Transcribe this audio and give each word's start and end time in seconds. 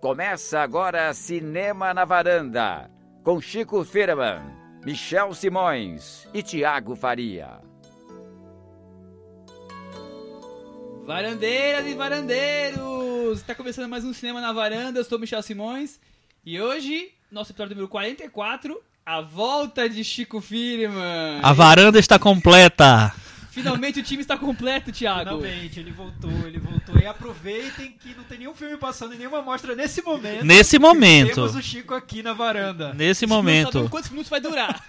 Começa 0.00 0.60
agora 0.60 1.12
Cinema 1.12 1.92
na 1.92 2.04
Varanda, 2.04 2.88
com 3.24 3.40
Chico 3.40 3.84
Firman, 3.84 4.40
Michel 4.84 5.34
Simões 5.34 6.28
e 6.32 6.40
Tiago 6.40 6.94
Faria. 6.94 7.58
Varandeiras 11.04 11.84
e 11.84 11.94
varandeiros! 11.94 13.40
Está 13.40 13.56
começando 13.56 13.88
mais 13.88 14.04
um 14.04 14.12
Cinema 14.12 14.40
na 14.40 14.52
Varanda, 14.52 15.00
eu 15.00 15.04
sou 15.04 15.18
Michel 15.18 15.42
Simões 15.42 15.98
e 16.46 16.60
hoje, 16.60 17.10
nosso 17.28 17.50
episódio 17.50 17.74
número 17.74 17.88
44, 17.88 18.80
a 19.04 19.20
volta 19.20 19.88
de 19.88 20.04
Chico 20.04 20.40
Firman. 20.40 21.40
A 21.42 21.52
varanda 21.52 21.98
está 21.98 22.20
completa. 22.20 23.12
Finalmente 23.50 24.00
o 24.00 24.02
time 24.02 24.22
está 24.22 24.36
completo, 24.36 24.92
Thiago. 24.92 25.40
Finalmente, 25.40 25.80
ele 25.80 25.90
voltou, 25.90 26.30
ele 26.46 26.58
voltou. 26.58 26.98
E 26.98 27.06
aproveitem 27.06 27.92
que 27.92 28.14
não 28.14 28.24
tem 28.24 28.38
nenhum 28.38 28.54
filme 28.54 28.76
passando 28.76 29.14
em 29.14 29.18
nenhuma 29.18 29.42
mostra 29.42 29.74
nesse 29.74 30.02
momento. 30.02 30.44
Nesse 30.44 30.78
momento. 30.78 31.34
Temos 31.34 31.54
o 31.54 31.62
Chico 31.62 31.94
aqui 31.94 32.22
na 32.22 32.32
varanda. 32.32 32.92
Nesse 32.94 33.26
Não 33.26 33.36
momento. 33.36 33.88
quantos 33.88 34.10
minutos 34.10 34.30
vai 34.30 34.40
durar. 34.40 34.84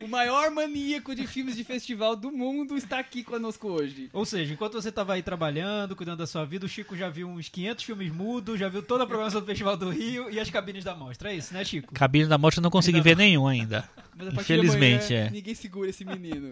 o 0.00 0.08
maior 0.08 0.50
maníaco 0.50 1.14
de 1.14 1.26
filmes 1.26 1.56
de 1.56 1.64
festival 1.64 2.14
do 2.14 2.30
mundo 2.30 2.76
está 2.76 2.98
aqui 2.98 3.22
conosco 3.22 3.68
hoje. 3.68 4.08
Ou 4.12 4.24
seja, 4.24 4.52
enquanto 4.52 4.74
você 4.74 4.88
estava 4.88 5.14
aí 5.14 5.22
trabalhando, 5.22 5.96
cuidando 5.96 6.18
da 6.18 6.26
sua 6.26 6.44
vida, 6.44 6.66
o 6.66 6.68
Chico 6.68 6.96
já 6.96 7.08
viu 7.08 7.28
uns 7.28 7.48
500 7.48 7.84
filmes 7.84 8.12
mudos, 8.12 8.58
já 8.58 8.68
viu 8.68 8.82
toda 8.82 9.04
a 9.04 9.06
programação 9.06 9.40
do 9.40 9.46
Festival 9.46 9.76
do 9.76 9.90
Rio 9.90 10.30
e 10.30 10.38
as 10.38 10.50
cabines 10.50 10.84
da 10.84 10.94
mostra. 10.94 11.32
É 11.32 11.36
isso, 11.36 11.52
né, 11.52 11.64
Chico? 11.64 11.92
Cabine 11.94 12.26
da 12.26 12.38
morte 12.38 12.58
eu 12.58 12.62
não 12.62 12.70
consegui 12.70 13.00
ver 13.00 13.16
nenhum 13.16 13.46
ainda. 13.46 13.88
Mas 14.16 14.28
a 14.28 14.32
partir 14.32 14.54
Infelizmente, 14.54 15.08
de 15.08 15.14
amanhã, 15.14 15.28
é. 15.28 15.30
Ninguém 15.30 15.54
segura 15.54 15.90
esse 15.90 16.04
menino. 16.04 16.50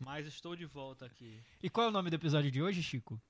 Mas 0.00 0.26
estou 0.26 0.56
de 0.56 0.64
volta 0.64 1.04
aqui. 1.04 1.42
E 1.62 1.68
qual 1.68 1.86
é 1.86 1.90
o 1.90 1.92
nome 1.92 2.08
do 2.08 2.16
episódio 2.16 2.50
de 2.50 2.62
hoje, 2.62 2.82
Chico? 2.82 3.20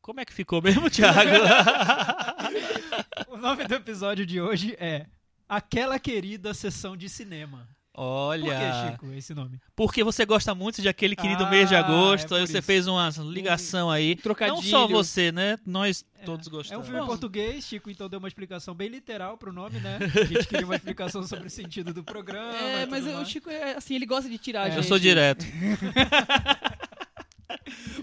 Como 0.00 0.20
é 0.20 0.24
que 0.24 0.32
ficou 0.32 0.62
mesmo, 0.62 0.88
Thiago? 0.88 1.30
O 3.28 3.36
nome 3.36 3.66
do 3.66 3.74
episódio 3.74 4.24
de 4.24 4.40
hoje 4.40 4.76
é 4.78 5.06
Aquela 5.48 5.98
Querida 5.98 6.54
Sessão 6.54 6.96
de 6.96 7.08
Cinema. 7.08 7.68
Olha. 7.96 8.44
Por 8.44 8.58
que, 8.58 8.90
Chico, 8.90 9.12
esse 9.12 9.34
nome? 9.34 9.60
Porque 9.76 10.02
você 10.02 10.26
gosta 10.26 10.52
muito 10.52 10.82
de 10.82 10.88
aquele 10.88 11.14
querido 11.14 11.44
Ah, 11.44 11.50
mês 11.50 11.68
de 11.68 11.76
é 11.76 11.78
agosto, 11.78 12.28
por 12.28 12.34
aí 12.38 12.46
você 12.46 12.58
isso. 12.58 12.66
fez 12.66 12.88
uma 12.88 13.08
ligação 13.30 13.88
aí. 13.88 14.16
trocadilho. 14.16 14.56
Não 14.56 14.62
só 14.68 14.88
você, 14.88 15.30
né? 15.30 15.56
Nós 15.64 16.04
todos 16.24 16.48
É 16.48 16.50
gostamos. 16.50 16.82
um 16.82 16.90
filme 16.90 17.00
em 17.04 17.06
português, 17.06 17.64
Chico 17.64 17.88
então 17.90 18.08
deu 18.08 18.18
uma 18.18 18.26
explicação 18.26 18.74
bem 18.74 18.88
literal 18.88 19.38
pro 19.38 19.52
nome, 19.52 19.78
né? 19.78 19.98
A 20.00 20.24
gente 20.24 20.46
queria 20.48 20.66
uma 20.66 20.74
explicação 20.74 21.22
sobre 21.24 21.46
o 21.46 21.50
sentido 21.50 21.94
do 21.94 22.02
programa. 22.02 22.52
É, 22.56 22.84
mas 22.86 23.04
tudo 23.04 23.12
o 23.12 23.16
mais. 23.18 23.28
Chico, 23.28 23.48
é, 23.48 23.76
assim, 23.76 23.94
ele 23.94 24.06
gosta 24.06 24.28
de 24.28 24.38
tirar 24.38 24.62
a 24.64 24.68
Eu 24.70 24.72
gente. 24.76 24.86
sou 24.88 24.98
direto. 24.98 25.44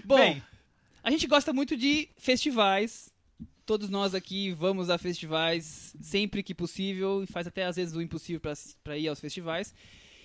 Bom, 0.04 0.16
Bem, 0.16 0.42
a 1.04 1.10
gente 1.10 1.26
gosta 1.26 1.52
muito 1.52 1.76
de 1.76 2.08
festivais. 2.16 3.11
Todos 3.64 3.88
nós 3.88 4.14
aqui 4.14 4.52
vamos 4.52 4.90
a 4.90 4.98
festivais 4.98 5.94
sempre 6.00 6.42
que 6.42 6.54
possível 6.54 7.22
e 7.22 7.26
faz 7.26 7.46
até 7.46 7.64
às 7.64 7.76
vezes 7.76 7.94
o 7.94 8.02
impossível 8.02 8.40
pra 8.82 8.98
ir 8.98 9.08
aos 9.08 9.20
festivais. 9.20 9.72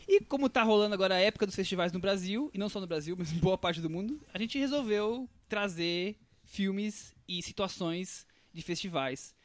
E 0.07 0.21
como 0.21 0.49
tá 0.49 0.63
rolando 0.63 0.95
agora 0.95 1.15
a 1.15 1.19
época 1.19 1.45
dos 1.45 1.55
festivais 1.55 1.91
no 1.91 1.99
Brasil, 1.99 2.49
e 2.53 2.57
não 2.57 2.69
só 2.69 2.79
no 2.79 2.87
Brasil, 2.87 3.15
mas 3.19 3.31
em 3.31 3.39
boa 3.39 3.57
parte 3.57 3.81
do 3.81 3.89
mundo, 3.89 4.19
a 4.33 4.39
gente 4.39 4.57
resolveu 4.57 5.29
trazer 5.47 6.17
filmes 6.45 7.13
e 7.27 7.43
situações 7.43 8.25
de 8.53 8.61
festivais. 8.61 9.35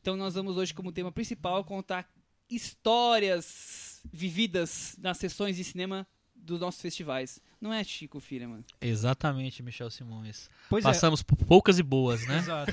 Então 0.00 0.16
nós 0.16 0.34
vamos 0.34 0.56
hoje 0.56 0.74
como 0.74 0.90
tema 0.90 1.12
principal 1.12 1.62
contar 1.64 2.10
histórias 2.48 4.00
vividas 4.12 4.96
nas 4.98 5.18
sessões 5.18 5.56
de 5.56 5.64
cinema 5.64 6.06
dos 6.34 6.60
nossos 6.60 6.80
festivais. 6.80 7.40
Não 7.60 7.72
é 7.72 7.82
Chico 7.82 8.20
Firman? 8.20 8.62
Exatamente, 8.80 9.62
Michel 9.62 9.90
Simões. 9.90 10.48
pois 10.68 10.84
é. 10.84 10.88
Passamos 10.88 11.22
por 11.22 11.36
poucas 11.36 11.78
e 11.78 11.82
boas, 11.82 12.26
né? 12.26 12.38
Exato. 12.44 12.72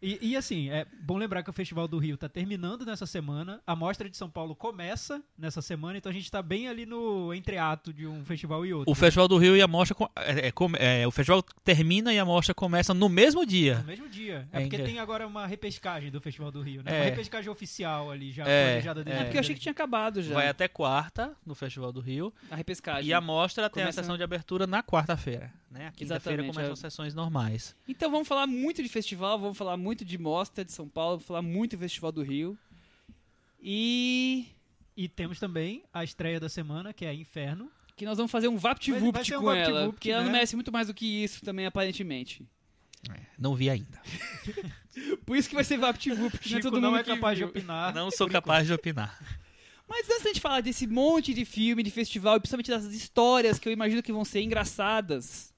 E, 0.00 0.18
e, 0.30 0.36
assim, 0.36 0.70
é 0.70 0.86
bom 1.02 1.16
lembrar 1.18 1.42
que 1.42 1.50
o 1.50 1.52
Festival 1.52 1.86
do 1.86 1.98
Rio 1.98 2.16
tá 2.16 2.28
terminando 2.28 2.84
nessa 2.86 3.04
semana. 3.06 3.60
A 3.66 3.76
Mostra 3.76 4.08
de 4.08 4.16
São 4.16 4.30
Paulo 4.30 4.54
começa 4.56 5.22
nessa 5.38 5.60
semana, 5.60 5.98
então 5.98 6.10
a 6.10 6.12
gente 6.14 6.30
tá 6.30 6.40
bem 6.42 6.68
ali 6.68 6.86
no 6.86 7.32
entreato 7.34 7.92
de 7.92 8.06
um 8.06 8.24
festival 8.24 8.64
e 8.64 8.72
outro. 8.72 8.90
O 8.90 8.94
Festival 8.94 9.28
do 9.28 9.36
Rio 9.36 9.56
e 9.56 9.62
a 9.62 9.68
mostra. 9.68 9.96
É, 10.16 10.48
é, 10.48 11.02
é, 11.02 11.06
o 11.06 11.10
festival 11.10 11.42
termina 11.64 12.12
e 12.12 12.18
a 12.18 12.24
mostra 12.24 12.54
começa 12.54 12.94
no 12.94 13.08
mesmo 13.08 13.40
No 13.42 13.46
dia. 13.46 13.82
mesmo 13.86 14.08
dia. 14.08 14.48
É, 14.52 14.58
É 14.58 14.60
porque 14.62 14.78
tem 14.78 14.98
agora 14.98 15.26
uma 15.26 15.46
repescagem 15.46 16.10
do 16.10 16.20
Festival 16.20 16.50
do 16.50 16.60
Rio, 16.62 16.82
né? 16.82 16.90
É. 16.92 16.96
Uma 17.00 17.04
repescagem 17.10 17.50
oficial 17.50 18.10
ali, 18.10 18.30
já 18.32 18.44
É, 18.46 18.64
planejada 18.70 19.00
é. 19.00 19.04
desde 19.04 19.20
É 19.20 19.24
porque 19.24 19.36
eu 19.36 19.40
achei 19.40 19.54
que 19.54 19.60
tinha 19.60 19.72
acabado 19.72 20.22
já. 20.22 20.34
Vai 20.34 20.48
até 20.48 20.68
quarta 20.68 21.36
no 21.44 21.54
Festival 21.54 21.92
do 21.92 22.00
Rio. 22.00 22.32
A 22.50 22.56
repescagem. 22.56 23.08
E 23.10 23.12
a 23.12 23.20
mostra 23.20 23.68
tem 23.68 23.82
Começa- 23.82 24.00
a 24.00 24.02
sessão 24.04 24.16
de 24.16 24.21
abertura 24.24 24.66
na 24.66 24.82
quarta-feira. 24.82 25.52
Né? 25.70 25.88
A 25.88 25.92
quinta-feira 25.92 26.42
começam 26.42 26.70
é. 26.70 26.72
as 26.72 26.78
sessões 26.78 27.14
normais. 27.14 27.74
Então 27.88 28.10
vamos 28.10 28.28
falar 28.28 28.46
muito 28.46 28.82
de 28.82 28.88
festival, 28.88 29.38
vamos 29.38 29.56
falar 29.56 29.76
muito 29.76 30.04
de 30.04 30.18
mostra 30.18 30.64
de 30.64 30.72
São 30.72 30.88
Paulo, 30.88 31.16
vamos 31.16 31.26
falar 31.26 31.42
muito 31.42 31.76
do 31.76 31.80
Festival 31.80 32.12
do 32.12 32.22
Rio. 32.22 32.58
E 33.60 34.46
E 34.96 35.08
temos 35.08 35.38
também 35.38 35.84
a 35.92 36.04
estreia 36.04 36.38
da 36.38 36.48
semana, 36.48 36.92
que 36.92 37.04
é 37.04 37.14
Inferno. 37.14 37.70
que 37.96 38.04
nós 38.04 38.16
vamos 38.16 38.32
fazer 38.32 38.48
um 38.48 38.56
VaptVupt 38.56 39.34
um 39.34 39.40
com 39.40 39.52
ela, 39.52 39.64
VaptVupt, 39.64 39.92
porque 39.94 40.10
ela 40.10 40.24
né? 40.24 40.32
merece 40.32 40.54
muito 40.56 40.72
mais 40.72 40.88
do 40.88 40.94
que 40.94 41.06
isso 41.24 41.44
também, 41.44 41.66
aparentemente. 41.66 42.46
Não 43.38 43.54
vi 43.54 43.68
ainda. 43.68 44.00
Por 45.26 45.36
isso 45.36 45.48
que 45.48 45.54
vai 45.54 45.64
ser 45.64 45.76
VaptVupt, 45.78 46.38
porque 46.38 46.50
não 46.50 46.58
é 46.58 46.60
Chico 46.60 46.70
todo 46.70 46.80
não 46.80 46.90
mundo 46.90 47.00
é 47.00 47.04
capaz 47.04 47.36
de 47.36 47.44
opinar. 47.44 47.94
Não 47.94 48.10
sou 48.10 48.28
capaz 48.28 48.66
de 48.66 48.72
opinar. 48.72 49.18
Mas 49.92 50.08
antes 50.08 50.22
da 50.22 50.28
gente 50.30 50.40
falar 50.40 50.62
desse 50.62 50.86
monte 50.86 51.34
de 51.34 51.44
filme, 51.44 51.82
de 51.82 51.90
festival, 51.90 52.36
e 52.36 52.40
principalmente 52.40 52.70
dessas 52.70 52.94
histórias 52.94 53.58
que 53.58 53.68
eu 53.68 53.72
imagino 53.74 54.02
que 54.02 54.10
vão 54.10 54.24
ser 54.24 54.40
engraçadas. 54.40 55.52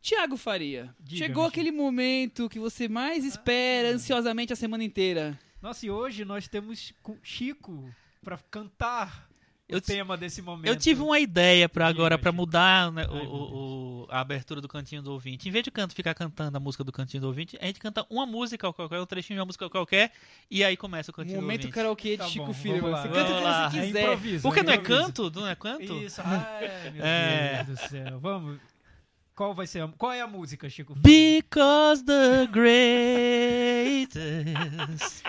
Tiago 0.00 0.38
Faria, 0.38 0.94
Diga, 0.98 1.26
chegou 1.26 1.44
aquele 1.44 1.70
momento 1.70 2.48
que 2.48 2.58
você 2.58 2.88
mais 2.88 3.22
espera 3.22 3.90
ansiosamente 3.90 4.54
a 4.54 4.56
semana 4.56 4.82
inteira. 4.82 5.38
Nossa, 5.60 5.84
e 5.84 5.90
hoje 5.90 6.24
nós 6.24 6.48
temos 6.48 6.94
Chico 7.22 7.94
pra 8.22 8.38
cantar 8.50 9.28
Eu 9.68 9.78
o 9.78 9.80
tema 9.80 10.16
desse 10.16 10.42
momento. 10.42 10.66
Eu 10.66 10.76
tive 10.76 11.00
uma 11.00 11.18
ideia 11.18 11.68
para 11.68 11.86
agora, 11.86 12.18
para 12.18 12.30
mudar 12.30 12.92
né, 12.92 13.06
o- 13.06 13.14
Ai, 13.16 13.26
o- 13.26 14.04
o- 14.04 14.06
a 14.10 14.20
abertura 14.20 14.60
do 14.60 14.68
Cantinho 14.68 15.00
do 15.02 15.10
Ouvinte. 15.12 15.48
Em 15.48 15.50
vez 15.50 15.64
de 15.64 15.70
canto 15.70 15.94
ficar 15.94 16.14
cantando 16.14 16.54
a 16.56 16.60
música 16.60 16.84
do 16.84 16.92
Cantinho 16.92 17.22
do 17.22 17.26
Ouvinte, 17.28 17.56
a 17.60 17.64
gente 17.64 17.80
canta 17.80 18.04
uma 18.10 18.26
música 18.26 18.70
qualquer, 18.72 19.00
um 19.00 19.06
trechinho 19.06 19.38
de 19.38 19.40
uma 19.40 19.46
música 19.46 19.68
qualquer, 19.70 20.12
e 20.50 20.62
aí 20.62 20.76
começa 20.76 21.10
o 21.10 21.14
Cantinho 21.14 21.36
do 21.38 21.42
Momento 21.42 21.60
Ouvinte. 21.62 21.74
karaokê 21.74 22.10
de 22.10 22.16
Tá 22.18 22.26
Chico 22.26 22.44
bom, 22.52 22.88
lá. 22.90 23.02
Você 23.02 23.08
canta 23.08 23.32
o 23.32 23.36
que 23.38 23.42
lá. 23.42 23.70
você 23.70 23.78
É 23.78 23.80
quiser. 23.86 24.02
improviso. 24.02 24.42
Porque 24.42 24.60
é 24.60 24.62
não 24.62 24.72
é 24.72 24.76
improviso. 24.76 25.02
canto? 25.06 25.30
Não 25.34 25.48
é 25.48 25.54
canto? 25.54 25.82
Isso, 25.94 26.20
ai, 26.24 26.90
meu 26.92 27.04
É. 27.04 27.64
Deus 27.64 27.78
do 27.80 27.88
céu. 27.88 28.20
Vamos. 28.20 28.73
Qual 29.34 29.52
vai 29.52 29.66
ser 29.66 29.82
a, 29.82 29.88
qual 29.88 30.12
é 30.12 30.20
a 30.20 30.28
música, 30.28 30.70
Chico? 30.70 30.94
Because 30.94 32.04
the 32.04 32.46
greatest. 32.52 34.14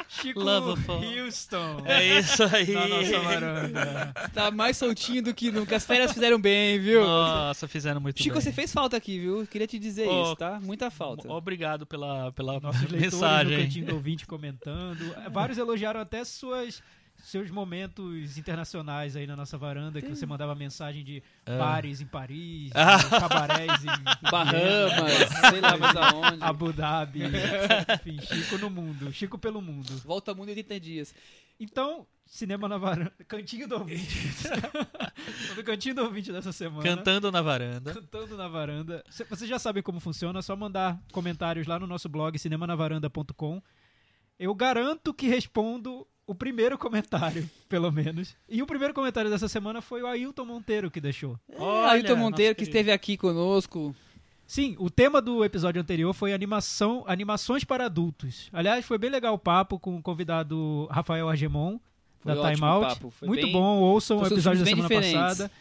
Chico 0.08 0.40
Love 0.40 0.72
of 0.74 0.92
all. 0.92 1.02
Houston. 1.04 1.82
É 1.86 2.20
isso 2.20 2.44
aí. 2.44 2.72
Na 2.72 2.88
nossa 2.88 3.20
varanda. 3.20 4.14
Tá 4.32 4.52
mais 4.52 4.78
soltinho 4.78 5.24
do 5.24 5.34
que 5.34 5.52
nunca. 5.52 5.76
As 5.76 5.86
férias 5.86 6.12
fizeram 6.14 6.40
bem, 6.40 6.78
viu? 6.80 7.02
Nossa, 7.04 7.68
fizeram 7.68 8.00
muito 8.00 8.22
Chico, 8.22 8.36
bem. 8.36 8.42
você 8.44 8.52
fez 8.52 8.72
falta 8.72 8.96
aqui, 8.96 9.18
viu? 9.20 9.48
Queria 9.48 9.66
te 9.68 9.80
dizer 9.80 10.08
Oh, 10.08 10.24
isso, 10.24 10.36
tá? 10.36 10.60
Muita 10.62 10.92
falta. 10.92 11.28
Obrigado 11.32 11.86
pela, 11.88 12.32
pela 12.34 12.60
Nossos 12.60 12.82
leitores 12.82 13.14
no 13.14 13.20
mensagem. 13.20 13.58
cantinho 13.66 13.86
do 13.88 13.96
ouvinte 13.96 14.28
comentando. 14.28 15.16
Vários 15.32 15.58
elogiaram 15.58 16.00
até 16.00 16.24
suas 16.24 16.84
seus 17.26 17.50
momentos 17.50 18.38
internacionais 18.38 19.16
aí 19.16 19.26
na 19.26 19.36
nossa 19.36 19.58
varanda, 19.58 20.00
que 20.02 20.08
você 20.10 20.26
mandava 20.28 20.54
mensagem 20.54 21.04
de 21.04 21.24
Ah. 21.46 21.58
bares 21.58 22.00
em 22.00 22.06
Paris, 22.06 22.72
Ah. 22.76 23.20
cabarés 23.20 23.84
em 23.84 23.88
Bahamas, 24.32 25.50
sei 25.50 25.60
lá 25.62 25.76
mais 25.78 25.96
aonde. 25.96 26.38
Abu 26.44 26.72
Dhabi, 26.72 27.22
enfim, 28.06 28.20
Chico 28.22 28.58
no 28.60 28.70
mundo, 28.70 29.12
Chico 29.12 29.38
pelo 29.40 29.62
mundo. 29.62 29.90
Volta 30.06 30.32
ao 30.32 30.38
mundo 30.38 30.50
em 30.50 30.52
80 30.52 30.80
dias. 30.80 31.16
Então, 31.60 32.06
cinema 32.26 32.68
na 32.68 32.78
varanda, 32.78 33.14
cantinho 33.28 33.68
do 33.68 33.76
ouvinte. 33.76 34.30
do 35.56 35.64
cantinho 35.64 35.96
do 35.96 36.04
ouvinte 36.04 36.32
dessa 36.32 36.52
semana. 36.52 36.84
Cantando 36.84 37.32
na 37.32 37.42
varanda. 37.42 37.94
Cantando 37.94 38.38
na 38.38 38.48
varanda. 38.48 39.04
Cê- 39.10 39.24
Vocês 39.24 39.50
já 39.50 39.58
sabem 39.58 39.82
como 39.82 40.00
funciona, 40.00 40.40
é 40.40 40.42
só 40.42 40.56
mandar 40.56 41.02
comentários 41.12 41.66
lá 41.66 41.80
no 41.80 41.88
nosso 41.88 42.08
blog 42.10 42.38
cinemanavaranda.com. 42.38 43.62
Eu 44.38 44.54
garanto 44.54 45.14
que 45.14 45.28
respondo 45.28 46.06
o 46.28 46.34
primeiro 46.36 46.78
comentário, 46.78 47.48
pelo 47.70 47.92
menos. 47.92 48.36
E 48.50 48.62
o 48.62 48.66
primeiro 48.66 48.94
comentário 48.94 49.30
dessa 49.30 49.48
semana 49.48 49.82
foi 49.82 50.02
o 50.02 50.08
Ailton 50.08 50.46
Monteiro 50.46 50.90
que 50.92 51.00
deixou. 51.02 51.40
Olha, 51.58 51.92
Ailton 51.92 52.16
Monteiro, 52.16 52.56
que 52.56 52.60
querido. 52.62 52.78
esteve 52.78 52.92
aqui 52.92 53.16
conosco. 53.18 53.96
Sim, 54.48 54.76
o 54.78 54.90
tema 54.92 55.22
do 55.22 55.44
episódio 55.44 55.82
anterior 55.82 56.14
foi 56.14 56.32
animação, 56.34 57.04
animações 57.08 57.64
para 57.64 57.86
adultos. 57.86 58.48
Aliás, 58.54 58.86
foi 58.86 58.98
bem 58.98 59.10
legal 59.10 59.34
o 59.34 59.40
papo 59.40 59.80
com 59.80 59.96
o 59.98 60.02
convidado 60.04 60.88
Rafael 60.92 61.28
Argemon, 61.28 61.80
Foi 62.20 62.36
da 62.36 62.52
Time 62.54 62.62
o 62.62 62.66
Out. 62.66 62.88
papo, 62.96 63.10
foi 63.10 63.28
Muito 63.28 63.42
bem- 63.42 63.52
bom, 63.52 63.80
ouçam 63.80 64.18
o 64.20 64.26
episódio 64.26 64.60
da 64.60 64.66
semana 64.70 64.88
diferentes. 64.88 65.14
passada. 65.20 65.52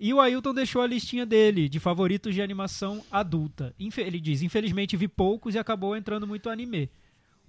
E 0.00 0.12
o 0.12 0.20
Ailton 0.20 0.52
deixou 0.52 0.82
a 0.82 0.86
listinha 0.88 1.24
dele 1.24 1.68
de 1.68 1.78
favoritos 1.78 2.34
de 2.34 2.42
animação 2.42 3.00
adulta. 3.10 3.72
Infe- 3.78 4.00
Ele 4.02 4.18
diz: 4.18 4.42
infelizmente 4.42 4.96
vi 4.96 5.06
poucos 5.06 5.54
e 5.54 5.58
acabou 5.58 5.96
entrando 5.96 6.26
muito 6.26 6.50
anime. 6.50 6.90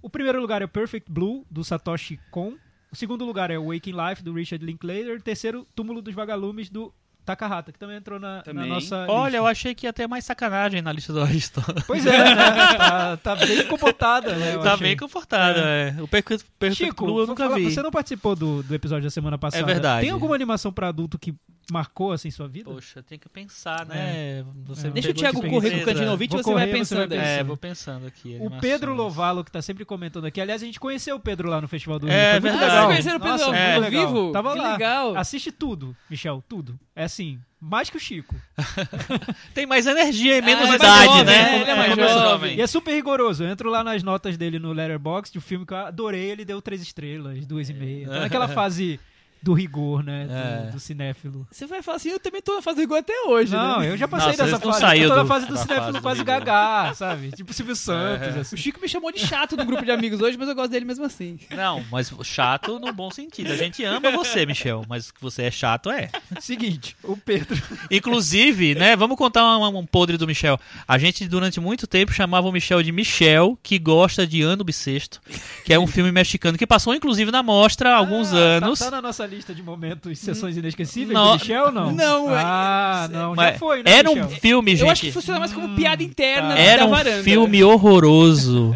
O 0.02 0.10
primeiro 0.10 0.40
lugar 0.40 0.62
é 0.62 0.66
Perfect 0.66 1.10
Blue, 1.10 1.44
do 1.50 1.64
Satoshi 1.64 2.18
Kon. 2.30 2.54
O 2.92 2.96
segundo 2.96 3.24
lugar 3.24 3.50
é 3.50 3.58
Waking 3.58 3.92
Life, 4.08 4.22
do 4.22 4.32
Richard 4.32 4.64
Linklater. 4.64 5.16
O 5.18 5.22
terceiro, 5.22 5.66
Túmulo 5.74 6.00
dos 6.00 6.14
Vagalumes, 6.14 6.70
do 6.70 6.92
Takahata, 7.24 7.72
que 7.72 7.78
também 7.78 7.96
entrou 7.96 8.20
na, 8.20 8.36
na 8.36 8.42
Também. 8.42 8.68
nossa 8.68 9.04
Olha, 9.08 9.24
lista. 9.24 9.36
eu 9.38 9.46
achei 9.48 9.74
que 9.74 9.84
ia 9.86 9.92
ter 9.92 10.06
mais 10.06 10.24
sacanagem 10.24 10.80
na 10.80 10.92
lista 10.92 11.12
do 11.12 11.20
Ariston. 11.20 11.60
Pois 11.84 12.06
é, 12.06 12.16
né? 12.34 12.34
tá, 12.76 13.16
tá 13.16 13.34
bem 13.34 13.66
comportada, 13.66 14.32
né? 14.36 14.56
tá 14.58 14.74
achei. 14.74 14.86
bem 14.86 14.96
confortável, 14.96 15.64
é. 15.64 15.96
O 16.00 16.06
Perfect, 16.06 16.46
Perfect 16.56 16.84
Chico, 16.90 17.04
Blue 17.04 17.18
eu 17.20 17.26
nunca 17.26 17.42
falar- 17.44 17.56
vi. 17.56 17.64
você 17.72 17.82
não 17.82 17.90
participou 17.90 18.36
do, 18.36 18.62
do 18.62 18.72
episódio 18.72 19.02
da 19.04 19.10
semana 19.10 19.36
passada. 19.36 19.64
verdade. 19.66 20.02
Tem 20.02 20.10
alguma 20.10 20.36
animação 20.36 20.72
pra 20.72 20.86
adulto 20.86 21.18
que 21.18 21.34
marcou, 21.72 22.12
assim, 22.12 22.30
sua 22.30 22.46
vida? 22.46 22.70
Poxa, 22.70 23.02
tem 23.02 23.18
que 23.18 23.28
pensar, 23.28 23.84
né? 23.86 24.44
Você 24.66 24.86
É. 24.86 24.90
Deixa 24.90 25.10
o 25.10 25.14
Thiago 25.14 25.40
de 25.40 25.48
correr 25.48 25.84
com 25.84 25.90
o 25.90 26.10
Ouvinte 26.10 26.34
e 26.34 26.38
você 26.38 26.52
vai 26.52 26.66
correr, 26.68 26.84
você 26.84 26.94
vai 26.94 27.06
pensando. 27.06 27.08
pensando. 27.08 27.26
É, 27.26 27.44
vou 27.44 27.56
pensando 27.56 28.06
aqui. 28.06 28.28
O 28.28 28.34
animações. 28.36 28.60
Pedro 28.60 28.94
Lovalo, 28.94 29.44
que 29.44 29.50
tá 29.50 29.60
sempre 29.60 29.84
comentando 29.84 30.26
aqui. 30.26 30.40
Aliás, 30.40 30.62
a 30.62 30.66
gente 30.66 30.78
conheceu 30.78 31.16
o 31.16 31.20
Pedro 31.20 31.48
lá 31.48 31.60
no 31.60 31.68
Festival 31.68 31.98
do 31.98 32.06
Rio. 32.06 32.14
É 32.14 32.32
Foi 32.32 32.40
muito 32.40 32.58
verdade. 32.58 32.64
Ah, 32.64 32.74
legal. 32.74 32.76
vocês 32.76 32.94
conheceram 32.94 33.16
o 33.16 33.20
Pedro 33.20 33.38
Nossa, 33.38 33.76
ao 33.76 33.84
é. 33.84 33.90
vivo? 33.90 34.32
Tava 34.32 34.52
que 34.52 34.58
lá. 34.58 34.72
legal. 34.72 35.16
Assiste 35.16 35.52
tudo, 35.52 35.96
Michel, 36.08 36.42
tudo. 36.48 36.78
É 36.94 37.04
assim, 37.04 37.38
mais 37.60 37.90
que 37.90 37.96
o 37.96 38.00
Chico. 38.00 38.34
Tem 39.52 39.66
mais 39.66 39.86
energia 39.86 40.38
e 40.38 40.42
menos 40.42 40.70
é 40.70 40.74
idade, 40.76 41.04
jovem, 41.04 41.24
né? 41.24 41.42
né? 41.42 41.60
Ele 41.60 41.70
é 41.70 41.74
mais 41.74 41.96
mais 41.96 42.12
jovem. 42.12 42.56
E 42.56 42.62
é 42.62 42.66
super 42.66 42.94
rigoroso. 42.94 43.44
Eu 43.44 43.48
entro 43.48 43.70
lá 43.70 43.82
nas 43.82 44.02
notas 44.02 44.36
dele 44.36 44.58
no 44.58 44.72
Letterboxd, 44.72 45.36
o 45.36 45.40
filme 45.40 45.66
que 45.66 45.72
eu 45.72 45.78
adorei, 45.78 46.30
ele 46.30 46.44
deu 46.44 46.62
três 46.62 46.80
estrelas, 46.80 47.44
duas 47.44 47.68
e 47.68 47.74
meia. 47.74 48.06
Tá 48.16 48.20
naquela 48.20 48.48
fase 48.48 49.00
do 49.46 49.52
rigor, 49.54 50.02
né? 50.02 50.26
Do, 50.26 50.32
É. 50.34 50.70
do 50.72 50.80
cinéfilo. 50.80 51.46
Você 51.52 51.66
vai 51.66 51.80
falar 51.80 51.98
assim, 51.98 52.08
eu 52.08 52.18
também 52.18 52.42
tô 52.42 52.56
na 52.56 52.60
fase 52.62 52.82
igual 52.82 52.98
até 52.98 53.12
hoje, 53.28 53.52
Não, 53.52 53.78
né? 53.78 53.90
eu 53.92 53.96
já 53.96 54.08
passei 54.08 54.32
Nossa, 54.32 54.42
dessa 54.44 54.58
fase. 54.58 54.66
Eu 54.66 54.80
saiu 54.80 55.08
tô 55.08 55.14
na 55.14 55.22
do- 55.22 55.28
fase 55.28 55.46
do 55.46 55.56
cinéfilo 55.56 55.80
fase 55.84 55.92
do 55.92 56.02
quase 56.02 56.18
rigor. 56.20 56.40
gagá, 56.40 56.94
sabe? 56.94 57.30
Tipo 57.30 57.52
Silvio 57.52 57.76
Santos, 57.76 58.36
É. 58.36 58.40
assim. 58.40 58.56
O 58.56 58.58
Chico 58.58 58.80
me 58.80 58.88
chamou 58.88 59.12
de 59.12 59.20
chato 59.20 59.56
no 59.56 59.64
grupo 59.64 59.84
de 59.84 59.92
amigos 59.92 60.20
hoje, 60.20 60.36
mas 60.36 60.48
eu 60.48 60.54
gosto 60.56 60.70
dele 60.72 60.84
mesmo 60.84 61.04
assim. 61.04 61.38
Não, 61.54 61.84
mas 61.92 62.12
chato 62.24 62.80
no 62.80 62.92
bom 62.92 63.08
sentido. 63.08 63.52
A 63.52 63.56
gente 63.56 63.84
ama 63.84 64.10
você, 64.10 64.44
Michel, 64.44 64.84
mas 64.88 65.12
que 65.12 65.20
você 65.22 65.42
é 65.44 65.50
chato 65.52 65.90
é. 65.92 66.10
Seguinte, 66.40 66.96
o 67.04 67.16
Pedro. 67.16 67.56
Inclusive, 67.88 68.74
né, 68.74 68.96
vamos 68.96 69.16
contar 69.16 69.56
um, 69.58 69.78
um 69.78 69.86
podre 69.86 70.16
do 70.16 70.26
Michel. 70.26 70.58
A 70.88 70.98
gente, 70.98 71.26
durante 71.28 71.60
muito 71.60 71.86
tempo, 71.86 72.12
chamava 72.12 72.48
o 72.48 72.52
Michel 72.52 72.82
de 72.82 72.90
Michel, 72.92 73.58
que 73.62 73.78
gosta 73.78 74.26
de 74.26 74.42
Ano 74.42 74.64
Bissexto, 74.64 75.20
que 75.64 75.72
é 75.72 75.78
um 75.78 75.86
filme 75.86 76.10
mexicano 76.12 76.58
que 76.58 76.66
passou, 76.66 76.94
inclusive, 76.94 77.30
na 77.30 77.42
mostra 77.42 77.90
há 77.90 77.96
alguns 77.96 78.32
Ah, 78.32 78.36
anos. 78.36 78.78
Tá, 78.80 78.86
tá 78.86 78.90
na 78.90 79.02
nossa 79.02 79.24
lista 79.24 79.35
de 79.44 79.62
momentos, 79.62 80.18
sessões 80.18 80.56
inesquecíveis 80.56 81.12
Não. 81.12 81.36
do 81.36 81.40
Michel, 81.40 81.70
não? 81.72 81.92
Não, 81.92 82.28
Ah, 82.34 83.08
não, 83.10 83.30
já 83.30 83.34
Mas 83.36 83.58
foi, 83.58 83.82
né, 83.82 83.90
Era 83.92 84.10
um 84.10 84.14
Michel? 84.14 84.30
filme, 84.40 84.70
gente. 84.72 84.84
Eu 84.86 84.90
acho 84.90 85.00
que 85.02 85.12
funciona 85.12 85.38
mais 85.40 85.52
como 85.52 85.74
piada 85.76 86.02
interna 86.02 86.54
tá. 86.54 86.58
Era 86.60 86.82
da 86.82 86.88
um 86.88 86.90
varanda. 86.90 87.22
filme 87.22 87.62
horroroso 87.62 88.74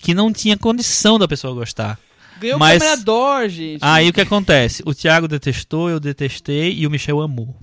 que 0.00 0.14
não 0.14 0.32
tinha 0.32 0.56
condição 0.56 1.18
da 1.18 1.26
pessoa 1.28 1.52
gostar. 1.54 1.98
Ganhou 2.40 2.58
mas- 2.58 2.78
câmera 2.78 2.96
d'or, 3.02 3.48
gente. 3.48 3.80
Aí 3.82 4.08
o 4.08 4.12
que 4.12 4.20
acontece? 4.20 4.82
O 4.86 4.94
Thiago 4.94 5.26
detestou, 5.26 5.90
eu 5.90 5.98
detestei 5.98 6.72
e 6.72 6.86
o 6.86 6.90
Michel 6.90 7.20
amou. 7.20 7.56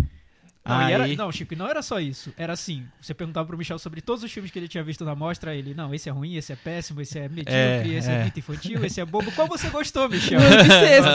Não, 0.67 0.81
e 0.81 0.83
Aí, 0.85 0.93
era- 0.93 1.07
não, 1.15 1.31
Chico, 1.31 1.53
e 1.53 1.55
não 1.55 1.67
era 1.67 1.81
só 1.83 1.99
isso. 1.99 2.33
Era 2.35 2.53
assim, 2.53 2.83
você 2.99 3.13
perguntava 3.13 3.45
pro 3.47 3.55
Michel 3.57 3.77
sobre 3.77 4.01
todos 4.01 4.23
os 4.23 4.31
filmes 4.31 4.49
que 4.51 4.57
ele 4.57 4.67
tinha 4.67 4.83
visto 4.83 5.05
na 5.05 5.13
mostra, 5.13 5.53
ele, 5.55 5.75
não, 5.75 5.93
esse 5.93 6.09
é 6.09 6.11
ruim, 6.11 6.35
esse 6.35 6.51
é 6.51 6.55
péssimo, 6.55 7.01
esse 7.01 7.19
é 7.19 7.29
medíocre, 7.29 7.53
É, 7.53 7.87
esse 7.87 8.09
é. 8.09 8.13
é. 8.15 8.21
muito 8.23 8.39
infantil, 8.39 8.83
esse 8.83 8.99
é 8.99 9.05
bobo. 9.05 9.31
Qual 9.33 9.47
você 9.47 9.69
gostou, 9.69 10.09
Michel? 10.09 10.39
Ano 10.39 10.63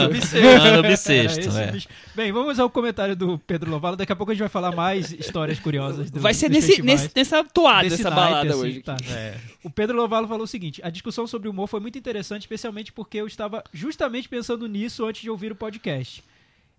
bissexto. 0.09 0.37
Ano 0.71 0.81
bissexto. 0.83 1.57
É. 1.57 1.71
bicho. 1.71 1.87
Bem, 2.15 2.31
vamos 2.31 2.59
ao 2.59 2.69
comentário 2.69 3.15
do 3.15 3.37
Pedro 3.39 3.69
Lovalo. 3.69 3.97
Daqui 3.97 4.13
a 4.13 4.15
pouco 4.15 4.31
a 4.31 4.33
gente 4.33 4.39
vai 4.39 4.49
falar 4.49 4.73
mais 4.73 5.11
histórias 5.11 5.59
curiosas. 5.59 6.09
Do, 6.09 6.21
Vai 6.21 6.33
ser 6.33 6.47
dos 6.47 6.55
nesse, 6.65 6.81
nesse- 6.81 7.11
nessa 7.13 7.43
toada, 7.43 7.83
Desse 7.89 8.01
essa 8.01 8.09
naipe, 8.09 8.29
balada 8.29 8.49
assim, 8.51 8.59
hoje. 8.61 8.81
tá. 8.81 8.95
É. 9.09 9.35
O 9.63 9.69
Pedro 9.69 9.97
Lovalo 9.97 10.27
falou 10.29 10.43
o 10.43 10.47
seguinte: 10.47 10.79
a 10.83 10.89
discussão 10.89 11.27
sobre 11.27 11.49
humor 11.49 11.67
foi 11.67 11.79
muito 11.81 11.97
interessante, 11.97 12.43
especialmente 12.43 12.91
porque 12.93 13.17
eu 13.17 13.27
estava 13.27 13.63
justamente 13.73 14.29
pensando 14.29 14.65
nisso 14.67 15.05
antes 15.05 15.21
de 15.21 15.29
ouvir 15.29 15.51
o 15.51 15.55
podcast. 15.55 16.23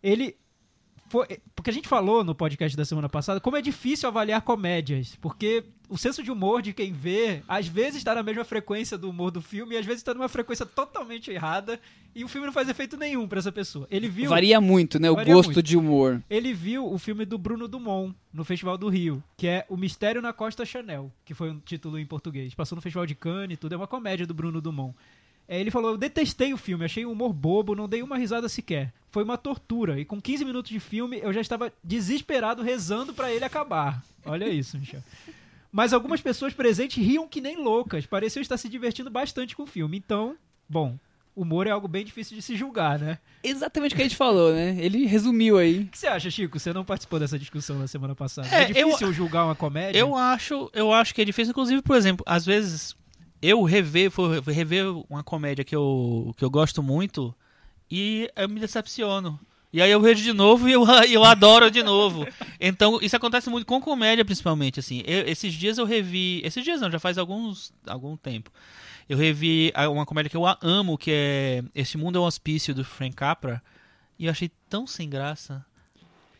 Ele. 0.02 0.34
Foi, 1.12 1.26
porque 1.54 1.68
a 1.68 1.72
gente 1.74 1.88
falou 1.88 2.24
no 2.24 2.34
podcast 2.34 2.74
da 2.74 2.86
semana 2.86 3.06
passada 3.06 3.38
como 3.38 3.54
é 3.54 3.60
difícil 3.60 4.08
avaliar 4.08 4.40
comédias, 4.40 5.14
porque 5.20 5.62
o 5.90 5.98
senso 5.98 6.22
de 6.22 6.30
humor 6.30 6.62
de 6.62 6.72
quem 6.72 6.90
vê, 6.90 7.42
às 7.46 7.66
vezes 7.66 7.96
está 7.96 8.14
na 8.14 8.22
mesma 8.22 8.44
frequência 8.44 8.96
do 8.96 9.10
humor 9.10 9.30
do 9.30 9.42
filme 9.42 9.74
e 9.74 9.78
às 9.78 9.84
vezes 9.84 10.00
está 10.00 10.14
numa 10.14 10.26
frequência 10.26 10.64
totalmente 10.64 11.30
errada 11.30 11.78
e 12.14 12.24
o 12.24 12.28
filme 12.28 12.46
não 12.46 12.52
faz 12.52 12.66
efeito 12.66 12.96
nenhum 12.96 13.28
pra 13.28 13.40
essa 13.40 13.52
pessoa. 13.52 13.86
Ele 13.90 14.08
viu 14.08 14.30
Varia 14.30 14.58
muito, 14.58 14.98
né? 14.98 15.10
O 15.10 15.16
gosto 15.16 15.48
muito. 15.48 15.62
de 15.62 15.76
humor. 15.76 16.22
ele 16.30 16.54
viu 16.54 16.90
o 16.90 16.98
filme 16.98 17.26
do 17.26 17.36
Bruno 17.36 17.68
Dumont 17.68 18.16
no 18.32 18.42
Festival 18.42 18.78
do 18.78 18.88
Rio, 18.88 19.22
que 19.36 19.46
é 19.46 19.66
O 19.68 19.76
Mistério 19.76 20.22
na 20.22 20.32
Costa 20.32 20.64
Chanel, 20.64 21.12
que 21.26 21.34
foi 21.34 21.50
um 21.50 21.58
título 21.58 21.98
em 21.98 22.06
português. 22.06 22.54
Passou 22.54 22.74
no 22.74 22.80
Festival 22.80 23.04
de 23.04 23.14
Cannes 23.14 23.56
e 23.56 23.56
tudo, 23.58 23.74
é 23.74 23.76
uma 23.76 23.86
comédia 23.86 24.26
do 24.26 24.32
Bruno 24.32 24.62
Dumont. 24.62 24.96
É, 25.52 25.60
ele 25.60 25.70
falou: 25.70 25.90
Eu 25.90 25.98
detestei 25.98 26.54
o 26.54 26.56
filme, 26.56 26.86
achei 26.86 27.04
um 27.04 27.12
humor 27.12 27.30
bobo, 27.30 27.74
não 27.74 27.86
dei 27.86 28.02
uma 28.02 28.16
risada 28.16 28.48
sequer. 28.48 28.90
Foi 29.10 29.22
uma 29.22 29.36
tortura. 29.36 30.00
E 30.00 30.04
com 30.06 30.18
15 30.18 30.46
minutos 30.46 30.70
de 30.70 30.80
filme, 30.80 31.20
eu 31.22 31.30
já 31.30 31.42
estava 31.42 31.70
desesperado 31.84 32.62
rezando 32.62 33.12
pra 33.12 33.30
ele 33.30 33.44
acabar. 33.44 34.02
Olha 34.24 34.48
isso, 34.48 34.78
Michel. 34.78 35.02
Mas 35.70 35.92
algumas 35.92 36.22
pessoas 36.22 36.54
presentes 36.54 37.04
riam 37.04 37.28
que 37.28 37.42
nem 37.42 37.62
loucas. 37.62 38.06
Pareciam 38.06 38.40
estar 38.40 38.56
se 38.56 38.66
divertindo 38.66 39.10
bastante 39.10 39.54
com 39.54 39.64
o 39.64 39.66
filme. 39.66 39.98
Então, 39.98 40.36
bom, 40.66 40.96
humor 41.36 41.66
é 41.66 41.70
algo 41.70 41.86
bem 41.86 42.02
difícil 42.02 42.34
de 42.34 42.40
se 42.40 42.56
julgar, 42.56 42.98
né? 42.98 43.18
Exatamente 43.44 43.92
o 43.92 43.96
que 43.96 44.02
a 44.02 44.06
gente 44.06 44.16
falou, 44.16 44.54
né? 44.54 44.74
Ele 44.78 45.04
resumiu 45.04 45.58
aí. 45.58 45.80
O 45.80 45.86
que 45.88 45.98
você 45.98 46.06
acha, 46.06 46.30
Chico? 46.30 46.58
Você 46.58 46.72
não 46.72 46.82
participou 46.84 47.20
dessa 47.20 47.38
discussão 47.38 47.78
na 47.78 47.86
semana 47.86 48.14
passada. 48.14 48.48
É, 48.48 48.62
É, 48.62 48.64
difícil 48.64 49.12
julgar 49.12 49.44
uma 49.44 49.54
comédia? 49.54 49.98
Eu 49.98 50.16
acho, 50.16 50.70
eu 50.72 50.94
acho 50.94 51.14
que 51.14 51.20
é 51.20 51.26
difícil, 51.26 51.50
inclusive, 51.50 51.82
por 51.82 51.96
exemplo, 51.96 52.24
às 52.26 52.46
vezes 52.46 52.96
eu 53.42 53.62
rever, 53.64 54.10
for 54.10 54.40
rever 54.42 54.86
uma 55.10 55.22
comédia 55.22 55.64
que 55.64 55.74
eu, 55.76 56.32
que 56.38 56.44
eu 56.44 56.50
gosto 56.50 56.82
muito 56.82 57.34
e 57.90 58.30
eu 58.36 58.48
me 58.48 58.60
decepciono. 58.60 59.38
E 59.72 59.80
aí 59.80 59.90
eu 59.90 60.00
vejo 60.00 60.22
de 60.22 60.32
novo 60.34 60.68
e 60.68 60.72
eu, 60.72 60.84
eu 61.10 61.24
adoro 61.24 61.70
de 61.70 61.82
novo. 61.82 62.26
Então, 62.60 62.98
isso 63.02 63.16
acontece 63.16 63.48
muito 63.50 63.66
com 63.66 63.80
comédia, 63.80 64.24
principalmente, 64.24 64.78
assim. 64.78 65.02
Eu- 65.06 65.26
esses 65.26 65.52
dias 65.54 65.78
eu 65.78 65.84
revi... 65.86 66.40
Esses 66.44 66.62
dias 66.62 66.80
não, 66.80 66.90
já 66.90 66.98
faz 67.00 67.16
alguns, 67.18 67.72
algum 67.86 68.16
tempo. 68.16 68.50
Eu 69.08 69.16
revi 69.18 69.72
uma 69.90 70.04
comédia 70.06 70.28
que 70.30 70.36
eu 70.36 70.44
amo, 70.62 70.96
que 70.98 71.10
é 71.10 71.64
Este 71.74 71.96
Mundo 71.98 72.18
é 72.18 72.20
um 72.20 72.24
Hospício, 72.24 72.74
do 72.74 72.84
Frank 72.84 73.16
Capra. 73.16 73.62
E 74.18 74.26
eu 74.26 74.30
achei 74.30 74.50
tão 74.68 74.86
sem 74.86 75.08
graça. 75.08 75.64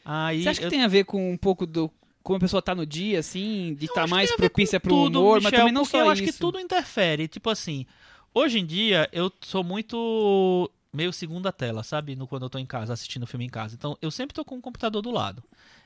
Aí 0.05 0.43
Você 0.43 0.49
acha 0.51 0.61
que 0.61 0.67
eu- 0.67 0.71
tem 0.71 0.83
a 0.85 0.89
ver 0.89 1.05
com 1.05 1.33
um 1.33 1.37
pouco 1.37 1.67
do 1.67 1.91
como 2.23 2.37
a 2.37 2.41
pessoa 2.41 2.63
tá 2.63 2.75
no 2.75 2.87
dia, 2.87 3.19
assim, 3.19 3.75
de 3.75 3.87
estar 3.87 4.05
que 4.05 4.11
mais 4.11 4.35
propícia 4.35 4.79
pro 4.79 4.91
tudo, 4.91 5.21
humor, 5.21 5.35
mas 5.37 5.45
Michel, 5.45 5.59
também 5.59 5.73
não 5.73 5.85
só 5.85 5.99
eu 5.99 6.11
acho 6.11 6.23
isso. 6.23 6.33
que 6.33 6.39
tudo 6.39 6.59
interfere. 6.59 7.29
Tipo 7.29 7.51
assim, 7.51 7.87
hoje 8.35 8.59
em 8.59 8.67
dia 8.67 9.09
eu 9.13 9.31
sou 9.41 9.63
muito 9.63 10.71
meio 10.93 11.13
segunda 11.13 11.51
tela, 11.51 11.83
sabe? 11.83 12.15
No, 12.15 12.27
quando 12.27 12.45
eu 12.45 12.51
tô 12.51 12.59
em 12.59 12.67
casa, 12.67 12.93
assistindo 12.93 13.27
filme 13.27 13.47
em 13.47 13.51
casa. 13.51 13.75
Então 13.75 13.97
eu 14.01 14.11
sempre 14.11 14.35
tô 14.35 14.45
com 14.45 14.57
o 14.57 14.61
computador 14.61 15.03
do 15.03 15.11
lado. 15.11 15.43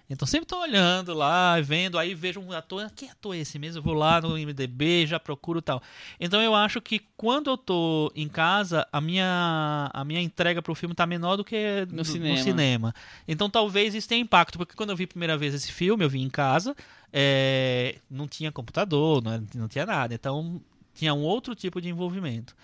Então 0.08 0.26
sempre 0.26 0.46
tô 0.46 0.60
olhando 0.60 1.12
lá, 1.14 1.60
vendo, 1.60 1.98
aí 1.98 2.14
vejo 2.14 2.38
um 2.40 2.52
ator, 2.52 2.88
que 2.94 3.06
ator 3.06 3.34
é 3.34 3.38
esse 3.40 3.58
mesmo? 3.58 3.78
Eu 3.80 3.82
vou 3.82 3.92
lá 3.94 4.20
no 4.20 4.38
IMDB, 4.38 5.04
já 5.04 5.18
procuro 5.18 5.60
tal. 5.60 5.82
Então 6.20 6.40
eu 6.40 6.54
acho 6.54 6.80
que 6.80 7.00
quando 7.16 7.50
eu 7.50 7.58
tô 7.58 8.12
em 8.14 8.28
casa, 8.28 8.86
a 8.92 9.00
minha 9.00 9.90
a 9.92 10.04
minha 10.04 10.20
entrega 10.20 10.62
pro 10.62 10.76
filme 10.76 10.94
tá 10.94 11.04
menor 11.06 11.36
do 11.36 11.44
que 11.44 11.86
No 11.90 11.96
do- 11.98 12.04
cinema. 12.04 12.36
cinema. 12.38 12.94
Então 13.26 13.50
talvez 13.50 13.94
isso 13.96 14.08
tenha 14.08 14.20
impacto, 14.22 14.56
porque 14.58 14.76
quando 14.76 14.90
eu 14.90 14.96
vi 14.96 15.04
a 15.04 15.08
primeira 15.08 15.36
vez 15.36 15.52
esse 15.54 15.72
filme, 15.72 16.04
eu 16.04 16.08
vi 16.08 16.20
em 16.22 16.30
casa, 16.30 16.76
é, 17.12 17.96
não 18.08 18.28
tinha 18.28 18.52
computador, 18.52 19.20
não, 19.22 19.32
era- 19.32 19.42
não 19.56 19.66
tinha 19.66 19.84
nada. 19.86 20.14
Então 20.14 20.60
tinha 20.94 21.12
um 21.14 21.22
outro 21.22 21.52
tipo 21.56 21.80
de 21.80 21.88
envolvimento. 21.88 22.54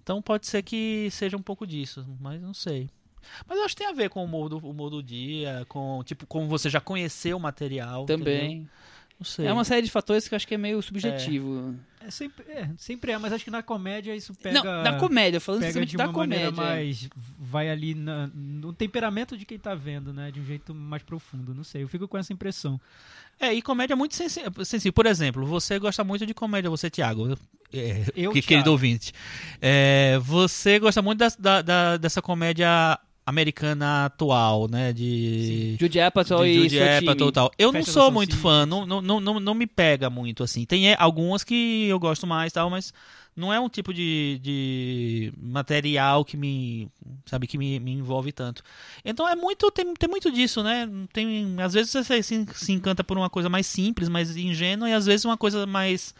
Então 0.00 0.22
pode 0.22 0.46
ser 0.46 0.62
que 0.62 1.08
seja 1.10 1.36
um 1.36 1.42
pouco 1.42 1.66
disso, 1.66 2.06
mas 2.20 2.40
não 2.40 2.54
sei. 2.54 2.88
Mas 3.48 3.58
eu 3.58 3.64
acho 3.64 3.74
que 3.76 3.82
tem 3.82 3.90
a 3.90 3.94
ver 3.94 4.08
com 4.10 4.20
o 4.20 4.24
humor 4.24 4.48
do, 4.48 4.58
humor 4.58 4.90
do 4.90 5.02
dia, 5.02 5.64
com 5.68 6.02
tipo 6.04 6.26
como 6.26 6.48
você 6.48 6.68
já 6.70 6.80
conheceu 6.80 7.36
o 7.36 7.40
material. 7.40 8.04
entendeu? 8.04 8.24
Também. 8.24 8.68
Não 9.18 9.24
sei. 9.24 9.46
É 9.46 9.52
uma 9.52 9.62
série 9.64 9.82
de 9.82 9.92
fatores 9.92 10.26
que 10.26 10.34
eu 10.34 10.36
acho 10.36 10.46
que 10.46 10.54
é 10.54 10.58
meio 10.58 10.82
subjetivo. 10.82 11.76
É, 12.04 12.10
sempre, 12.10 12.44
é, 12.50 12.68
sempre 12.76 13.12
é, 13.12 13.16
mas 13.18 13.32
acho 13.32 13.44
que 13.44 13.50
na 13.50 13.62
comédia 13.62 14.14
isso 14.14 14.34
pega. 14.34 14.60
Não, 14.62 14.82
na 14.82 14.98
comédia, 14.98 15.40
falando 15.40 15.60
pega 15.60 15.86
de 15.86 15.96
da 15.96 16.06
uma 16.08 16.12
maneira 16.12 16.50
comédia. 16.50 16.74
mais. 16.74 17.08
Vai 17.38 17.70
ali 17.70 17.94
na- 17.94 18.28
no 18.34 18.72
temperamento 18.72 19.38
de 19.38 19.46
quem 19.46 19.56
tá 19.56 19.72
vendo, 19.72 20.12
né? 20.12 20.32
De 20.32 20.40
um 20.40 20.44
jeito 20.44 20.74
mais 20.74 21.02
profundo. 21.04 21.54
Não 21.54 21.62
sei, 21.62 21.84
eu 21.84 21.88
fico 21.88 22.08
com 22.08 22.18
essa 22.18 22.32
impressão. 22.32 22.78
É, 23.38 23.54
e 23.54 23.62
comédia 23.62 23.94
muito 23.94 24.16
sensi- 24.16 24.42
sensível. 24.64 24.92
Por 24.92 25.06
exemplo, 25.06 25.46
você 25.46 25.78
gosta 25.78 26.02
muito 26.02 26.26
de 26.26 26.34
comédia, 26.34 26.68
você, 26.68 26.90
Thiago. 26.90 27.38
É, 27.72 28.00
Eu, 28.16 28.32
que, 28.32 28.40
Thiago. 28.40 28.46
querido 28.48 28.70
ouvinte. 28.72 29.12
É, 29.62 30.18
você 30.22 30.78
gosta 30.80 31.00
muito 31.00 31.20
das- 31.20 31.36
da, 31.36 31.62
da- 31.62 31.96
dessa 31.96 32.20
comédia 32.20 32.98
americana 33.26 34.06
atual, 34.06 34.68
né? 34.68 34.92
De. 34.92 35.76
Judy 35.80 36.00
Apatow 36.00 36.44
de 36.44 36.50
e 36.50 36.54
Judy 36.54 36.76
seu 36.76 36.98
Apatow 36.98 37.14
time. 37.16 37.28
e 37.28 37.32
tal. 37.32 37.50
Eu 37.58 37.72
não 37.72 37.80
Festa 37.80 37.92
sou 37.92 38.10
muito 38.10 38.36
fã, 38.36 38.66
não, 38.66 38.84
não, 38.84 39.00
não, 39.00 39.40
não, 39.40 39.54
me 39.54 39.66
pega 39.66 40.10
muito, 40.10 40.42
assim. 40.42 40.64
Tem 40.64 40.90
é, 40.90 40.96
algumas 40.98 41.42
que 41.42 41.86
eu 41.88 41.98
gosto 41.98 42.26
mais 42.26 42.52
tal, 42.52 42.68
mas 42.68 42.92
não 43.34 43.52
é 43.52 43.58
um 43.58 43.68
tipo 43.68 43.92
de, 43.92 44.38
de 44.42 45.32
material 45.36 46.24
que 46.24 46.36
me, 46.36 46.88
sabe, 47.26 47.46
que 47.46 47.56
me, 47.56 47.80
me 47.80 47.92
envolve 47.92 48.30
tanto. 48.30 48.62
Então 49.04 49.28
é 49.28 49.34
muito, 49.34 49.70
tem, 49.70 49.94
tem 49.94 50.08
muito 50.08 50.30
disso, 50.30 50.62
né? 50.62 50.88
Tem, 51.12 51.56
às 51.60 51.72
vezes 51.72 51.90
você 51.90 52.22
se, 52.22 52.46
se 52.54 52.72
encanta 52.72 53.02
por 53.02 53.16
uma 53.16 53.30
coisa 53.30 53.48
mais 53.48 53.66
simples, 53.66 54.08
mais 54.08 54.36
ingênua, 54.36 54.88
e 54.88 54.92
às 54.92 55.06
vezes 55.06 55.24
uma 55.24 55.36
coisa 55.36 55.66
mais 55.66 56.14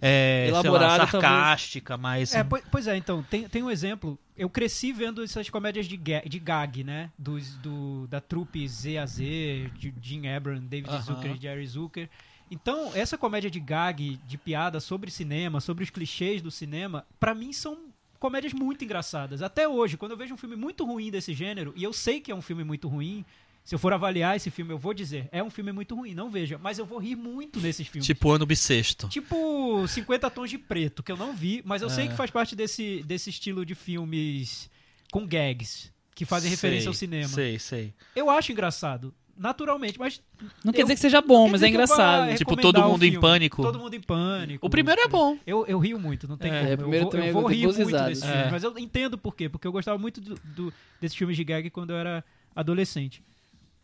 é, 0.00 0.44
sei 0.44 0.52
lá, 0.52 0.60
Elaborada, 0.60 1.06
sarcástica, 1.06 1.96
mais. 1.96 2.32
É, 2.32 2.44
pois, 2.44 2.62
pois 2.70 2.86
é, 2.86 2.96
então, 2.96 3.22
tem, 3.28 3.48
tem 3.48 3.62
um 3.62 3.70
exemplo. 3.70 4.18
Eu 4.38 4.48
cresci 4.48 4.92
vendo 4.92 5.22
essas 5.22 5.50
comédias 5.50 5.86
de, 5.86 5.96
de 5.96 6.38
gag, 6.38 6.84
né? 6.84 7.10
Dos, 7.18 7.56
do, 7.56 8.06
da 8.06 8.20
trupe 8.20 8.66
Z 8.68 8.96
a 8.96 9.04
Z, 9.04 9.70
de 9.76 9.92
Jim 10.00 10.28
Abrams, 10.28 10.66
David 10.68 10.90
Aham. 10.90 11.02
Zucker 11.02 11.34
e 11.34 11.40
Jerry 11.40 11.66
Zucker. 11.66 12.08
Então, 12.50 12.92
essa 12.94 13.18
comédia 13.18 13.50
de 13.50 13.60
gag, 13.60 14.16
de 14.24 14.38
piada 14.38 14.80
sobre 14.80 15.10
cinema, 15.10 15.60
sobre 15.60 15.84
os 15.84 15.90
clichês 15.90 16.40
do 16.40 16.50
cinema, 16.50 17.04
pra 17.18 17.34
mim 17.34 17.52
são 17.52 17.76
comédias 18.18 18.52
muito 18.52 18.84
engraçadas. 18.84 19.42
Até 19.42 19.68
hoje, 19.68 19.96
quando 19.96 20.12
eu 20.12 20.16
vejo 20.16 20.34
um 20.34 20.38
filme 20.38 20.56
muito 20.56 20.84
ruim 20.84 21.10
desse 21.10 21.34
gênero, 21.34 21.72
e 21.76 21.82
eu 21.82 21.92
sei 21.92 22.20
que 22.20 22.30
é 22.30 22.34
um 22.34 22.42
filme 22.42 22.64
muito 22.64 22.88
ruim, 22.88 23.24
se 23.68 23.74
eu 23.74 23.78
for 23.78 23.92
avaliar 23.92 24.34
esse 24.34 24.50
filme, 24.50 24.72
eu 24.72 24.78
vou 24.78 24.94
dizer, 24.94 25.28
é 25.30 25.42
um 25.42 25.50
filme 25.50 25.72
muito 25.72 25.94
ruim, 25.94 26.14
não 26.14 26.30
veja. 26.30 26.56
Mas 26.56 26.78
eu 26.78 26.86
vou 26.86 26.98
rir 26.98 27.14
muito 27.16 27.60
nesses 27.60 27.86
filmes. 27.86 28.06
Tipo 28.06 28.30
ano 28.30 28.46
bissexto. 28.46 29.08
Tipo 29.08 29.86
50 29.86 30.30
tons 30.30 30.48
de 30.48 30.56
preto, 30.56 31.02
que 31.02 31.12
eu 31.12 31.18
não 31.18 31.34
vi, 31.36 31.60
mas 31.66 31.82
eu 31.82 31.90
sei 31.90 32.06
É. 32.06 32.08
que 32.08 32.14
faz 32.16 32.30
parte 32.30 32.56
desse, 32.56 33.02
desse 33.06 33.28
estilo 33.28 33.66
de 33.66 33.74
filmes 33.74 34.70
com 35.12 35.26
gags, 35.26 35.92
que 36.14 36.24
fazem 36.24 36.50
referência 36.50 36.84
Sei, 36.84 36.88
ao 36.88 36.94
cinema. 36.94 37.28
Sei, 37.28 37.58
sei. 37.58 37.92
Eu 38.16 38.30
acho 38.30 38.52
engraçado, 38.52 39.12
naturalmente, 39.36 39.98
mas. 39.98 40.18
Não 40.64 40.72
quer 40.72 40.80
Eu- 40.80 40.84
dizer 40.86 40.94
que 40.94 41.00
seja 41.00 41.20
bom, 41.20 41.46
mas 41.50 41.62
é 41.62 41.68
engraçado. 41.68 42.34
Tipo, 42.38 42.56
Todo 42.56 42.80
o 42.80 42.88
Mundo 42.88 43.02
em. 43.04 43.20
Pânico. 43.20 43.62
Todo 43.62 43.78
mundo 43.78 43.92
em 43.92 44.00
pânico. 44.00 44.66
O 44.66 44.70
primeiro 44.70 45.02
é 45.02 45.08
bom. 45.08 45.36
Eu, 45.46 45.66
eu 45.66 45.78
rio 45.78 45.98
muito, 46.00 46.26
não 46.26 46.38
tem 46.38 46.50
É, 46.50 46.60
como. 46.60 46.72
o 46.72 46.76
primeiro 46.78 46.96
eu 46.96 47.02
vou, 47.02 47.10
também 47.10 47.26
eu 47.28 47.34
eu 47.34 47.40
vou 47.42 47.50
rir 47.50 47.64
muito 47.66 47.76
risadas. 47.84 48.08
desses 48.08 48.24
filmes, 48.24 48.46
É. 48.46 48.50
mas 48.50 48.64
eu 48.64 48.78
entendo 48.78 49.18
por 49.18 49.36
quê, 49.36 49.46
porque 49.46 49.66
eu 49.68 49.72
gostava 49.72 49.98
muito 49.98 50.22
do, 50.22 50.34
do- 50.42 50.72
desses 51.00 51.16
filmes 51.18 51.36
de 51.36 51.44
gag 51.44 51.68
quando 51.68 51.90
eu 51.90 51.96
era 51.98 52.24
adolescente. 52.56 53.22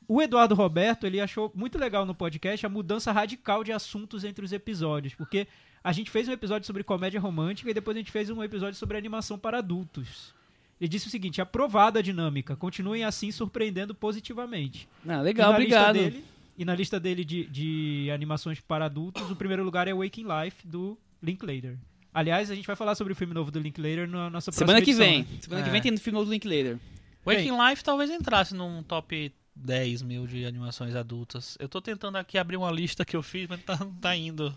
O 0.06 0.20
Eduardo 0.20 0.54
Roberto, 0.54 1.06
ele 1.06 1.20
achou 1.20 1.50
muito 1.54 1.78
legal 1.78 2.04
no 2.04 2.14
podcast 2.14 2.64
a 2.64 2.68
mudança 2.68 3.10
radical 3.12 3.64
de 3.64 3.72
assuntos 3.72 4.22
entre 4.24 4.44
os 4.44 4.52
episódios, 4.52 5.14
porque 5.14 5.46
a 5.82 5.92
gente 5.92 6.10
fez 6.10 6.28
um 6.28 6.32
episódio 6.32 6.66
sobre 6.66 6.82
comédia 6.84 7.18
romântica 7.20 7.70
e 7.70 7.74
depois 7.74 7.96
a 7.96 8.00
gente 8.00 8.10
fez 8.12 8.28
um 8.30 8.42
episódio 8.42 8.78
sobre 8.78 8.96
animação 8.98 9.38
para 9.38 9.58
adultos. 9.58 10.34
Ele 10.80 10.88
disse 10.88 11.06
o 11.06 11.10
seguinte: 11.10 11.40
aprovada 11.40 12.00
a 12.00 12.02
dinâmica, 12.02 12.54
continuem 12.56 13.04
assim 13.04 13.30
surpreendendo 13.30 13.94
positivamente. 13.94 14.88
Ah, 15.08 15.18
E 15.18 15.22
legal, 15.22 15.52
na 15.52 15.58
lista 15.58 15.80
obrigado. 15.88 15.94
dele- 16.10 16.24
e 16.56 16.64
na 16.64 16.74
lista 16.74 17.00
dele 17.00 17.24
de, 17.24 17.46
de 17.46 18.10
animações 18.12 18.60
para 18.60 18.84
adultos, 18.84 19.28
o 19.30 19.34
primeiro 19.34 19.64
lugar 19.64 19.88
é 19.88 19.92
Waking 19.94 20.24
Life, 20.44 20.66
do 20.66 20.96
Linklater. 21.22 21.76
Aliás, 22.12 22.48
a 22.48 22.54
gente 22.54 22.66
vai 22.66 22.76
falar 22.76 22.94
sobre 22.94 23.12
o 23.12 23.16
filme 23.16 23.34
novo 23.34 23.50
do 23.50 23.58
Linklater 23.58 24.08
na 24.08 24.30
nossa 24.30 24.52
próxima 24.52 24.66
Semana 24.68 24.84
que 24.84 24.90
edição, 24.92 25.04
vem. 25.06 25.22
né? 25.22 25.26
Semana 25.40 25.62
que 25.64 25.68
É. 25.68 25.72
vem 25.72 25.82
tem 25.82 25.90
no 25.90 25.98
filme 25.98 26.24
do 26.24 26.30
Linklater. 26.30 26.78
Waking 27.26 27.58
Life 27.68 27.82
talvez 27.82 28.08
entrasse 28.10 28.54
num 28.54 28.84
top 28.84 29.32
10 29.56 30.02
mil 30.02 30.26
de 30.26 30.44
animações 30.44 30.94
adultas. 30.94 31.56
Eu 31.60 31.68
tô 31.68 31.80
tentando 31.80 32.16
aqui 32.16 32.38
abrir 32.38 32.56
uma 32.56 32.70
lista 32.70 33.04
que 33.04 33.16
eu 33.16 33.22
fiz, 33.22 33.48
mas 33.48 33.62
tá, 33.62 33.76
não 33.78 33.92
tá 33.92 34.16
indo. 34.16 34.56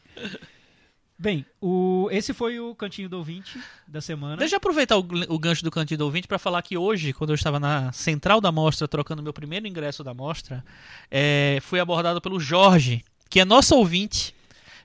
Bem, 1.19 1.43
o, 1.59 2.07
esse 2.11 2.31
foi 2.31 2.59
o 2.59 2.75
Cantinho 2.75 3.09
do 3.09 3.17
Ouvinte 3.17 3.59
da 3.87 3.99
semana. 3.99 4.37
Deixa 4.37 4.53
eu 4.53 4.57
aproveitar 4.57 4.97
o, 4.97 5.07
o 5.29 5.39
gancho 5.39 5.63
do 5.63 5.71
Cantinho 5.71 5.97
do 5.97 6.05
Ouvinte 6.05 6.27
para 6.27 6.37
falar 6.37 6.61
que 6.61 6.77
hoje, 6.77 7.11
quando 7.11 7.31
eu 7.31 7.35
estava 7.35 7.59
na 7.59 7.91
central 7.91 8.39
da 8.39 8.51
mostra, 8.51 8.87
trocando 8.87 9.23
meu 9.23 9.33
primeiro 9.33 9.67
ingresso 9.67 10.03
da 10.03 10.13
mostra, 10.13 10.63
é, 11.09 11.57
fui 11.61 11.79
abordado 11.79 12.21
pelo 12.21 12.39
Jorge, 12.39 13.03
que 13.29 13.39
é 13.39 13.45
nosso 13.45 13.75
ouvinte. 13.75 14.35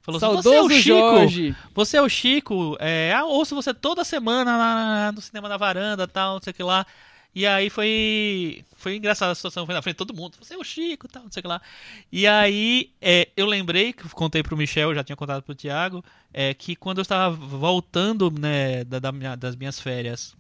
Falou 0.01 0.17
assim, 0.17 0.27
você 0.27 0.35
é 0.35 0.41
o 0.41 0.43
Saudoso 0.43 0.75
Chico, 0.75 0.99
Jorge. 0.99 1.57
você 1.75 1.97
é 1.99 2.03
o 2.03 2.09
Chico, 2.09 2.77
é, 2.81 3.13
ah, 3.15 3.25
ouço 3.25 3.55
você 3.55 3.75
toda 3.75 4.03
semana 4.03 4.57
lá 4.57 5.13
no 5.13 5.21
cinema 5.21 5.51
da 5.51 5.59
varanda 5.59 6.09
tal, 6.09 6.35
não 6.35 6.43
sei 6.43 6.51
o 6.51 6.55
que 6.55 6.63
lá. 6.63 6.87
E 7.35 7.47
aí 7.47 7.71
foi 7.71 8.63
foi 8.77 8.97
engraçada 8.97 9.33
a 9.33 9.35
situação, 9.35 9.65
foi 9.65 9.75
na 9.75 9.81
frente 9.81 9.95
de 9.95 9.99
todo 9.99 10.15
mundo, 10.15 10.37
você 10.41 10.55
é 10.55 10.59
o 10.59 10.65
Chico 10.65 11.07
tal, 11.09 11.23
não 11.23 11.31
sei 11.33 11.41
o 11.41 11.43
que 11.43 11.49
lá. 11.49 11.63
E 12.11 12.27
aí 12.27 12.91
é, 13.01 13.29
eu 13.37 13.47
lembrei, 13.47 13.93
que 13.93 14.07
contei 14.11 14.43
pro 14.43 14.57
Michel, 14.57 14.95
já 14.95 15.03
tinha 15.05 15.17
contado 15.17 15.43
pro 15.43 15.55
Thiago, 15.55 16.05
é, 16.35 16.53
que 16.53 16.75
quando 16.77 16.99
eu 16.99 17.03
estava 17.03 17.35
voltando 17.35 18.31
né, 18.31 18.85
da, 18.85 18.99
da 18.99 19.13
minha- 19.13 19.37
das 19.37 19.55
minhas 19.57 19.79
férias 19.81 20.35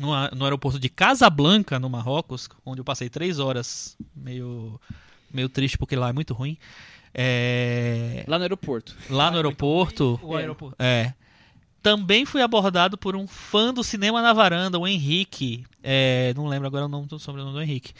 no, 0.00 0.08
no 0.34 0.44
aeroporto 0.44 0.78
de 0.80 0.88
Casablanca, 0.88 1.78
no 1.78 1.88
Marrocos, 1.90 2.48
onde 2.64 2.80
eu 2.80 2.84
passei 2.84 3.08
três 3.10 3.38
horas, 3.38 3.96
meio, 4.16 4.80
meio 5.32 5.48
triste 5.48 5.76
porque 5.78 5.94
lá 5.94 6.08
é 6.08 6.12
muito 6.12 6.32
ruim, 6.34 6.56
é, 7.14 8.24
Lá 8.26 8.38
no 8.38 8.42
aeroporto. 8.44 8.96
lá 9.10 9.30
no 9.30 9.36
aeroporto... 9.36 10.18
O 10.22 10.34
aeroporto. 10.34 10.74
É. 10.82 11.12
Também 11.82 12.24
fui 12.24 12.40
abordado 12.40 12.96
por 12.96 13.14
um 13.16 13.26
fã 13.26 13.72
do 13.74 13.84
Cinema 13.84 14.22
na 14.22 14.32
Varanda, 14.32 14.78
o 14.78 14.86
Henrique. 14.86 15.64
É, 15.82 16.32
não 16.34 16.46
lembro 16.46 16.68
agora 16.68 16.86
o 16.86 16.88
nome 16.88 17.06
do 17.06 17.18
sobrenome 17.18 17.52
do 17.52 17.62
Henrique. 17.62 17.92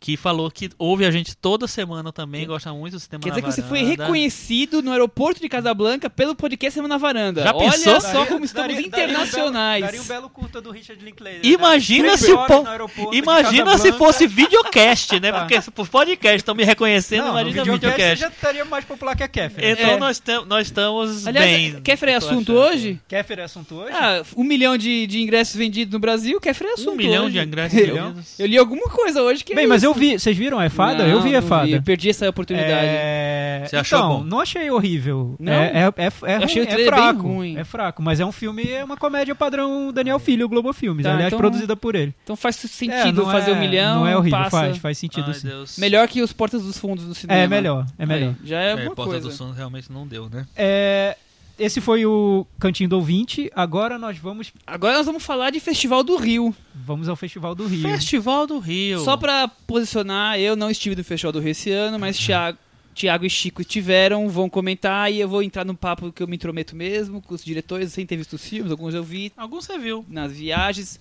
Que 0.00 0.16
falou 0.16 0.48
que 0.48 0.70
ouve 0.78 1.04
a 1.04 1.10
gente 1.10 1.36
toda 1.36 1.66
semana 1.66 2.12
também, 2.12 2.46
gosta 2.46 2.72
muito 2.72 2.92
do 2.92 3.00
Cinema 3.00 3.20
Quer 3.24 3.30
na 3.30 3.34
dizer 3.34 3.42
que 3.46 3.52
você 3.52 3.62
foi 3.62 3.82
reconhecido 3.82 4.80
no 4.80 4.92
aeroporto 4.92 5.40
de 5.40 5.48
Casablanca 5.48 6.08
pelo 6.08 6.36
podcast 6.36 6.74
Semana 6.74 6.94
na 6.94 6.98
Varanda. 6.98 7.42
Já 7.42 7.52
Olha 7.54 7.70
pensou? 7.72 8.00
só 8.00 8.08
Daria- 8.12 8.26
como 8.26 8.44
estamos 8.44 8.74
daria- 8.74 8.76
daria 8.76 8.86
um 8.86 8.90
belo- 8.90 9.10
internacionais. 9.12 9.84
Daria 9.84 10.00
um 10.00 10.04
belo 10.04 10.28
curta 10.30 10.60
do 10.60 10.70
Richard 10.70 11.04
Linklater. 11.04 11.40
Imagina 11.44 12.10
né? 12.12 12.16
se 12.16 12.32
po- 12.32 13.12
Imagina 13.12 13.76
se 13.76 13.92
fosse 13.92 14.26
videocast, 14.26 15.12
né? 15.20 15.32
Tá. 15.38 15.40
Porque 15.40 15.70
por 15.72 15.88
podcast 15.88 16.36
estão 16.36 16.54
me 16.54 16.64
reconhecendo, 16.64 17.24
Não, 17.24 17.30
imagina 17.32 17.62
videocast 17.64 17.96
videocast. 17.96 18.20
já 18.20 18.28
estaria 18.28 18.64
mais 18.64 18.84
popular 18.84 19.16
que 19.16 19.22
a 19.24 19.28
Kéfera. 19.28 19.70
Então 19.70 19.90
É. 19.90 19.98
nós, 19.98 20.18
tam- 20.20 20.44
nós 20.46 20.66
estamos 20.68 21.26
Aliás, 21.26 21.50
bem. 21.72 21.82
Kéfera 21.82 22.12
é 22.12 22.14
assunto 22.14 22.52
achando. 22.52 22.72
hoje? 22.72 23.00
Kéfera 23.08 23.42
é 23.42 23.44
assunto 23.44 23.74
hoje? 23.74 23.92
Ah, 23.92 24.22
um 24.36 24.44
milhão 24.44 24.76
de, 24.78 25.06
de 25.06 25.20
ingressos 25.20 25.56
vendidos 25.56 25.92
no 25.92 25.98
Brasil, 25.98 26.40
Kéfera 26.40 26.70
é 26.70 26.72
assunto 26.74 26.92
Um 26.92 26.96
milhão 26.96 27.24
hoje. 27.26 27.32
de 27.38 27.44
ingressos 27.46 27.78
vendidos. 27.78 28.38
Eu 28.38 28.46
li 28.46 28.56
alguma 28.56 28.88
coisa 28.88 29.22
hoje 29.22 29.42
que 29.44 29.52
é 29.52 29.56
Bem, 29.56 29.66
mas 29.66 29.82
isso. 29.82 29.87
Eu 29.88 29.94
vi. 29.94 30.18
Vocês 30.18 30.36
viram 30.36 30.58
a 30.58 30.66
Efada? 30.66 31.04
Não, 31.04 31.10
eu 31.10 31.20
vi 31.20 31.34
a 31.34 31.38
Efada. 31.38 31.68
Eu 31.68 31.82
perdi 31.82 32.10
essa 32.10 32.28
oportunidade. 32.28 32.72
É... 32.86 33.64
Você 33.66 33.76
achou 33.76 33.98
então, 33.98 34.18
bom? 34.20 34.24
não 34.24 34.40
achei 34.40 34.70
horrível. 34.70 35.34
Não? 35.38 35.52
É, 35.52 35.66
é, 35.66 35.80
é, 35.96 36.32
é, 36.32 36.36
achei 36.44 36.62
ruim, 36.62 36.66
o 36.66 36.66
trailer 36.66 36.70
é 36.70 36.76
bem 36.76 36.86
fraco. 36.86 37.22
ruim. 37.22 37.56
É 37.58 37.64
fraco, 37.64 38.02
mas 38.02 38.20
é 38.20 38.24
um 38.24 38.32
filme, 38.32 38.70
é 38.70 38.84
uma 38.84 38.96
comédia 38.96 39.34
padrão 39.34 39.92
Daniel 39.92 40.18
Filho, 40.18 40.46
o 40.46 40.48
Globo 40.48 40.72
Filmes. 40.72 41.02
Tá, 41.04 41.12
aliás, 41.12 41.26
então- 41.28 41.38
produzida 41.38 41.76
por 41.76 41.94
ele. 41.94 42.14
Então 42.22 42.36
faz 42.36 42.64
É, 42.64 42.68
sentido 42.68 43.24
fazer 43.26 43.50
é- 43.50 43.54
um 43.54 43.60
milhão. 43.60 44.00
Não 44.00 44.06
é 44.06 44.16
horrível, 44.16 44.38
passa... 44.38 44.50
faz, 44.50 44.78
faz 44.78 44.98
sentido 44.98 45.26
Ai, 45.28 45.34
sim. 45.34 45.48
Deus. 45.48 45.76
Melhor 45.78 46.06
que 46.08 46.22
os 46.22 46.32
Portas 46.32 46.62
dos 46.62 46.78
Fundos 46.78 47.04
do 47.04 47.14
cinema. 47.14 47.40
É 47.40 47.46
melhor, 47.46 47.86
é 47.98 48.06
melhor. 48.06 48.34
Aí, 48.40 48.46
já 48.48 48.60
é 48.60 48.68
É, 48.68 48.72
alguma 48.72 48.94
Porta 48.94 49.10
coisa. 49.12 49.28
do 49.28 49.34
Sul 49.34 49.50
realmente 49.52 49.90
não 49.92 50.06
deu, 50.06 50.28
né? 50.28 50.46
É, 50.56 51.16
esse 51.58 51.80
foi 51.80 52.06
o 52.06 52.46
Cantinho 52.58 52.88
do 52.88 52.96
Ouvinte. 52.96 53.50
Agora 53.54 53.98
nós 53.98 54.16
vamos, 54.18 54.52
Agora 54.66 54.96
nós 54.96 55.06
vamos 55.06 55.22
falar 55.24 55.50
de 55.50 55.60
Festival 55.60 56.02
do 56.04 56.16
Rio. 56.16 56.54
vamos 56.74 57.08
ao 57.08 57.16
Festival 57.16 57.54
do 57.54 57.66
Rio. 57.66 57.82
Festival 57.82 58.46
do 58.46 58.58
Rio. 58.58 59.00
Só 59.00 59.16
pra 59.16 59.48
posicionar, 59.48 60.38
eu 60.38 60.54
não 60.56 60.70
estive 60.70 60.94
no 60.96 61.04
Festival 61.04 61.32
do 61.32 61.40
Rio 61.40 61.50
esse 61.50 61.70
ano, 61.70 61.98
mas 61.98 62.16
Thiago, 62.18 62.58
Thiago 62.94 63.24
e 63.26 63.30
Chico 63.30 63.62
estiveram, 63.62 64.28
vão 64.28 64.48
comentar 64.48 65.12
e 65.12 65.20
eu 65.20 65.28
vou 65.28 65.42
entrar 65.42 65.64
no 65.64 65.74
papo 65.74 66.10
que 66.12 66.22
eu 66.22 66.26
me 66.28 66.36
intrometo 66.36 66.74
mesmo 66.74 67.20
com 67.22 67.34
os 67.34 67.44
diretores, 67.44 67.92
sem 67.92 68.04
ter 68.06 68.16
visto 68.16 68.34
os 68.34 68.44
filmes, 68.44 68.70
alguns 68.72 68.94
eu 68.94 69.04
vi 69.04 69.32
Alguns 69.36 69.64
você 69.66 69.78
viu. 69.78 70.04
nas 70.08 70.32
viagens. 70.32 70.98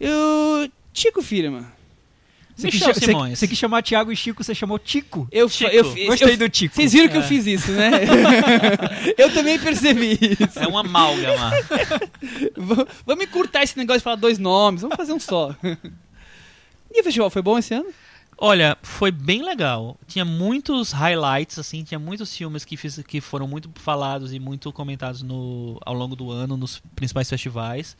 Eu. 0.00 0.68
Chico 0.92 1.22
Firma. 1.22 1.72
Você 2.58 2.70
quis, 2.70 2.80
Michel 2.80 2.94
cha- 2.94 3.00
você- 3.00 3.06
Simões. 3.06 3.38
você 3.38 3.46
quis 3.48 3.56
chamar 3.58 3.82
Thiago 3.82 4.10
e 4.10 4.16
Chico, 4.16 4.42
você 4.42 4.54
chamou 4.54 4.78
Tico? 4.78 5.28
Eu, 5.30 5.48
Chico. 5.48 5.70
eu, 5.70 5.84
eu, 5.96 6.06
Gostei 6.08 6.32
eu- 6.34 6.36
do 6.38 6.48
Tico. 6.48 6.74
Vocês 6.74 6.92
viram 6.92 7.08
que 7.08 7.16
eu 7.16 7.20
É. 7.20 7.26
fiz 7.26 7.46
isso, 7.46 7.70
né? 7.70 7.90
eu 9.16 9.32
também 9.32 9.58
percebi 9.58 10.18
isso. 10.40 10.58
É 10.58 10.66
uma 10.66 10.80
amálgama. 10.80 11.52
Vamos 13.06 13.24
encurtar 13.24 13.62
esse 13.62 13.76
negócio 13.76 14.00
de 14.00 14.04
falar 14.04 14.16
dois 14.16 14.38
nomes, 14.38 14.82
vamos 14.82 14.96
fazer 14.96 15.12
um 15.12 15.20
só. 15.20 15.54
E 16.92 17.00
o 17.00 17.04
festival 17.04 17.30
foi 17.30 17.42
bom 17.42 17.58
esse 17.58 17.74
ano? 17.74 17.86
Olha, 18.40 18.78
foi 18.82 19.10
bem 19.10 19.42
legal. 19.42 19.98
Tinha 20.06 20.24
muitos 20.24 20.92
highlights, 20.92 21.58
assim, 21.58 21.82
tinha 21.82 21.98
muitos 21.98 22.34
filmes 22.36 22.64
que, 22.64 22.76
fiz- 22.76 23.02
que 23.06 23.20
foram 23.20 23.48
muito 23.48 23.68
falados 23.74 24.32
e 24.32 24.38
muito 24.38 24.72
comentados 24.72 25.22
no, 25.22 25.76
ao 25.84 25.92
longo 25.92 26.14
do 26.14 26.30
ano 26.30 26.56
nos 26.56 26.80
principais 26.94 27.28
festivais. 27.28 27.96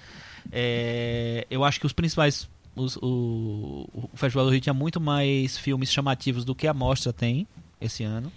É, 0.52 1.44
eu 1.50 1.64
acho 1.64 1.80
que 1.80 1.86
os 1.86 1.92
principais. 1.92 2.48
Os- 2.82 2.96
o, 2.96 3.88
o 3.92 4.10
Festival 4.14 4.46
do 4.46 4.50
Rio 4.52 4.60
tinha 4.60 4.74
muito 4.74 5.00
mais 5.00 5.56
filmes 5.58 5.90
chamativos 5.92 6.44
do 6.44 6.54
que 6.54 6.66
a 6.66 6.74
Mostra 6.74 7.12
tem 7.12 7.46
esse 7.80 8.04
ano. 8.04 8.32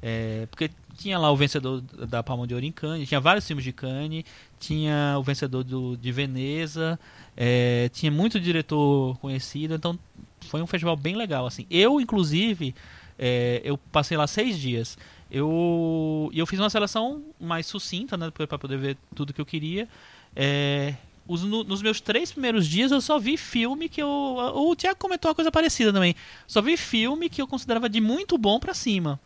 É, 0.00 0.46
porque 0.50 0.70
tinha 0.96 1.18
lá 1.18 1.30
o 1.30 1.36
vencedor 1.36 1.80
da 1.80 2.22
Palma 2.22 2.46
de 2.46 2.54
Ouro 2.54 2.64
em 2.66 2.72
Cannes, 2.72 3.08
tinha 3.08 3.20
vários 3.20 3.46
filmes 3.46 3.64
de 3.64 3.72
Cannes, 3.72 4.24
tinha 4.58 5.16
o 5.18 5.22
vencedor 5.22 5.64
do, 5.64 5.96
de 5.96 6.10
Veneza, 6.12 6.98
é, 7.36 7.88
tinha 7.92 8.10
muito 8.10 8.38
diretor 8.40 9.16
conhecido, 9.18 9.74
então 9.74 9.98
foi 10.42 10.60
um 10.62 10.66
festival 10.66 10.96
bem 10.96 11.16
legal. 11.16 11.46
assim. 11.46 11.66
Eu, 11.70 12.00
inclusive, 12.00 12.74
é, 13.18 13.60
eu 13.64 13.76
passei 13.76 14.16
lá 14.16 14.26
seis 14.26 14.58
dias. 14.58 14.96
Eu, 15.30 16.30
eu 16.32 16.46
fiz 16.46 16.58
uma 16.58 16.70
seleção 16.70 17.22
mais 17.40 17.66
sucinta, 17.66 18.16
né, 18.16 18.30
para 18.30 18.58
poder 18.58 18.78
ver 18.78 18.96
tudo 19.14 19.32
que 19.32 19.40
eu 19.40 19.46
queria. 19.46 19.88
É, 20.34 20.94
os- 21.28 21.42
no- 21.44 21.62
nos 21.62 21.80
meus 21.82 22.00
três 22.00 22.32
primeiros 22.32 22.66
dias 22.66 22.90
eu 22.90 23.00
só 23.00 23.18
vi 23.18 23.36
filme 23.36 23.88
que 23.88 24.02
eu. 24.02 24.08
O 24.08 24.74
Thiago 24.74 24.98
comentou 24.98 25.28
uma 25.28 25.34
coisa 25.34 25.52
parecida 25.52 25.92
também. 25.92 26.14
Só 26.46 26.60
vi 26.60 26.76
filme 26.76 27.28
que 27.28 27.40
eu 27.40 27.46
considerava 27.46 27.88
de 27.88 28.00
muito 28.00 28.36
bom 28.38 28.58
pra 28.58 28.74
cima. 28.74 29.20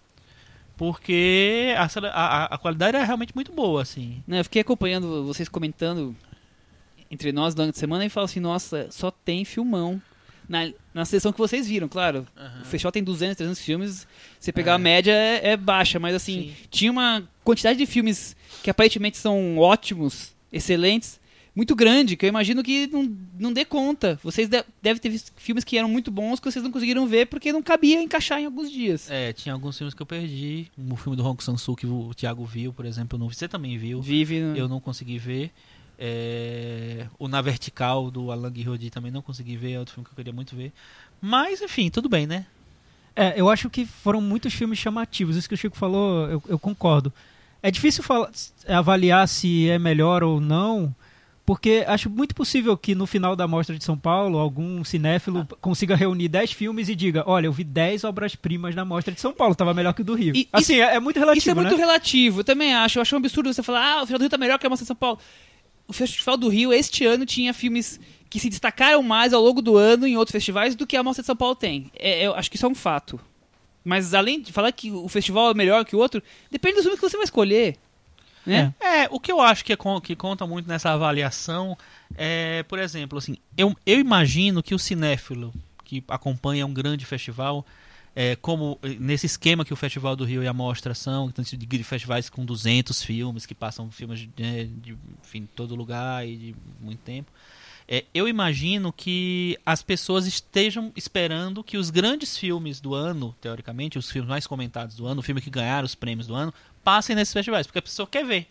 Porque 0.77 1.75
a, 1.77 1.85
a, 2.09 2.45
a- 2.55 2.59
qualidade 2.59 2.97
era 2.97 3.05
realmente 3.07 3.33
muito 3.35 3.53
boa, 3.53 3.83
assim. 3.83 4.23
Né, 4.27 4.41
eu 4.41 4.45
fiquei 4.45 4.63
acompanhando 4.63 5.25
vocês 5.25 5.49
comentando 5.49 6.17
entre 7.11 7.31
nós 7.31 7.55
durante 7.55 7.77
a 7.77 7.79
semana 7.79 8.05
e 8.05 8.09
falo 8.09 8.25
assim, 8.25 8.41
nossa, 8.41 8.89
só 8.91 9.11
tem 9.11 9.45
filmão. 9.45 10.01
Na, 10.49 10.71
na 10.93 11.05
sessão 11.05 11.33
que 11.33 11.39
vocês 11.39 11.69
viram, 11.69 11.89
claro. 11.89 12.27
O 12.61 12.65
festival 12.65 12.91
tem 12.91 13.03
200, 13.03 13.37
300 13.37 13.61
filmes. 13.63 14.09
Você 14.41 14.51
pegar 14.53 14.73
É. 14.73 14.75
a 14.75 14.79
média 14.79 15.13
é, 15.13 15.51
é 15.53 15.57
baixa, 15.57 16.01
mas 16.01 16.15
assim, 16.17 16.49
Sim. 16.49 16.55
tinha 16.69 16.91
uma 16.91 17.23
quantidade 17.45 17.79
de 17.79 17.87
filmes 17.87 18.35
que 18.63 18.69
aparentemente 18.69 19.17
são 19.19 19.57
ótimos, 19.59 20.35
excelentes, 20.53 21.21
muito 21.55 21.75
grande, 21.77 22.17
que 22.17 22.25
eu 22.25 22.29
imagino 22.29 22.63
que 22.63 22.87
não, 22.87 23.15
não 23.39 23.53
dê 23.53 23.65
conta. 23.65 24.19
Vocês 24.23 24.49
de, 24.49 24.65
devem 24.81 25.01
ter 25.01 25.09
visto 25.11 25.33
filmes 25.37 25.65
que 25.65 25.77
eram 25.77 25.89
muito 25.89 26.11
bons 26.11 26.41
que 26.41 26.51
vocês 26.51 26.63
não 26.65 26.73
conseguiram 26.73 27.07
ver 27.07 27.27
porque 27.27 27.53
não 27.53 27.63
cabia 27.63 28.01
encaixar 28.03 28.41
em 28.41 28.47
alguns 28.47 28.71
dias. 28.71 29.11
É, 29.11 29.33
tinha 29.33 29.53
alguns 29.53 29.77
filmes 29.77 29.93
que 29.95 30.01
eu 30.01 30.07
perdi. 30.07 30.67
O 30.91 30.97
filme 30.97 31.17
do 31.17 31.25
Hong 31.27 31.43
Sang-soo 31.45 31.77
que 31.77 31.87
o 31.87 32.15
Thiago 32.15 32.45
viu, 32.45 32.73
por 32.73 32.87
exemplo, 32.87 33.17
eu 33.17 33.21
não 33.21 33.29
vi. 33.29 33.35
Você 33.35 33.47
também 33.49 33.77
viu. 33.77 34.01
Vive. 34.01 34.41
no- 34.41 34.57
Eu 34.57 34.67
não 34.69 34.81
consegui 34.81 35.19
ver. 35.19 35.51
É, 35.99 37.07
o 37.19 37.29
Na 37.29 37.41
Vertical 37.41 38.11
do 38.11 38.33
Alan 38.33 38.51
Guirodi 38.51 38.91
também 38.91 39.11
não 39.13 39.23
consegui 39.23 39.57
ver, 39.57 39.73
é 39.73 39.79
outro 39.79 39.95
filme 39.95 40.05
que 40.07 40.13
eu 40.13 40.17
queria 40.17 40.33
muito 40.33 40.57
ver. 40.57 40.73
Mas, 41.21 41.63
enfim, 41.63 41.89
tudo 41.91 42.09
bem, 42.09 42.27
né? 42.27 42.45
É, 43.15 43.35
eu 43.37 43.49
acho 43.49 43.71
que 43.71 43.87
foram 43.87 44.21
muitos 44.21 44.53
filmes 44.53 44.79
chamativos. 44.79 45.37
Isso 45.37 45.49
que 45.49 45.55
o 45.55 45.59
Chico 45.59 45.77
falou, 45.77 46.29
eu, 46.29 46.43
eu 46.49 46.59
concordo. 46.59 47.13
É 47.63 47.71
difícil 47.71 48.03
falar- 48.03 48.31
avaliar 48.67 49.29
se 49.29 49.69
é 49.69 49.79
melhor 49.79 50.23
ou 50.25 50.41
não, 50.41 50.93
porque 51.45 51.85
acho 51.89 52.09
muito 52.09 52.35
possível 52.35 52.77
que 52.77 52.95
no 52.95 53.07
final 53.07 53.35
da 53.35 53.49
Mostra 53.49 53.77
de 53.77 53.85
São 53.85 53.99
Paulo, 53.99 54.39
algum 54.39 54.85
cinéfilo 54.85 55.47
consiga 55.61 55.97
reunir 55.97 56.29
10 56.29 56.53
filmes 56.53 56.89
e 56.89 56.95
diga: 56.95 57.25
Olha, 57.27 57.47
eu 57.47 57.53
vi 57.53 57.65
10 57.65 58.05
obras-primas 58.05 58.75
na 58.75 58.85
Mostra 58.85 59.13
de 59.13 59.21
São 59.21 59.33
Paulo, 59.33 59.55
tava 59.55 59.75
melhor 59.75 59.93
que 59.93 60.03
o 60.03 60.05
do 60.05 60.15
Rio. 60.15 60.37
E 60.37 60.49
assim, 60.53 60.77
é, 60.77 60.95
é 60.95 61.01
muito 61.01 61.19
relativo. 61.19 61.39
Isso 61.39 61.51
é 61.51 61.55
muito 61.55 61.73
né? 61.73 61.77
relativo, 61.77 62.41
eu 62.41 62.45
também 62.45 62.75
acho. 62.75 62.99
Eu 62.99 63.03
acho 63.03 63.15
um 63.15 63.19
absurdo 63.19 63.53
você 63.53 63.63
falar, 63.63 63.81
ah, 63.85 63.97
o 63.97 64.01
Festival 64.01 64.19
do 64.19 64.23
Rio 64.23 64.31
tá 64.31 64.39
melhor 64.39 64.59
que 64.59 64.67
a 64.67 64.71
Mostra 64.71 64.85
de 64.85 64.89
São 64.89 64.97
Paulo. 64.97 65.19
O 65.89 65.93
Festival 65.93 66.37
do 66.37 66.49
Rio, 66.49 66.73
este 66.73 67.05
ano, 67.05 67.27
tinha 67.27 67.53
filmes 67.53 67.99
que 68.31 68.39
se 68.39 68.49
destacaram 68.49 69.03
mais 69.03 69.33
ao 69.33 69.43
longo 69.43 69.61
do 69.61 69.77
ano 69.77 70.07
em 70.07 70.17
outros 70.17 70.33
festivais 70.33 70.77
do 70.77 70.87
que 70.87 70.97
a 70.97 71.03
Mostra 71.03 71.23
de 71.23 71.27
São 71.27 71.37
Paulo 71.37 71.57
tem. 71.57 71.91
É, 71.99 72.25
eu 72.25 72.35
acho 72.35 72.49
que 72.51 72.57
isso 72.57 72.65
é 72.65 72.69
um 72.69 72.75
fato. 72.75 73.21
Mas 73.85 74.15
além 74.15 74.41
de 74.41 74.53
falar 74.53 74.71
que 74.71 74.93
o 74.93 75.09
festival 75.09 75.51
é 75.51 75.55
melhor 75.55 75.85
que 75.85 75.97
o 75.97 75.99
outro, 75.99 76.23
depende 76.51 76.77
dos 76.77 76.85
filmes 76.85 77.01
que 77.01 77.11
você 77.11 77.17
vai 77.17 77.25
escolher. 77.25 77.77
Né? 78.45 78.75
É, 78.81 79.09
o 79.11 79.21
que 79.21 79.31
eu 79.31 79.41
acho 79.41 79.65
que, 79.65 79.73
é 79.73 79.77
que 80.03 80.17
conta 80.17 80.47
muito 80.47 80.69
nessa 80.69 80.91
avaliação 80.91 81.77
é, 82.17 82.63
por 82.65 82.79
exemplo, 82.79 83.19
assim, 83.19 83.37
eu, 83.57 83.77
eu 83.87 83.99
imagino 83.99 84.63
que 84.63 84.75
o 84.75 84.79
cinéfilo 84.79 85.53
que 85.85 86.03
acompanha 86.09 86.67
um 86.67 86.73
grande 86.73 87.05
festival, 87.05 87.67
é, 88.15 88.37
como 88.37 88.79
eh, 88.83 88.97
nesse 88.99 89.27
esquema 89.27 89.65
que 89.65 89.73
o 89.73 89.77
Festival 89.77 90.17
do 90.17 90.25
Rio 90.25 90.43
e 90.43 90.47
a 90.47 90.53
Mostra 90.53 90.95
são, 90.95 91.31
de, 91.31 91.57
de 91.57 91.85
festivais 91.85 92.31
com 92.31 92.45
200 92.45 93.03
filmes, 93.03 93.47
que 93.47 93.55
passam 93.55 93.91
filmes 93.91 94.21
de, 94.21 94.31
né, 94.39 94.65
de 94.65 94.97
enfim, 95.23 95.49
todo 95.55 95.75
lugar 95.75 96.27
e 96.27 96.37
de 96.37 96.55
muito 96.81 97.01
tempo, 97.01 97.31
é, 97.95 98.07
eu 98.15 98.27
imagino 98.27 98.91
que 98.91 99.59
as 99.67 99.83
pessoas 99.83 100.27
estejam 100.27 100.91
esperando 100.97 101.63
que 101.63 101.77
os 101.77 101.91
grandes 101.91 102.39
filmes 102.39 102.81
do 102.81 102.95
ano, 102.95 103.37
teoricamente, 103.39 103.99
os 103.99 104.11
filmes 104.11 104.31
mais 104.31 104.47
comentados 104.47 104.97
do 104.97 105.07
ano, 105.07 105.21
o 105.21 105.23
filme 105.23 105.43
que 105.43 105.51
ganharam 105.51 105.85
os 105.85 105.95
prêmios 105.95 106.27
do 106.27 106.35
ano, 106.35 106.55
passem 106.83 107.15
nesses 107.15 107.35
festivais, 107.35 107.67
porque 107.67 107.81
a 107.81 107.83
pessoa 107.83 108.09
quer 108.11 108.25
ver. 108.25 108.49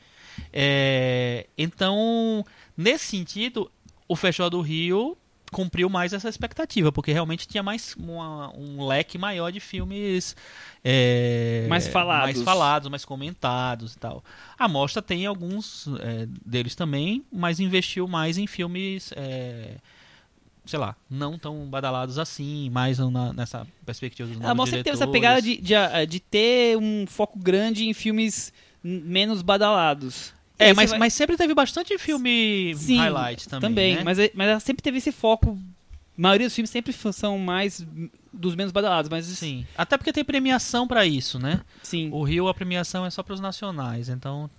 É, 0.54 1.48
então, 1.58 2.46
nesse 2.78 3.06
sentido, 3.06 3.72
o 4.08 4.16
Festival 4.16 4.52
do 4.52 4.62
Rio 4.62 5.18
cumpriu 5.52 5.90
mais 5.90 6.14
essa 6.14 6.30
expectativa, 6.30 6.92
porque 6.92 7.12
realmente 7.12 7.48
tinha 7.48 7.62
mais 7.62 7.94
uma- 7.98 8.52
um 8.58 8.88
leque 8.88 9.18
maior 9.18 9.52
de 9.52 9.60
filmes 9.60 10.36
é, 10.84 11.66
Mais 11.70 11.88
falados. 11.88 12.34
mais 12.36 12.42
falados, 12.44 12.90
mais 12.90 13.04
comentados 13.06 13.94
e 13.94 13.98
tal. 13.98 14.24
A 14.58 14.68
mostra 14.68 15.02
tem 15.02 15.26
alguns 15.26 15.88
é, 16.00 16.26
deles 16.46 16.74
também, 16.74 17.24
mas 17.32 17.60
investiu 17.60 18.08
mais 18.08 18.38
em 18.38 18.48
filmes 18.48 19.12
é, 19.16 19.76
sei 20.66 20.80
lá, 20.80 20.96
não 21.10 21.38
tão 21.38 21.66
badalados 21.70 22.18
assim, 22.18 22.70
mais 22.70 22.98
na- 23.00 23.34
nessa 23.34 23.68
perspectiva 23.86 24.30
dos 24.30 24.42
A 24.44 24.56
Mostra 24.56 24.82
teve 24.84 24.96
essa 24.96 25.06
pegada 25.08 25.42
de, 25.42 25.58
de, 25.58 25.74
de 26.08 26.20
ter 26.20 26.78
um 26.78 27.06
foco 27.08 27.38
grande 27.38 27.86
em 27.90 27.94
filmes 27.94 28.54
menos 28.84 29.42
badalados. 29.42 30.34
É, 30.64 30.74
mas, 30.74 30.90
vai- 30.92 31.00
mas 31.00 31.14
sempre 31.14 31.36
teve 31.38 31.54
bastante 31.54 31.98
filme 31.98 32.74
Sim, 32.76 32.98
highlight 32.98 33.48
também. 33.50 33.70
Também, 33.70 33.96
né? 33.98 34.04
mas, 34.04 34.20
é- 34.20 34.32
mas 34.34 34.48
ela 34.50 34.60
sempre 34.60 34.82
teve 34.84 34.98
esse 35.00 35.12
foco. 35.12 35.58
A 36.18 36.22
maioria 36.22 36.48
dos 36.48 36.56
filmes 36.56 36.70
sempre 36.70 36.94
são 37.14 37.38
mais 37.38 37.86
dos 38.32 38.56
menos 38.56 38.72
badalados, 38.72 39.10
mas 39.10 39.26
Sim. 39.26 39.66
Até 39.78 39.98
porque 39.98 40.14
tem 40.14 40.24
premiação 40.24 40.88
pra 40.88 41.06
isso, 41.06 41.40
né? 41.40 41.62
sim. 41.84 42.10
O 42.12 42.24
Rio, 42.24 42.48
a 42.48 42.54
premiação 42.54 43.06
é 43.06 43.10
só 43.10 43.24
pros 43.24 43.40
nacionais, 43.40 44.08
então. 44.10 44.50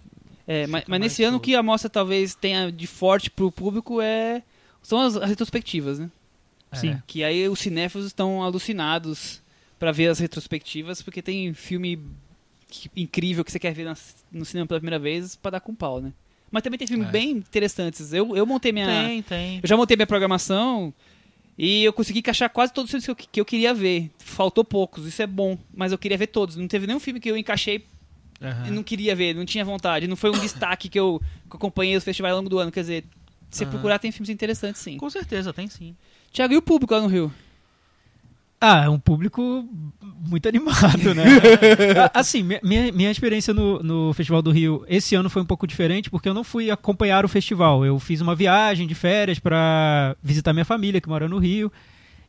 É, 0.47 0.67
mas, 0.67 0.85
mas 0.89 1.01
nesse 1.01 1.23
ano 1.23 1.33
o 1.33 1.35
solto. 1.37 1.45
que 1.45 1.55
a 1.55 1.63
mostra 1.63 1.89
talvez 1.89 2.35
tenha 2.35 2.71
de 2.73 2.87
forte 2.87 3.31
pro 3.31 3.51
público 3.53 4.01
é 4.01 4.43
são 4.83 5.01
as, 5.01 5.17
as 5.17 5.29
retrospectivas, 5.29 5.99
né? 6.01 6.11
Sim. 6.73 6.91
é. 6.91 7.03
Que 7.07 7.23
aí 7.23 7.49
os 7.49 7.61
cinéfilos 7.61 8.07
estão 8.09 8.43
alucinados 8.43 9.41
pra 9.79 9.93
ver 9.93 10.09
as 10.09 10.19
retrospectivas, 10.19 11.01
porque 11.01 11.23
tem 11.23 11.53
filme 11.55 11.99
que- 12.81 12.91
incrível 12.97 13.45
que 13.45 13.53
você 13.53 13.59
quer 13.59 13.73
ver 13.75 13.85
na- 13.85 13.97
no 14.33 14.45
cinema 14.45 14.67
pela 14.67 14.81
primeira 14.81 14.99
vez 14.99 15.37
pra 15.37 15.51
dar 15.53 15.61
com 15.61 15.75
pau, 15.75 16.01
né? 16.01 16.13
Mas 16.51 16.63
também 16.63 16.79
tem 16.79 16.87
filmes 16.87 17.09
É. 17.09 17.11
bem 17.11 17.31
interessantes. 17.31 18.13
Eu, 18.13 18.37
eu 18.37 18.45
montei 18.47 18.73
minha 18.73 18.87
Tem, 18.87 19.23
tem. 19.23 19.61
Eu 19.63 19.69
já 19.69 19.77
montei 19.77 19.97
minha 19.97 20.07
programação 20.07 20.93
e 21.57 21.85
eu 21.85 21.93
consegui 21.93 22.19
encaixar 22.19 22.51
quase 22.51 22.73
todos 22.73 22.89
os 22.89 22.91
filmes 22.91 23.05
que 23.05 23.11
eu, 23.11 23.29
que 23.33 23.41
eu 23.41 23.45
queria 23.45 23.73
ver. 23.73 24.11
Faltou 24.19 24.65
poucos, 24.65 25.07
isso 25.07 25.23
é 25.23 25.27
bom, 25.27 25.57
mas 25.75 25.93
eu 25.93 25.99
queria 25.99 26.17
ver 26.19 26.27
todos. 26.29 26.57
Não 26.57 26.69
teve 26.69 26.87
nenhum 26.87 27.01
filme 27.01 27.21
que 27.21 27.31
eu 27.31 27.37
encaixei 27.37 27.85
Aham. 28.41 28.67
e 28.69 28.71
não 28.71 28.83
queria 28.83 29.15
ver, 29.17 29.35
não 29.35 29.45
tinha 29.47 29.65
vontade. 29.65 30.07
Não 30.07 30.17
foi 30.17 30.31
um 30.31 30.39
destaque 30.39 30.89
que 30.89 30.99
eu, 31.01 31.21
que 31.49 31.55
eu 31.55 31.57
acompanhei 31.57 31.97
os 31.97 32.05
festivais 32.05 32.33
ao 32.33 32.39
longo 32.39 32.51
do 32.51 32.59
ano. 32.59 32.71
Quer 32.73 32.81
dizer, 32.81 33.05
se 33.51 33.63
Aham. 33.65 33.71
procurar, 33.71 33.99
tem 33.99 34.11
filmes 34.13 34.29
interessantes, 34.31 34.81
sim. 34.83 34.97
Com 34.99 35.09
certeza, 35.09 35.53
tem 35.55 35.69
sim. 35.69 35.95
Tiago, 36.33 36.53
e 36.53 36.57
o 36.57 36.63
público 36.63 36.93
lá 36.95 37.01
no 37.01 37.07
Rio? 37.09 37.33
Ah, 38.65 38.85
é 38.85 38.89
um 38.89 38.99
público 38.99 39.69
muito 40.29 40.49
animado, 40.49 41.15
né? 41.17 41.25
Assim, 42.15 42.45
mi- 42.45 42.61
minha, 42.63 42.93
minha 42.93 43.11
experiência 43.11 43.53
no, 43.53 43.83
no 43.83 44.13
Festival 44.13 44.41
do 44.41 44.53
Rio 44.53 44.85
esse 44.89 45.17
ano 45.17 45.29
foi 45.29 45.43
um 45.43 45.47
pouco 45.47 45.67
diferente, 45.67 46.09
porque 46.09 46.29
eu 46.29 46.35
não 46.35 46.45
fui 46.45 46.71
acompanhar 46.71 47.25
o 47.25 47.29
festival. 47.29 47.85
Eu 47.85 47.99
fiz 47.99 48.21
uma 48.21 48.37
viagem 48.37 48.87
de 48.87 48.95
férias 48.95 49.41
para 49.41 50.17
visitar 50.23 50.53
minha 50.53 50.65
família, 50.65 51.01
que 51.01 51.09
mora 51.09 51.29
no 51.29 51.39
Rio. 51.39 51.73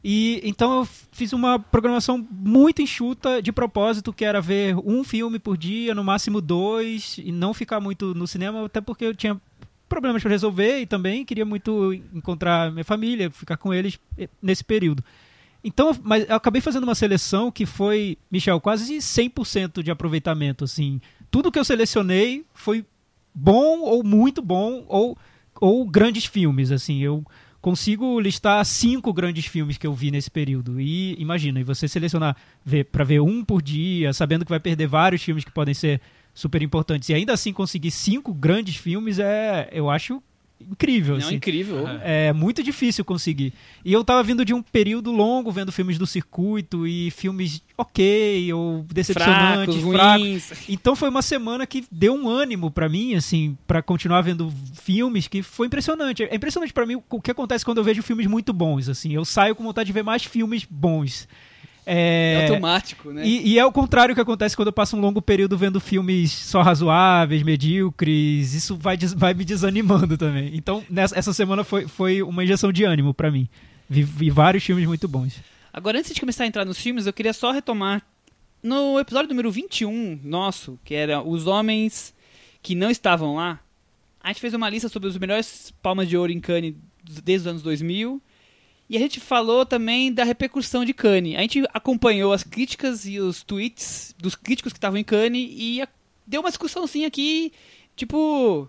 E 0.04 0.42
então 0.44 0.80
eu 0.80 0.88
fiz 1.12 1.34
uma 1.34 1.60
programação 1.60 2.28
muito 2.32 2.82
enxuta 2.82 3.40
de 3.40 3.52
propósito, 3.52 4.12
que 4.12 4.26
era 4.26 4.42
ver 4.42 4.76
um 4.84 5.04
filme 5.04 5.38
por 5.38 5.56
dia, 5.56 5.94
no 5.94 6.04
máximo 6.04 6.42
dois, 6.42 7.20
e 7.24 7.32
não 7.32 7.54
ficar 7.54 7.80
muito 7.80 8.14
no 8.16 8.26
cinema, 8.28 8.66
até 8.66 8.82
porque 8.82 9.06
eu 9.06 9.14
tinha 9.16 9.40
problemas 9.88 10.24
para 10.24 10.32
resolver 10.32 10.80
e 10.80 10.88
também 10.88 11.24
queria 11.24 11.46
muito 11.46 11.94
encontrar 12.12 12.72
minha 12.72 12.84
família, 12.84 13.30
ficar 13.30 13.56
com 13.58 13.72
eles 13.72 14.00
eh, 14.18 14.28
nesse 14.42 14.64
período. 14.64 15.04
Então, 15.64 15.96
mas 16.04 16.28
eu 16.28 16.36
acabei 16.36 16.62
fazendo 16.62 16.84
uma 16.84 16.96
seleção 16.96 17.50
que 17.50 17.66
foi, 17.66 18.18
Michel, 18.30 18.60
quase 18.60 18.98
100% 18.98 19.82
de 19.82 19.90
aproveitamento, 19.90 20.66
assim. 20.66 21.00
Tudo 21.32 21.52
que 21.52 21.58
eu 21.58 21.64
selecionei 21.64 22.46
foi 22.54 22.86
bom 23.34 23.80
ou 23.80 24.04
muito 24.04 24.42
bom 24.42 24.86
ou, 24.90 25.18
ou 25.62 25.88
grandes 25.88 26.26
filmes, 26.26 26.72
assim. 26.72 27.00
Eu 27.00 27.26
consigo 27.62 28.20
listar 28.20 28.64
cinco 28.66 29.14
grandes 29.14 29.46
filmes 29.46 29.78
que 29.78 29.88
eu 29.88 29.94
vi 29.94 30.12
nesse 30.12 30.30
período. 30.30 30.82
E 30.82 31.16
imagina, 31.18 31.62
e 31.62 31.64
você 31.64 31.88
selecionar 31.88 32.36
para 32.92 33.06
ver 33.06 33.22
um 33.22 33.44
por 33.44 33.62
dia, 33.62 34.12
sabendo 34.12 34.44
que 34.44 34.52
vai 34.52 34.60
perder 34.60 34.88
vários 34.88 35.24
filmes 35.24 35.46
que 35.46 35.52
podem 35.52 35.74
ser 35.74 36.02
super 36.34 36.62
importantes, 36.62 37.08
e 37.08 37.14
ainda 37.14 37.32
assim 37.32 37.54
conseguir 37.54 37.92
cinco 37.92 38.34
grandes 38.34 38.76
filmes 38.76 39.18
é, 39.18 39.70
eu 39.72 39.90
acho 39.90 40.22
incrível. 40.60 41.18
Não, 41.18 41.26
assim. 41.28 41.36
incrível. 41.36 41.86
É 42.02 42.32
muito 42.34 42.64
difícil 42.64 43.04
conseguir. 43.04 43.54
E 43.84 43.92
eu 43.92 44.04
tava 44.04 44.24
vindo 44.24 44.46
de 44.46 44.54
um 44.54 44.62
período 44.62 45.12
longo 45.12 45.52
vendo 45.52 45.72
filmes 45.72 45.98
do 45.98 46.08
circuito 46.08 46.88
e 46.88 47.12
filmes 47.12 47.62
ok 47.78 48.54
ou 48.54 48.84
decepcionantes, 48.84 49.76
Fracos, 49.76 49.92
fracos. 49.92 50.70
Então 50.70 50.96
foi 50.96 51.10
uma 51.10 51.22
semana 51.22 51.66
que 51.66 51.86
deu 51.92 52.14
um 52.14 52.30
ânimo 52.30 52.72
pra 52.72 52.88
mim, 52.88 53.16
assim, 53.16 53.58
pra 53.68 53.82
continuar 53.82 54.22
vendo 54.22 54.52
filmes 54.74 55.28
que 55.28 55.42
foi 55.42 55.68
impressionante. 55.68 56.24
É 56.24 56.36
impressionante 56.36 56.74
pra 56.74 56.86
mim 56.86 57.02
o 57.10 57.22
que 57.22 57.32
acontece 57.32 57.66
quando 57.66 57.80
eu 57.80 57.84
vejo 57.84 58.02
filmes 58.02 58.28
muito 58.28 58.54
bons, 58.54 58.90
assim. 58.90 59.14
Eu 59.14 59.26
saio 59.26 59.56
com 59.56 59.64
vontade 59.64 59.88
de 59.88 59.94
ver 59.94 60.04
mais 60.04 60.24
filmes 60.24 60.66
bons. 60.70 61.28
É, 61.86 62.46
É, 62.46 62.48
automático, 62.48 63.12
né? 63.12 63.26
e, 63.26 63.54
e 63.54 63.60
é 63.60 63.66
o 63.66 63.72
contrário 63.72 64.16
que 64.16 64.22
acontece 64.22 64.56
quando 64.56 64.68
eu 64.68 64.74
passo 64.74 64.96
um 64.96 65.02
longo 65.02 65.22
período 65.22 65.58
vendo 65.58 65.80
filmes 65.80 66.32
só 66.32 66.62
razoáveis, 66.62 67.44
medíocres. 67.44 68.54
Isso 68.54 68.78
vai, 68.78 68.98
vai 69.16 69.34
me 69.34 69.44
desanimando 69.46 70.18
também. 70.18 70.52
Então, 70.54 70.84
nessa, 70.90 71.18
essa 71.18 71.34
semana 71.34 71.64
foi, 71.64 71.88
foi 71.88 72.22
uma 72.22 72.44
injeção 72.44 72.72
de 72.72 72.84
ânimo 72.84 73.14
pra 73.14 73.30
mim. 73.32 73.48
Vi, 73.90 74.04
vi 74.04 74.30
vários 74.30 74.64
filmes 74.64 74.86
muito 74.88 75.08
bons. 75.08 75.36
Agora, 75.72 76.00
antes 76.00 76.14
de 76.14 76.20
começar 76.20 76.44
a 76.44 76.48
entrar 76.48 76.66
nos 76.66 76.78
filmes, 76.78 77.06
eu 77.06 77.14
queria 77.14 77.34
só 77.34 77.52
retomar 77.52 78.02
no 78.62 79.00
episódio 79.00 79.30
número 79.30 79.52
21 79.52 80.20
nosso, 80.24 80.80
que 80.86 80.94
era 80.96 81.22
Os 81.22 81.48
Homens 81.48 82.14
que 82.62 82.76
Não 82.76 82.90
Estavam 82.90 83.36
Lá. 83.36 83.60
A 84.24 84.30
gente 84.30 84.40
fez 84.40 84.54
uma 84.54 84.70
lista 84.70 84.88
sobre 84.88 85.10
os 85.10 85.18
melhores 85.18 85.74
palmas 85.82 86.08
de 86.08 86.16
ouro 86.16 86.32
em 86.32 86.40
Cannes 86.40 86.76
desde 87.24 87.48
os 87.48 87.52
anos 87.52 87.62
2000. 87.64 88.22
E 88.90 88.98
a 88.98 89.00
gente 89.00 89.20
falou 89.20 89.66
também 89.66 90.12
da 90.14 90.24
repercussão 90.24 90.84
de 90.86 90.94
Cannes. 90.94 91.36
A 91.38 91.42
gente 91.42 91.64
acompanhou 91.74 92.32
as 92.34 92.44
críticas 92.44 93.06
e 93.06 93.20
os 93.20 93.42
tweets 93.42 94.14
dos 94.18 94.36
críticos 94.36 94.72
que 94.74 94.78
estavam 94.78 95.00
em 95.00 95.04
Cannes 95.04 95.50
e 95.52 95.82
a- 95.82 95.88
deu 96.28 96.42
uma 96.42 96.50
discussãozinha 96.50 97.08
aqui, 97.08 97.52
tipo, 97.96 98.68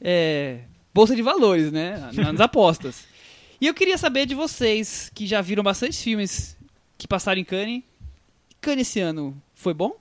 é, 0.00 0.60
bolsa 0.92 1.14
de 1.14 1.22
valores, 1.22 1.70
né? 1.70 2.10
Nas 2.14 2.40
apostas. 2.40 3.04
E 3.60 3.66
eu 3.66 3.74
queria 3.74 3.96
saber 3.96 4.26
de 4.26 4.34
vocês, 4.34 5.10
que 5.14 5.26
já 5.26 5.40
viram 5.40 5.62
bastante 5.62 5.96
filmes 5.96 6.56
que 6.98 7.06
passaram 7.06 7.40
em 7.40 7.44
Cannes. 7.44 7.82
Cannes 8.60 8.88
esse 8.88 9.00
ano 9.00 9.40
foi 9.54 9.74
bom? 9.74 9.96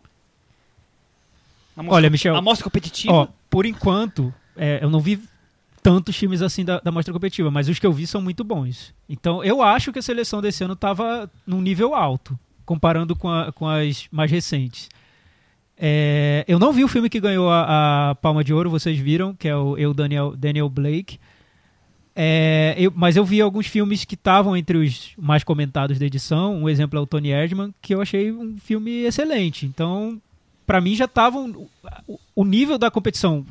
Amostra- 1.76 1.96
Olha, 1.96 2.10
Michel, 2.10 2.36
Amostra 2.36 2.64
competitiva. 2.64 3.14
Ó, 3.14 3.28
por 3.50 3.66
enquanto, 3.66 4.34
é, 4.56 4.80
eu 4.84 4.90
não 4.90 5.00
vi 5.00 5.20
tantos 5.84 6.16
filmes 6.16 6.42
assim 6.42 6.64
da, 6.64 6.80
da 6.80 6.92
mostra 6.92 7.14
competitiva, 7.14 7.50
mas 7.52 7.68
os 7.68 7.80
que 7.80 7.86
eu 7.88 7.94
vi 7.94 8.06
são 8.06 8.22
muito 8.22 8.44
bons. 8.44 8.94
Então, 9.10 9.44
eu 9.44 9.62
acho 9.62 9.92
que 9.92 10.00
a 10.00 10.02
seleção 10.02 10.42
desse 10.42 10.64
ano 10.64 10.76
tava 10.76 11.30
num 11.46 11.62
nível 11.62 11.96
alto, 11.96 12.38
comparando 12.66 13.16
com, 13.16 13.30
a- 13.30 13.52
com 13.52 13.68
as 13.68 14.08
mais 14.12 14.30
recentes. 14.32 14.90
É, 15.78 16.46
eu 16.48 16.60
não 16.60 16.72
vi 16.72 16.84
o 16.84 16.88
filme 16.88 17.10
que 17.10 17.20
ganhou 17.20 17.50
a, 17.50 18.12
a 18.12 18.16
Palma 18.16 18.44
de 18.44 18.54
Ouro, 18.54 18.70
vocês 18.70 18.98
viram, 19.00 19.34
que 19.34 19.48
é 19.48 19.56
o 19.56 19.76
Eu, 19.78 19.94
Daniel, 19.94 20.36
Daniel 20.38 20.70
Blake. 20.70 21.20
É, 22.16 22.76
eu- 22.78 22.92
mas 22.96 23.16
eu 23.16 23.24
vi 23.26 23.42
alguns 23.42 23.66
filmes 23.68 24.06
que 24.06 24.16
estavam 24.16 24.56
entre 24.56 24.78
os 24.78 25.14
mais 25.18 25.44
comentados 25.44 25.98
da 25.98 26.06
edição. 26.06 26.56
Um 26.62 26.70
exemplo 26.70 27.00
é 27.00 27.02
o 27.02 27.08
Tony 27.08 27.30
Erdman, 27.30 27.74
que 27.82 27.96
eu 27.96 28.02
achei 28.02 28.32
um 28.32 28.58
filme 28.60 29.04
excelente. 29.06 29.66
Então, 29.66 30.22
pra 30.68 30.80
mim 30.82 30.94
já 30.96 31.08
tava 31.08 31.40
um- 31.40 31.68
o, 32.08 32.20
o 32.36 32.46
nível 32.46 32.78
da 32.78 32.92
competição 32.92 33.46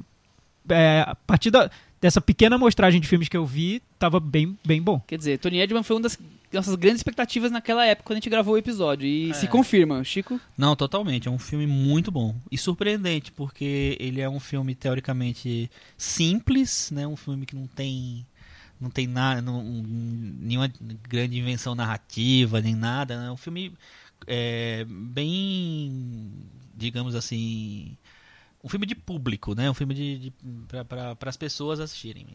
é, 0.68 1.04
a 1.06 1.14
partir 1.14 1.50
da- 1.50 1.68
dessa 2.00 2.20
pequena 2.20 2.56
amostragem 2.56 3.00
de 3.00 3.06
filmes 3.06 3.28
que 3.28 3.36
eu 3.36 3.44
vi 3.46 3.82
tava 3.98 4.18
bem 4.18 4.58
bem 4.64 4.80
bom. 4.80 5.00
Quer 5.06 5.18
dizer, 5.18 5.38
Tony 5.38 5.60
Edman 5.60 5.82
foi 5.82 5.96
uma 5.96 6.02
das 6.02 6.18
nossas 6.52 6.74
grandes 6.74 7.00
expectativas 7.00 7.50
naquela 7.52 7.84
época 7.84 8.06
quando 8.06 8.16
a 8.16 8.20
gente 8.20 8.30
gravou 8.30 8.54
o 8.54 8.58
episódio. 8.58 9.06
E 9.06 9.32
se 9.34 9.46
confirma, 9.46 10.02
Chico. 10.02 10.40
Não, 10.56 10.74
totalmente. 10.74 11.28
É 11.28 11.30
um 11.30 11.38
filme 11.38 11.66
muito 11.66 12.10
bom. 12.10 12.34
E 12.50 12.56
surpreendente, 12.58 13.30
porque 13.30 13.96
ele 14.00 14.20
é 14.20 14.28
um 14.28 14.40
filme 14.40 14.74
teoricamente 14.74 15.70
simples, 15.96 16.90
né? 16.90 17.06
Um 17.06 17.16
filme 17.16 17.44
que 17.46 17.54
não 17.54 17.66
tem. 17.66 18.26
Não 18.80 18.88
tem 18.88 19.06
nada, 19.06 19.42
não- 19.42 19.62
nenhuma 19.62 20.72
grande 21.06 21.38
invenção 21.38 21.74
narrativa, 21.74 22.62
nem 22.62 22.74
nada. 22.74 23.12
É 23.12 23.30
um 23.30 23.36
filme 23.36 23.74
é, 24.26 24.86
bem, 24.88 26.30
digamos 26.74 27.14
assim, 27.14 27.96
um 28.62 28.68
filme 28.68 28.86
de 28.86 28.94
público, 28.94 29.54
né? 29.54 29.70
Um 29.70 29.74
filme 29.74 29.94
de, 29.94 30.18
de 30.18 30.32
para 30.88 31.16
as 31.26 31.36
pessoas 31.36 31.80
assistirem. 31.80 32.26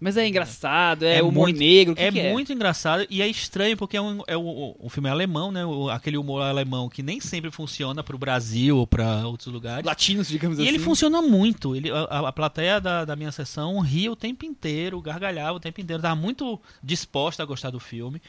Mas 0.00 0.16
é 0.16 0.24
engraçado, 0.28 1.02
é, 1.04 1.16
É 1.18 1.22
humor 1.24 1.48
muito- 1.48 1.58
negro, 1.58 1.96
que 1.96 2.02
é 2.02 2.12
que 2.12 2.20
é? 2.20 2.32
muito 2.32 2.52
engraçado 2.52 3.04
e 3.10 3.20
é 3.20 3.26
estranho 3.26 3.76
porque 3.76 3.96
é 3.96 4.00
um, 4.00 4.22
é 4.28 4.38
um, 4.38 4.72
um 4.78 4.88
filme 4.88 5.08
alemão, 5.08 5.50
né? 5.50 5.66
O- 5.66 5.90
aquele 5.90 6.16
humor 6.16 6.40
alemão 6.40 6.88
que 6.88 7.02
nem 7.02 7.20
sempre 7.20 7.50
funciona 7.50 8.00
para 8.04 8.14
o 8.14 8.18
Brasil 8.18 8.76
ou 8.78 8.86
para 8.86 9.26
outros 9.26 9.52
lugares. 9.52 9.84
Latinos, 9.84 10.28
digamos 10.28 10.58
E 10.58 10.62
assim. 10.62 10.68
ele 10.68 10.78
funciona 10.78 11.20
muito. 11.20 11.74
Ele, 11.74 11.90
a, 11.90 12.28
a 12.28 12.32
plateia 12.32 12.80
da, 12.80 13.04
da 13.04 13.16
minha 13.16 13.32
sessão 13.32 13.80
ria 13.80 14.12
o 14.12 14.14
tempo 14.14 14.44
inteiro, 14.44 15.00
gargalhava 15.02 15.56
o 15.56 15.60
tempo 15.60 15.80
inteiro, 15.80 15.98
estava 15.98 16.14
muito 16.14 16.60
disposta 16.80 17.42
a 17.42 17.46
gostar 17.46 17.70
do 17.70 17.80
filme. 17.80 18.22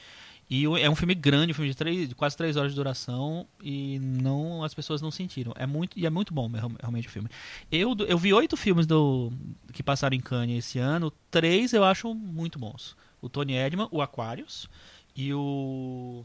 E 0.50 0.66
é 0.66 0.90
um 0.90 0.96
filme 0.96 1.14
grande, 1.14 1.52
um 1.52 1.56
filme 1.56 1.70
de, 1.70 1.78
três, 1.78 2.10
de 2.10 2.16
quase 2.16 2.36
três 2.36 2.56
horas 2.58 2.72
de 2.72 2.76
duração 2.76 3.46
e 3.62 4.00
não 4.00 4.64
as 4.64 4.74
pessoas 4.74 5.00
não 5.00 5.12
sentiram. 5.12 5.54
É 5.56 5.68
muito 5.68 5.98
e 6.00 6.08
é 6.08 6.10
muito 6.10 6.34
bom 6.34 6.48
real- 6.50 6.72
realmente 6.80 7.08
o 7.08 7.12
filme. 7.12 7.30
Eu, 7.72 7.96
eu 8.08 8.18
vi 8.18 8.34
oito 8.34 8.58
filmes 8.58 8.88
do 8.88 9.32
que 9.72 9.84
passaram 9.84 10.16
em 10.16 10.20
Cannes 10.20 10.66
esse 10.66 10.80
ano. 10.80 11.14
Três 11.30 11.72
eu 11.72 11.84
acho 11.84 12.14
muito 12.16 12.58
bons. 12.58 12.98
O 13.22 13.30
Tony 13.30 13.54
Edman, 13.56 13.88
o 13.92 14.02
Aquarius 14.02 14.68
e 15.16 15.32
o 15.34 16.24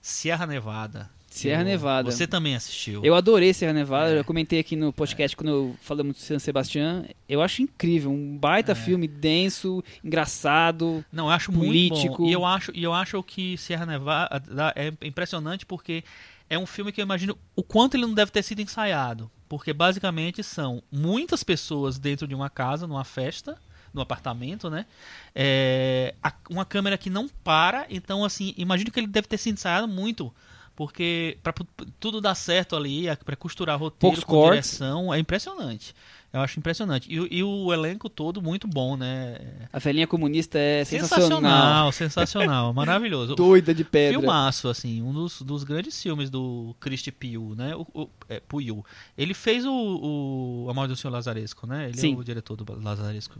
Sierra 0.00 0.46
Nevada. 0.46 1.10
Sierra 1.30 1.62
Eu- 1.62 1.66
Nevada. 1.66 2.10
Você 2.10 2.26
também 2.26 2.56
assistiu. 2.56 3.02
Eu 3.04 3.14
adorei 3.14 3.54
Serra 3.54 3.72
Nevada, 3.72 4.10
É. 4.14 4.18
eu 4.18 4.24
comentei 4.24 4.58
aqui 4.58 4.74
no 4.74 4.92
podcast 4.92 5.36
quando 5.36 5.48
eu 5.48 5.76
falamos 5.80 6.16
de 6.16 6.22
San 6.22 6.40
Sebastián. 6.40 7.04
Eu 7.28 7.40
acho 7.40 7.62
incrível, 7.62 8.10
um 8.10 8.36
baita 8.36 8.72
É. 8.72 8.74
filme 8.74 9.06
denso, 9.06 9.82
engraçado. 10.04 11.04
Não, 11.12 11.26
eu 11.26 11.30
acho 11.30 11.52
político. 11.52 11.98
muito 12.00 12.18
bom. 12.18 12.28
E 12.28 12.32
eu 12.32 12.44
acho, 12.44 12.72
e 12.74 12.82
eu 12.82 12.92
acho 12.92 13.22
que 13.22 13.56
Sierra 13.56 13.86
Nevada 13.86 14.42
é 14.74 14.92
impressionante 15.06 15.64
porque 15.64 16.02
é 16.48 16.58
um 16.58 16.66
filme 16.66 16.90
que 16.90 17.00
eu 17.00 17.04
imagino 17.04 17.38
o 17.54 17.62
quanto 17.62 17.94
ele 17.96 18.06
não 18.06 18.14
deve 18.14 18.32
ter 18.32 18.42
sido 18.42 18.60
ensaiado. 18.60 19.30
Porque 19.48 19.72
basicamente 19.72 20.42
são 20.42 20.82
muitas 20.92 21.42
pessoas 21.42 21.98
dentro 21.98 22.26
de 22.26 22.34
uma 22.34 22.50
casa, 22.50 22.86
numa 22.86 23.04
festa, 23.04 23.56
no 23.94 24.00
apartamento, 24.00 24.68
né? 24.70 24.86
É, 25.34 26.14
a- 26.22 26.32
uma 26.48 26.64
câmera 26.64 26.96
que 26.98 27.10
não 27.10 27.28
para. 27.28 27.86
Então, 27.90 28.24
assim, 28.24 28.54
imagino 28.56 28.90
que 28.90 29.00
ele 29.00 29.06
deve 29.06 29.26
ter 29.26 29.38
sido 29.38 29.54
ensaiado 29.54 29.88
muito. 29.88 30.32
Porque 30.80 31.36
pra 31.42 31.52
pu- 31.52 31.66
tudo 32.00 32.22
dar 32.22 32.34
certo 32.34 32.74
ali, 32.74 33.06
a- 33.06 33.14
pra 33.14 33.36
costurar 33.36 33.78
roteiro, 33.78 33.98
Poucos 34.00 34.24
com 34.24 34.32
cortes. 34.32 34.70
direção, 34.78 35.12
é 35.12 35.18
impressionante. 35.18 35.94
Eu 36.32 36.40
acho 36.40 36.58
impressionante. 36.58 37.06
E, 37.12 37.20
o- 37.20 37.28
e 37.30 37.42
o 37.44 37.70
elenco 37.70 38.08
todo 38.08 38.40
muito 38.40 38.66
bom, 38.66 38.96
né? 38.96 39.36
A 39.70 39.78
velhinha 39.78 40.06
comunista 40.06 40.58
é 40.58 40.82
sensacional. 40.86 41.92
Sensacional, 41.92 41.92
sensacional, 41.92 42.72
maravilhoso. 42.72 43.34
Doida 43.34 43.74
de 43.74 43.84
pedra. 43.84 44.18
Filmaço, 44.18 44.68
assim, 44.70 45.02
um 45.02 45.12
dos, 45.12 45.42
dos 45.42 45.64
grandes 45.64 46.00
filmes 46.02 46.30
do 46.30 46.74
Christy 46.80 47.12
Piu, 47.12 47.52
né? 47.54 47.76
O, 47.76 47.86
o, 47.92 48.08
é, 48.26 48.40
Puyu. 48.40 48.82
Ele 49.18 49.34
fez 49.34 49.66
o, 49.66 49.70
o 49.74 50.66
A 50.70 50.72
Morte 50.72 50.88
do 50.92 50.96
Senhor 50.96 51.12
Lazaresco, 51.12 51.66
né? 51.66 51.90
Ele 51.90 51.98
Sim. 51.98 52.14
é 52.14 52.16
o 52.16 52.24
diretor 52.24 52.56
do 52.56 52.82
Lazaresco. 52.82 53.38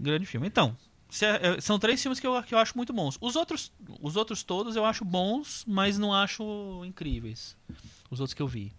Grande 0.00 0.26
filme. 0.26 0.48
Então, 0.48 0.68
é- 0.68 0.72
é- 0.72 0.87
são 1.60 1.78
três 1.78 2.00
filmes 2.02 2.20
que 2.20 2.26
eu, 2.26 2.42
que 2.42 2.54
eu 2.54 2.58
acho 2.58 2.76
muito 2.76 2.92
bons. 2.92 3.16
Os 3.20 3.34
outros, 3.36 3.72
os 4.02 4.16
outros 4.16 4.42
todos 4.42 4.76
eu 4.76 4.84
acho 4.84 5.04
bons, 5.04 5.64
mas 5.66 5.98
não 5.98 6.12
acho 6.12 6.82
incríveis. 6.84 7.56
Os 8.10 8.20
outros 8.20 8.34
que 8.34 8.42
eu 8.42 8.48
vi. 8.48 8.72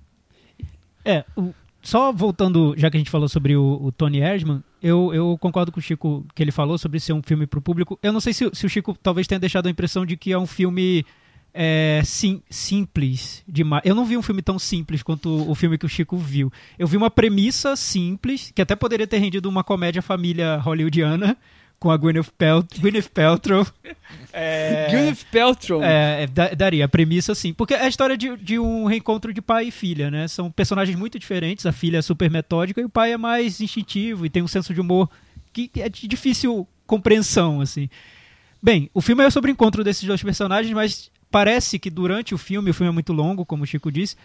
É, 1.04 1.26
o- 1.36 1.54
só 1.82 2.12
voltando, 2.12 2.74
já 2.78 2.92
que 2.92 2.98
a 2.98 3.00
gente 3.00 3.10
falou 3.10 3.30
sobre 3.30 3.56
o, 3.56 3.80
o 3.82 3.92
Tony 3.92 4.20
Erdman, 4.20 4.62
eu, 4.84 5.14
eu 5.14 5.38
concordo 5.40 5.72
com 5.72 5.80
o 5.80 5.84
Chico 5.84 6.26
que 6.36 6.44
ele 6.44 6.52
falou 6.52 6.78
sobre 6.78 7.00
ser 7.00 7.14
um 7.14 7.22
filme 7.24 7.48
pro 7.48 7.62
público. 7.62 7.98
Eu 8.04 8.12
não 8.12 8.20
sei 8.20 8.34
se, 8.34 8.50
se 8.54 8.66
o 8.66 8.70
Chico 8.70 8.98
talvez 9.02 9.28
tenha 9.28 9.40
deixado 9.40 9.68
a 9.68 9.70
impressão 9.72 10.06
de 10.06 10.18
que 10.18 10.32
é 10.34 10.38
um 10.38 10.46
filme 10.46 11.06
é, 11.54 12.02
sim, 12.04 12.42
simples 12.50 13.44
demais. 13.48 13.82
Eu 13.86 13.96
não 13.96 14.06
vi 14.06 14.18
um 14.18 14.22
filme 14.22 14.42
tão 14.42 14.60
simples 14.60 15.02
quanto 15.02 15.30
o, 15.30 15.52
o 15.52 15.56
filme 15.56 15.78
que 15.78 15.86
o 15.86 15.90
Chico 15.90 16.18
viu. 16.18 16.52
Eu 16.78 16.86
vi 16.86 16.98
uma 16.98 17.10
premissa 17.10 17.76
simples, 17.78 18.52
que 18.54 18.62
até 18.62 18.76
poderia 18.76 19.08
ter 19.08 19.18
rendido 19.18 19.48
uma 19.50 19.64
comédia 19.64 20.02
família 20.02 20.58
hollywoodiana, 20.58 21.38
com 21.80 21.90
a 21.90 21.98
Gwyneth, 21.98 22.26
Pelt 22.38 22.80
Gwyneth 22.80 23.10
Paltrow. 23.14 23.66
É, 24.34 24.88
Gwyneth 24.92 25.26
Paltrow. 25.32 25.82
é, 25.84 26.24
é, 26.24 26.28
da- 26.28 26.50
daria, 26.54 26.86
a 26.86 26.88
premissa 26.88 27.34
sim. 27.34 27.54
Porque 27.54 27.74
é 27.74 27.82
a 27.84 27.88
história 27.88 28.18
de, 28.18 28.36
de 28.38 28.60
um 28.60 28.86
reencontro 28.86 29.34
de 29.34 29.42
pai 29.42 29.68
e 29.68 29.72
filha, 29.72 30.12
né? 30.12 30.28
São 30.28 30.52
personagens 30.52 30.98
muito 30.98 31.18
diferentes. 31.18 31.66
A 31.66 31.72
filha 31.72 31.98
é 31.98 32.02
super 32.02 32.30
metódica 32.30 32.82
e 32.82 32.86
o 32.86 32.90
pai 32.90 33.14
é 33.14 33.18
mais 33.18 33.62
instintivo 33.62 34.26
e 34.26 34.30
tem 34.30 34.44
um 34.44 34.48
senso 34.48 34.74
de 34.74 34.82
humor 34.82 35.10
que 35.54 35.68
que 35.68 35.82
é 35.82 35.90
de 35.90 36.08
difícil 36.08 36.68
compreensão, 36.86 37.62
assim. 37.62 37.90
Bem, 38.62 38.90
o 38.94 39.02
filme 39.02 39.24
é 39.24 39.30
sobre 39.30 39.50
o 39.50 39.54
encontro 39.54 39.84
desses 39.84 40.04
dois 40.04 40.22
personagens, 40.22 40.74
mas 40.74 41.10
parece 41.32 41.80
que 41.80 41.90
durante 41.90 42.34
o 42.36 42.38
filme, 42.38 42.72
o 42.72 42.74
filme 42.74 42.90
é 42.90 42.94
muito 42.94 43.14
longo, 43.14 43.46
como 43.46 43.64
o 43.64 43.66
Chico 43.66 43.92
disse, 43.92 44.16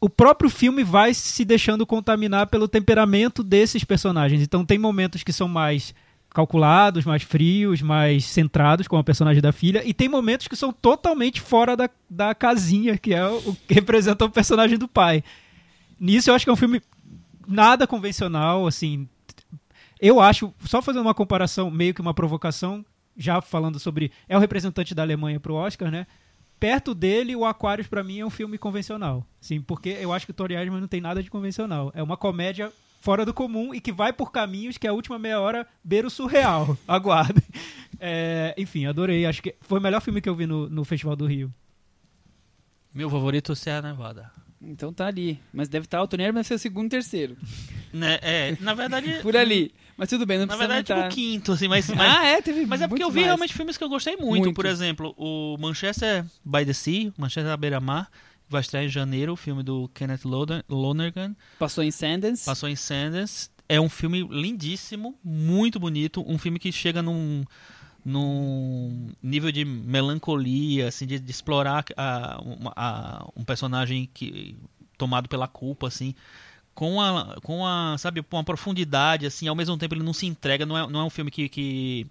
o 0.00 0.08
próprio 0.10 0.50
filme 0.50 0.82
vai 0.82 1.14
se 1.14 1.44
deixando 1.44 1.86
contaminar 1.86 2.48
pelo 2.48 2.66
temperamento 2.66 3.42
desses 3.44 3.84
personagens. 3.84 4.42
Então 4.42 4.64
tem 4.64 4.76
momentos 4.78 5.22
que 5.22 5.32
são 5.32 5.46
mais 5.46 5.94
calculados, 6.36 7.06
mais 7.06 7.22
frios, 7.22 7.80
mais 7.80 8.26
centrados 8.26 8.86
com 8.86 8.98
a 8.98 9.02
personagem 9.02 9.40
da 9.40 9.52
filha, 9.52 9.82
e 9.86 9.94
tem 9.94 10.06
momentos 10.06 10.46
que 10.46 10.54
são 10.54 10.70
totalmente 10.70 11.40
fora 11.40 11.74
da, 11.74 11.88
da 12.10 12.34
casinha, 12.34 12.98
que 12.98 13.14
é 13.14 13.26
o, 13.26 13.56
que 13.66 13.72
representa 13.72 14.26
o 14.26 14.30
personagem 14.30 14.76
do 14.76 14.86
pai. 14.86 15.24
Nisso 15.98 16.28
eu 16.28 16.34
acho 16.34 16.44
que 16.44 16.50
é 16.50 16.52
um 16.52 16.56
filme 16.56 16.82
nada 17.48 17.86
convencional, 17.86 18.66
assim. 18.66 19.08
Eu 19.98 20.20
acho, 20.20 20.52
só 20.66 20.82
fazendo 20.82 21.06
uma 21.06 21.14
comparação, 21.14 21.70
meio 21.70 21.94
que 21.94 22.02
uma 22.02 22.12
provocação, 22.12 22.84
já 23.16 23.40
falando 23.40 23.78
sobre. 23.78 24.12
É 24.28 24.36
o 24.36 24.40
representante 24.40 24.94
da 24.94 25.00
Alemanha 25.00 25.40
pro 25.40 25.54
Oscar, 25.54 25.90
né? 25.90 26.06
Perto 26.60 26.94
dele, 26.94 27.34
o 27.34 27.46
Aquarius 27.46 27.88
pra 27.88 28.04
mim 28.04 28.18
é 28.18 28.26
um 28.26 28.30
filme 28.30 28.58
convencional. 28.58 29.26
Sim, 29.40 29.62
porque 29.62 29.88
eu 29.88 30.12
acho 30.12 30.26
que 30.26 30.32
o 30.32 30.34
Tori 30.34 30.54
não 30.68 30.86
tem 30.86 31.00
nada 31.00 31.22
de 31.22 31.30
convencional. 31.30 31.90
É 31.94 32.02
uma 32.02 32.16
comédia 32.18 32.70
fora 33.06 33.24
do 33.24 33.32
comum 33.32 33.72
e 33.72 33.80
que 33.80 33.92
vai 33.92 34.12
por 34.12 34.32
caminhos 34.32 34.76
que 34.76 34.84
a 34.84 34.92
última 34.92 35.16
meia 35.16 35.38
hora 35.38 35.64
beira 35.84 36.08
o 36.08 36.10
surreal. 36.10 36.76
Aguardem. 36.88 37.44
É, 38.00 38.52
enfim, 38.58 38.84
adorei. 38.84 39.24
Acho 39.24 39.40
que 39.40 39.54
foi 39.60 39.78
o 39.78 39.82
melhor 39.82 40.00
filme 40.00 40.20
que 40.20 40.28
eu 40.28 40.34
vi 40.34 40.44
no, 40.44 40.68
no 40.68 40.84
Festival 40.84 41.14
do 41.14 41.24
Rio. 41.24 41.54
Meu 42.92 43.08
favorito 43.08 43.52
é 43.52 43.54
Serra 43.54 43.82
Nevada. 43.82 44.28
Então 44.60 44.92
tá 44.92 45.06
ali. 45.06 45.38
Mas 45.52 45.68
deve 45.68 45.84
estar 45.84 46.02
o 46.02 46.08
Tony 46.08 46.24
Erdman 46.24 46.42
ser 46.42 46.54
o 46.54 46.58
segundo 46.58 46.86
e 46.86 46.90
terceiro. 46.90 47.36
Né, 47.92 48.18
é, 48.20 48.56
na 48.60 48.74
verdade. 48.74 49.20
Por 49.22 49.34
ali. 49.34 49.72
Mas 49.96 50.10
tudo 50.10 50.26
bem, 50.26 50.36
não 50.36 50.44
Na 50.44 50.48
precisa 50.54 50.68
verdade, 50.68 50.86
tipo 50.86 50.98
aumentar. 50.98 51.14
quinto, 51.14 51.52
assim, 51.52 51.68
mas, 51.68 51.88
mas, 51.88 52.00
Ah, 52.00 52.26
é? 52.26 52.42
Teve 52.42 52.66
mas 52.66 52.82
é 52.82 52.88
porque 52.88 53.02
eu 53.02 53.08
vi 53.08 53.20
mais. 53.20 53.26
realmente 53.26 53.54
filmes 53.54 53.78
que 53.78 53.84
eu 53.84 53.88
gostei 53.88 54.16
muito. 54.16 54.44
Muito. 54.44 54.54
Por 54.54 54.66
exemplo, 54.66 55.14
o 55.16 55.56
Manchester 55.58 56.26
by 56.44 56.66
the 56.66 56.74
Sea, 56.74 57.10
Manchester 57.16 57.50
à 57.50 57.56
beira-mar, 57.56 58.10
vai 58.48 58.60
estrear 58.60 58.84
em 58.84 58.88
janeiro, 58.88 59.32
o 59.32 59.36
filme 59.36 59.62
do 59.62 59.88
Kenneth 59.94 60.20
Loner- 60.24 60.64
Lonergan. 60.68 61.34
Passou 61.58 61.82
em 61.84 61.90
Sundance. 61.90 62.44
Passou 62.44 62.68
em 62.68 62.76
Sundance. 62.76 63.50
É 63.68 63.80
um 63.80 63.88
filme 63.88 64.22
lindíssimo, 64.30 65.18
muito 65.24 65.80
bonito. 65.80 66.24
Um 66.26 66.38
filme 66.38 66.58
que 66.58 66.70
chega 66.70 67.02
num, 67.02 67.44
num 68.04 69.08
nível 69.22 69.50
de 69.50 69.64
melancolia, 69.64 70.88
assim, 70.88 71.06
de, 71.06 71.18
de 71.18 71.30
explorar 71.30 71.84
a, 71.96 72.40
a- 72.76 73.28
um 73.36 73.42
personagem 73.44 74.08
que 74.14 74.56
tomado 74.96 75.28
pela 75.28 75.48
culpa, 75.48 75.88
assim, 75.88 76.14
com 76.74 77.00
a, 77.00 77.36
com 77.42 77.66
a, 77.66 77.96
sabe, 77.98 78.22
com 78.22 78.36
uma 78.36 78.44
profundidade, 78.44 79.26
assim, 79.26 79.48
ao 79.48 79.54
mesmo 79.56 79.76
tempo 79.76 79.94
ele 79.94 80.02
não 80.04 80.12
se 80.12 80.26
entrega, 80.26 80.64
não 80.64 80.76
é, 80.78 80.86
não 80.88 81.00
é 81.00 81.04
um 81.04 81.10
filme 81.10 81.30
que, 81.30 81.48
que 81.48 82.06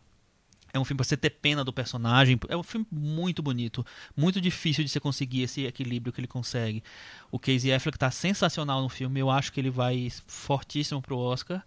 É 0.76 0.80
um 0.80 0.84
filme 0.84 0.98
pra 0.98 1.06
você 1.06 1.16
ter 1.16 1.30
pena 1.30 1.64
do 1.64 1.72
personagem. 1.72 2.38
É 2.50 2.58
um 2.58 2.62
filme 2.64 2.86
muito 2.92 3.42
bonito. 3.42 3.86
Muito 4.16 4.42
difícil 4.42 4.84
de 4.84 4.90
você 4.90 5.00
conseguir 5.00 5.44
esse 5.44 5.64
equilíbrio 5.66 6.12
que 6.12 6.20
ele 6.20 6.28
consegue. 6.28 6.84
O 7.32 7.40
Casey 7.40 7.72
Affleck 7.74 7.98
tá 7.98 8.12
sensacional 8.12 8.82
no 8.82 8.90
filme. 8.90 9.20
Eu 9.20 9.30
acho 9.30 9.54
que 9.54 9.60
ele 9.62 9.70
vai 9.70 10.12
fortíssimo 10.28 11.02
pro 11.02 11.18
Oscar. 11.18 11.64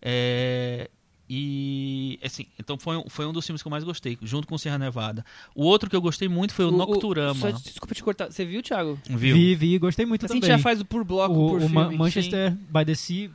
É, 0.00 0.88
e 1.28 2.18
assim, 2.22 2.46
então 2.60 2.78
foi, 2.78 2.96
um- 2.98 3.08
foi 3.08 3.26
um 3.26 3.32
dos 3.32 3.44
filmes 3.46 3.62
que 3.62 3.66
eu 3.66 3.70
mais 3.70 3.82
gostei, 3.82 4.18
junto 4.22 4.46
com 4.46 4.56
Serra 4.58 4.78
Nevada. 4.78 5.24
O 5.54 5.64
outro 5.64 5.88
que 5.90 5.96
eu 5.96 6.00
gostei 6.02 6.28
muito 6.28 6.52
foi 6.54 6.66
o, 6.66 6.70
Nocturama. 6.70 7.34
só- 7.34 7.50
desculpa 7.50 7.94
te 7.94 8.02
cortar. 8.04 8.30
Você 8.30 8.44
viu, 8.44 8.62
Thiago? 8.62 8.98
Viu? 9.08 9.34
Vi, 9.34 9.54
vi, 9.54 9.78
gostei 9.78 10.04
muito 10.06 10.26
Assim 10.26 10.34
a 10.34 10.36
gente 10.36 10.42
também. 10.42 10.56
já 10.58 10.62
faz 10.62 10.80
o 10.80 10.84
por 10.84 11.02
bloco, 11.02 11.34
o, 11.34 11.48
por 11.48 11.56
o 11.56 11.60
filme. 11.60 11.74
Ma- 11.74 11.90
sim. 11.90 11.96
Manchester 11.96 12.52
by 12.52 12.84
the 12.84 12.94
Sea, 12.94 13.30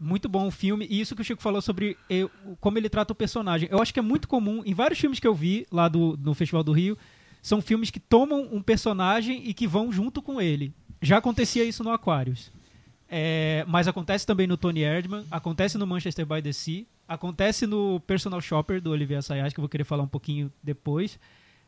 muito 0.00 0.28
bom 0.28 0.46
o 0.46 0.50
filme. 0.50 0.86
E 0.88 1.00
isso 1.00 1.14
que 1.14 1.20
o 1.22 1.24
Chico 1.24 1.42
falou 1.42 1.60
sobre 1.60 1.96
eu- 2.08 2.30
como 2.60 2.78
ele 2.78 2.88
trata 2.88 3.12
o 3.12 3.16
personagem. 3.16 3.68
Eu 3.70 3.80
acho 3.82 3.92
que 3.92 3.98
é 4.00 4.02
muito 4.02 4.26
comum, 4.26 4.62
em 4.64 4.72
vários 4.74 4.98
filmes 4.98 5.20
que 5.20 5.26
eu 5.28 5.34
vi 5.34 5.66
lá 5.70 5.88
do, 5.88 6.18
no 6.22 6.32
Festival 6.34 6.64
do 6.64 6.72
Rio, 6.72 6.96
são 7.42 7.60
filmes 7.60 7.90
que 7.90 8.00
tomam 8.00 8.48
um 8.52 8.62
personagem 8.62 9.42
e 9.44 9.52
que 9.54 9.66
vão 9.66 9.92
junto 9.92 10.20
com 10.22 10.40
ele. 10.40 10.72
Já 11.02 11.18
acontecia 11.18 11.64
isso 11.64 11.84
no 11.84 11.90
Aquarius. 11.92 12.50
É, 13.08 13.64
mas 13.68 13.88
acontece 13.88 14.26
também 14.26 14.46
no 14.46 14.56
Tony 14.56 14.82
Erdman, 14.82 15.24
acontece 15.30 15.76
no 15.76 15.86
Manchester 15.86 16.24
by 16.24 16.40
the 16.40 16.52
Sea, 16.52 16.84
acontece 17.08 17.66
no 17.66 17.98
Personal 18.06 18.40
Shopper 18.40 18.80
do 18.80 18.90
Olivier 18.90 19.18
Assayas, 19.18 19.52
que 19.52 19.58
eu 19.58 19.62
vou 19.62 19.68
querer 19.68 19.82
falar 19.84 20.04
um 20.04 20.08
pouquinho 20.08 20.52
depois. 20.62 21.18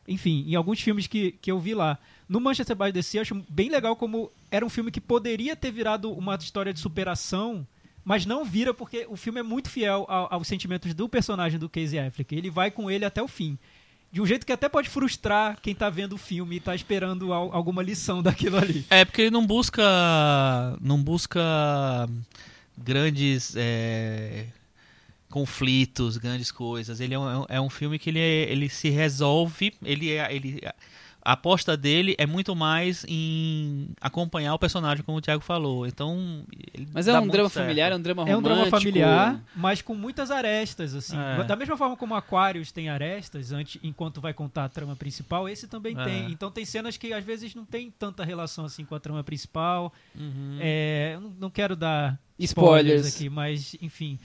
Enfim, 0.07 0.45
em 0.47 0.55
alguns 0.55 0.79
filmes 0.81 1.05
que, 1.07 1.31
que 1.33 1.51
eu 1.51 1.59
vi 1.59 1.73
lá. 1.73 1.97
No 2.29 2.39
Manchester 2.39 2.75
by 2.75 2.91
the 2.93 3.01
Sea, 3.01 3.19
eu 3.19 3.21
acho 3.23 3.43
bem 3.49 3.69
legal 3.69 3.95
como 3.95 4.31
era 4.51 4.65
um 4.65 4.69
filme 4.69 4.91
que 4.91 5.01
poderia 5.01 5.55
ter 5.55 5.71
virado 5.71 6.11
uma 6.11 6.35
história 6.35 6.73
de 6.73 6.79
superação, 6.79 7.65
mas 8.05 8.25
não 8.25 8.43
vira 8.45 8.73
porque 8.73 9.05
o 9.09 9.15
filme 9.15 9.39
é 9.39 9.43
muito 9.43 9.69
fiel 9.69 10.05
ao- 10.09 10.33
aos 10.33 10.47
sentimentos 10.47 10.93
do 10.93 11.07
personagem 11.09 11.59
do 11.59 11.69
Casey 11.69 11.99
Affleck. 11.99 12.35
Ele 12.35 12.49
vai 12.49 12.69
com 12.71 12.89
ele 12.91 13.05
até 13.05 13.21
o 13.21 13.27
fim. 13.27 13.57
De 14.11 14.21
um 14.21 14.25
jeito 14.27 14.45
que 14.45 14.51
até 14.51 14.69
pode 14.69 14.89
frustrar 14.89 15.57
quem 15.61 15.73
tá 15.73 15.89
vendo 15.89 16.13
o 16.13 16.17
filme 16.19 16.57
e 16.57 16.59
tá 16.59 16.75
esperando 16.75 17.33
al- 17.33 17.51
alguma 17.51 17.81
lição 17.81 18.21
daquilo 18.23 18.57
ali. 18.57 18.85
É 18.89 19.03
porque 19.03 19.23
ele 19.23 19.31
não 19.31 19.45
busca. 19.47 19.81
Não 20.81 21.01
busca 21.01 21.41
grandes 22.77 23.55
é, 23.55 24.45
conflitos, 25.29 26.17
grandes 26.17 26.51
coisas. 26.51 26.99
Ele 26.99 27.13
é 27.13 27.19
um, 27.19 27.45
é 27.49 27.59
um 27.61 27.69
filme 27.69 27.97
que 27.97 28.09
ele, 28.09 28.19
é- 28.19 28.51
ele 28.51 28.69
se 28.69 28.89
resolve. 28.89 29.73
Ele, 29.83 30.11
é- 30.11 30.35
ele, 30.35 30.61
a 31.25 31.31
aposta 31.33 31.77
dele 31.77 32.15
é 32.17 32.25
muito 32.25 32.55
mais 32.55 33.05
em 33.07 33.89
acompanhar 34.01 34.53
o 34.53 34.59
personagem, 34.59 35.03
como 35.03 35.17
o 35.17 35.21
Thiago 35.21 35.41
falou. 35.43 35.87
Então. 35.87 36.43
ele 36.73 36.87
Mas 36.93 37.07
é 37.07 37.17
um 37.19 37.27
drama 37.27 37.49
certo. 37.49 37.63
familiar, 37.65 37.91
é 37.91 37.95
um 37.95 38.01
drama 38.01 38.21
É 38.23 38.25
um 38.25 38.27
romântico. 38.39 38.55
drama 38.55 38.69
familiar, 38.71 39.43
mas 39.55 39.81
com 39.81 39.95
muitas 39.95 40.29
arestas, 40.31 40.93
assim. 40.93 41.17
É. 41.17 41.43
Da 41.43 41.55
mesma 41.55 41.77
forma 41.77 41.95
como 41.95 42.13
Aquarius 42.15 42.71
tem 42.71 42.89
arestas, 42.89 43.51
antes, 43.51 43.79
enquanto 43.83 44.19
vai 44.19 44.33
contar 44.33 44.65
a 44.65 44.69
trama 44.69 44.95
principal, 44.95 45.47
esse 45.47 45.67
também 45.67 45.97
É. 45.97 46.03
tem. 46.03 46.31
Então 46.31 46.51
tem 46.51 46.65
cenas 46.65 46.97
que 46.97 47.13
às 47.13 47.23
vezes 47.23 47.55
não 47.55 47.63
tem 47.65 47.89
tanta 47.91 48.23
relação 48.25 48.65
assim 48.65 48.83
com 48.83 48.93
a 48.95 48.99
trama 48.99 49.23
principal. 49.23 49.93
Uhum. 50.15 50.57
É, 50.59 51.17
não- 51.21 51.33
não 51.39 51.49
quero 51.49 51.75
dar 51.75 52.19
Spoilers. 52.37 53.15
aqui, 53.15 53.29
mas 53.29 53.75
enfim. 53.81 54.19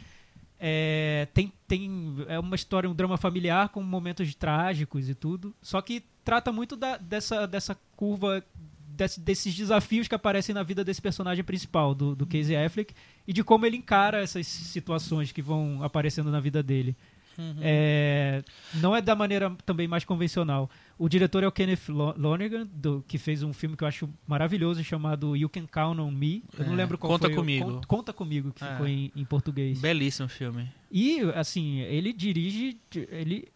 É, 0.60 1.28
tem, 1.32 1.52
tem 1.66 2.16
é 2.28 2.38
uma 2.38 2.56
história, 2.56 2.90
um 2.90 2.94
drama 2.94 3.16
familiar 3.16 3.68
com 3.68 3.82
momentos 3.82 4.34
trágicos 4.34 5.08
e 5.08 5.14
tudo. 5.14 5.54
Só 5.62 5.80
que 5.80 6.02
trata 6.24 6.50
muito 6.52 6.74
da- 6.76 6.96
dessa, 6.96 7.46
dessa 7.46 7.76
curva, 7.96 8.42
desse- 8.88 9.20
desses 9.20 9.54
desafios 9.54 10.08
que 10.08 10.14
aparecem 10.14 10.54
na 10.54 10.62
vida 10.62 10.82
desse 10.84 11.00
personagem 11.00 11.44
principal, 11.44 11.94
do, 11.94 12.14
do 12.16 12.26
Casey 12.26 12.56
Affleck, 12.56 12.92
e 13.26 13.32
de 13.32 13.44
como 13.44 13.64
ele 13.66 13.76
encara 13.76 14.20
essas 14.20 14.46
situações 14.46 15.30
que 15.30 15.40
vão 15.42 15.82
aparecendo 15.82 16.30
na 16.30 16.40
vida 16.40 16.62
dele. 16.62 16.96
Uhum. 17.38 17.54
É, 17.62 18.42
não 18.74 18.94
é 18.96 19.00
da 19.00 19.14
maneira 19.14 19.54
também 19.64 19.86
mais 19.86 20.04
convencional. 20.04 20.68
O 20.98 21.08
diretor 21.08 21.44
é 21.44 21.46
o 21.46 21.52
Kenneth 21.52 21.88
Lo- 21.88 22.14
Lonergan, 22.18 22.66
do- 22.72 23.04
que 23.06 23.16
fez 23.16 23.44
um 23.44 23.52
filme 23.52 23.76
que 23.76 23.84
eu 23.84 23.88
acho 23.88 24.08
maravilhoso 24.26 24.82
chamado 24.82 25.36
You 25.36 25.48
Can 25.48 25.66
Count 25.70 26.00
on 26.00 26.10
Me. 26.10 26.42
Eu 26.58 26.66
não 26.66 26.72
É, 26.72 26.76
lembro 26.76 26.98
qual 26.98 27.12
Conta 27.12 27.26
foi 27.28 27.32
o- 27.34 27.36
Comigo. 27.36 27.64
Con- 27.72 27.80
Conta 27.86 28.12
comigo 28.12 28.52
que 28.52 28.64
É. 28.64 28.70
ficou 28.72 28.88
em, 28.88 29.12
em 29.14 29.24
português. 29.24 29.80
Belíssimo 29.80 30.28
filme. 30.28 30.68
E 30.90 31.20
assim 31.36 31.78
ele 31.82 32.12
dirige, 32.12 32.76
ele, 33.12 33.46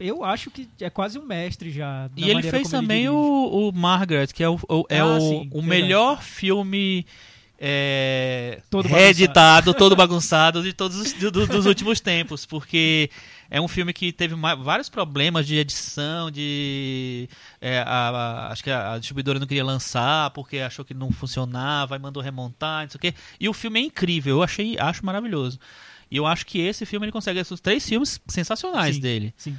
eu 0.00 0.24
acho 0.24 0.50
que 0.50 0.68
é 0.80 0.90
quase 0.90 1.16
um 1.18 1.24
mestre 1.24 1.70
já. 1.70 2.10
E 2.16 2.28
ele 2.28 2.42
fez 2.42 2.54
ele 2.54 2.64
também 2.70 3.02
dirige. 3.02 3.10
o, 3.14 3.68
o 3.68 3.72
Margaret, 3.72 4.26
que 4.28 4.42
é 4.42 4.48
o, 4.48 4.58
o- 4.68 4.84
é 4.88 4.98
Ah, 4.98 5.06
o, 5.06 5.20
sim, 5.20 5.48
o 5.52 5.62
melhor 5.62 6.20
filme 6.22 7.06
é, 7.60 8.60
Todo 8.70 8.86
reeditado, 8.88 9.74
todo 9.74 9.96
bagunçado 9.96 10.62
de 10.62 10.72
todos 10.72 10.96
os 10.96 11.12
do- 11.12 11.30
do- 11.30 11.46
dos 11.46 11.66
últimos 11.66 11.98
tempos, 12.00 12.46
porque 12.46 13.10
é 13.50 13.60
um 13.60 13.66
filme 13.66 13.92
que 13.92 14.12
teve 14.12 14.34
vários 14.62 14.88
problemas 14.88 15.46
de 15.46 15.56
edição, 15.56 16.30
de 16.30 17.28
é, 17.60 17.80
a- 17.80 17.84
a- 18.10 18.52
acho 18.52 18.62
que 18.62 18.70
a, 18.70 18.92
a 18.92 18.98
distribuidora 18.98 19.40
não 19.40 19.46
queria 19.46 19.64
lançar 19.64 20.30
porque 20.30 20.58
achou 20.58 20.84
que 20.84 20.94
não 20.94 21.10
funcionava, 21.10 21.96
e 21.96 21.98
mandou 21.98 22.22
remontar, 22.22 22.82
não 22.84 22.90
sei 22.90 22.98
o 22.98 23.00
quê. 23.00 23.14
E 23.40 23.48
o 23.48 23.52
filme 23.52 23.80
é 23.80 23.82
incrível, 23.82 24.36
eu 24.36 24.42
achei, 24.42 24.78
acho 24.78 25.04
maravilhoso. 25.04 25.58
E 26.10 26.16
eu 26.16 26.26
acho 26.26 26.46
que 26.46 26.58
esse 26.60 26.86
filme 26.86 27.04
ele 27.06 27.12
consegue 27.12 27.38
esses 27.40 27.60
três 27.60 27.86
filmes 27.86 28.20
sensacionais 28.28 28.94
Sim. 28.96 29.00
dele. 29.02 29.34
Sim. 29.36 29.58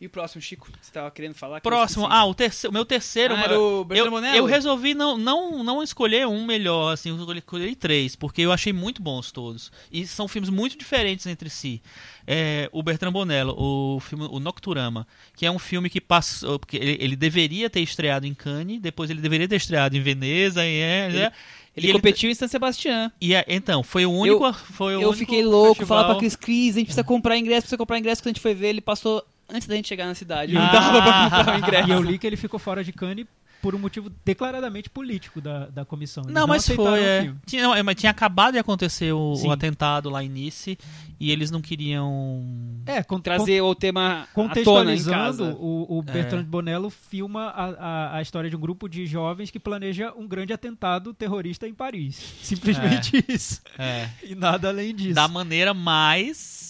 E 0.00 0.06
o 0.06 0.10
próximo, 0.10 0.42
Chico? 0.42 0.68
Você 0.82 0.90
tava 0.92 1.08
querendo 1.10 1.34
falar? 1.34 1.60
que 1.60 1.66
eu 1.66 1.70
Próximo, 1.70 2.06
ah, 2.10 2.24
o, 2.26 2.34
terceiro, 2.34 2.70
o 2.70 2.74
meu 2.74 2.84
terceiro. 2.84 3.34
Ah, 3.34 3.42
era 3.44 3.60
o 3.60 3.84
Bertrand 3.84 4.06
eu, 4.06 4.10
Bonello? 4.10 4.36
eu 4.36 4.44
resolvi 4.44 4.92
não, 4.92 5.16
não, 5.16 5.62
não 5.62 5.82
escolher 5.82 6.26
um 6.26 6.44
melhor, 6.44 6.92
assim, 6.92 7.10
eu 7.10 7.32
escolhi, 7.34 7.76
três, 7.76 8.16
porque 8.16 8.42
eu 8.42 8.50
achei 8.52 8.72
muito 8.72 9.00
bons 9.00 9.30
todos. 9.30 9.70
E 9.92 10.04
são 10.06 10.26
filmes 10.26 10.50
muito 10.50 10.76
diferentes 10.76 11.26
entre 11.26 11.48
si. 11.48 11.80
É, 12.26 12.68
o 12.72 12.82
Bertrand 12.82 13.12
Bonello, 13.12 13.54
o 13.56 14.00
filme 14.00 14.26
O 14.30 14.40
Nocturama, 14.40 15.06
que 15.36 15.46
é 15.46 15.50
um 15.50 15.58
filme 15.60 15.88
que 15.88 16.00
passou. 16.00 16.58
Porque 16.58 16.76
ele, 16.76 16.98
ele 17.00 17.16
deveria 17.16 17.70
ter 17.70 17.80
estreado 17.80 18.26
em 18.26 18.34
Cannes, 18.34 18.80
depois 18.80 19.10
ele 19.10 19.20
deveria 19.20 19.46
ter 19.46 19.56
estreado 19.56 19.96
em 19.96 20.00
Veneza, 20.00 20.66
e 20.66 20.74
é, 20.80 21.06
Ele- 21.06 21.18
né? 21.18 21.32
Ele 21.76 21.88
E 21.88 21.92
competiu 21.92 22.30
em 22.30 22.34
San 22.34 22.46
Sebastián. 22.46 23.10
E 23.20 23.34
é- 23.34 23.44
então, 23.48 23.82
foi 23.82 24.06
o 24.06 24.10
único. 24.12 24.52
foi 24.52 24.96
o 24.96 25.00
Eu 25.02 25.08
único 25.08 25.18
fiquei 25.18 25.44
louco, 25.44 25.74
festival- 25.76 26.02
falar 26.02 26.08
pra 26.10 26.18
Chris 26.20 26.36
Cris, 26.36 26.76
a 26.76 26.78
gente 26.78 26.86
precisa 26.86 27.02
comprar 27.04 27.36
ingresso, 27.36 27.62
precisa 27.62 27.76
comprar 27.78 27.98
ingresso. 27.98 28.22
Quando 28.22 28.28
a 28.28 28.32
gente 28.34 28.40
foi 28.42 28.54
ver, 28.54 28.68
ele 28.68 28.80
passou 28.80 29.24
antes 29.48 29.66
da 29.68 29.74
gente 29.76 29.88
chegar 29.88 30.06
na 30.06 30.14
cidade. 30.14 30.52
Não 30.54 30.62
Ah. 30.62 30.72
dava 30.72 31.02
pra 31.02 31.22
comprar 31.38 31.54
o 31.54 31.58
ingresso. 31.58 31.88
E 31.88 31.92
eu 31.92 32.02
li 32.02 32.18
que 32.18 32.26
ele 32.26 32.36
ficou 32.36 32.58
fora 32.58 32.82
de 32.84 32.92
Cannes 32.92 33.26
por 33.62 33.74
um 33.74 33.78
motivo 33.78 34.10
declaradamente 34.22 34.90
político 34.90 35.40
da, 35.40 35.64
da 35.68 35.86
comissão. 35.86 36.24
Eles 36.24 36.34
Não, 36.34 36.46
mas 36.46 36.68
foi. 36.68 37.00
É. 37.02 37.32
Tinha, 37.46 37.62
não, 37.62 37.74
é, 37.74 37.82
mas 37.82 37.94
tinha 37.96 38.10
acabado 38.10 38.52
de 38.52 38.58
acontecer 38.58 39.10
o, 39.14 39.32
o 39.42 39.50
atentado 39.50 40.10
lá 40.10 40.22
em 40.22 40.28
Nice 40.28 40.76
e 41.18 41.30
eles 41.30 41.50
não 41.50 41.62
queriam. 41.62 42.44
É, 42.84 43.02
con- 43.02 43.18
Trazer 43.20 43.62
o 43.62 43.74
tema 43.74 44.02
à 44.02 44.10
tona 44.10 44.26
em 44.26 44.34
Contextualizando, 44.34 45.44
casa. 45.46 45.56
o, 45.58 45.98
o 45.98 46.04
É. 46.06 46.12
Bertrand 46.12 46.44
Bonello 46.44 46.90
filma 46.90 47.44
a, 47.46 47.64
a, 47.64 48.16
a 48.18 48.22
história 48.22 48.50
de 48.50 48.56
um 48.56 48.60
grupo 48.60 48.86
de 48.86 49.06
jovens 49.06 49.50
que 49.50 49.58
planeja 49.58 50.12
um 50.14 50.26
grande 50.28 50.52
atentado 50.52 51.14
terrorista 51.14 51.66
em 51.66 51.72
Paris. 51.72 52.16
Simplesmente 52.42 53.24
isso. 53.26 53.62
É, 53.78 54.10
E 54.22 54.34
nada 54.34 54.68
além 54.68 54.94
disso. 54.94 55.14
da 55.14 55.26
maneira 55.26 55.72
mais 55.72 56.63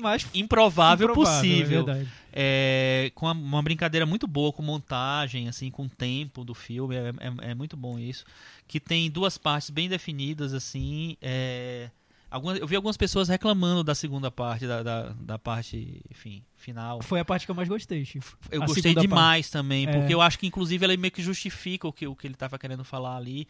Mas 0.00 0.26
improvável, 0.34 1.08
improvável, 1.08 1.40
possível. 1.42 1.80
É 1.80 1.84
verdade. 1.84 2.08
É, 2.32 3.10
com 3.14 3.30
uma, 3.32 3.62
brincadeira 3.62 4.04
muito 4.04 4.26
boa 4.26 4.52
com 4.52 4.62
montagem, 4.62 5.48
assim, 5.48 5.70
com 5.70 5.84
o 5.84 5.88
tempo 5.88 6.44
do 6.44 6.54
filme, 6.54 6.94
é, 6.94 7.08
é- 7.18 7.50
é 7.50 7.54
muito 7.54 7.76
bom 7.76 7.98
isso. 7.98 8.24
Que 8.68 8.78
tem 8.78 9.10
duas 9.10 9.38
partes 9.38 9.70
bem 9.70 9.88
definidas, 9.88 10.52
assim. 10.52 11.16
é, 11.22 11.90
algumas, 12.30 12.58
eu 12.58 12.66
vi 12.66 12.76
algumas 12.76 12.96
pessoas 12.96 13.28
reclamando 13.28 13.82
da 13.82 13.94
segunda 13.94 14.30
parte, 14.30 14.66
da, 14.66 14.82
da, 14.82 15.02
da 15.18 15.38
parte, 15.38 16.02
enfim, 16.10 16.42
final. 16.56 17.00
Foi 17.02 17.20
a 17.20 17.24
parte 17.24 17.46
que 17.46 17.50
eu 17.50 17.54
mais 17.54 17.68
gostei, 17.68 18.04
Chico. 18.04 18.36
Eu 18.50 18.62
A 18.62 18.66
gostei 18.66 18.94
demais 18.94 19.48
também, 19.48 19.86
É. 19.86 19.92
porque 19.92 20.12
eu 20.12 20.20
acho 20.20 20.38
que 20.38 20.46
inclusive 20.46 20.84
ela 20.84 20.94
meio 20.96 21.10
que 21.12 21.22
justifica 21.22 21.88
o 21.88 21.92
que, 21.92 22.06
o 22.06 22.14
que 22.14 22.26
ele 22.26 22.34
estava 22.34 22.58
querendo 22.58 22.84
falar 22.84 23.16
ali. 23.16 23.48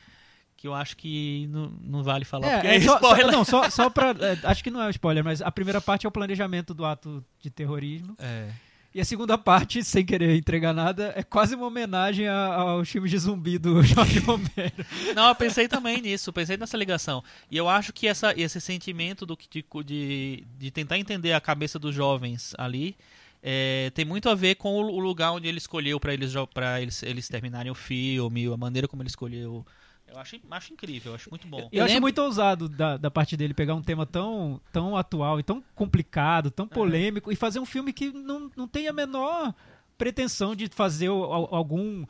Que 0.66 0.68
eu 0.68 0.74
acho 0.74 0.96
que 0.96 1.46
não, 1.48 1.72
não 1.80 2.02
vale 2.02 2.24
falar, 2.24 2.54
porque 2.54 2.66
é, 2.66 2.76
é, 2.76 2.80
só, 2.80 2.96
spoiler. 2.96 3.26
Só, 3.26 3.30
não, 3.32 3.44
só, 3.44 3.70
só 3.70 3.88
pra. 3.88 4.10
é, 4.20 4.38
acho 4.42 4.64
que 4.64 4.70
não 4.70 4.82
é 4.82 4.88
um 4.88 4.90
spoiler, 4.90 5.22
mas 5.22 5.40
a 5.40 5.52
primeira 5.52 5.80
parte 5.80 6.06
é 6.06 6.08
o 6.08 6.12
planejamento 6.12 6.74
do 6.74 6.84
ato 6.84 7.24
de 7.40 7.48
terrorismo. 7.50 8.16
É. 8.18 8.48
E 8.92 9.00
a 9.00 9.04
segunda 9.04 9.38
parte, 9.38 9.84
sem 9.84 10.04
querer 10.04 10.34
entregar 10.36 10.72
nada, 10.72 11.12
é 11.14 11.22
quase 11.22 11.54
uma 11.54 11.66
homenagem 11.66 12.26
a- 12.26 12.54
aos 12.54 12.88
filmes 12.88 13.10
de 13.12 13.18
zumbi 13.18 13.58
do 13.58 13.80
Jorge 13.84 14.18
Romero. 14.18 14.84
Não, 15.14 15.28
eu 15.28 15.34
pensei 15.34 15.68
também 15.68 16.00
nisso, 16.00 16.32
pensei 16.32 16.56
nessa 16.56 16.76
ligação. 16.76 17.22
E 17.50 17.56
eu 17.56 17.68
acho 17.68 17.92
que 17.92 18.08
essa, 18.08 18.34
esse 18.36 18.60
sentimento 18.60 19.24
do 19.24 19.38
de, 19.50 19.64
de, 19.84 20.44
de 20.58 20.70
tentar 20.72 20.98
entender 20.98 21.32
a 21.32 21.40
cabeça 21.40 21.78
dos 21.78 21.94
jovens 21.94 22.54
ali 22.58 22.96
é, 23.42 23.92
tem 23.94 24.04
muito 24.04 24.28
a 24.28 24.34
ver 24.34 24.56
com 24.56 24.74
o, 24.74 24.90
o 24.90 24.98
lugar 24.98 25.30
onde 25.30 25.46
ele 25.46 25.58
escolheu 25.58 26.00
para 26.00 26.12
eles, 26.12 26.32
para 26.52 26.80
eles, 26.82 27.02
eles 27.04 27.28
terminarem 27.28 27.70
o 27.70 27.74
filme, 27.76 28.46
a 28.52 28.56
maneira 28.56 28.88
como 28.88 29.02
ele 29.02 29.08
escolheu. 29.08 29.64
Eu 30.16 30.20
acho, 30.20 30.40
acho 30.50 30.72
incrível, 30.72 31.12
eu 31.12 31.16
acho 31.16 31.28
muito 31.30 31.46
bom. 31.46 31.68
Eu, 31.70 31.84
acho 31.84 31.92
lembro- 31.92 32.00
muito 32.02 32.18
ousado 32.22 32.68
da, 32.70 32.96
da 32.96 33.10
parte 33.10 33.36
dele 33.36 33.52
pegar 33.52 33.74
um 33.74 33.82
tema 33.82 34.06
tão, 34.06 34.58
tão 34.72 34.96
atual 34.96 35.38
e 35.38 35.42
tão 35.42 35.62
complicado, 35.74 36.50
tão 36.50 36.66
polêmico, 36.66 37.30
e 37.30 37.36
fazer 37.36 37.60
um 37.60 37.66
filme 37.66 37.92
que 37.92 38.10
não, 38.10 38.50
não 38.56 38.66
tem 38.66 38.88
a 38.88 38.92
menor 38.92 39.54
pretensão 39.98 40.54
de 40.56 40.68
fazer 40.68 41.08
algum 41.08 42.04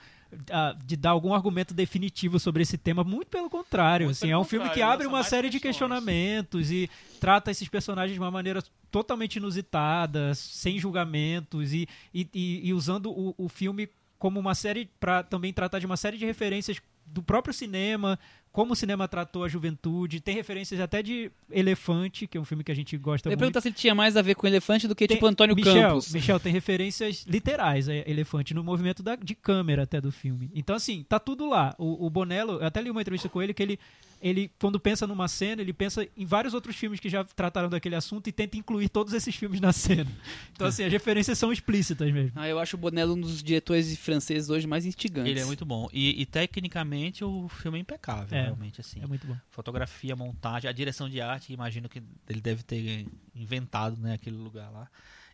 de 0.85 0.97
dar 0.97 1.11
algum 1.11 1.33
argumento 1.33 1.73
definitivo 1.73 2.39
sobre 2.39 2.63
esse 2.63 2.77
tema, 2.77 3.03
muito 3.05 3.29
pelo 3.29 3.49
contrário. 3.49 4.07
Muito 4.07 4.17
assim, 4.17 4.27
pelo 4.29 4.33
é 4.33 4.39
um 4.39 4.45
filme 4.45 4.69
que 4.71 4.83
abre 4.83 5.07
uma 5.07 5.23
série 5.23 5.49
de 5.49 5.59
questionamentos 5.61 6.71
e 6.71 6.91
trata 7.21 7.51
esses 7.51 7.69
personagens 7.69 8.13
de 8.15 8.21
uma 8.21 8.31
maneira 8.31 8.63
totalmente 8.91 9.37
inusitada, 9.37 10.35
sem 10.35 10.79
julgamentos 10.79 11.73
e, 11.73 11.89
e, 12.13 12.29
e- 12.35 12.69
e 12.69 12.75
usando 12.75 13.11
o, 13.11 13.35
o 13.39 13.49
filme 13.49 13.89
como 14.19 14.41
uma 14.41 14.55
série 14.55 14.91
para 14.99 15.23
também 15.23 15.53
tratar 15.53 15.79
de 15.79 15.87
uma 15.87 15.97
série 15.97 16.19
de 16.19 16.27
referências 16.27 16.81
do 17.07 17.23
próprio 17.23 17.55
cinema, 17.55 18.19
como 18.57 18.73
o 18.73 18.77
cinema 18.77 19.07
tratou 19.07 19.45
a 19.45 19.49
juventude, 19.49 20.19
tem 20.19 20.35
referências 20.35 20.81
até 20.81 21.03
de 21.03 21.31
Elefante, 21.51 22.27
que 22.27 22.39
é 22.39 22.41
um 22.41 22.45
filme 22.45 22.65
que 22.65 22.73
a 22.73 22.75
gente 22.75 22.97
gosta 22.97 23.29
Eu 23.29 23.33
ia 23.33 23.35
muito. 23.35 23.41
perguntar 23.41 23.61
se 23.61 23.69
ele 23.69 23.75
tinha 23.75 23.95
mais 23.95 24.17
a 24.17 24.23
ver 24.23 24.35
com 24.35 24.47
elefante 24.47 24.89
do 24.89 24.95
que 24.95 25.07
Tem- 25.07 25.19
tipo 25.19 25.27
Antônio 25.27 25.55
Michel, 25.55 25.75
Campos. 25.91 26.11
Michel, 26.15 26.41
tem 26.41 26.51
referências 26.53 27.27
literais 27.29 27.87
a 27.87 27.95
Elefante 27.95 28.55
no 28.55 28.65
movimento 28.65 29.03
da- 29.03 29.15
de 29.17 29.35
câmera 29.35 29.83
até 29.83 30.01
do 30.01 30.11
filme. 30.11 30.51
Então, 30.55 30.75
assim, 30.75 31.05
tá 31.07 31.19
tudo 31.19 31.47
lá. 31.47 31.75
O, 31.79 32.07
o 32.07 32.09
Bonello, 32.09 32.55
eu 32.55 32.65
até 32.67 32.81
li 32.81 32.91
uma 32.91 33.03
entrevista 33.03 33.29
com 33.29 33.43
ele 33.43 33.53
que 33.53 33.63
ele, 33.63 33.79
ele, 34.23 34.51
quando 34.59 34.81
pensa 34.81 35.07
numa 35.07 35.29
cena, 35.29 35.61
ele 35.61 35.75
pensa 35.75 36.09
em 36.17 36.25
vários 36.25 36.55
outros 36.55 36.77
filmes 36.77 36.99
que 36.99 37.11
já 37.11 37.23
trataram 37.25 37.69
daquele 37.69 37.95
assunto 37.95 38.27
e 38.29 38.33
tenta 38.33 38.57
incluir 38.57 38.89
todos 38.89 39.13
esses 39.13 39.37
filmes 39.37 39.61
na 39.61 39.73
cena. 39.73 40.11
Então, 40.55 40.67
assim, 40.67 40.83
as 40.83 40.91
referências 40.91 41.37
são 41.39 41.53
explícitas 41.53 42.11
mesmo. 42.11 42.33
Ah, 42.35 42.49
eu 42.49 42.59
acho 42.59 42.77
o 42.77 42.79
Bonello 42.81 43.15
um 43.15 43.21
dos 43.21 43.43
diretores 43.43 43.95
franceses 43.99 44.49
hoje 44.49 44.67
mais 44.67 44.87
instigantes. 44.87 45.31
Ele 45.31 45.41
é 45.41 45.45
muito 45.45 45.67
bom. 45.67 45.89
E, 45.93 46.23
e 46.23 46.25
tecnicamente 46.25 47.23
o 47.23 47.49
filme 47.49 47.79
é 47.79 47.81
impecável, 47.83 48.37
É. 48.37 48.46
realmente, 48.47 48.81
assim. 48.81 49.01
É 49.03 49.07
muito 49.07 49.27
bom. 49.27 49.37
Fotografia, 49.51 50.15
montagem, 50.17 50.69
a 50.69 50.73
direção 50.73 51.09
de 51.09 51.21
arte, 51.21 51.53
imagino 51.53 51.89
que 51.89 52.03
ele 52.29 52.41
deve 52.41 52.63
ter 52.63 53.07
inventado, 53.35 53.97
né, 54.01 54.15
aquele 54.15 54.37
lugar 54.37 54.71
lá. 54.71 54.89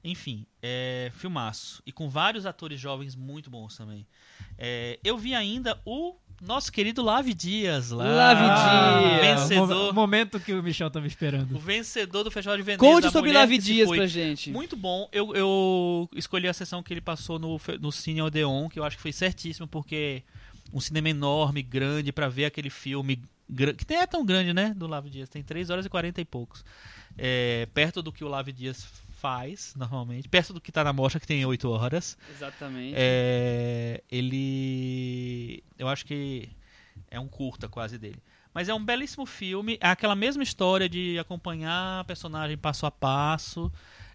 Enfim, 0.05 0.45
é, 0.61 1.13
filmaço. 1.15 1.81
E 1.87 1.93
com 1.93 2.09
vários 2.09 2.45
atores 2.45 2.81
jovens 2.81 3.15
muito 3.15 3.49
bons 3.49 3.77
também. 3.77 4.05
É, 4.59 4.99
eu 5.05 5.17
vi 5.17 5.33
ainda 5.33 5.81
o 5.85 6.17
nosso 6.41 6.73
querido 6.73 7.03
Lave 7.05 7.33
Dias 7.33 7.91
lá. 7.91 8.05
Lave 8.05 8.43
Dias. 8.43 9.41
Vencedor. 9.49 9.71
o 9.71 9.87
mo- 9.87 9.93
momento 9.93 10.41
que 10.41 10.53
o 10.53 10.61
Michel 10.61 10.91
tava 10.91 11.05
O 11.05 11.07
esperando. 11.07 11.57
vencedor 11.57 12.25
do 12.25 12.33
Festival 12.33 12.57
de 12.57 12.65
Veneza. 12.65 12.81
Conte 12.81 13.13
sobre 13.13 13.31
se 13.33 13.59
Dias 13.59 13.87
foi. 13.89 13.99
pra 13.99 14.07
gente. 14.09 14.51
Muito 14.51 14.77
bom. 14.77 15.09
Eu, 15.13 15.37
eu 15.37 16.11
escolhi 16.17 16.49
a 16.49 16.53
sessão 16.53 16.83
que 16.83 16.93
ele 16.93 17.01
passou 17.01 17.39
no, 17.39 17.61
no 17.81 17.93
Cine 17.93 18.23
Odeon, 18.23 18.69
que 18.69 18.81
eu 18.81 18.85
acho 18.85 18.97
que 18.97 19.03
foi 19.03 19.13
certíssimo, 19.13 19.69
porque 19.69 20.25
um 20.73 20.81
cinema 20.81 21.09
enorme, 21.09 21.63
grande, 21.63 22.13
pra 22.13 22.29
ver 22.29 22.47
aquele 22.47 22.71
filme, 22.71 23.23
que 23.77 23.87
nem 23.89 23.99
é 23.99 24.07
tão 24.07 24.25
grande, 24.25 24.53
né, 24.53 24.73
do 24.75 24.87
Lave 24.87 25.11
Dias. 25.11 25.29
Tem 25.29 25.43
3 25.43 25.71
horas 25.71 25.85
e 25.85 25.89
40 25.89 26.21
e 26.21 26.25
poucos. 26.25 26.65
É, 27.19 27.69
perto 27.75 28.03
do 28.03 28.13
que 28.13 28.25
o 28.25 28.29
Lave 28.29 28.53
Dias 28.53 28.87
faz, 29.11 29.75
normalmente. 29.77 30.29
Perto 30.29 30.53
do 30.53 30.61
que 30.61 30.73
tá 30.73 30.83
na 30.83 30.93
mostra, 30.93 31.21
que 31.21 31.27
tem 31.27 31.45
8 31.45 31.71
horas. 31.71 32.19
Exatamente. 32.35 32.95
É, 32.97 34.03
ele. 34.11 35.63
Eu 35.79 35.89
acho 35.89 36.05
que 36.05 36.49
é 37.11 37.21
um 37.21 37.29
curta 37.29 37.69
quase 37.69 37.99
dele. 37.99 38.19
Mas 38.53 38.69
é 38.69 38.75
um 38.75 38.85
belíssimo 38.85 39.25
filme. 39.25 39.79
É 39.81 39.89
aquela 39.89 40.15
mesma 40.15 40.43
história 40.43 40.89
de 40.89 41.19
acompanhar 41.19 42.01
a 42.01 42.05
personagem 42.05 42.57
passo 42.57 42.85
a 42.85 42.91
passo. 42.91 43.73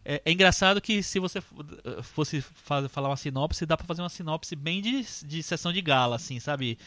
É, 0.09 0.21
é 0.23 0.31
engraçado 0.31 0.79
que 0.79 1.03
se 1.03 1.19
você 1.19 1.39
f- 1.39 1.53
fosse 2.01 2.39
fa- 2.41 2.87
falar 2.87 3.09
uma 3.09 3.17
sinopse, 3.17 3.65
dá 3.65 3.75
pra 3.75 3.85
fazer 3.85 4.01
uma 4.01 4.07
sinopse 4.07 4.55
bem 4.55 4.81
de, 4.81 5.05
de 5.25 5.43
sessão 5.43 5.73
de 5.73 5.81
gala, 5.81 6.15
assim, 6.15 6.39
sabe? 6.39 6.77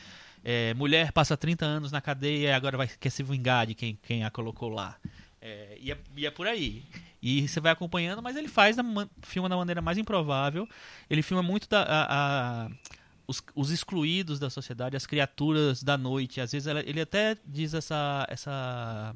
É, 0.43 0.73
mulher 0.73 1.13
passa 1.13 1.37
30 1.37 1.67
anos 1.67 1.93
na 1.93 2.01
cadeia 2.01 2.49
e 2.49 2.53
agora 2.53 2.79
vai, 2.79 2.89
quer 2.89 3.11
se 3.11 3.23
vingar 3.23 3.67
de 3.67 3.75
quem, 3.75 3.99
quem 4.03 4.25
a 4.25 4.31
colocou 4.31 4.71
lá. 4.71 4.97
É, 5.39 5.77
e, 5.79 5.93
é, 5.93 5.99
e 6.17 6.25
é 6.25 6.31
por 6.31 6.47
aí. 6.47 6.83
E 7.21 7.47
você 7.47 7.61
vai 7.61 7.73
acompanhando, 7.73 8.23
mas 8.23 8.37
ele 8.37 8.49
faz 8.49 8.77
da 8.77 8.83
filma 9.21 9.51
da 9.51 9.57
maneira 9.57 9.83
mais 9.83 9.99
improvável. 9.99 10.67
Ele 11.11 11.21
filma 11.21 11.43
muito 11.43 11.69
da, 11.69 11.83
a- 11.83 12.07
a- 12.65 12.71
os, 13.27 13.43
os 13.55 13.71
excluídos 13.71 14.39
da 14.39 14.49
sociedade, 14.49 14.97
as 14.97 15.05
criaturas 15.07 15.83
da 15.83 15.99
noite. 15.99 16.41
Às 16.41 16.53
vezes 16.53 16.67
ela- 16.67 16.81
ele 16.81 17.03
até 17.03 17.37
diz 17.45 17.75
essa. 17.75 18.27
essa 18.31 19.15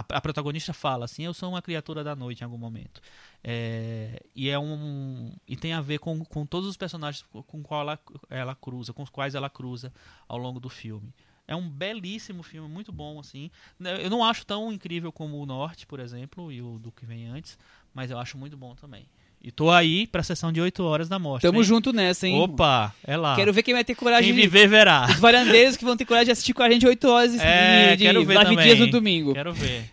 a, 0.00 0.16
a 0.16 0.20
protagonista 0.20 0.72
fala 0.72 1.04
assim: 1.04 1.24
Eu 1.24 1.34
sou 1.34 1.50
uma 1.50 1.62
criatura 1.62 2.02
da 2.02 2.16
noite 2.16 2.40
em 2.40 2.44
algum 2.44 2.58
momento. 2.58 3.00
É, 3.42 4.22
e 4.34 4.48
é 4.48 4.58
um 4.58 5.32
e 5.46 5.56
tem 5.56 5.72
a 5.72 5.80
ver 5.80 5.98
com, 5.98 6.24
com 6.24 6.46
todos 6.46 6.68
os 6.68 6.76
personagens 6.76 7.24
com, 7.46 7.62
qual 7.62 7.82
ela, 7.82 7.98
ela 8.28 8.54
cruza, 8.54 8.92
com 8.92 9.02
os 9.02 9.10
quais 9.10 9.34
ela 9.34 9.50
cruza 9.50 9.92
ao 10.28 10.38
longo 10.38 10.60
do 10.60 10.68
filme. 10.68 11.12
É 11.46 11.56
um 11.56 11.68
belíssimo 11.68 12.42
filme, 12.42 12.68
muito 12.68 12.92
bom 12.92 13.18
assim. 13.18 13.50
Eu 13.80 14.08
não 14.08 14.24
acho 14.24 14.46
tão 14.46 14.72
incrível 14.72 15.10
como 15.10 15.40
o 15.40 15.46
Norte, 15.46 15.86
por 15.86 15.98
exemplo, 15.98 16.52
e 16.52 16.62
o 16.62 16.78
do 16.78 16.92
que 16.92 17.04
vem 17.04 17.26
antes, 17.26 17.58
mas 17.92 18.10
eu 18.10 18.18
acho 18.18 18.38
muito 18.38 18.56
bom 18.56 18.74
também. 18.76 19.08
E 19.42 19.50
tô 19.50 19.70
aí 19.70 20.06
pra 20.06 20.22
sessão 20.22 20.52
de 20.52 20.60
8 20.60 20.82
horas 20.84 21.08
da 21.08 21.18
mostra. 21.18 21.48
Tamo 21.48 21.60
hein? 21.60 21.64
junto 21.64 21.92
nessa, 21.94 22.26
hein? 22.28 22.38
Opa, 22.40 22.94
é 23.02 23.16
lá. 23.16 23.34
Quero 23.36 23.52
ver 23.54 23.62
quem 23.62 23.72
vai 23.72 23.82
ter 23.82 23.94
coragem 23.94 24.26
Quem 24.26 24.34
de... 24.34 24.40
viver 24.42 24.68
verá. 24.68 25.06
Os 25.08 25.18
varandeiros 25.18 25.76
que 25.78 25.84
vão 25.84 25.96
ter 25.96 26.04
coragem 26.04 26.26
de 26.26 26.32
assistir 26.32 26.52
com 26.52 26.62
a 26.62 26.70
gente 26.70 26.86
8 26.86 27.08
horas 27.08 27.32
de, 27.32 27.38
É, 27.40 27.96
de 27.96 28.04
quero 28.04 28.24
ver 28.24 28.34
Live 28.34 28.50
também. 28.50 28.66
Dias 28.66 28.78
no 28.78 28.90
domingo. 28.90 29.32
Quero 29.32 29.54
ver. 29.54 29.90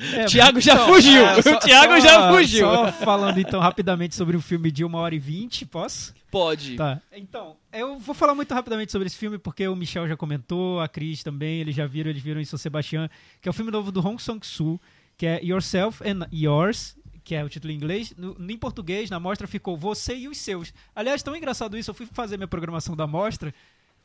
É, 0.00 0.24
Thiago 0.26 0.60
já 0.60 0.74
então, 0.74 0.86
fugiu. 0.88 1.26
é, 1.26 1.42
só- 1.42 1.56
o 1.56 1.58
Thiago 1.60 1.92
só- 1.94 2.00
já 2.00 2.32
fugiu. 2.32 2.66
Só 2.66 2.92
falando 2.92 3.38
então 3.38 3.60
rapidamente 3.60 4.14
sobre 4.14 4.36
o 4.36 4.40
filme 4.40 4.70
de 4.70 4.84
1 4.84 4.94
hora 4.94 5.14
e 5.14 5.18
20, 5.18 5.66
posso? 5.66 6.14
Pode. 6.30 6.76
Tá. 6.76 7.00
Então, 7.12 7.56
eu 7.72 7.98
vou 7.98 8.14
falar 8.14 8.34
muito 8.34 8.52
rapidamente 8.52 8.92
sobre 8.92 9.06
esse 9.06 9.16
filme, 9.16 9.38
porque 9.38 9.66
o 9.66 9.74
Michel 9.74 10.06
já 10.06 10.16
comentou, 10.16 10.78
a 10.80 10.86
Cris 10.88 11.22
também, 11.22 11.60
eles 11.60 11.74
já 11.74 11.86
viram, 11.86 12.10
eles 12.10 12.22
viram 12.22 12.40
em 12.40 12.44
São 12.44 12.58
Sebastião, 12.58 13.08
que 13.40 13.48
é 13.48 13.50
o 13.50 13.54
filme 13.54 13.70
novo 13.70 13.90
do 13.90 14.06
Hong 14.06 14.22
Sang-soo, 14.22 14.78
que 15.16 15.26
é 15.26 15.40
Yourself 15.42 16.02
and 16.06 16.28
Yours, 16.32 16.96
que 17.28 17.34
é 17.34 17.44
o 17.44 17.48
título 17.48 17.70
em 17.72 17.76
inglês. 17.76 18.14
No, 18.16 18.34
em 18.40 18.56
português, 18.56 19.10
na 19.10 19.20
mostra 19.20 19.46
ficou 19.46 19.76
Você 19.76 20.16
e 20.16 20.28
os 20.28 20.38
Seus. 20.38 20.72
Aliás, 20.96 21.22
tão 21.22 21.36
engraçado 21.36 21.76
isso, 21.76 21.90
eu 21.90 21.94
fui 21.94 22.06
fazer 22.06 22.38
minha 22.38 22.48
programação 22.48 22.96
da 22.96 23.06
mostra, 23.06 23.54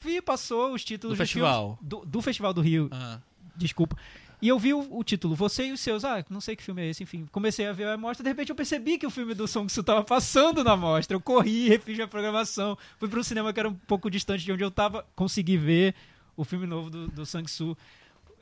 vi, 0.02 0.22
passou 0.22 0.74
os 0.74 0.84
títulos 0.84 1.18
Do 1.18 1.24
festival. 1.24 1.78
filmes- 1.80 1.90
Do, 1.90 2.06
do 2.06 2.22
Festival 2.22 2.54
do 2.54 2.60
Rio, 2.62 2.90
Ah, 2.92 3.20
desculpa. 3.56 3.96
E 4.42 4.50
eu 4.50 4.60
vi 4.60 4.74
o, 4.74 4.86
o 4.98 5.04
título, 5.06 5.36
Você 5.36 5.68
e 5.68 5.72
os 5.72 5.80
Seus. 5.80 6.04
Ah, 6.04 6.22
não 6.30 6.42
sei 6.42 6.54
que 6.54 6.62
filme 6.62 6.82
é 6.82 6.90
esse, 6.90 7.02
enfim. 7.02 7.26
Comecei 7.32 7.66
a 7.66 7.72
ver 7.72 7.88
a 7.88 7.96
mostra, 7.98 8.22
de 8.26 8.30
repente 8.30 8.50
eu 8.50 8.56
percebi 8.58 8.98
que 8.98 9.08
o 9.08 9.10
filme 9.10 9.34
do 9.34 9.48
Song 9.48 9.72
Su 9.72 9.82
tava 9.82 10.04
passando 10.04 10.62
na 10.66 10.76
mostra. 10.76 11.16
Eu 11.16 11.22
corri, 11.22 11.70
refiz 11.70 11.96
minha 11.96 12.10
programação, 12.10 12.78
fui 13.00 13.08
para 13.08 13.22
um 13.22 13.24
cinema 13.24 13.54
que 13.54 13.60
era 13.62 13.70
um 13.70 13.74
pouco 13.74 14.12
distante 14.12 14.44
de 14.44 14.52
onde 14.52 14.62
eu 14.62 14.70
tava, 14.70 15.06
consegui 15.16 15.56
ver 15.56 15.96
o 16.36 16.44
filme 16.44 16.68
novo 16.68 16.90
do, 16.90 17.08
do 17.08 17.26
Sang 17.26 17.50
Su. 17.50 17.78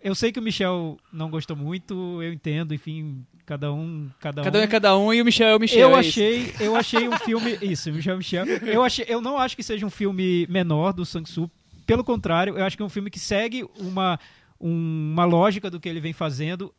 Eu 0.04 0.16
sei 0.16 0.32
que 0.32 0.40
o 0.40 0.42
Michel 0.42 0.98
não 1.14 1.30
gostou 1.30 1.56
muito, 1.56 2.22
eu 2.24 2.34
entendo, 2.34 2.74
enfim, 2.74 3.24
cada 3.46 3.72
um, 3.72 4.10
cada, 4.20 4.42
Cada 4.44 4.60
um 4.60 4.62
é 4.62 4.68
cada 4.68 4.98
um 4.98 5.14
e 5.14 5.22
o 5.22 5.26
Michel 5.26 5.50
é 5.50 5.56
o 5.56 5.60
Michel. 5.60 5.90
eu 5.92 5.98
é 5.98 6.00
isso. 6.02 6.10
achei, 6.10 6.54
eu 6.60 6.76
achei 6.76 7.08
um 7.08 7.18
filme. 7.20 7.58
Isso, 7.62 7.92
Michel 7.92 8.18
Michel. 8.18 8.46
Eu, 8.46 8.84
achei, 8.84 9.06
eu 9.08 9.22
não 9.22 9.38
acho 9.38 9.56
que 9.56 9.62
seja 9.64 9.86
um 9.86 9.90
filme 9.90 10.48
menor 10.50 10.92
do 10.94 11.06
Sang-Soo. 11.06 11.50
Pelo 11.86 12.04
contrário, 12.04 12.58
eu 12.58 12.64
acho 12.66 12.76
que 12.76 12.82
é 12.82 12.86
um 12.86 12.90
filme 12.90 13.10
que 13.12 13.20
segue 13.20 13.64
uma, 13.78 14.20
um- 14.60 15.12
uma 15.14 15.26
lógica 15.26 15.70
do 15.70 15.80
que 15.80 15.88
ele 15.90 16.00
vem 16.00 16.14
fazendo. 16.14 16.74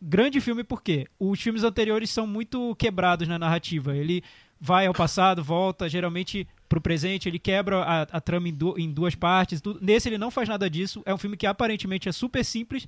Grande 0.00 0.40
filme 0.40 0.62
porque 0.62 1.06
os 1.18 1.40
filmes 1.40 1.64
anteriores 1.64 2.10
são 2.10 2.26
muito 2.26 2.74
quebrados 2.76 3.26
na 3.26 3.38
narrativa. 3.38 3.96
Ele 3.96 4.22
vai 4.60 4.86
ao 4.86 4.94
passado, 4.94 5.42
volta, 5.42 5.88
geralmente 5.88 6.46
pro 6.68 6.80
presente, 6.80 7.28
ele 7.28 7.38
quebra 7.38 7.82
a, 7.82 8.02
a 8.02 8.20
trama 8.20 8.48
em, 8.48 8.56
em 8.76 8.92
duas 8.92 9.14
partes. 9.14 9.60
Tudo. 9.60 9.78
Nesse 9.82 10.08
ele 10.08 10.18
não 10.18 10.30
faz 10.30 10.48
nada 10.48 10.68
disso. 10.68 11.02
É 11.06 11.14
um 11.14 11.18
filme 11.18 11.36
que 11.36 11.46
aparentemente 11.46 12.08
é 12.08 12.12
super 12.12 12.44
simples, 12.44 12.86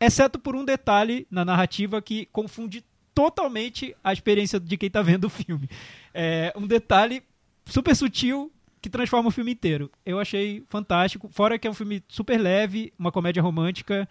exceto 0.00 0.38
por 0.38 0.54
um 0.54 0.64
detalhe 0.64 1.26
na 1.30 1.44
narrativa 1.44 2.00
que 2.00 2.26
confunde 2.26 2.84
totalmente 3.14 3.94
a 4.02 4.12
experiência 4.12 4.58
de 4.58 4.76
quem 4.76 4.90
tá 4.90 5.02
vendo 5.02 5.24
o 5.24 5.30
filme. 5.30 5.68
É 6.14 6.52
um 6.56 6.66
detalhe 6.66 7.22
super 7.66 7.94
sutil 7.94 8.50
que 8.80 8.90
transforma 8.90 9.28
o 9.28 9.32
filme 9.32 9.52
inteiro. 9.52 9.90
Eu 10.04 10.18
achei 10.18 10.64
fantástico. 10.68 11.28
Fora 11.28 11.58
que 11.58 11.66
é 11.68 11.70
um 11.70 11.74
filme 11.74 12.02
super 12.08 12.38
leve, 12.38 12.92
uma 12.98 13.12
comédia 13.12 13.42
romântica, 13.42 14.08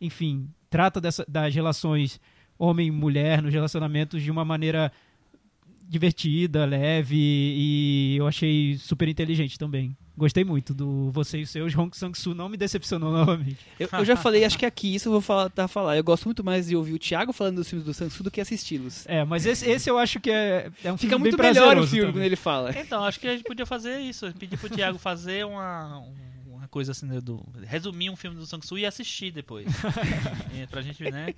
enfim, 0.00 0.48
trata 0.70 1.00
dessa, 1.00 1.24
das 1.28 1.54
relações 1.54 2.20
homem 2.58 2.88
e 2.88 2.90
mulher 2.90 3.42
nos 3.42 3.52
relacionamentos 3.52 4.22
de 4.22 4.30
uma 4.30 4.44
maneira 4.44 4.90
divertida, 5.88 6.64
leve 6.64 7.16
e 7.16 8.16
eu 8.18 8.26
achei 8.26 8.76
super 8.78 9.08
inteligente 9.08 9.58
também. 9.58 9.96
Gostei 10.16 10.44
muito 10.44 10.72
do 10.72 11.10
Você 11.10 11.40
e 11.40 11.42
os 11.42 11.50
Seus. 11.50 11.76
Hong 11.76 11.94
Sang-soo 11.94 12.34
não 12.34 12.48
me 12.48 12.56
decepcionou 12.56 13.12
novamente. 13.12 13.58
Eu, 13.78 13.88
eu 13.92 14.04
já 14.04 14.16
falei, 14.16 14.44
acho 14.44 14.58
que 14.58 14.64
aqui 14.64 14.94
isso 14.94 15.08
eu 15.08 15.12
vou 15.12 15.20
falar, 15.20 15.50
tá, 15.50 15.68
falar. 15.68 15.96
Eu 15.96 16.02
gosto 16.02 16.24
muito 16.24 16.42
mais 16.42 16.68
de 16.68 16.74
ouvir 16.74 16.94
o 16.94 16.98
Thiago 16.98 17.34
falando 17.34 17.56
dos 17.56 17.68
filmes 17.68 17.84
do 17.84 17.92
Sansu 17.92 18.22
do 18.22 18.30
que 18.30 18.40
assisti-los. 18.40 19.04
É, 19.06 19.24
mas 19.24 19.44
esse, 19.44 19.68
esse 19.68 19.90
eu 19.90 19.98
acho 19.98 20.18
que 20.18 20.30
é, 20.30 20.70
é 20.82 20.90
um 20.90 20.96
Fica 20.96 21.10
filme 21.10 21.24
muito 21.24 21.36
bem 21.36 21.52
melhor 21.52 21.76
o 21.76 21.86
filme 21.86 22.06
quando 22.06 22.14
também. 22.14 22.26
ele 22.26 22.36
fala. 22.36 22.74
Então, 22.78 23.04
acho 23.04 23.20
que 23.20 23.28
a 23.28 23.32
gente 23.32 23.44
podia 23.44 23.66
fazer 23.66 23.98
isso. 24.00 24.32
Pedir 24.38 24.56
pro 24.56 24.70
Thiago 24.70 24.98
fazer 24.98 25.44
uma, 25.44 25.98
uma 25.98 26.35
coisa 26.76 26.92
assim, 26.92 27.06
né, 27.06 27.22
do, 27.22 27.42
resumir 27.64 28.10
um 28.10 28.16
filme 28.16 28.36
do 28.36 28.44
Sang-Soo 28.44 28.76
e 28.76 28.84
assistir 28.84 29.30
depois. 29.30 29.66
É, 30.54 30.66
pra 30.68 30.82
gente, 30.82 31.02
né? 31.04 31.34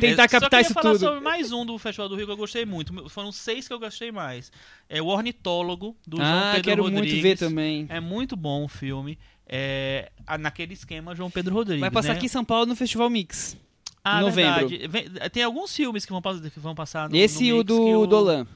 Tentar 0.00 0.24
É, 0.24 0.26
captar 0.26 0.40
só 0.40 0.48
queria 0.48 0.60
isso 0.62 0.74
falar 0.74 0.90
tudo. 0.90 0.98
sobre 0.98 1.20
mais 1.20 1.52
um 1.52 1.64
do 1.64 1.78
Festival 1.78 2.08
do 2.08 2.16
Rio 2.16 2.26
que 2.26 2.32
eu 2.32 2.36
gostei 2.36 2.66
muito. 2.66 3.08
Foram 3.08 3.30
seis 3.30 3.68
que 3.68 3.72
eu 3.72 3.78
gostei 3.78 4.10
mais. 4.10 4.50
É 4.88 5.00
o 5.00 5.06
Ornitólogo, 5.06 5.96
do 6.04 6.16
João 6.16 6.28
ah, 6.28 6.50
Pedro 6.56 6.64
quero 6.68 6.82
Rodrigues. 6.82 7.12
muito 7.12 7.22
ver 7.22 7.38
também. 7.38 7.86
É 7.88 8.00
muito 8.00 8.34
bom 8.34 8.64
o 8.64 8.68
filme. 8.68 9.16
É, 9.46 10.10
naquele 10.40 10.72
esquema 10.72 11.14
João 11.14 11.30
Pedro 11.30 11.54
Rodrigues. 11.54 11.80
Vai 11.80 11.90
passar 11.92 12.08
né? 12.08 12.14
aqui 12.16 12.26
em 12.26 12.28
São 12.28 12.44
Paulo 12.44 12.66
no 12.66 12.74
Festival 12.74 13.08
Mix. 13.08 13.56
ah, 14.02 14.18
em 14.18 14.24
novembro. 14.24 14.68
verdade. 14.68 15.30
Tem 15.30 15.44
alguns 15.44 15.72
filmes 15.76 16.04
que 16.04 16.10
vão, 16.10 16.20
que 16.20 16.58
vão 16.58 16.74
passar 16.74 17.08
no 17.08 17.14
Esse 17.14 17.38
no 17.38 17.44
e 17.44 17.52
o 17.52 17.62
do 17.62 17.84
que 17.84 18.08
Dolan. 18.08 18.48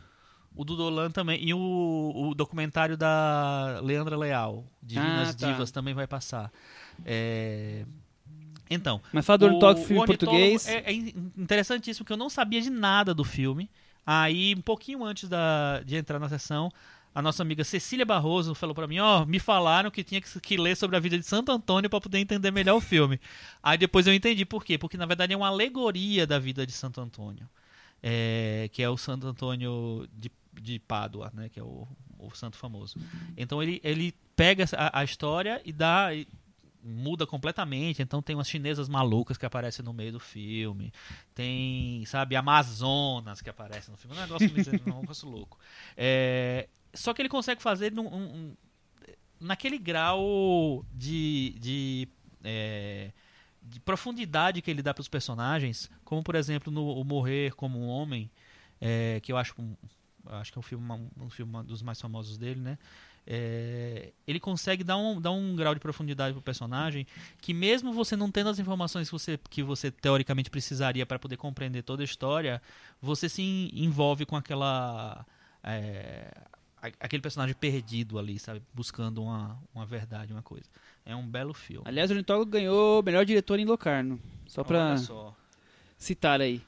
O 0.56 0.64
do 0.64 0.74
Dolan 0.74 1.10
também. 1.10 1.38
E 1.44 1.52
o, 1.54 2.12
o 2.14 2.34
documentário 2.34 2.96
da 2.96 3.78
Leandra 3.82 4.16
Leal, 4.16 4.64
Divinas 4.82 5.30
Ah, 5.30 5.34
tá. 5.34 5.46
Divas, 5.52 5.70
também 5.70 5.92
vai 5.94 6.06
passar. 6.06 6.50
É, 7.04 7.84
Então, 8.70 9.00
Mas 9.12 9.24
fala 9.26 9.38
do 9.38 9.46
Ornitólogo, 9.46 9.80
filme 9.84 10.02
em 10.02 10.06
português. 10.06 10.66
É, 10.66 10.78
é 10.86 10.92
in- 10.92 11.30
interessantíssimo, 11.36 12.04
porque 12.04 12.12
eu 12.12 12.16
não 12.16 12.30
sabia 12.30 12.60
de 12.60 12.70
nada 12.70 13.14
do 13.14 13.22
filme. 13.22 13.70
Aí, 14.04 14.54
um 14.56 14.60
pouquinho 14.60 15.04
antes 15.04 15.28
da, 15.28 15.80
de 15.84 15.96
entrar 15.96 16.18
na 16.18 16.28
sessão, 16.28 16.70
a 17.14 17.20
nossa 17.22 17.42
amiga 17.42 17.64
Cecília 17.64 18.04
Barroso 18.06 18.54
falou 18.54 18.74
pra 18.74 18.86
mim, 18.86 18.98
ó, 18.98 19.24
me 19.24 19.38
falaram 19.38 19.90
que 19.90 20.02
tinha 20.04 20.20
que, 20.20 20.40
que 20.40 20.56
ler 20.56 20.76
sobre 20.76 20.96
a 20.96 21.00
vida 21.00 21.18
de 21.18 21.24
Santo 21.24 21.50
Antônio 21.52 21.88
pra 21.90 22.00
poder 22.00 22.18
entender 22.18 22.50
melhor 22.50 22.76
o 22.76 22.80
filme. 22.80 23.20
Aí 23.62 23.76
depois 23.78 24.06
eu 24.06 24.14
entendi 24.14 24.44
por 24.44 24.64
quê. 24.64 24.78
Porque, 24.78 24.96
na 24.96 25.06
verdade, 25.06 25.32
é 25.32 25.36
uma 25.36 25.48
alegoria 25.48 26.26
da 26.26 26.38
vida 26.38 26.66
de 26.66 26.72
Santo 26.72 27.00
Antônio. 27.00 27.48
É, 28.02 28.68
que 28.72 28.82
é 28.82 28.88
o 28.90 28.96
Santo 28.96 29.26
Antônio 29.26 30.06
de, 30.12 30.30
de 30.60 30.78
Pádua, 30.78 31.30
né? 31.34 31.48
Que 31.48 31.60
é 31.60 31.62
o, 31.62 31.86
o 32.18 32.30
santo 32.34 32.56
famoso. 32.56 32.98
Então 33.36 33.62
ele, 33.62 33.80
ele 33.84 34.12
pega 34.34 34.64
a, 34.76 35.00
a 35.00 35.04
história 35.04 35.60
e 35.64 35.72
dá... 35.72 36.14
e 36.14 36.26
muda 36.88 37.26
completamente. 37.26 38.00
Então 38.00 38.22
tem 38.22 38.36
umas 38.36 38.48
chinesas 38.48 38.88
malucas 38.88 39.36
que 39.36 39.44
aparecem 39.44 39.84
no 39.84 39.92
meio 39.92 40.12
do 40.12 40.20
filme. 40.20 40.92
Tem, 41.34 42.04
sabe, 42.06 42.36
Amazonas 42.36 43.40
que 43.42 43.50
aparece 43.50 43.90
no 43.90 43.96
filme. 43.96 44.16
Um 44.16 44.20
negócio, 44.20 44.48
um 44.48 45.00
negócio 45.00 45.28
louco. 45.28 45.58
É, 45.96 46.68
só 46.94 47.12
que 47.12 47.20
ele 47.22 47.28
consegue 47.28 47.60
fazer 47.60 47.90
num, 47.90 48.06
um- 48.06 48.56
naquele 49.40 49.78
grau 49.78 50.84
de, 50.94 51.56
de, 51.58 52.08
é, 52.44 53.10
de 53.60 53.80
profundidade 53.80 54.62
que 54.62 54.70
ele 54.70 54.80
dá 54.80 54.94
para 54.94 55.02
os 55.02 55.08
personagens, 55.08 55.90
como 56.04 56.22
por 56.22 56.36
exemplo 56.36 56.72
no 56.72 56.86
O 56.86 57.04
Morrer 57.04 57.52
como 57.56 57.80
um 57.80 57.88
Homem, 57.88 58.30
é, 58.80 59.18
que 59.24 59.32
eu 59.32 59.36
acho, 59.36 59.54
acho 60.30 60.52
que 60.52 60.58
é 60.58 60.60
um 60.60 60.62
filme, 60.62 61.10
um 61.18 61.30
filme 61.30 61.62
dos 61.64 61.82
mais 61.82 62.00
famosos 62.00 62.36
dele, 62.36 62.60
né? 62.60 62.78
É, 63.28 64.12
ele 64.24 64.38
consegue 64.38 64.84
dar 64.84 64.96
um, 64.96 65.20
dar 65.20 65.32
um 65.32 65.56
grau 65.56 65.74
de 65.74 65.80
profundidade 65.80 66.32
pro 66.32 66.40
personagem 66.40 67.04
que 67.40 67.52
mesmo 67.52 67.92
você 67.92 68.14
não 68.14 68.30
tendo 68.30 68.50
as 68.50 68.58
informações 68.60 69.08
que 69.08 69.12
você, 69.12 69.36
que 69.50 69.62
você 69.64 69.90
teoricamente 69.90 70.48
precisaria 70.48 71.04
para 71.04 71.18
poder 71.18 71.36
compreender 71.36 71.82
toda 71.82 72.02
a 72.02 72.04
história, 72.04 72.62
você 73.02 73.28
se 73.28 73.42
en- 73.42 73.70
envolve 73.74 74.24
com 74.24 74.36
aquela 74.36 75.26
é, 75.64 76.30
aquele 77.00 77.20
personagem 77.20 77.54
perdido 77.54 78.18
ali, 78.18 78.38
sabe, 78.38 78.62
buscando 78.72 79.22
uma, 79.22 79.60
uma 79.74 79.84
verdade, 79.84 80.32
uma 80.32 80.42
coisa. 80.42 80.66
É 81.04 81.14
um 81.16 81.26
belo 81.26 81.52
filme. 81.52 81.82
Aliás, 81.84 82.10
o 82.10 82.14
Ornitólogo 82.14 82.50
ganhou 82.50 83.02
melhor 83.02 83.24
diretor 83.24 83.58
em 83.58 83.64
Locarno. 83.64 84.20
Só 84.46 84.62
só. 84.98 85.36
citar 85.98 86.40
aí. 86.40 86.62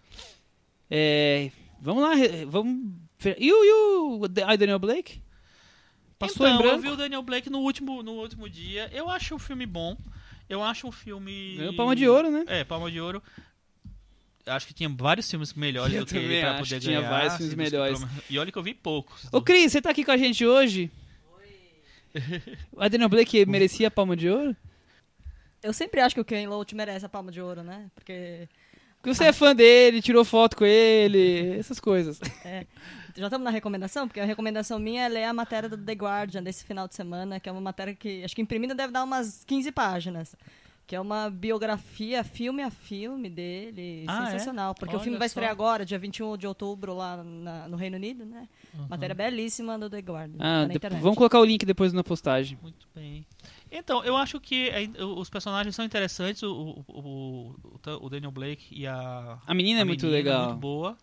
É, 0.90 1.52
vamos 1.80 2.02
lá, 2.02 2.14
vamos. 2.48 3.07
E 3.38 3.52
o, 3.52 3.64
e 3.64 3.72
o 3.72 4.24
I, 4.26 4.56
Daniel 4.56 4.78
Blake? 4.78 5.20
Passou 6.18 6.46
então, 6.46 6.58
em 6.58 6.62
branco? 6.62 6.76
eu 6.76 6.80
vi 6.82 6.88
o 6.88 6.96
Daniel 6.96 7.22
Blake 7.22 7.50
no 7.50 7.58
último, 7.58 8.02
no 8.02 8.12
último 8.12 8.48
dia. 8.48 8.88
Eu 8.92 9.08
acho 9.08 9.34
o 9.34 9.38
filme 9.38 9.66
bom. 9.66 9.96
Eu 10.48 10.62
acho 10.62 10.86
um 10.86 10.92
filme. 10.92 11.56
Ganhou 11.56 11.74
Palma 11.74 11.94
de 11.94 12.08
Ouro, 12.08 12.30
né? 12.30 12.44
É, 12.46 12.64
Palma 12.64 12.90
de 12.90 13.00
Ouro. 13.00 13.22
Acho 14.46 14.66
que 14.66 14.72
tinha 14.72 14.88
vários 14.88 15.30
filmes 15.30 15.52
melhores 15.52 15.94
Eu 15.94 16.04
do 16.04 16.08
que 16.08 16.16
ele 16.16 16.24
também 16.24 16.40
pra 16.40 16.50
acho 16.52 16.62
poder 16.62 16.74
que 16.76 16.80
tinha 16.86 17.00
ganhar. 17.00 17.10
vários 17.10 17.36
filmes 17.36 17.54
melhores. 17.54 18.00
E 18.30 18.38
olha 18.38 18.50
que 18.50 18.58
eu 18.58 18.62
vi 18.62 18.72
poucos. 18.72 19.26
Ô, 19.30 19.42
Cris, 19.42 19.72
você 19.72 19.82
tá 19.82 19.90
aqui 19.90 20.04
com 20.04 20.10
a 20.10 20.16
gente 20.16 20.44
hoje? 20.46 20.90
O 22.72 22.82
I, 22.82 22.88
Daniel 22.88 23.10
Blake 23.10 23.44
merecia 23.44 23.88
a 23.88 23.90
Palma 23.90 24.16
de 24.16 24.28
Ouro? 24.28 24.56
Eu 25.62 25.72
sempre 25.72 26.00
acho 26.00 26.14
que 26.14 26.20
o 26.20 26.24
Ken 26.24 26.46
Loach 26.48 26.74
merece 26.74 27.04
a 27.04 27.08
palma 27.08 27.30
de 27.30 27.40
ouro, 27.40 27.62
né? 27.62 27.90
Porque 27.94 28.48
Porque 28.96 29.14
você 29.14 29.24
é 29.24 29.32
fã 29.32 29.54
dele, 29.54 30.00
tirou 30.00 30.24
foto 30.24 30.56
com 30.56 30.64
ele, 30.64 31.58
essas 31.58 31.80
coisas. 31.80 32.20
já 33.18 33.26
estamos 33.26 33.44
na 33.44 33.50
recomendação, 33.50 34.06
porque 34.08 34.20
a 34.20 34.24
recomendação 34.24 34.78
minha 34.78 35.02
é 35.04 35.08
ler 35.08 35.24
a 35.24 35.32
matéria 35.32 35.68
do 35.68 35.76
The 35.76 35.92
Guardian 35.92 36.42
desse 36.42 36.64
final 36.64 36.86
de 36.88 36.94
semana, 36.94 37.38
que 37.40 37.48
é 37.48 37.52
uma 37.52 37.60
matéria 37.60 37.94
que 37.94 38.24
acho 38.24 38.34
que 38.34 38.42
imprimida 38.42 38.74
deve 38.74 38.92
dar 38.92 39.04
umas 39.04 39.44
15 39.44 39.70
páginas. 39.72 40.34
Que 40.86 40.96
é 40.96 41.00
uma 41.02 41.28
biografia, 41.28 42.24
filme 42.24 42.62
a 42.62 42.70
filme 42.70 43.28
dele. 43.28 44.06
Ah, 44.08 44.22
é? 44.28 44.30
sensacional. 44.30 44.74
Porque 44.74 44.94
o 44.94 44.96
Olha 44.96 45.04
filme 45.04 45.18
vai 45.18 45.28
só. 45.28 45.32
estrear 45.32 45.50
agora, 45.50 45.84
dia 45.84 45.98
21 45.98 46.34
de 46.38 46.46
outubro, 46.46 46.94
lá 46.94 47.22
na- 47.22 47.68
no 47.68 47.76
Reino 47.76 47.96
Unido, 47.96 48.24
né? 48.24 48.48
Matéria 48.88 49.14
belíssima 49.14 49.78
do 49.78 49.90
The 49.90 49.98
Guardian. 49.98 50.36
Ah, 50.38 50.40
tá 50.40 50.60
na 50.62 50.66
de- 50.68 50.76
internet. 50.76 51.02
vamos 51.02 51.18
colocar 51.18 51.40
o 51.40 51.44
link 51.44 51.66
depois 51.66 51.92
na 51.92 52.02
postagem. 52.02 52.56
Muito 52.62 52.86
bem. 52.94 53.26
Então, 53.70 54.02
eu 54.02 54.16
acho 54.16 54.40
que 54.40 54.70
é- 54.70 54.88
os 55.04 55.28
personagens 55.28 55.76
são 55.76 55.84
interessantes. 55.84 56.42
O, 56.42 56.50
o, 56.54 56.84
o, 56.88 57.54
o- 57.90 58.06
o 58.06 58.08
Daniel 58.08 58.30
Blake 58.32 58.68
e 58.74 58.86
a. 58.86 59.38
A 59.46 59.52
menina 59.52 59.80
é 59.80 59.82
a 59.82 59.84
muito 59.84 60.06
menina 60.06 60.16
legal. 60.16 60.46
muito 60.46 60.58
boa. 60.60 60.96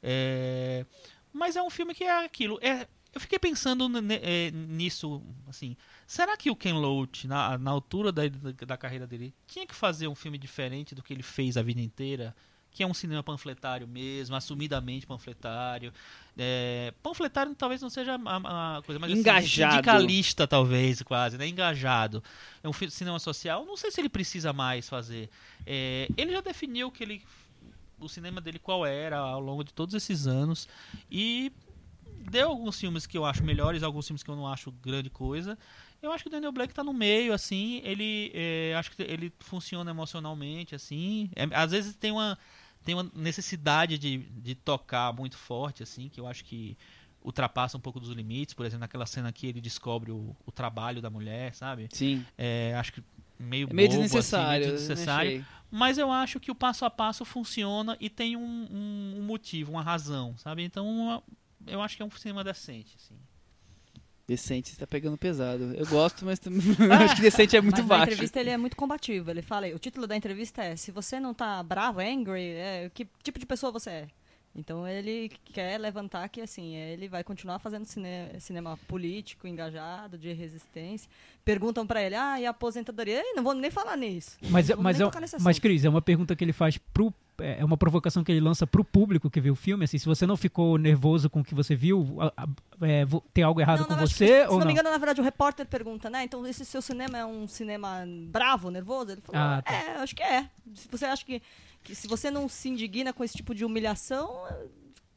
É, 0.00 0.86
mas 1.32 1.56
é 1.56 1.62
um 1.62 1.70
filme 1.70 1.94
que 1.94 2.04
é 2.04 2.24
aquilo. 2.24 2.58
É, 2.60 2.86
eu 3.14 3.20
fiquei 3.20 3.38
pensando 3.38 3.90
é, 4.22 4.50
nisso, 4.50 5.22
assim. 5.46 5.76
Será 6.06 6.36
que 6.36 6.50
o 6.50 6.56
Ken 6.56 6.74
Loach, 6.74 7.26
na, 7.26 7.58
na 7.58 7.70
altura 7.70 8.10
da, 8.10 8.22
da, 8.66 8.76
carreira 8.76 9.06
dele, 9.06 9.34
tinha 9.46 9.66
que 9.66 9.74
fazer 9.74 10.08
um 10.08 10.14
filme 10.14 10.38
diferente 10.38 10.94
do 10.94 11.02
que 11.02 11.12
ele 11.12 11.22
fez 11.22 11.56
a 11.56 11.62
vida 11.62 11.80
inteira? 11.80 12.34
Que 12.70 12.82
é 12.82 12.86
um 12.86 12.94
cinema 12.94 13.22
panfletário 13.22 13.86
mesmo, 13.86 14.34
assumidamente 14.34 15.06
panfletário. 15.06 15.92
É, 16.38 16.94
panfletário 17.02 17.54
talvez 17.54 17.82
não 17.82 17.90
seja 17.90 18.18
a, 18.24 18.78
a 18.78 18.82
coisa 18.82 18.98
mais 18.98 19.12
assim, 19.12 19.20
Engajado. 19.20 19.72
sindicalista, 19.72 20.48
talvez, 20.48 21.02
quase, 21.02 21.36
né? 21.36 21.46
Engajado. 21.46 22.24
É 22.62 22.68
um 22.68 22.72
cinema 22.72 23.18
social. 23.18 23.66
Não 23.66 23.76
sei 23.76 23.90
se 23.90 24.00
ele 24.00 24.08
precisa 24.08 24.54
mais 24.54 24.88
fazer. 24.88 25.28
É, 25.66 26.08
ele 26.16 26.32
já 26.32 26.40
definiu 26.40 26.90
que 26.90 27.04
ele 27.04 27.22
o 28.04 28.08
cinema 28.08 28.40
dele 28.40 28.58
qual 28.58 28.84
era 28.84 29.18
ao 29.18 29.40
longo 29.40 29.64
de 29.64 29.72
todos 29.72 29.94
esses 29.94 30.26
anos 30.26 30.68
e 31.10 31.52
deu 32.30 32.48
alguns 32.48 32.78
filmes 32.78 33.06
que 33.06 33.16
eu 33.18 33.24
acho 33.24 33.42
melhores, 33.44 33.82
alguns 33.82 34.06
filmes 34.06 34.22
que 34.22 34.30
eu 34.30 34.36
não 34.36 34.46
acho 34.46 34.70
grande 34.70 35.10
coisa. 35.10 35.58
Eu 36.00 36.12
acho 36.12 36.24
que 36.24 36.28
o 36.28 36.30
Daniel 36.30 36.52
Blake 36.52 36.74
tá 36.74 36.82
no 36.82 36.92
meio, 36.92 37.32
assim, 37.32 37.80
ele 37.84 38.30
é, 38.34 38.74
acho 38.76 38.90
que 38.90 39.02
ele 39.02 39.32
funciona 39.40 39.90
emocionalmente, 39.90 40.74
assim. 40.74 41.30
É, 41.34 41.44
às 41.54 41.70
vezes 41.70 41.94
tem 41.96 42.10
uma 42.10 42.38
tem 42.84 42.96
uma 42.96 43.08
necessidade 43.14 43.96
de, 43.96 44.18
de 44.18 44.54
tocar 44.56 45.12
muito 45.12 45.36
forte, 45.36 45.84
assim, 45.84 46.08
que 46.08 46.20
eu 46.20 46.26
acho 46.26 46.44
que 46.44 46.76
ultrapassa 47.22 47.76
um 47.76 47.80
pouco 47.80 48.00
dos 48.00 48.10
limites. 48.10 48.54
Por 48.54 48.66
exemplo, 48.66 48.80
naquela 48.80 49.06
cena 49.06 49.32
que 49.32 49.46
ele 49.46 49.60
descobre 49.60 50.10
o, 50.10 50.36
o 50.44 50.50
trabalho 50.50 51.00
da 51.00 51.08
mulher, 51.08 51.54
sabe? 51.54 51.88
Sim. 51.92 52.26
É, 52.36 52.74
acho 52.76 52.92
que 52.92 53.02
meio 53.42 53.68
É 53.70 53.72
meio 53.74 53.88
bobo, 53.88 54.02
desnecessário. 54.02 54.48
assim, 54.52 54.60
meio 54.66 54.72
né, 54.72 54.78
desnecessário. 54.78 55.30
achei. 55.30 55.44
Mas 55.70 55.96
eu 55.98 56.10
acho 56.12 56.38
que 56.38 56.50
o 56.50 56.54
passo 56.54 56.84
a 56.84 56.90
passo 56.90 57.24
funciona 57.24 57.96
e 57.98 58.10
tem 58.10 58.36
um, 58.36 58.40
um- 58.70 59.14
um 59.18 59.22
motivo, 59.22 59.72
uma 59.72 59.82
razão, 59.82 60.34
sabe? 60.36 60.62
Então 60.62 60.86
uma- 60.86 61.22
eu 61.66 61.80
acho 61.80 61.96
que 61.96 62.02
é 62.02 62.06
um 62.06 62.10
cinema 62.10 62.44
decente, 62.44 62.94
assim. 62.96 63.14
Decente, 64.26 64.70
você 64.70 64.76
tá 64.76 64.86
pegando 64.86 65.16
pesado. 65.18 65.74
Eu 65.74 65.86
gosto, 65.86 66.24
mas 66.24 66.38
acho 67.10 67.16
que 67.16 67.22
decente 67.22 67.56
é 67.56 67.60
muito 67.60 67.78
Mas 67.78 67.86
na 67.86 67.88
baixo. 67.88 68.12
entrevista 68.12 68.38
ele 68.40 68.50
é 68.50 68.56
muito 68.56 68.76
combativo. 68.76 69.30
Ele 69.30 69.42
fala, 69.42 69.66
o 69.68 69.78
título 69.78 70.06
da 70.06 70.16
entrevista 70.16 70.62
é 70.62 70.76
Se 70.76 70.90
você 70.92 71.18
não 71.18 71.34
tá 71.34 71.62
bravo, 71.62 72.00
angry, 72.00 72.50
é, 72.50 72.90
que 72.94 73.06
tipo 73.22 73.38
de 73.38 73.44
pessoa 73.46 73.72
você 73.72 73.90
é? 73.90 74.08
Então 74.54 74.86
ele 74.86 75.30
quer 75.44 75.78
levantar 75.80 76.28
que 76.28 76.40
assim, 76.40 76.74
ele 76.76 77.08
vai 77.08 77.24
continuar 77.24 77.58
fazendo 77.58 77.86
cine- 77.86 78.38
cinema 78.38 78.78
político, 78.86 79.46
engajado, 79.48 80.18
de 80.18 80.32
resistência. 80.32 81.08
Perguntam 81.44 81.86
pra 81.86 82.02
ele, 82.02 82.14
ah, 82.14 82.38
e 82.38 82.44
a 82.46 82.50
aposentadoria? 82.50 83.18
Ei, 83.20 83.32
não 83.34 83.42
vou 83.42 83.54
nem 83.54 83.70
falar 83.70 83.96
nisso. 83.96 84.36
Mas, 84.50 84.68
vamos 84.68 84.84
mas, 84.84 85.00
é, 85.00 85.38
mas. 85.40 85.58
Cris, 85.58 85.84
é 85.84 85.88
uma 85.88 86.02
pergunta 86.02 86.36
que 86.36 86.44
ele 86.44 86.52
faz 86.52 86.76
pro. 86.78 87.12
É 87.40 87.60
é 87.60 87.64
uma 87.64 87.78
provocação 87.78 88.22
que 88.22 88.30
ele 88.30 88.40
lança 88.42 88.66
pro 88.66 88.84
público 88.84 89.30
que 89.30 89.40
viu 89.40 89.54
o 89.54 89.56
filme. 89.56 89.84
Assim, 89.84 89.96
se 89.98 90.04
você 90.06 90.26
não 90.26 90.36
ficou 90.36 90.76
nervoso 90.76 91.30
com 91.30 91.40
o 91.40 91.44
que 91.44 91.54
você 91.54 91.74
viu, 91.74 92.18
é, 92.82 93.04
tem 93.32 93.42
algo 93.42 93.58
errado 93.60 93.80
Não, 93.80 93.86
com 93.86 93.94
acho 93.94 94.12
que, 94.14 94.26
você 94.26 94.42
se 94.42 94.46
ou 94.48 94.52
não 94.52 94.58
não? 94.60 94.66
me 94.66 94.72
engano, 94.74 94.90
na 94.90 94.98
verdade, 94.98 95.20
o 95.20 95.24
repórter 95.24 95.66
pergunta, 95.66 96.10
né? 96.10 96.22
Então, 96.24 96.46
esse 96.46 96.62
seu 96.64 96.82
cinema 96.82 97.18
é 97.18 97.24
um 97.24 97.48
cinema 97.48 98.04
bravo, 98.28 98.70
nervoso? 98.70 99.12
Ele 99.12 99.22
falou, 99.22 99.40
Ah, 99.40 99.62
tá. 99.62 99.72
é, 99.72 99.96
acho 99.96 100.14
que 100.14 100.22
é. 100.22 100.48
Se 100.74 100.86
você 100.88 101.06
acha 101.06 101.24
que, 101.24 101.42
que 101.82 101.94
se 101.94 102.06
você 102.08 102.30
não 102.30 102.48
se 102.48 102.68
indigna 102.68 103.12
com 103.12 103.22
esse 103.24 103.36
tipo 103.36 103.54
de 103.54 103.64
humilhação, 103.64 104.46
é, 104.48 104.66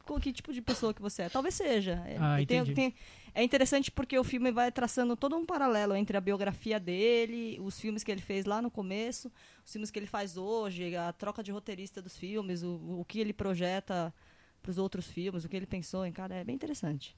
com 0.04 0.20
que 0.20 0.32
tipo 0.32 0.52
de 0.52 0.60
pessoa 0.62 0.92
que 0.94 1.02
você 1.02 1.22
é? 1.22 1.28
Talvez 1.28 1.54
seja. 1.54 1.92
É, 2.06 2.16
Ah, 2.18 2.36
tem- 2.36 2.42
entendi. 2.58 2.74
tem- 2.74 2.94
é 3.34 3.42
interessante 3.42 3.90
porque 3.90 4.18
o 4.18 4.24
filme 4.24 4.50
vai 4.50 4.72
traçando 4.72 5.14
todo 5.16 5.36
um 5.36 5.44
paralelo 5.44 5.94
entre 5.94 6.16
a 6.16 6.20
biografia 6.20 6.80
dele, 6.80 7.58
os 7.60 7.78
filmes 7.78 8.02
que 8.02 8.10
ele 8.10 8.20
fez 8.22 8.44
lá 8.46 8.62
no 8.62 8.70
começo, 8.70 9.30
os 9.64 9.72
filmes 9.72 9.90
que 9.90 9.98
ele 9.98 10.06
faz 10.06 10.36
hoje, 10.36 10.96
a 10.96 11.12
troca 11.12 11.42
de 11.42 11.50
roteirista 11.52 12.00
dos 12.00 12.16
filmes, 12.16 12.62
o, 12.62 13.00
o 13.00 13.04
que 13.06 13.18
ele 13.20 13.32
projeta 13.32 14.12
para 14.62 14.70
os 14.70 14.78
outros 14.78 15.06
filmes, 15.06 15.44
o 15.44 15.48
que 15.48 15.56
ele 15.56 15.66
pensou 15.66 16.06
em 16.06 16.12
cada. 16.12 16.34
É 16.34 16.42
bem 16.44 16.54
interessante. 16.54 17.14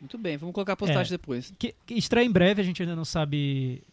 Muito 0.00 0.18
bem, 0.18 0.36
vamos 0.36 0.52
colocar 0.52 0.72
a 0.72 0.76
postagem 0.76 1.14
É. 1.14 1.16
depois. 1.16 1.52
Que, 1.56 1.74
que 1.86 1.94
estreia 1.94 2.26
em 2.26 2.30
breve, 2.32 2.60
a 2.60 2.64
gente 2.64 2.82
ainda 2.82 2.96
não 2.96 3.04
sabe 3.04 3.84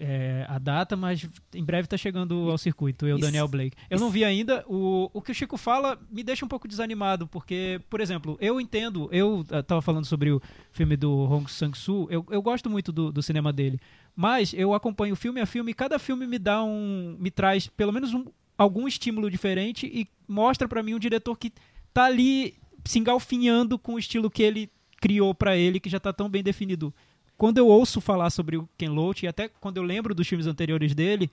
é, 0.00 0.44
a 0.48 0.58
data, 0.58 0.96
mas 0.96 1.26
em 1.54 1.64
breve 1.64 1.88
tá 1.88 1.96
chegando 1.96 2.50
ao 2.50 2.58
circuito, 2.58 3.06
eu, 3.06 3.16
Isso- 3.16 3.26
Daniel 3.26 3.48
Blake. 3.48 3.76
Eu 3.88 3.98
não 4.00 4.10
vi 4.10 4.24
ainda. 4.24 4.64
O, 4.68 5.10
o 5.12 5.22
que 5.22 5.30
o 5.30 5.34
Chico 5.34 5.56
fala 5.56 5.98
me 6.10 6.22
deixa 6.22 6.44
um 6.44 6.48
pouco 6.48 6.66
desanimado, 6.68 7.26
porque, 7.26 7.80
por 7.88 8.00
exemplo, 8.00 8.36
eu 8.40 8.60
entendo, 8.60 9.08
eu 9.12 9.44
eh, 9.50 9.62
tava 9.62 9.80
falando 9.82 10.04
sobre 10.04 10.30
o 10.30 10.40
filme 10.72 10.96
do 10.96 11.12
Hong 11.12 11.50
Sang-soo, 11.50 12.08
eu, 12.10 12.24
eu 12.30 12.42
gosto 12.42 12.68
muito 12.68 12.90
do, 12.92 13.12
do 13.12 13.22
cinema 13.22 13.52
dele, 13.52 13.80
mas 14.14 14.52
eu 14.54 14.74
acompanho 14.74 15.14
filme 15.16 15.40
a 15.40 15.46
filme 15.46 15.70
e 15.70 15.74
cada 15.74 15.98
filme 15.98 16.26
me 16.26 16.38
dá 16.38 16.62
um. 16.64 17.16
me 17.18 17.30
traz 17.30 17.66
pelo 17.66 17.92
menos 17.92 18.12
um, 18.14 18.24
algum 18.56 18.88
estímulo 18.88 19.30
diferente 19.30 19.86
e 19.86 20.06
mostra 20.26 20.66
pra 20.66 20.82
mim 20.82 20.94
um 20.94 20.98
diretor 20.98 21.36
que 21.36 21.52
tá 21.92 22.04
ali 22.04 22.54
se 22.84 22.98
engalfinhando 22.98 23.78
com 23.78 23.94
o 23.94 23.98
estilo 23.98 24.30
que 24.30 24.42
ele 24.42 24.70
criou 25.00 25.34
pra 25.34 25.56
ele, 25.56 25.78
que 25.78 25.90
já 25.90 26.00
tá 26.00 26.12
tão 26.12 26.28
bem 26.28 26.42
definido. 26.42 26.92
Quando 27.36 27.58
eu 27.58 27.66
ouço 27.68 28.00
falar 28.00 28.30
sobre 28.30 28.56
o 28.56 28.68
Ken 28.78 28.88
Loach, 28.88 29.24
e 29.24 29.28
até 29.28 29.48
quando 29.48 29.76
eu 29.76 29.82
lembro 29.82 30.14
dos 30.14 30.26
filmes 30.26 30.46
anteriores 30.46 30.94
dele, 30.94 31.30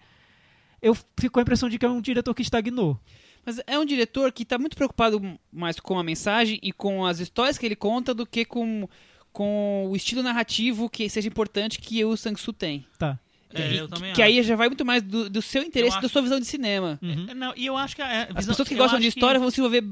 eu 0.82 0.93
fico 0.93 1.32
com 1.34 1.39
a 1.39 1.43
impressão 1.43 1.70
de 1.70 1.78
que 1.80 1.86
é 1.86 1.89
um 1.89 2.01
diretor 2.01 2.34
que 2.34 2.41
estagnou. 2.41 2.99
Mas 3.45 3.60
é 3.68 3.78
um 3.80 3.86
diretor 3.86 4.32
que 4.32 4.45
tá 4.45 4.58
muito 4.58 4.76
preocupado 4.76 5.22
mais 5.51 5.80
com 5.80 5.97
a 5.99 6.04
mensagem 6.04 6.60
e 6.62 6.72
com 6.72 7.06
as 7.06 7.20
histórias 7.20 7.58
que 7.58 7.66
ele 7.66 7.76
conta 7.76 8.14
do 8.14 8.26
que 8.26 8.45
com, 8.45 8.88
com 9.32 9.88
o 9.89 9.95
estilo 9.95 10.22
narrativo 10.24 10.89
que 10.89 11.10
seja 11.10 11.28
importante 11.28 11.80
que 11.80 12.04
o 12.06 12.16
Sang-Soo 12.18 12.54
tem. 12.54 12.86
Tá. 12.97 13.20
É, 13.54 13.80
eu 13.80 13.88
também 13.88 14.14
que 14.14 14.22
acho. 14.22 14.32
aí 14.32 14.41
já 14.41 14.56
vai 14.56 14.68
muito 14.68 14.84
mais 14.84 15.04
do, 15.04 15.30
do 15.30 15.41
seu 15.41 15.62
interesse, 15.62 15.95
Eu 15.95 16.01
da 16.01 16.06
acho- 16.08 16.14
sua 16.14 16.22
visão 16.24 16.39
de 16.39 16.45
cinema. 16.45 16.97
Uhum. 17.01 17.28
É, 17.30 17.34
Não, 17.36 17.54
e 17.56 17.66
eu 17.66 17.78
acho 17.78 17.95
que 17.95 18.01
a 18.01 18.24
As 18.24 18.28
visão- 18.38 18.47
pessoas 18.54 18.68
que 18.68 18.76
gostam 18.76 18.99
de 18.99 19.08
acho 19.08 19.16
história 19.18 19.39
vão 19.39 19.51
se 19.51 19.60
envolver 19.60 19.84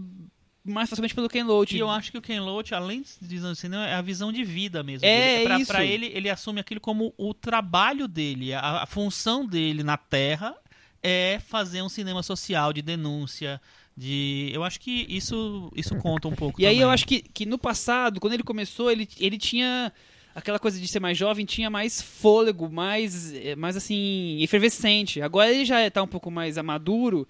mais 0.63 0.89
facilmente 0.89 1.15
pelo 1.15 1.27
Ken 1.27 1.43
Loach. 1.43 1.75
E 1.75 1.79
eu 1.79 1.89
acho 1.89 2.11
que 2.11 2.17
o 2.17 2.21
Ken 2.21 2.39
Loach, 2.39 2.73
além 2.73 3.01
de 3.01 3.27
visão 3.27 3.51
de 3.51 3.57
cinema, 3.57 3.87
é 3.87 3.93
a 3.93 4.01
visão 4.01 4.31
de 4.31 4.43
vida 4.43 4.83
mesmo. 4.83 5.05
É, 5.05 5.37
dele. 5.37 5.45
pra, 5.45 5.59
isso. 5.59 5.71
pra 5.71 5.85
ele, 5.85 6.07
ele 6.13 6.29
assume 6.29 6.59
aquilo 6.59 6.79
como 6.79 7.13
o 7.17 7.33
trabalho 7.33 8.07
dele, 8.07 8.53
a, 8.53 8.83
a 8.83 8.85
função 8.85 9.45
dele 9.45 9.83
na 9.83 9.97
Terra 9.97 10.55
é 11.03 11.39
fazer 11.47 11.81
um 11.81 11.89
cinema 11.89 12.21
social 12.21 12.71
de 12.71 12.81
denúncia, 12.81 13.59
de... 13.97 14.51
Eu 14.53 14.63
acho 14.63 14.79
que 14.79 15.05
isso, 15.09 15.71
isso 15.75 15.95
conta 15.95 16.27
um 16.27 16.35
pouco 16.35 16.61
E 16.61 16.65
aí 16.65 16.75
também. 16.75 16.83
eu 16.83 16.89
acho 16.91 17.07
que, 17.07 17.21
que 17.21 17.45
no 17.45 17.57
passado, 17.57 18.19
quando 18.19 18.33
ele 18.33 18.43
começou, 18.43 18.91
ele, 18.91 19.07
ele 19.19 19.37
tinha 19.37 19.91
aquela 20.33 20.59
coisa 20.59 20.79
de 20.79 20.87
ser 20.87 20.99
mais 20.99 21.17
jovem, 21.17 21.45
tinha 21.45 21.69
mais 21.69 22.01
fôlego, 22.01 22.71
mais, 22.71 23.33
eh, 23.33 23.55
mais 23.55 23.75
assim, 23.75 24.37
efervescente. 24.41 25.21
Agora 25.21 25.51
ele 25.51 25.65
já 25.65 25.89
tá 25.89 26.01
um 26.03 26.07
pouco 26.07 26.31
mais 26.31 26.55
maduro. 26.57 27.27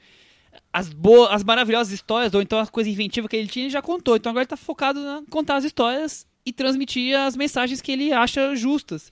As, 0.74 0.90
boas, 0.90 1.32
as 1.32 1.44
maravilhosas 1.44 1.94
histórias, 1.94 2.34
ou 2.34 2.42
então 2.42 2.60
as 2.60 2.70
coisas 2.70 2.92
inventivas 2.92 3.30
que 3.30 3.36
ele 3.36 3.48
tinha, 3.48 3.66
ele 3.66 3.72
já 3.72 3.82
contou. 3.82 4.16
Então 4.16 4.30
agora 4.30 4.44
ele 4.44 4.50
tá 4.50 4.58
focado 4.58 5.00
em 5.00 5.26
contar 5.26 5.56
as 5.56 5.64
histórias 5.64 6.26
e 6.46 6.52
transmitir 6.52 7.18
as 7.18 7.36
mensagens 7.36 7.82
que 7.82 7.92
ele 7.92 8.12
acha 8.12 8.56
justas. 8.56 9.12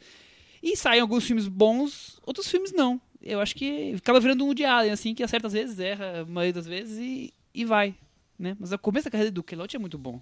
E 0.61 0.75
saem 0.75 1.01
alguns 1.01 1.25
filmes 1.25 1.47
bons, 1.47 2.19
outros 2.25 2.47
filmes 2.47 2.71
não. 2.71 2.99
Eu 3.21 3.39
acho 3.41 3.55
que 3.55 3.95
acaba 3.95 4.19
virando 4.19 4.43
um 4.43 4.47
Woody 4.47 4.65
Allen, 4.65 4.91
assim, 4.91 5.13
que 5.13 5.23
acerta 5.23 5.47
às 5.47 5.53
vezes, 5.53 5.79
erra 5.79 6.21
a 6.21 6.25
maioria 6.25 6.53
das 6.53 6.65
vezes 6.65 6.97
e, 6.97 7.33
e 7.53 7.65
vai. 7.65 7.95
Né? 8.37 8.55
Mas 8.59 8.71
o 8.71 8.79
começo 8.79 9.05
da 9.05 9.11
carreira 9.11 9.31
do 9.31 9.43
Kelote 9.43 9.75
é 9.75 9.79
muito 9.79 9.97
bom. 9.97 10.21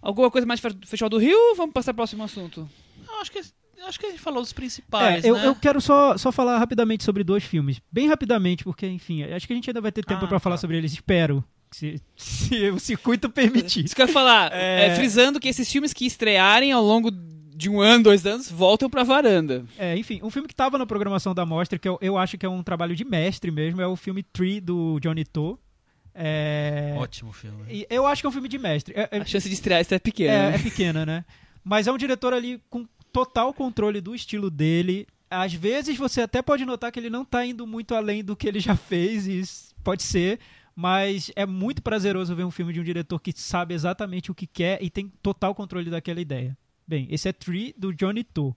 Alguma 0.00 0.30
coisa 0.30 0.46
mais 0.46 0.60
Festival 0.60 1.08
do 1.08 1.18
Rio 1.18 1.36
ou 1.50 1.56
vamos 1.56 1.72
passar 1.72 1.92
pro 1.92 1.98
próximo 1.98 2.22
assunto? 2.22 2.68
Eu 3.06 3.20
acho 3.20 3.32
que, 3.32 3.40
acho 3.86 3.98
que 4.00 4.06
a 4.06 4.10
gente 4.10 4.20
falou 4.20 4.42
dos 4.42 4.52
principais, 4.52 5.24
É, 5.24 5.28
eu, 5.30 5.34
né? 5.36 5.46
eu 5.46 5.54
quero 5.54 5.80
só, 5.80 6.16
só 6.16 6.32
falar 6.32 6.58
rapidamente 6.58 7.04
sobre 7.04 7.22
dois 7.22 7.44
filmes. 7.44 7.80
Bem 7.92 8.08
rapidamente, 8.08 8.64
porque, 8.64 8.86
enfim, 8.86 9.22
acho 9.22 9.46
que 9.46 9.52
a 9.52 9.56
gente 9.56 9.70
ainda 9.70 9.80
vai 9.80 9.92
ter 9.92 10.04
tempo 10.04 10.24
Ah, 10.24 10.28
pra 10.28 10.40
falar 10.40 10.56
tá. 10.56 10.60
sobre 10.60 10.76
eles. 10.78 10.92
Espero. 10.92 11.44
Se, 11.70 12.00
se 12.16 12.70
o 12.70 12.78
circuito 12.80 13.28
permitir. 13.28 13.84
Isso 13.84 13.94
que 13.94 14.02
eu 14.02 14.06
ia 14.06 14.12
falar, 14.12 14.52
É. 14.52 14.86
é, 14.88 14.94
frisando 14.94 15.38
que 15.38 15.48
esses 15.48 15.70
filmes 15.70 15.92
que 15.92 16.06
estrearem 16.06 16.72
ao 16.72 16.82
longo 16.82 17.10
de 17.10 17.68
um 17.68 17.80
ano, 17.80 18.04
dois 18.04 18.24
anos, 18.24 18.48
voltam 18.50 18.88
pra 18.88 19.02
varanda. 19.02 19.64
É, 19.76 19.96
enfim, 19.96 20.20
um 20.22 20.30
filme 20.30 20.46
que 20.48 20.54
tava 20.54 20.78
na 20.78 20.86
programação 20.86 21.34
da 21.34 21.44
mostra, 21.44 21.78
que 21.78 21.88
eu, 21.88 21.98
eu 22.00 22.16
acho 22.16 22.38
que 22.38 22.46
é 22.46 22.48
um 22.48 22.62
trabalho 22.62 22.94
de 22.94 23.04
mestre 23.04 23.50
mesmo, 23.50 23.80
é 23.82 23.86
o 23.86 23.96
filme 23.96 24.22
Tree, 24.22 24.60
do 24.60 24.98
Johnny 25.00 25.24
To. 25.24 25.58
É, 26.14 26.94
Ótimo 26.98 27.32
filme. 27.32 27.64
e 27.68 27.86
eu 27.90 28.06
acho 28.06 28.22
que 28.22 28.26
é 28.26 28.28
um 28.28 28.32
filme 28.32 28.48
de 28.48 28.58
mestre. 28.58 28.94
É, 28.96 29.08
é- 29.12 29.18
A 29.20 29.24
chance 29.24 29.48
de 29.48 29.54
estrear 29.54 29.80
isso 29.80 29.94
é 29.94 29.98
pequena. 29.98 30.32
é, 30.32 30.50
né? 30.50 30.54
é 30.56 30.58
pequena, 30.58 31.06
né? 31.06 31.24
Mas 31.62 31.86
é 31.86 31.92
um 31.92 31.98
diretor 31.98 32.32
ali 32.32 32.60
com 32.70 32.86
total 33.12 33.52
controle 33.52 34.00
do 34.00 34.14
estilo 34.14 34.50
dele. 34.50 35.06
Às 35.30 35.52
vezes 35.52 35.96
você 35.96 36.22
até 36.22 36.40
pode 36.40 36.64
notar 36.64 36.90
que 36.90 36.98
ele 36.98 37.10
não 37.10 37.24
tá 37.24 37.44
indo 37.44 37.66
muito 37.66 37.94
além 37.94 38.24
do 38.24 38.36
que 38.36 38.48
ele 38.48 38.60
já 38.60 38.74
fez, 38.76 39.26
isso 39.26 39.74
pode 39.84 40.02
ser, 40.02 40.38
mas 40.74 41.30
é 41.34 41.44
muito 41.44 41.82
prazeroso 41.82 42.34
ver 42.34 42.44
um 42.44 42.50
filme 42.50 42.72
de 42.72 42.80
um 42.80 42.84
diretor 42.84 43.18
que 43.20 43.32
sabe 43.32 43.74
exatamente 43.74 44.30
o 44.30 44.34
que 44.34 44.46
quer 44.46 44.82
e 44.82 44.88
tem 44.88 45.12
total 45.22 45.54
controle 45.54 45.90
daquela 45.90 46.20
ideia. 46.20 46.56
Bem, 46.86 47.06
esse 47.10 47.28
é 47.28 47.32
Tree, 47.32 47.74
do 47.76 47.92
Johnny 47.92 48.24
To. 48.24 48.56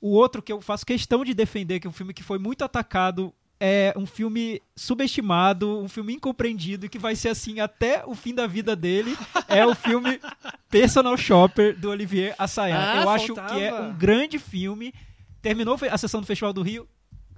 O 0.00 0.10
outro 0.10 0.42
que 0.42 0.52
eu 0.52 0.60
faço 0.60 0.84
questão 0.84 1.24
de 1.24 1.32
defender, 1.32 1.78
que 1.78 1.86
é 1.86 1.90
um 1.90 1.92
filme 1.92 2.12
que 2.12 2.24
foi 2.24 2.38
muito 2.38 2.64
atacado, 2.64 3.32
é 3.64 3.94
um 3.96 4.06
filme 4.06 4.60
subestimado, 4.74 5.78
um 5.78 5.88
filme 5.88 6.12
incompreendido, 6.14 6.84
e 6.84 6.88
que 6.88 6.98
vai 6.98 7.14
ser 7.14 7.28
assim 7.28 7.60
até 7.60 8.02
o 8.04 8.12
fim 8.12 8.34
da 8.34 8.44
vida 8.44 8.74
dele, 8.74 9.16
é 9.46 9.64
o 9.64 9.72
filme 9.72 10.20
Personal 10.68 11.16
Shopper, 11.16 11.78
do 11.78 11.88
Olivier 11.90 12.34
Assayas. 12.36 12.76
Ah, 12.76 13.02
eu 13.02 13.10
acho 13.10 13.26
faltava. 13.36 13.54
que 13.54 13.62
é 13.62 13.72
um 13.72 13.94
grande 13.94 14.36
filme. 14.40 14.92
Terminou 15.40 15.78
a 15.88 15.96
sessão 15.96 16.20
do 16.20 16.26
Festival 16.26 16.52
do 16.52 16.60
Rio. 16.60 16.88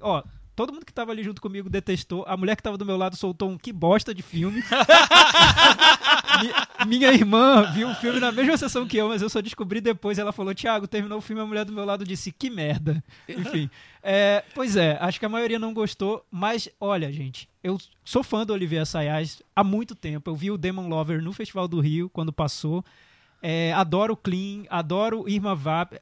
Ó, 0.00 0.22
todo 0.54 0.72
mundo 0.72 0.84
que 0.86 0.92
tava 0.92 1.12
ali 1.12 1.22
junto 1.22 1.40
comigo 1.42 1.68
detestou. 1.68 2.24
A 2.26 2.36
mulher 2.36 2.56
que 2.56 2.62
tava 2.62 2.76
do 2.78 2.84
meu 2.84 2.96
lado 2.96 3.16
soltou 3.16 3.50
um 3.50 3.58
que 3.58 3.72
bosta 3.72 4.14
de 4.14 4.22
filme. 4.22 4.62
Mi- 6.42 6.88
Minha 6.98 7.12
irmã 7.12 7.70
viu 7.72 7.88
o 7.88 7.94
filme 7.94 8.20
na 8.20 8.30
mesma 8.32 8.56
sessão 8.56 8.86
que 8.86 8.96
eu, 8.96 9.08
mas 9.08 9.22
eu 9.22 9.28
só 9.28 9.40
descobri 9.40 9.80
depois. 9.80 10.18
Ela 10.18 10.32
falou: 10.32 10.54
Thiago, 10.54 10.86
terminou 10.86 11.18
o 11.18 11.22
filme. 11.22 11.42
A 11.42 11.46
mulher 11.46 11.64
do 11.64 11.72
meu 11.72 11.84
lado 11.84 12.04
disse: 12.04 12.32
Que 12.32 12.50
merda. 12.50 13.02
Enfim. 13.28 13.70
É, 14.02 14.44
pois 14.54 14.76
é, 14.76 14.98
acho 15.00 15.18
que 15.18 15.26
a 15.26 15.28
maioria 15.28 15.58
não 15.58 15.72
gostou. 15.72 16.24
Mas, 16.30 16.68
olha, 16.80 17.10
gente, 17.12 17.48
eu 17.62 17.78
sou 18.04 18.22
fã 18.22 18.44
do 18.44 18.52
Olivier 18.52 18.82
Assayas 18.82 19.42
há 19.54 19.64
muito 19.64 19.94
tempo. 19.94 20.30
Eu 20.30 20.34
vi 20.36 20.50
o 20.50 20.58
Demon 20.58 20.88
Lover 20.88 21.22
no 21.22 21.32
Festival 21.32 21.66
do 21.68 21.80
Rio, 21.80 22.10
quando 22.10 22.32
passou. 22.32 22.84
É, 23.42 23.72
adoro 23.74 24.14
o 24.14 24.16
Clean, 24.16 24.64
adoro 24.70 25.28
Irma 25.28 25.54
Vap. 25.54 25.92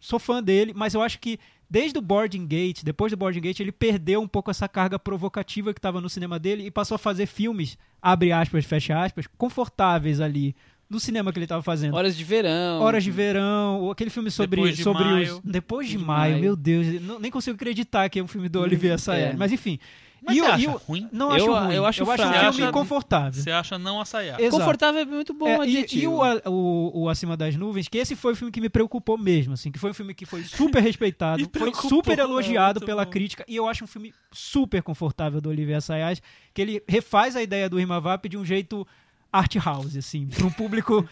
Sou 0.00 0.18
fã 0.18 0.42
dele, 0.42 0.72
mas 0.74 0.94
eu 0.94 1.02
acho 1.02 1.18
que 1.20 1.38
desde 1.72 1.98
o 1.98 2.02
Boarding 2.02 2.46
Gate, 2.46 2.82
depois 2.84 3.10
do 3.10 3.16
Boarding 3.16 3.40
Gate, 3.40 3.60
ele 3.60 3.72
perdeu 3.72 4.20
um 4.20 4.28
pouco 4.28 4.50
essa 4.50 4.68
carga 4.68 4.98
provocativa 4.98 5.72
que 5.72 5.78
estava 5.78 6.02
no 6.02 6.08
cinema 6.10 6.38
dele 6.38 6.66
e 6.66 6.70
passou 6.70 6.96
a 6.96 6.98
fazer 6.98 7.24
filmes, 7.24 7.78
abre 8.02 8.30
aspas, 8.30 8.66
fecha 8.66 9.02
aspas, 9.02 9.26
confortáveis 9.38 10.20
ali 10.20 10.54
no 10.90 11.00
cinema 11.00 11.32
que 11.32 11.38
ele 11.38 11.46
estava 11.46 11.62
fazendo. 11.62 11.94
Horas 11.94 12.14
de 12.14 12.24
verão. 12.24 12.82
Horas 12.82 13.02
de 13.02 13.10
Verão, 13.10 13.80
ou 13.80 13.90
aquele 13.90 14.10
filme 14.10 14.30
sobre, 14.30 14.56
Depois 14.56 14.76
de 14.76 14.82
sobre 14.82 15.02
Maio. 15.04 15.36
os. 15.36 15.40
Depois 15.42 15.88
de, 15.88 15.96
De 15.96 16.04
maio, 16.04 16.32
Maio. 16.32 16.42
meu 16.42 16.54
Deus, 16.54 17.00
não- 17.00 17.18
nem 17.18 17.30
consigo 17.30 17.54
acreditar 17.54 18.10
que 18.10 18.18
é 18.18 18.22
um 18.22 18.28
filme 18.28 18.50
do 18.50 18.60
Olivier 18.60 18.92
Assayas. 18.92 19.32
é. 19.32 19.36
Mas 19.36 19.50
enfim. 19.50 19.78
Mas 20.24 20.36
e 20.36 20.40
você 20.40 20.46
o- 20.46 20.52
acha 20.52 20.62
e 20.62 20.66
o- 20.68 20.70
ruim? 20.86 21.08
Não 21.12 21.28
Eu- 21.30 21.34
acho 21.34 21.64
ruim. 21.66 21.74
eu 21.74 21.86
acho 21.86 22.02
um 22.02 22.06
fraco. 22.06 22.22
filme 22.22 22.38
Você 22.38 22.62
acha- 22.62 22.72
confortável. 22.72 23.42
Você 23.42 23.50
acha 23.50 23.78
não 23.78 24.00
assaiar. 24.00 24.40
Exato. 24.40 24.56
Confortável 24.58 25.00
é 25.00 25.04
muito 25.04 25.34
bom 25.34 25.48
É, 25.48 25.56
e, 25.58 25.60
adjetivo. 25.62 26.02
e 26.02 26.06
o, 26.06 26.50
o, 26.50 27.02
o 27.02 27.08
Acima 27.08 27.36
das 27.36 27.56
Nuvens, 27.56 27.88
que 27.88 27.98
esse 27.98 28.14
foi 28.14 28.32
o 28.32 28.36
filme 28.36 28.52
que 28.52 28.60
me 28.60 28.68
preocupou 28.68 29.18
mesmo, 29.18 29.54
assim, 29.54 29.72
que 29.72 29.78
foi 29.78 29.90
um 29.90 29.94
filme 29.94 30.14
que 30.14 30.24
foi 30.24 30.44
super 30.44 30.80
respeitado, 30.82 31.42
foi 31.56 31.74
super 31.74 32.18
é 32.18 32.22
elogiado 32.22 32.78
muito 32.80 32.86
pela 32.86 33.04
bom. 33.04 33.10
crítica, 33.10 33.44
e 33.48 33.56
eu 33.56 33.66
acho 33.66 33.82
um 33.82 33.88
filme 33.88 34.14
super 34.30 34.80
confortável 34.82 35.40
do 35.40 35.48
Olivier 35.48 35.78
Assayas, 35.78 36.22
que 36.54 36.62
ele 36.62 36.82
refaz 36.88 37.34
a 37.34 37.42
ideia 37.42 37.68
do 37.68 37.76
Rimavap 37.78 38.28
de 38.28 38.36
um 38.38 38.44
jeito 38.44 38.86
art 39.32 39.56
house, 39.56 39.96
assim, 39.96 40.26
para 40.28 40.46
um 40.46 40.50
público 40.50 41.04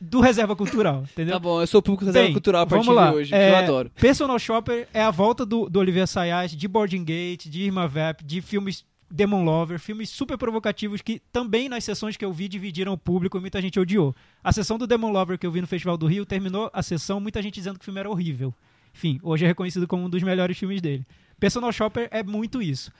do 0.00 0.20
Reserva 0.20 0.54
Cultural, 0.56 1.04
entendeu? 1.12 1.34
Tá 1.34 1.38
bom, 1.38 1.60
eu 1.60 1.66
sou 1.66 1.78
o 1.80 1.82
público 1.82 2.04
reserva 2.04 2.26
Bem, 2.26 2.32
cultural 2.32 2.62
a 2.62 2.66
partir 2.66 2.90
lá. 2.90 3.10
de 3.10 3.16
hoje, 3.16 3.34
É, 3.34 3.48
que 3.48 3.52
eu 3.52 3.58
adoro. 3.58 3.90
Personal 3.90 4.38
Shopper 4.38 4.88
é 4.92 5.02
a 5.02 5.10
volta 5.10 5.44
do, 5.46 5.68
do 5.68 5.78
Olivier 5.78 6.04
Assayas, 6.04 6.50
de 6.52 6.68
Boarding 6.68 7.04
Gate, 7.04 7.46
de 7.46 7.62
Irma 7.62 7.86
Vep, 7.88 8.24
de 8.24 8.40
filmes 8.40 8.84
Demon 9.10 9.44
Lover, 9.44 9.78
filmes 9.78 10.10
super 10.10 10.36
provocativos 10.36 11.00
que 11.00 11.20
também 11.32 11.68
nas 11.68 11.84
sessões 11.84 12.16
que 12.16 12.24
eu 12.24 12.32
vi 12.32 12.48
dividiram 12.48 12.92
o 12.92 12.98
público 12.98 13.36
e 13.38 13.40
muita 13.40 13.62
gente 13.62 13.78
odiou. 13.78 14.14
A 14.42 14.52
sessão 14.52 14.76
do 14.76 14.86
Demon 14.86 15.12
Lover 15.12 15.38
que 15.38 15.46
eu 15.46 15.52
vi 15.52 15.60
no 15.60 15.66
Festival 15.66 15.96
do 15.96 16.06
Rio 16.06 16.26
terminou 16.26 16.68
a 16.72 16.82
sessão, 16.82 17.20
muita 17.20 17.40
gente 17.40 17.54
dizendo 17.54 17.78
que 17.78 17.82
o 17.82 17.84
filme 17.84 18.00
era 18.00 18.10
horrível. 18.10 18.52
Enfim, 18.92 19.20
hoje 19.22 19.44
é 19.44 19.48
reconhecido 19.48 19.86
como 19.86 20.04
um 20.04 20.10
dos 20.10 20.22
melhores 20.22 20.58
filmes 20.58 20.80
dele. 20.80 21.06
Personal 21.38 21.72
Shopper 21.72 22.08
é 22.10 22.22
muito 22.22 22.62
isso. 22.62 22.90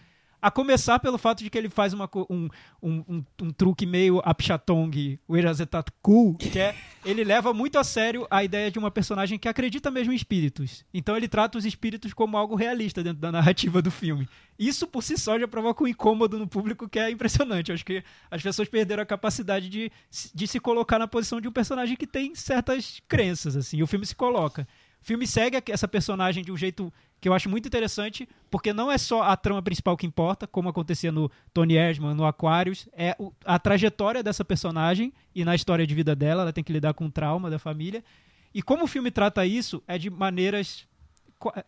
A 0.45 0.51
começar 0.51 0.99
pelo 0.99 1.17
fato 1.17 1.43
de 1.43 1.49
que 1.49 1.57
ele 1.57 1.71
faz 1.71 1.95
uma 1.95 2.07
um, 2.29 2.51
um, 2.83 3.05
um, 3.09 3.25
um 3.41 3.51
truque 3.51 3.87
meio 3.87 4.21
Apchatong, 4.23 5.19
o 5.27 5.39
Erazetat 5.39 5.91
Cool, 6.03 6.35
que 6.35 6.59
é 6.59 6.77
ele 7.03 7.25
leva 7.25 7.55
muito 7.55 7.79
a 7.79 7.83
sério 7.83 8.27
a 8.31 8.45
ideia 8.45 8.71
de 8.71 8.79
uma 8.79 8.91
personagem 8.91 9.39
que 9.39 9.49
acredita 9.49 9.91
mesmo 9.91 10.13
em 10.13 10.17
espíritos. 10.17 10.85
Então 10.93 11.17
ele 11.17 11.29
trata 11.29 11.57
os 11.57 11.65
espíritos 11.65 12.13
como 12.13 12.37
algo 12.37 12.55
realista 12.57 13.03
dentro 13.03 13.23
da 13.23 13.33
narrativa 13.33 13.81
do 13.81 13.91
filme. 13.91 14.29
Isso 14.59 14.87
por 14.87 15.03
si 15.03 15.17
só 15.17 15.39
já 15.39 15.49
provoca 15.49 15.83
um 15.83 15.89
incômodo 15.89 16.39
no 16.39 16.47
público 16.47 16.91
que 16.91 16.99
é 16.99 17.11
impressionante. 17.11 17.73
Acho 17.73 17.83
que 17.83 18.05
as 18.31 18.43
pessoas 18.43 18.69
perderam 18.69 19.03
a 19.03 19.07
capacidade 19.07 19.71
de, 19.71 19.91
de 20.35 20.47
se 20.47 20.61
colocar 20.61 20.99
na 20.99 21.09
posição 21.09 21.41
de 21.41 21.49
um 21.49 21.53
personagem 21.53 21.97
que 21.97 22.07
tem 22.07 22.35
certas 22.35 23.01
crenças, 23.09 23.57
assim. 23.57 23.79
E 23.79 23.83
o 23.83 23.87
filme 23.87 24.05
se 24.05 24.15
coloca. 24.15 24.69
O 25.01 25.07
filme 25.07 25.27
segue 25.27 25.63
essa 25.71 25.87
personagem 25.87 26.43
de 26.43 26.51
um 26.51 26.57
jeito 26.57 26.93
que 27.25 27.29
eu 27.31 27.33
acho 27.33 27.49
muito 27.49 27.67
interessante, 27.67 28.29
porque 28.51 28.71
não 28.71 28.93
é 28.93 28.99
só 28.99 29.23
a 29.23 29.35
trama 29.35 29.63
principal 29.63 29.97
que 29.97 30.07
importa, 30.07 30.47
como 30.47 30.69
acontecia 30.69 31.11
no 31.11 31.31
Tony 31.55 31.75
Erdman, 31.75 32.13
no 32.13 32.27
Aquarius, 32.27 32.87
é 32.93 33.17
a 33.47 33.59
trajetória 33.59 34.23
dessa 34.23 34.45
personagem 34.45 35.11
e 35.35 35.43
na 35.43 35.55
história 35.55 35.87
de 35.87 35.95
vida 35.95 36.15
dela, 36.15 36.43
ela 36.43 36.53
tem 36.53 36.63
que 36.63 36.71
lidar 36.71 36.93
com 36.93 37.07
o 37.07 37.11
trauma 37.11 37.49
da 37.49 37.59
família. 37.59 38.05
E 38.53 38.61
como 38.61 38.85
o 38.85 38.87
filme 38.87 39.11
trata 39.11 39.47
isso, 39.47 39.83
é 39.89 39.97
de 39.97 40.11
maneiras 40.11 40.87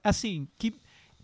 assim, 0.04 0.46
que 0.59 0.74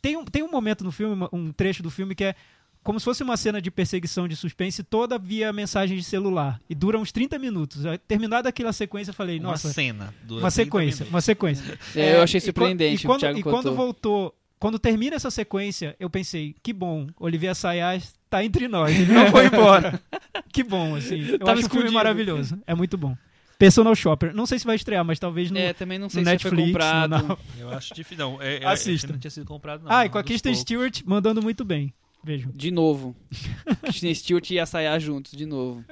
tem 0.01 0.17
um, 0.17 0.25
tem 0.25 0.43
um 0.43 0.51
momento 0.51 0.83
no 0.83 0.91
filme, 0.91 1.29
um 1.31 1.53
trecho 1.53 1.83
do 1.83 1.91
filme 1.91 2.15
que 2.15 2.25
é 2.25 2.35
como 2.83 2.99
se 2.99 3.05
fosse 3.05 3.23
uma 3.23 3.37
cena 3.37 3.61
de 3.63 3.71
perseguição 3.71 4.27
de 4.27 4.35
suspense 4.37 4.83
toda 4.83 5.19
via 5.19 5.53
mensagem 5.53 5.97
de 5.97 6.03
celular. 6.03 6.61
E 6.69 6.75
dura 6.75 6.99
uns 6.99 7.13
30 7.13 7.39
minutos. 7.39 7.83
Terminada 8.09 8.49
aquela 8.49 8.73
sequência, 8.73 9.11
eu 9.11 9.15
falei, 9.15 9.39
Uma 9.39 9.51
nossa, 9.51 9.73
cena. 9.73 10.13
dura 10.25 10.43
uma 10.45 10.51
30 10.51 10.65
sequência, 10.65 11.05
minutos. 11.05 11.09
uma 11.15 11.21
sequência. 11.21 11.79
É, 11.95 12.17
eu 12.17 12.23
achei 12.23 12.41
surpreendente 12.41 13.03
E 13.03 13.07
o 13.07 13.09
quando, 13.09 13.21
Thiago 13.21 13.39
e 13.39 13.43
quando 13.43 13.75
voltou, 13.75 14.35
quando 14.59 14.79
termina 14.79 15.17
essa 15.17 15.31
sequência, 15.31 15.95
eu 16.01 16.09
pensei, 16.11 16.55
que 16.63 16.73
bom, 16.73 17.07
Olivier 17.19 17.53
Assayas 17.53 18.15
tá 18.31 18.45
entre 18.45 18.67
nós, 18.69 18.95
ele 18.99 19.13
não 19.13 19.31
foi 19.31 19.47
embora. 19.47 20.01
que 20.53 20.63
bom, 20.63 20.95
assim. 20.97 21.21
Eu 21.29 21.39
Tava 21.39 21.59
acho 21.59 21.67
o 21.67 21.71
filme 21.71 21.91
maravilhoso. 21.91 22.59
É 22.67 22.75
muito 22.75 22.97
bom. 22.97 23.17
Personal 23.59 23.95
Shopper. 23.95 24.35
Não 24.35 24.45
sei 24.45 24.59
se 24.59 24.65
vai 24.65 24.75
estrear, 24.75 25.05
mas 25.05 25.21
talvez 25.21 25.49
no, 25.51 25.57
É, 25.59 25.73
também 25.73 25.97
não 25.99 26.09
sei 26.09 26.25
se 26.25 26.31
já 26.33 26.39
foi 26.39 26.51
Netflix. 26.51 26.73
comprado. 26.73 27.29
no. 27.29 27.39
Eu 27.61 27.71
acho 27.71 27.95
difícil. 27.95 28.25
Não, 28.25 28.43
é, 28.43 28.57
é, 28.59 28.67
Assista. 28.67 29.13
não 29.13 29.19
tinha 29.21 29.31
sido 29.31 29.47
comprado, 29.47 29.85
não. 29.85 29.93
ah, 29.93 30.05
e 30.05 30.09
com 30.09 30.19
a 30.19 30.25
Kristen. 30.25 30.53
Stewart 30.55 31.03
mandando 31.07 31.41
muito 31.41 31.65
bem. 31.65 31.93
Vejam. 32.25 32.51
De 32.55 32.71
novo. 32.71 33.17
Kristen 33.83 34.15
Stewart 34.15 34.51
e 34.51 34.59
Asayá 34.59 34.99
juntos, 34.99 35.33
de 35.33 35.45
novo. 35.47 35.85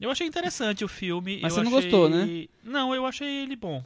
Eu 0.00 0.10
achei 0.10 0.26
interessante 0.26 0.84
o 0.84 0.88
filme. 0.88 1.40
Mas 1.42 1.56
eu 1.56 1.62
você 1.64 1.68
não 1.70 1.76
achei- 1.78 1.90
gostou, 1.90 2.08
né? 2.08 2.46
Não, 2.62 2.94
eu 2.94 3.06
achei 3.06 3.42
ele 3.42 3.56
bom. 3.56 3.82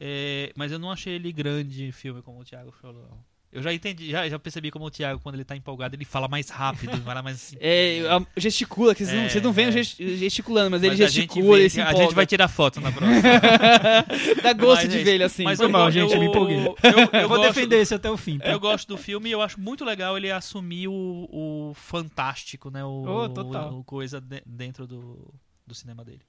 É, 0.00 0.52
mas 0.56 0.72
eu 0.72 0.78
não 0.78 0.90
achei 0.90 1.14
ele 1.14 1.32
grande 1.32 1.92
filme, 1.92 2.22
como 2.22 2.40
o 2.40 2.44
Thiago 2.44 2.72
falou. 2.72 3.08
Eu 3.54 3.62
já 3.62 3.72
entendi, 3.72 4.10
já, 4.10 4.28
já 4.28 4.36
percebi 4.36 4.68
como 4.72 4.84
o 4.86 4.90
Thiago, 4.90 5.20
quando 5.22 5.36
ele 5.36 5.44
tá 5.44 5.54
empolgado, 5.54 5.94
ele 5.94 6.04
fala 6.04 6.26
mais 6.26 6.48
rápido, 6.50 7.00
fala 7.02 7.22
mais 7.22 7.36
assim. 7.36 7.56
É, 7.60 8.00
a- 8.10 8.26
gesticula, 8.36 8.96
que 8.96 9.04
vocês, 9.04 9.16
não, 9.16 9.24
É, 9.26 9.28
vocês 9.28 9.44
não 9.44 9.52
veem 9.52 9.68
é. 9.68 9.72
gest- 9.72 9.96
gesticulando, 9.96 10.72
mas, 10.72 10.82
ele 10.82 10.90
Mas 10.96 11.00
a 11.00 11.06
gente 11.06 11.14
gesticula, 11.28 11.58
ele 11.60 11.70
se 11.70 11.80
A 11.80 11.84
empolga. 11.84 12.02
gente 12.04 12.14
vai 12.16 12.26
tirar 12.26 12.48
foto 12.48 12.80
na 12.80 12.90
próxima. 12.90 13.22
Dá 14.42 14.52
gosto 14.54 14.82
Mas 14.82 14.90
de 14.90 14.98
é 14.98 15.04
ver 15.04 15.14
ele 15.14 15.22
assim. 15.22 15.44
Mas 15.44 15.58
Foi 15.58 15.66
eu, 15.66 15.70
mal, 15.70 15.88
gente, 15.88 16.12
eu 16.12 16.18
me 16.18 16.26
empolguei. 16.26 16.56
Eu, 16.58 16.76
eu, 17.12 17.20
Eu 17.20 17.28
vou 17.28 17.40
defender 17.40 17.76
esse 17.80 17.94
até 17.94 18.10
o 18.10 18.16
fim. 18.16 18.38
tá? 18.38 18.50
Eu 18.50 18.58
gosto 18.58 18.88
do 18.88 18.98
filme 18.98 19.28
e 19.28 19.32
eu 19.32 19.40
acho 19.40 19.60
muito 19.60 19.84
legal 19.84 20.16
ele 20.16 20.32
assumir 20.32 20.88
o, 20.88 21.28
o 21.30 21.72
fantástico, 21.74 22.70
né? 22.70 22.84
O, 22.84 23.04
Oh, 23.06 23.78
o 23.78 23.84
coisa 23.84 24.20
de- 24.20 24.42
dentro 24.44 24.84
do, 24.84 25.32
do 25.64 25.74
cinema 25.76 26.04
dele. 26.04 26.22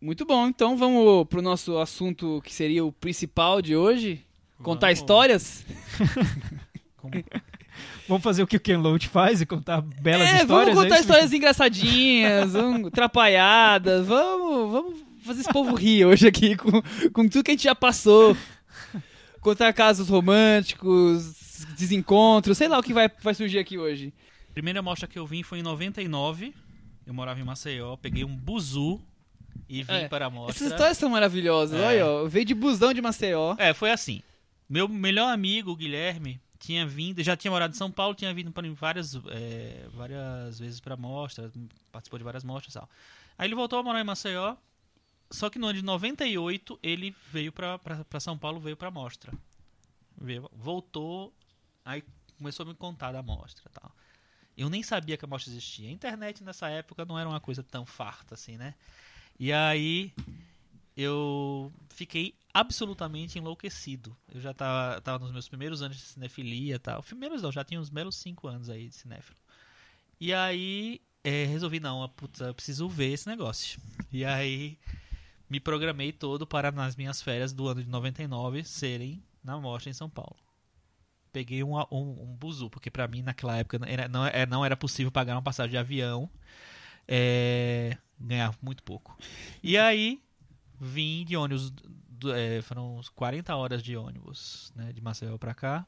Muito 0.00 0.26
bom, 0.26 0.48
então 0.48 0.76
vamos 0.76 1.26
pro 1.28 1.40
nosso 1.40 1.78
assunto 1.78 2.42
que 2.44 2.52
seria 2.52 2.84
o 2.84 2.92
principal 2.92 3.62
de 3.62 3.74
hoje. 3.74 4.22
Contar 4.62 4.86
Vamos. 4.88 4.98
histórias? 5.00 5.64
Como- 6.96 7.12
Vamos 8.08 8.22
fazer 8.22 8.42
o 8.42 8.46
que 8.46 8.56
o 8.56 8.60
Ken 8.60 8.76
Loach 8.76 9.08
faz 9.08 9.40
e 9.40 9.46
contar 9.46 9.80
belas 9.80 10.28
é, 10.28 10.42
histórias. 10.42 10.74
vamos 10.74 10.82
contar 10.84 10.96
é 10.96 11.00
histórias 11.00 11.32
engraçadinhas, 11.32 12.52
vamos, 12.54 12.88
atrapalhadas, 12.88 14.06
vamos, 14.06 14.72
vamos 14.72 15.00
fazer 15.24 15.40
esse 15.40 15.52
povo 15.52 15.74
rir 15.74 16.04
hoje 16.04 16.26
aqui 16.28 16.54
com, 16.56 16.82
com 17.12 17.28
tudo 17.28 17.42
que 17.44 17.50
a 17.50 17.54
gente 17.54 17.64
já 17.64 17.74
passou. 17.74 18.36
Contar 19.40 19.72
casos 19.72 20.08
românticos, 20.08 21.64
desencontros, 21.76 22.58
sei 22.58 22.68
lá 22.68 22.78
o 22.78 22.82
que 22.82 22.92
vai, 22.92 23.10
vai 23.22 23.34
surgir 23.34 23.58
aqui 23.58 23.78
hoje. 23.78 24.12
A 24.50 24.52
primeira 24.52 24.82
mostra 24.82 25.08
que 25.08 25.18
eu 25.18 25.26
vim 25.26 25.42
foi 25.42 25.60
em 25.60 25.62
99. 25.62 26.54
Eu 27.06 27.14
morava 27.14 27.40
em 27.40 27.44
Maceió, 27.44 27.96
peguei 27.96 28.24
um 28.24 28.36
buzu 28.36 29.00
e 29.68 29.82
vim 29.82 29.92
É, 29.92 30.08
para 30.08 30.26
a 30.26 30.30
mostra. 30.30 30.54
Essas 30.54 30.70
histórias 30.72 30.98
são 30.98 31.08
maravilhosas, 31.10 31.80
É. 31.80 31.86
olha, 31.86 32.06
ó, 32.06 32.24
veio 32.26 32.44
de 32.44 32.54
busão 32.54 32.92
de 32.92 33.00
Maceió. 33.00 33.54
É, 33.58 33.72
foi 33.74 33.90
assim. 33.90 34.22
Meu 34.72 34.88
melhor 34.88 35.30
amigo, 35.30 35.70
o 35.70 35.76
Guilherme, 35.76 36.40
tinha 36.58 36.86
vindo, 36.86 37.22
já 37.22 37.36
tinha 37.36 37.50
morado 37.50 37.74
em 37.74 37.76
São 37.76 37.92
Paulo, 37.92 38.14
tinha 38.14 38.32
vindo 38.32 38.50
para 38.50 38.66
várias, 38.72 39.14
é, 39.30 39.86
várias 39.92 40.58
vezes 40.58 40.80
para 40.80 40.96
mostra, 40.96 41.52
participou 41.92 42.18
de 42.18 42.24
várias 42.24 42.42
mostras 42.42 42.74
e 42.74 42.78
tal. 42.78 42.88
Aí 43.36 43.46
ele 43.46 43.54
voltou 43.54 43.78
a 43.78 43.82
morar 43.82 44.00
em 44.00 44.04
Maceió, 44.04 44.56
só 45.30 45.50
que 45.50 45.58
no 45.58 45.66
ano 45.66 45.78
de 45.78 45.84
98 45.84 46.80
ele 46.82 47.14
veio 47.30 47.52
para 47.52 48.18
São 48.18 48.38
Paulo, 48.38 48.58
veio 48.60 48.74
para 48.74 48.90
mostra. 48.90 49.30
Veio, 50.18 50.50
voltou, 50.54 51.34
aí 51.84 52.02
começou 52.38 52.64
a 52.64 52.68
me 52.70 52.74
contar 52.74 53.12
da 53.12 53.22
mostra 53.22 53.64
e 53.70 53.78
tal. 53.78 53.94
Eu 54.56 54.70
nem 54.70 54.82
sabia 54.82 55.18
que 55.18 55.24
a 55.26 55.28
mostra 55.28 55.52
existia. 55.52 55.90
A 55.90 55.92
internet 55.92 56.42
nessa 56.42 56.70
época 56.70 57.04
não 57.04 57.18
era 57.18 57.28
uma 57.28 57.40
coisa 57.40 57.62
tão 57.62 57.84
farta 57.84 58.36
assim, 58.36 58.56
né? 58.56 58.74
E 59.38 59.52
aí 59.52 60.14
eu 60.96 61.72
fiquei 61.90 62.34
absolutamente 62.52 63.38
enlouquecido. 63.38 64.16
Eu 64.32 64.40
já 64.40 64.52
tava, 64.52 65.00
tava 65.00 65.18
nos 65.24 65.32
meus 65.32 65.48
primeiros 65.48 65.82
anos 65.82 65.96
de 65.96 66.02
cinefilia 66.02 66.76
e 66.76 66.78
tal. 66.78 67.02
Primeiros 67.02 67.42
não, 67.42 67.52
já 67.52 67.64
tinha 67.64 67.80
uns 67.80 67.88
belos 67.88 68.16
cinco 68.16 68.48
anos 68.48 68.68
aí 68.68 68.88
de 68.88 68.94
cinéfilo. 68.94 69.36
E 70.20 70.32
aí 70.32 71.00
é, 71.24 71.44
resolvi, 71.46 71.80
não, 71.80 72.08
putz, 72.10 72.40
eu 72.40 72.54
preciso 72.54 72.88
ver 72.88 73.12
esse 73.12 73.26
negócio. 73.26 73.80
E 74.12 74.24
aí 74.24 74.78
me 75.48 75.60
programei 75.60 76.12
todo 76.12 76.46
para 76.46 76.72
nas 76.72 76.96
minhas 76.96 77.22
férias 77.22 77.52
do 77.52 77.68
ano 77.68 77.82
de 77.82 77.88
99 77.88 78.64
serem 78.64 79.22
na 79.42 79.58
mostra 79.58 79.90
em 79.90 79.94
São 79.94 80.08
Paulo. 80.08 80.36
Peguei 81.32 81.64
um, 81.64 81.76
um, 81.76 81.84
um 82.22 82.36
buzu, 82.36 82.68
porque 82.68 82.90
pra 82.90 83.08
mim 83.08 83.22
naquela 83.22 83.56
época 83.56 83.78
não 83.78 83.86
era, 83.88 84.08
não, 84.08 84.26
é- 84.26 84.46
não 84.46 84.64
era 84.64 84.76
possível 84.76 85.10
pagar 85.10 85.34
uma 85.34 85.42
passagem 85.42 85.70
de 85.70 85.78
avião. 85.78 86.30
É, 87.08 87.96
ganhava 88.18 88.56
muito 88.62 88.82
pouco. 88.82 89.16
E 89.62 89.76
aí 89.78 90.22
vim 90.82 91.24
de 91.24 91.36
ônibus, 91.36 91.72
é, 92.34 92.60
foram 92.62 92.98
uns 92.98 93.08
40 93.08 93.54
horas 93.54 93.82
de 93.82 93.96
ônibus, 93.96 94.72
né, 94.74 94.92
de 94.92 95.00
Maceió 95.00 95.38
pra 95.38 95.54
cá. 95.54 95.86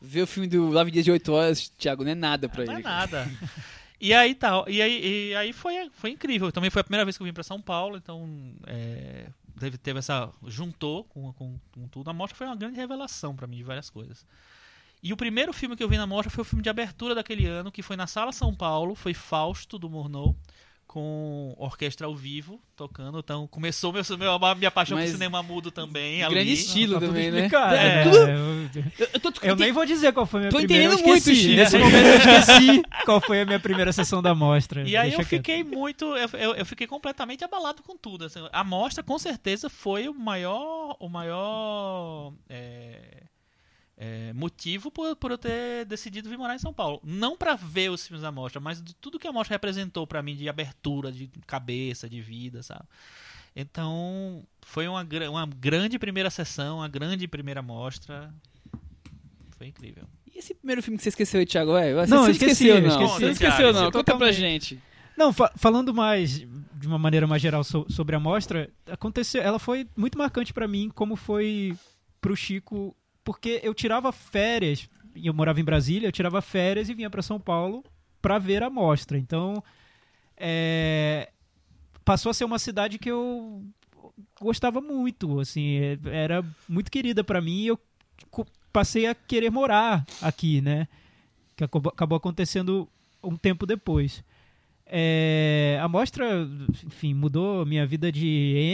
Ver 0.00 0.22
o 0.22 0.26
filme 0.26 0.48
do 0.48 0.66
Love 0.68 0.90
Dias 0.90 1.04
de 1.04 1.10
8 1.12 1.32
horas, 1.32 1.68
Thiago, 1.68 2.04
não 2.04 2.10
é 2.10 2.14
nada 2.14 2.48
pra 2.48 2.64
não 2.64 2.72
ele. 2.72 2.80
é 2.80 2.84
nada. 2.84 3.26
E 4.04 4.12
aí 4.12 4.34
tal, 4.34 4.68
e 4.68 4.82
aí, 4.82 5.28
e 5.30 5.34
aí 5.36 5.52
foi, 5.52 5.88
foi 5.92 6.10
incrível. 6.10 6.50
Também 6.50 6.70
foi 6.70 6.80
a 6.80 6.82
primeira 6.82 7.04
vez 7.04 7.16
que 7.16 7.22
eu 7.22 7.24
vim 7.24 7.32
pra 7.32 7.44
São 7.44 7.62
Paulo, 7.62 7.96
então 7.96 8.52
é, 8.66 9.28
teve, 9.60 9.78
teve 9.78 10.00
essa 10.00 10.28
juntou 10.44 11.04
com, 11.04 11.32
com, 11.34 11.56
com 11.72 11.86
tudo. 11.86 12.10
A 12.10 12.12
mostra 12.12 12.36
foi 12.36 12.48
uma 12.48 12.56
grande 12.56 12.74
revelação 12.74 13.36
pra 13.36 13.46
mim 13.46 13.58
de 13.58 13.62
várias 13.62 13.88
coisas. 13.88 14.26
E 15.00 15.12
o 15.12 15.16
primeiro 15.16 15.52
filme 15.52 15.76
que 15.76 15.84
eu 15.84 15.88
vi 15.88 15.96
na 15.96 16.04
mostra 16.04 16.30
foi 16.30 16.42
o 16.42 16.44
filme 16.44 16.64
de 16.64 16.68
abertura 16.68 17.14
daquele 17.14 17.46
ano, 17.46 17.70
que 17.70 17.80
foi 17.80 17.94
na 17.94 18.08
Sala 18.08 18.32
São 18.32 18.52
Paulo, 18.52 18.96
foi 18.96 19.14
Fausto 19.14 19.78
do 19.78 19.88
Murnau, 19.88 20.34
com 20.92 21.54
orquestra 21.56 22.06
ao 22.06 22.14
vivo 22.14 22.60
tocando. 22.76 23.18
Então 23.18 23.46
começou 23.46 23.92
meu, 23.94 24.02
meu, 24.18 24.32
a 24.32 24.54
minha 24.54 24.70
paixão 24.70 24.98
Mas- 24.98 25.08
por 25.08 25.14
cinema 25.14 25.42
mudo 25.42 25.70
também. 25.70 26.22
ali. 26.22 26.34
Grande 26.34 26.52
estilo 26.52 26.94
Tá 26.94 27.00
tudo 27.00 27.08
também, 27.08 27.30
né? 27.30 27.48
É, 27.50 27.86
É, 27.86 28.02
tudo- 28.02 28.16
eu, 28.18 29.08
Eu, 29.14 29.20
tô, 29.20 29.32
eu 29.42 29.56
nem 29.56 29.72
vou 29.72 29.86
dizer 29.86 30.12
qual 30.12 30.26
foi 30.26 30.40
a 30.40 30.42
minha 30.42 30.50
Tô 30.50 30.58
primeira. 30.58 30.84
entendendo 30.84 31.08
eu 31.08 31.16
esqueci. 31.16 31.46
muito. 31.46 31.56
Nesse 31.56 31.78
momento 31.78 32.06
eu 32.06 32.16
esqueci 32.16 32.82
qual 33.06 33.20
foi 33.22 33.40
a 33.40 33.46
minha 33.46 33.58
primeira 33.58 33.90
sessão 33.90 34.20
da 34.20 34.34
mostra. 34.34 34.82
E 34.86 34.94
aí 34.94 35.08
Deixa 35.08 35.22
eu 35.22 35.26
quieto. 35.26 35.40
fiquei 35.40 35.64
muito, 35.64 36.04
eu, 36.14 36.28
eu, 36.34 36.54
eu 36.56 36.66
fiquei 36.66 36.86
completamente 36.86 37.42
abalado 37.42 37.82
com 37.82 37.96
tudo. 37.96 38.26
assim. 38.26 38.40
a 38.52 38.62
mostra 38.62 39.02
com 39.02 39.18
certeza 39.18 39.70
foi 39.70 40.08
o 40.10 40.14
maior, 40.14 40.94
o 41.00 41.08
maior 41.08 42.34
é, 42.50 43.22
é, 44.04 44.32
motivo 44.32 44.90
por, 44.90 45.14
por 45.14 45.30
eu 45.30 45.38
ter 45.38 45.84
decidido 45.84 46.28
vir 46.28 46.36
morar 46.36 46.56
em 46.56 46.58
São 46.58 46.72
Paulo. 46.74 47.00
Não 47.04 47.36
pra 47.36 47.54
ver 47.54 47.88
os 47.90 48.04
filmes 48.04 48.22
da 48.22 48.32
mostra, 48.32 48.60
mas 48.60 48.82
de 48.82 48.94
tudo 48.96 49.16
que 49.18 49.28
a 49.28 49.32
mostra 49.32 49.54
representou 49.54 50.06
pra 50.08 50.20
mim 50.22 50.34
de 50.34 50.48
abertura, 50.48 51.12
de 51.12 51.28
cabeça, 51.46 52.08
de 52.08 52.20
vida, 52.20 52.62
sabe? 52.64 52.84
Então 53.54 54.42
foi 54.62 54.88
uma, 54.88 55.06
uma 55.30 55.46
grande 55.46 55.98
primeira 55.98 56.30
sessão, 56.30 56.78
uma 56.78 56.88
grande 56.88 57.28
primeira 57.28 57.62
mostra. 57.62 58.32
Foi 59.56 59.66
incrível. 59.68 60.04
E 60.34 60.38
esse 60.38 60.54
primeiro 60.54 60.82
filme 60.82 60.96
que 60.96 61.02
você 61.04 61.10
esqueceu 61.10 61.40
aí, 61.40 61.46
Thiago? 61.46 61.76
É, 61.76 61.92
você 61.94 62.10
Não, 62.14 62.24
você 62.24 62.30
esqueci, 62.32 62.50
esqueceu, 62.68 62.74
eu 62.76 62.82
não. 62.82 62.88
esqueci. 62.88 63.14
Você 63.20 63.30
esqueceu, 63.30 63.66
não. 63.72 63.80
você 63.80 63.84
Conta 63.92 63.92
pra 64.04 64.14
totalmente. 64.14 64.34
gente. 64.40 64.80
Não, 65.16 65.32
fa- 65.32 65.52
falando 65.56 65.92
mais 65.94 66.38
de 66.38 66.86
uma 66.86 66.98
maneira 66.98 67.26
mais 67.26 67.40
geral 67.42 67.62
so- 67.62 67.86
sobre 67.88 68.16
a 68.16 68.18
mostra, 68.20 68.68
aconteceu, 68.90 69.42
ela 69.42 69.58
foi 69.58 69.86
muito 69.96 70.16
marcante 70.18 70.52
pra 70.52 70.66
mim, 70.66 70.90
como 70.92 71.14
foi 71.14 71.76
pro 72.20 72.34
Chico, 72.34 72.96
porque 73.24 73.60
eu 73.62 73.74
tirava 73.74 74.10
férias, 74.12 74.88
e 75.14 75.26
eu 75.26 75.34
morava 75.34 75.60
em 75.60 75.64
Brasília, 75.64 76.08
eu 76.08 76.12
tirava 76.12 76.40
férias 76.40 76.88
e 76.88 76.94
vinha 76.94 77.10
pra 77.10 77.22
São 77.22 77.38
Paulo 77.38 77.84
pra 78.20 78.38
ver 78.38 78.62
a 78.62 78.70
mostra. 78.70 79.18
Então, 79.18 79.62
é, 80.36 81.30
passou 82.04 82.30
a 82.30 82.34
ser 82.34 82.44
uma 82.44 82.58
cidade 82.58 82.98
que 82.98 83.10
eu 83.10 83.64
gostava 84.40 84.80
muito, 84.80 85.40
assim, 85.40 85.76
é- 85.78 85.98
era 86.10 86.44
muito 86.68 86.90
querida 86.90 87.22
pra 87.22 87.40
mim 87.40 87.62
e 87.62 87.66
eu 87.68 87.80
passei 88.72 89.06
a 89.06 89.14
querer 89.14 89.50
morar 89.50 90.04
aqui, 90.20 90.60
né? 90.60 90.88
Que 91.56 91.64
acabou 91.64 92.16
acontecendo 92.16 92.88
um 93.22 93.36
tempo 93.36 93.66
depois. 93.66 94.24
É, 94.94 95.78
a 95.80 95.88
mostra, 95.88 96.46
enfim, 96.84 97.14
mudou 97.14 97.64
minha 97.64 97.86
vida 97.86 98.12
de 98.12 98.26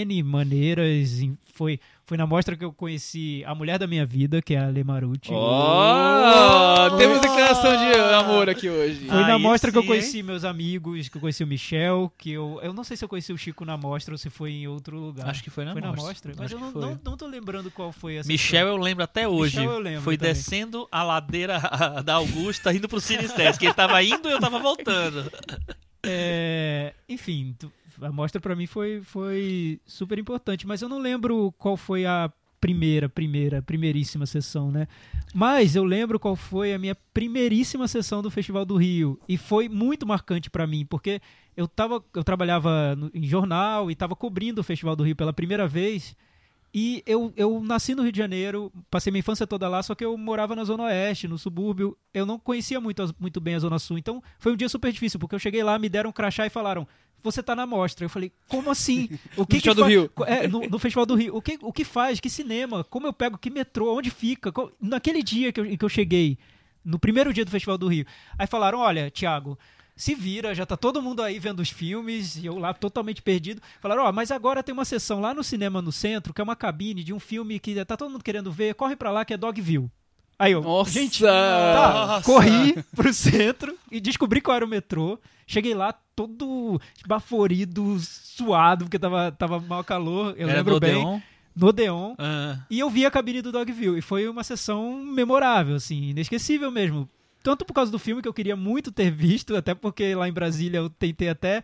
N 0.02 0.20
maneiras. 0.24 1.20
Foi, 1.54 1.78
foi 2.04 2.16
na 2.16 2.26
mostra 2.26 2.56
que 2.56 2.64
eu 2.64 2.72
conheci 2.72 3.44
a 3.46 3.54
mulher 3.54 3.78
da 3.78 3.86
minha 3.86 4.04
vida, 4.04 4.42
que 4.42 4.54
é 4.54 4.58
a 4.58 4.66
Ale 4.66 4.82
Marucci. 4.82 5.30
Oh, 5.32 6.96
temos 6.96 7.20
declaração 7.20 7.70
de 7.76 8.00
amor 8.14 8.50
aqui 8.50 8.68
hoje. 8.68 9.06
Foi 9.06 9.20
na 9.20 9.36
Aí 9.36 9.40
mostra 9.40 9.70
que 9.70 9.78
eu 9.78 9.82
sim, 9.82 9.86
conheci 9.88 10.22
meus 10.24 10.42
amigos, 10.42 11.08
que 11.08 11.16
eu 11.16 11.20
conheci 11.20 11.44
o 11.44 11.46
Michel, 11.46 12.12
que 12.18 12.32
eu. 12.32 12.58
Eu 12.64 12.72
não 12.72 12.82
sei 12.82 12.96
se 12.96 13.04
eu 13.04 13.08
conheci 13.08 13.32
o 13.32 13.38
Chico 13.38 13.64
na 13.64 13.76
mostra 13.76 14.12
ou 14.12 14.18
se 14.18 14.28
foi 14.28 14.50
em 14.50 14.66
outro 14.66 14.98
lugar. 14.98 15.28
Acho 15.30 15.44
que 15.44 15.50
foi 15.50 15.64
na 15.64 15.70
foi 15.72 15.80
na 15.80 15.88
mostra. 15.88 16.08
mostra. 16.08 16.32
Mas 16.36 16.46
Acho 16.46 16.54
eu 16.56 16.58
que 16.72 16.78
não, 16.78 16.82
não, 16.88 17.00
não 17.04 17.16
tô 17.16 17.28
lembrando 17.28 17.70
qual 17.70 17.92
foi 17.92 18.16
essa. 18.16 18.26
Michel 18.26 18.66
eu 18.66 18.76
lembro 18.76 19.04
até 19.04 19.28
hoje. 19.28 19.56
Michel 19.56 19.72
eu 19.74 19.78
lembro 19.78 20.02
Foi 20.02 20.16
também. 20.16 20.34
descendo 20.34 20.88
a 20.90 21.04
ladeira 21.04 21.60
da 22.04 22.14
Augusta, 22.14 22.72
indo 22.74 22.88
pro 22.88 23.00
Cine 23.00 23.28
Sesc. 23.28 23.64
Ele 23.64 23.72
tava 23.72 24.02
indo 24.02 24.28
e 24.28 24.32
eu 24.32 24.40
tava 24.40 24.58
voltando. 24.58 25.30
É, 26.10 26.94
enfim, 27.08 27.54
a 28.00 28.10
mostra 28.12 28.40
pra 28.40 28.56
mim 28.56 28.66
foi, 28.66 29.00
foi 29.02 29.80
super 29.86 30.18
importante, 30.18 30.66
mas 30.66 30.82
eu 30.82 30.88
não 30.88 30.98
lembro 30.98 31.52
qual 31.58 31.76
foi 31.76 32.06
a 32.06 32.30
primeira, 32.60 33.08
primeira, 33.08 33.62
primeiríssima 33.62 34.26
sessão, 34.26 34.70
né? 34.72 34.88
Mas 35.32 35.76
eu 35.76 35.84
lembro 35.84 36.18
qual 36.18 36.34
foi 36.34 36.72
a 36.74 36.78
minha 36.78 36.96
primeiríssima 37.14 37.86
sessão 37.86 38.20
do 38.22 38.30
Festival 38.30 38.64
do 38.64 38.76
Rio 38.76 39.18
e 39.28 39.36
foi 39.36 39.68
muito 39.68 40.06
marcante 40.06 40.50
pra 40.50 40.66
mim, 40.66 40.84
porque 40.84 41.20
eu 41.56 41.68
tava, 41.68 42.02
eu 42.14 42.24
trabalhava 42.24 42.96
no- 42.96 43.10
em 43.14 43.22
jornal 43.24 43.90
e 43.90 43.94
tava 43.94 44.16
cobrindo 44.16 44.60
o 44.60 44.64
Festival 44.64 44.96
do 44.96 45.04
Rio 45.04 45.14
pela 45.14 45.32
primeira 45.32 45.68
vez 45.68 46.16
E 46.72 47.02
eu, 47.06 47.32
eu 47.34 47.60
nasci 47.62 47.94
no 47.94 48.02
Rio 48.02 48.12
de 48.12 48.18
Janeiro, 48.18 48.70
passei 48.90 49.10
minha 49.10 49.20
infância 49.20 49.46
toda 49.46 49.66
lá, 49.68 49.82
só 49.82 49.94
que 49.94 50.04
eu 50.04 50.16
morava 50.18 50.54
na 50.54 50.64
Zona 50.64 50.84
Oeste, 50.84 51.26
no 51.26 51.38
subúrbio. 51.38 51.96
Eu 52.12 52.26
não 52.26 52.38
conhecia 52.38 52.78
muito, 52.80 53.14
muito 53.18 53.40
bem 53.40 53.54
a 53.54 53.58
Zona 53.58 53.78
Sul. 53.78 53.96
Então 53.96 54.22
foi 54.38 54.52
um 54.52 54.56
dia 54.56 54.68
super 54.68 54.92
difícil, 54.92 55.18
porque 55.18 55.34
eu 55.34 55.38
cheguei 55.38 55.62
lá, 55.62 55.78
me 55.78 55.88
deram 55.88 56.10
um 56.10 56.12
crachá 56.12 56.44
e 56.46 56.50
falaram: 56.50 56.86
Você 57.22 57.42
tá 57.42 57.56
na 57.56 57.66
mostra. 57.66 58.04
Eu 58.04 58.10
falei: 58.10 58.30
Como 58.48 58.70
assim? 58.70 59.08
O 59.36 59.46
que 59.46 59.54
Festival 59.60 59.74
que 59.76 59.80
do 59.82 59.84
Rio. 59.88 60.10
É, 60.26 60.46
no, 60.46 60.60
no 60.60 60.78
Festival 60.78 61.06
do 61.06 61.14
Rio. 61.14 61.34
O 61.34 61.40
que, 61.40 61.58
o 61.62 61.72
que 61.72 61.84
faz? 61.84 62.20
Que 62.20 62.28
cinema? 62.28 62.84
Como 62.84 63.06
eu 63.06 63.12
pego? 63.14 63.38
Que 63.38 63.48
metrô? 63.48 63.96
Onde 63.96 64.10
fica? 64.10 64.52
Co- 64.52 64.70
Naquele 64.80 65.22
dia 65.22 65.50
que 65.50 65.60
eu, 65.60 65.64
que 65.78 65.84
eu 65.84 65.88
cheguei, 65.88 66.36
no 66.84 66.98
primeiro 66.98 67.32
dia 67.32 67.46
do 67.46 67.50
Festival 67.50 67.78
do 67.78 67.88
Rio. 67.88 68.04
Aí 68.38 68.46
falaram: 68.46 68.78
Olha, 68.80 69.10
Thiago. 69.10 69.58
Se 69.98 70.14
vira, 70.14 70.54
já 70.54 70.64
tá 70.64 70.76
todo 70.76 71.02
mundo 71.02 71.20
aí 71.22 71.40
vendo 71.40 71.58
os 71.58 71.70
filmes, 71.70 72.36
e 72.36 72.46
eu 72.46 72.56
lá 72.56 72.72
totalmente 72.72 73.20
perdido. 73.20 73.60
Falaram, 73.80 74.04
ó, 74.04 74.12
mas 74.12 74.30
agora 74.30 74.62
tem 74.62 74.72
uma 74.72 74.84
sessão 74.84 75.20
lá 75.20 75.34
no 75.34 75.42
cinema 75.42 75.82
no 75.82 75.90
centro, 75.90 76.32
que 76.32 76.40
é 76.40 76.44
uma 76.44 76.54
cabine 76.54 77.02
de 77.02 77.12
um 77.12 77.18
filme 77.18 77.58
que 77.58 77.84
tá 77.84 77.96
todo 77.96 78.08
mundo 78.10 78.22
querendo 78.22 78.52
ver, 78.52 78.74
corre 78.76 78.94
pra 78.94 79.10
lá 79.10 79.24
que 79.24 79.34
é 79.34 79.36
Dogville. 79.36 79.90
Aí 80.38 80.52
eu, 80.52 80.62
Nossa! 80.62 80.92
gente, 80.92 81.20
tá, 81.24 82.06
Nossa! 82.06 82.24
corri 82.24 82.80
pro 82.94 83.12
centro 83.12 83.76
e 83.90 84.00
descobri 84.00 84.40
qual 84.40 84.56
era 84.56 84.64
o 84.64 84.68
metrô. 84.68 85.18
Cheguei 85.48 85.74
lá 85.74 85.92
todo 86.14 86.80
baforido, 87.04 87.98
suado, 88.00 88.84
porque 88.84 89.00
tava, 89.00 89.32
tava 89.32 89.58
mal 89.58 89.82
calor, 89.82 90.34
eu 90.38 90.48
Era 90.48 90.58
lembro 90.58 90.74
do 90.74 90.80
bem. 90.80 90.94
Odeon. 90.96 91.20
No 91.56 91.66
Odeon. 91.66 92.14
Ah, 92.18 92.58
E 92.70 92.78
eu 92.78 92.88
vi 92.88 93.04
a 93.04 93.10
cabine 93.10 93.42
do 93.42 93.50
Dogville. 93.50 93.98
E 93.98 94.02
foi 94.02 94.28
uma 94.28 94.44
sessão 94.44 94.94
memorável, 95.02 95.74
assim, 95.74 96.10
inesquecível 96.10 96.70
mesmo. 96.70 97.08
Tanto 97.42 97.64
por 97.64 97.72
causa 97.72 97.90
do 97.90 97.98
filme 97.98 98.20
que 98.20 98.28
eu 98.28 98.34
queria 98.34 98.56
muito 98.56 98.90
ter 98.90 99.10
visto, 99.10 99.56
até 99.56 99.74
porque 99.74 100.14
lá 100.14 100.28
em 100.28 100.32
Brasília 100.32 100.78
eu 100.78 100.90
tentei 100.90 101.28
até 101.28 101.62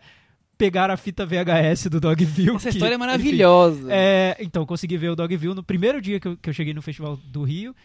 pegar 0.57 0.89
a 0.89 0.97
fita 0.97 1.25
VHS 1.25 1.87
do 1.89 1.99
Dogville. 1.99 2.55
Essa 2.55 2.69
que, 2.69 2.77
história 2.77 2.93
é 2.93 2.95
enfim, 2.95 3.05
maravilhosa. 3.05 3.87
é, 3.91 4.37
então, 4.39 4.63
eu 4.63 4.67
consegui 4.67 4.97
ver 4.97 5.09
o 5.09 5.15
Dogville 5.15 5.53
no 5.53 5.63
primeiro 5.63 6.01
dia 6.01 6.19
que 6.19 6.27
eu, 6.27 6.37
que 6.37 6.49
eu 6.49 6.53
cheguei 6.53 6.73
no 6.73 6.81
Festival 6.81 7.17
do 7.17 7.43
Rio. 7.43 7.75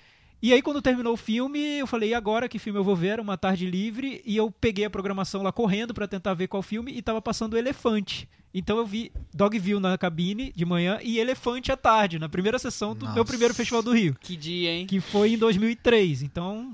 E 0.43 0.55
aí, 0.55 0.63
quando 0.63 0.81
terminou 0.81 1.13
o 1.13 1.19
filme, 1.19 1.79
eu 1.79 1.87
falei, 1.87 2.11
e 2.11 2.15
agora 2.15 2.49
que 2.49 2.59
filme 2.59 2.79
eu 2.79 2.85
vou 2.85 2.97
ver? 2.97 3.09
Era 3.09 3.23
uma 3.23 3.37
tarde 3.37 3.67
livre. 3.67 4.23
E 4.25 4.37
eu 4.37 4.51
peguei 4.51 4.87
a 4.87 4.91
programação 4.91 5.43
lá 5.43 5.53
correndo 5.53 5.93
pra 5.93 6.09
tentar 6.09 6.33
ver 6.33 6.49
qual 6.49 6.63
filme. 6.63 6.93
E 6.93 7.03
tava 7.03 7.21
passando 7.21 7.55
o 7.55 7.59
Elefante. 7.59 8.27
Então 8.53 8.79
eu 8.79 8.87
vi 8.87 9.13
Dogville 9.33 9.79
na 9.79 9.97
cabine 9.97 10.53
de 10.57 10.65
manhã 10.65 10.99
e 11.03 11.19
Elefante 11.19 11.71
à 11.71 11.77
tarde, 11.77 12.19
na 12.19 12.29
primeira 12.29 12.59
sessão 12.59 12.95
do 12.95 13.05
meu 13.05 13.17
Nossa. 13.17 13.25
primeiro 13.25 13.55
Festival 13.55 13.83
do 13.83 13.93
Rio. 13.93 14.17
Que 14.21 14.35
dia, 14.35 14.73
hein? 14.73 14.87
Que 14.87 14.99
foi 14.99 15.35
em 15.35 15.39
2003. 15.39 16.23
Então, 16.23 16.73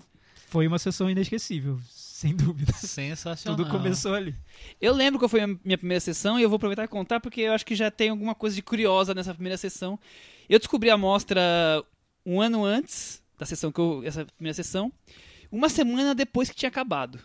foi 0.57 0.67
uma 0.67 0.79
sessão 0.79 1.11
inesquecível, 1.11 1.79
sem 1.91 2.35
dúvida. 2.35 2.73
sensacional. 2.73 3.59
Tudo 3.59 3.71
começou 3.71 4.15
ali. 4.15 4.35
Eu 4.81 4.95
lembro 4.95 5.19
qual 5.19 5.29
foi 5.29 5.43
a 5.43 5.47
minha 5.47 5.77
primeira 5.77 6.01
sessão 6.01 6.41
e 6.41 6.43
eu 6.43 6.49
vou 6.49 6.57
aproveitar 6.57 6.85
e 6.85 6.89
contar 6.89 7.21
porque 7.21 7.43
eu 7.43 7.53
acho 7.53 7.67
que 7.67 7.75
já 7.75 7.91
tem 7.91 8.09
alguma 8.09 8.35
coisa 8.35 8.57
de 8.57 8.63
curiosa 8.63 9.13
nessa 9.13 9.35
primeira 9.35 9.59
sessão. 9.59 10.01
Eu 10.49 10.59
descobri 10.59 10.89
a 10.89 10.97
mostra 10.97 11.43
um 12.25 12.41
ano 12.41 12.65
antes 12.65 13.23
da 13.39 13.45
sessão 13.45 13.71
que 13.71 13.79
eu, 13.79 14.03
essa 14.03 14.25
primeira 14.25 14.55
sessão, 14.55 14.91
uma 15.53 15.69
semana 15.69 16.15
depois 16.15 16.49
que 16.49 16.57
tinha 16.57 16.71
acabado. 16.71 17.21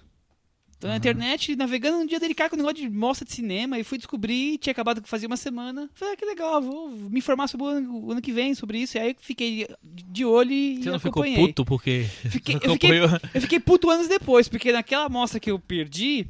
Então 0.81 0.89
na 0.89 0.97
internet, 0.97 1.55
navegando 1.55 1.99
um 1.99 2.05
dia 2.07 2.19
delicado 2.19 2.49
com 2.49 2.55
o 2.55 2.57
negócio 2.57 2.77
de 2.77 2.89
mostra 2.89 3.23
de 3.23 3.31
cinema 3.31 3.77
e 3.77 3.83
fui 3.83 3.99
descobrir, 3.99 4.57
tinha 4.57 4.71
acabado 4.71 4.99
fazia 5.05 5.27
uma 5.27 5.37
semana. 5.37 5.87
Falei, 5.93 6.15
ah, 6.15 6.17
que 6.17 6.25
legal, 6.25 6.59
vou 6.59 6.89
me 6.89 7.19
informar 7.19 7.47
sobre 7.47 7.67
o 7.67 7.69
ano, 7.69 7.99
o 8.07 8.11
ano 8.11 8.19
que 8.19 8.31
vem 8.31 8.55
sobre 8.55 8.79
isso. 8.79 8.97
E 8.97 8.99
aí 8.99 9.09
eu 9.11 9.15
fiquei 9.21 9.67
de 9.83 10.25
olho 10.25 10.51
e 10.51 10.81
Você 10.81 10.89
não 10.89 10.97
ficou 10.99 11.21
acompanhei. 11.21 11.47
puto 11.49 11.63
porque 11.65 12.05
Fiquei- 12.31 12.55
eu 12.63 12.71
fiquei-? 12.73 12.99
Eu 13.31 13.41
fiquei 13.41 13.59
puto 13.59 13.91
anos 13.91 14.07
depois, 14.07 14.47
porque 14.49 14.71
naquela 14.71 15.05
amostra 15.05 15.39
que 15.39 15.51
eu 15.51 15.59
perdi 15.59 16.25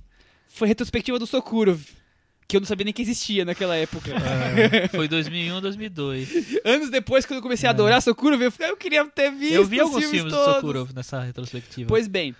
foi 0.50 0.68
retrospectiva 0.68 1.18
do 1.18 1.26
Sokurov, 1.26 1.80
que 2.46 2.58
eu 2.58 2.60
não 2.60 2.68
sabia 2.68 2.84
nem 2.84 2.94
que 2.94 3.02
existia 3.02 3.46
naquela 3.46 3.78
época. 3.78 4.12
É, 4.12 4.90
foi 4.94 5.08
2001, 5.08 5.62
2002. 5.62 6.30
anos 6.66 6.90
depois, 6.90 7.26
quando 7.26 7.38
eu 7.38 7.42
comecei 7.42 7.68
a 7.68 7.70
adorar 7.70 8.02
Sokurov, 8.02 8.42
eu, 8.44 8.52
falei, 8.52 8.68
"Ah, 8.70 8.74
eu 8.74 8.78
queria 8.78 9.06
ter 9.06 9.32
visto 9.32 9.54
Eu 9.54 9.66
vi 9.66 9.80
alguns 9.80 10.00
filmes 10.04 10.12
filmes 10.24 10.34
do. 10.34 10.44
Sokurov 10.44 10.92
nessa 10.94 11.22
retrospectiva. 11.22 11.88
Pois 11.88 12.06
bem, 12.10 12.36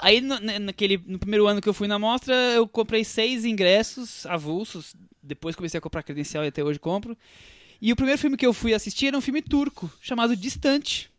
aí 0.00 0.20
no, 0.20 0.38
na- 0.40 0.58
naquele, 0.58 1.02
no 1.06 1.18
primeiro 1.18 1.46
ano 1.46 1.60
que 1.60 1.68
eu 1.68 1.74
fui 1.74 1.86
na 1.88 1.98
mostra, 1.98 2.34
eu 2.34 2.66
comprei 2.66 3.04
seis 3.04 3.44
ingressos 3.44 4.24
avulsos, 4.26 4.94
depois 5.22 5.54
comecei 5.56 5.78
a 5.78 5.80
comprar 5.80 6.02
credencial 6.02 6.44
e 6.44 6.48
até 6.48 6.62
hoje 6.64 6.78
compro. 6.78 7.16
E 7.80 7.92
o 7.92 7.96
primeiro 7.96 8.20
filme 8.20 8.36
que 8.36 8.44
eu 8.46 8.52
fui 8.52 8.74
assistir 8.74 9.06
era 9.06 9.16
um 9.16 9.20
filme 9.22 9.40
turco, 9.40 9.90
chamado 10.02 10.36
Distante, 10.36 11.10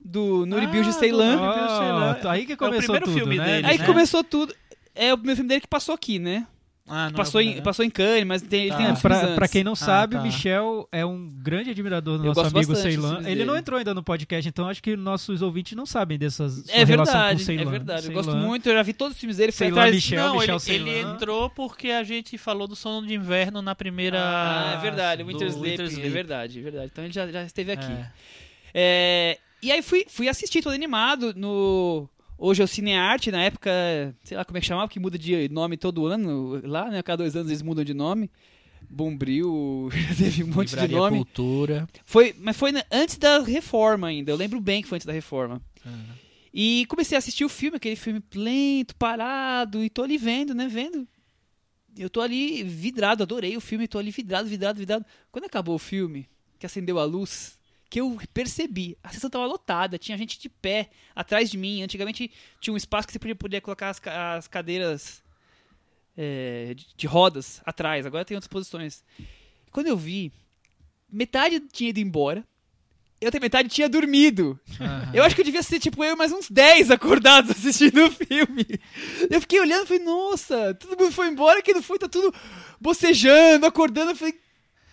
do 0.00 0.46
Nuri 0.46 0.66
Ah, 0.66 0.68
Bilge 0.68 0.92
Ceylan. 0.92 1.38
Ah, 1.40 2.30
aí 2.30 2.46
que 2.46 2.52
É 2.52 2.54
o 2.54 2.58
começou 2.58 2.82
primeiro 2.94 3.06
tudo, 3.06 3.14
filme 3.18 3.36
né? 3.38 3.44
dele, 3.44 3.66
Aí 3.66 3.78
né? 3.78 3.86
começou 3.86 4.22
tudo. 4.22 4.54
É 4.94 5.12
o 5.12 5.16
primeiro 5.16 5.36
filme 5.36 5.48
dele 5.48 5.60
que 5.60 5.66
passou 5.68 5.94
aqui, 5.94 6.18
né? 6.18 6.46
Ah, 6.88 7.06
não 7.10 7.16
Passou, 7.16 7.40
é 7.40 7.44
em, 7.44 7.46
verdade. 7.48 7.64
passou 7.64 7.84
em 7.84 7.90
Cannes, 7.90 8.24
mas 8.24 8.42
tem, 8.42 8.60
ele 8.62 8.70
Tá. 8.70 8.76
tem 8.76 8.86
É, 8.86 8.92
uns 8.92 9.00
filmes 9.00 9.18
pra, 9.20 9.34
pra 9.34 9.48
quem 9.48 9.64
não 9.64 9.74
sabe, 9.74 10.14
tá. 10.14 10.20
o 10.20 10.24
Michel 10.24 10.88
é 10.92 11.04
um 11.04 11.28
grande 11.30 11.70
admirador 11.70 12.16
do 12.16 12.24
Eu 12.26 12.32
nosso 12.32 12.56
amigo 12.56 12.76
Ceylan. 12.76 13.18
Ele 13.18 13.24
dele. 13.26 13.44
não 13.44 13.56
entrou 13.56 13.76
ainda 13.78 13.92
no 13.92 14.04
podcast, 14.04 14.48
então 14.48 14.68
acho 14.68 14.80
que 14.80 14.94
nossos 14.96 15.42
ouvintes 15.42 15.76
não 15.76 15.84
sabem 15.84 16.16
dessa 16.16 16.48
sua 16.48 16.62
É 16.72 16.84
relação 16.84 17.14
com 17.14 17.20
verdade, 17.20 17.42
o 17.42 17.44
Ceylan. 17.44 17.62
é 17.62 17.64
verdade. 17.70 18.06
Eu 18.06 18.12
gosto 18.12 18.30
Ceylan. 18.30 18.46
muito, 18.46 18.68
eu 18.68 18.74
já 18.74 18.82
vi 18.82 18.92
todos 18.92 19.14
os 19.14 19.20
filmes 19.20 19.36
dele. 19.38 19.50
Ceylan 19.50 19.72
atrás... 19.80 19.94
Michel, 19.96 20.24
não, 20.28 20.34
Michel 20.38 20.58
ele, 20.68 20.74
ele 20.76 20.90
Ceylan. 20.92 21.12
entrou 21.14 21.50
porque 21.50 21.88
a 21.90 22.04
gente 22.04 22.38
falou 22.38 22.68
do 22.68 22.76
Sono 22.76 23.04
de 23.06 23.14
Inverno 23.14 23.60
na 23.60 23.74
primeira... 23.74 24.18
Ah, 24.20 24.74
é 24.78 24.80
verdade, 24.80 25.22
do 25.24 25.28
Winter 25.28 25.48
Sleep, 25.48 25.82
Winter 25.82 26.06
é 26.06 26.08
verdade, 26.08 26.58
é 26.58 26.62
verdade. 26.62 26.90
Então 26.92 27.02
ele 27.04 27.12
já, 27.12 27.26
já 27.26 27.42
esteve 27.42 27.72
aqui. 27.72 27.90
É. 27.92 28.10
É, 28.74 29.38
e 29.62 29.72
aí 29.72 29.82
fui, 29.82 30.04
fui 30.08 30.28
assistir 30.28 30.62
todo 30.62 30.72
animado 30.74 31.32
no... 31.34 32.08
Hoje 32.38 32.60
é 32.60 32.64
o 32.64 32.68
Cinearte, 32.68 33.30
na 33.30 33.42
época, 33.42 33.70
sei 34.22 34.36
lá 34.36 34.44
como 34.44 34.58
é 34.58 34.60
que 34.60 34.66
chamava, 34.66 34.88
que 34.88 35.00
muda 35.00 35.18
de 35.18 35.48
nome 35.48 35.76
todo 35.76 36.06
ano 36.06 36.60
lá, 36.64 36.90
né? 36.90 37.02
Cada 37.02 37.22
dois 37.22 37.34
anos 37.34 37.48
eles 37.48 37.62
mudam 37.62 37.84
de 37.84 37.94
nome. 37.94 38.30
Bombril, 38.88 39.88
teve 40.16 40.44
um 40.44 40.48
monte 40.48 40.68
de 40.68 40.74
Livraria 40.74 40.98
nome. 40.98 41.18
Cultura. 41.18 41.88
Foi, 42.04 42.34
mas 42.38 42.56
foi 42.56 42.72
antes 42.90 43.16
da 43.16 43.40
reforma 43.40 44.08
ainda. 44.08 44.30
Eu 44.30 44.36
lembro 44.36 44.60
bem 44.60 44.82
que 44.82 44.88
foi 44.88 44.96
antes 44.96 45.06
da 45.06 45.12
reforma. 45.12 45.62
Ah. 45.84 46.14
E 46.52 46.86
comecei 46.86 47.16
a 47.16 47.18
assistir 47.18 47.44
o 47.44 47.48
filme, 47.48 47.76
aquele 47.76 47.96
filme 47.96 48.22
lento, 48.34 48.94
parado, 48.96 49.82
e 49.82 49.90
tô 49.90 50.02
ali 50.02 50.16
vendo, 50.16 50.54
né? 50.54 50.68
Vendo. 50.68 51.06
Eu 51.98 52.10
tô 52.10 52.20
ali 52.20 52.62
vidrado, 52.62 53.22
adorei 53.22 53.56
o 53.56 53.60
filme, 53.60 53.88
tô 53.88 53.98
ali 53.98 54.10
vidrado, 54.10 54.48
vidrado, 54.48 54.78
vidrado. 54.78 55.06
Quando 55.32 55.46
acabou 55.46 55.74
o 55.74 55.78
filme, 55.78 56.28
que 56.58 56.66
acendeu 56.66 56.98
a 56.98 57.04
luz, 57.04 57.55
que 57.88 58.00
eu 58.00 58.18
percebi, 58.34 58.98
a 59.02 59.10
sessão 59.10 59.30
tava 59.30 59.46
lotada, 59.46 59.98
tinha 59.98 60.18
gente 60.18 60.38
de 60.38 60.48
pé 60.48 60.90
atrás 61.14 61.50
de 61.50 61.56
mim. 61.56 61.82
Antigamente 61.82 62.30
tinha 62.60 62.74
um 62.74 62.76
espaço 62.76 63.06
que 63.06 63.12
você 63.12 63.18
podia, 63.18 63.36
podia 63.36 63.60
colocar 63.60 63.90
as, 63.90 64.00
as 64.04 64.48
cadeiras 64.48 65.22
é, 66.16 66.74
de, 66.74 66.86
de 66.96 67.06
rodas 67.06 67.60
atrás, 67.64 68.04
agora 68.06 68.24
tem 68.24 68.36
outras 68.36 68.48
posições. 68.48 69.04
Quando 69.70 69.86
eu 69.86 69.96
vi, 69.96 70.32
metade 71.10 71.60
tinha 71.60 71.90
ido 71.90 72.00
embora, 72.00 72.44
e 73.20 73.24
outra 73.24 73.40
metade 73.40 73.68
tinha 73.68 73.88
dormido. 73.88 74.60
Aham. 74.78 75.10
Eu 75.14 75.24
acho 75.24 75.34
que 75.34 75.40
eu 75.40 75.44
devia 75.44 75.62
ser, 75.62 75.78
tipo, 75.78 76.04
eu 76.04 76.12
e 76.12 76.16
mais 76.16 76.32
uns 76.32 76.50
10 76.50 76.90
acordados 76.90 77.50
assistindo 77.56 78.04
o 78.04 78.10
filme. 78.10 78.66
Eu 79.30 79.40
fiquei 79.40 79.58
olhando 79.58 79.84
e 79.84 79.86
falei, 79.86 80.04
nossa, 80.04 80.74
todo 80.74 80.98
mundo 80.98 81.12
foi 81.12 81.28
embora, 81.28 81.62
quem 81.62 81.74
não 81.74 81.82
foi 81.82 81.98
tá 81.98 82.08
tudo 82.08 82.34
bocejando, 82.78 83.64
acordando. 83.64 84.10
Eu 84.10 84.16
falei, 84.16 84.38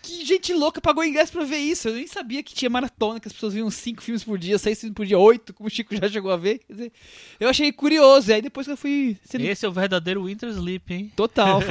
que 0.04 0.26
gente 0.26 0.54
louca 0.54 0.82
pagou 0.82 1.04
ingresso 1.04 1.32
pra 1.32 1.46
ver 1.46 1.58
isso. 1.58 1.88
Eu 1.88 1.96
nem 1.96 2.06
sabia 2.06 2.44
que 2.44 2.54
tinha 2.54 2.70
maratona, 2.70 3.22
que 3.22 3.28
as 3.28 3.34
pessoas 3.34 3.54
viam 3.54 3.72
5 3.72 4.04
filmes 4.04 4.24
por 4.24 4.38
dia, 4.38 4.58
6 4.58 4.80
filmes 4.82 4.96
por 4.96 5.06
dia, 5.06 5.18
8, 5.18 5.54
como 5.54 5.68
o 5.68 5.70
Chico 5.70 5.96
já 5.96 6.10
chegou 6.10 6.30
a 6.30 6.36
ver. 6.36 6.60
Quer 6.60 6.74
dizer, 6.74 6.92
eu 7.40 7.48
achei 7.50 7.72
curioso. 7.72 8.30
E 8.30 8.34
aí 8.34 8.42
depois 8.42 8.68
que 8.68 8.74
eu 8.74 8.78
fui 8.78 9.18
sendo 9.24 9.46
Esse 9.46 9.66
é 9.66 9.70
o 9.70 9.72
verdadeiro 9.72 10.26
Winter 10.26 10.50
Sleep, 10.50 10.94
hein? 10.94 11.12
total. 11.16 11.62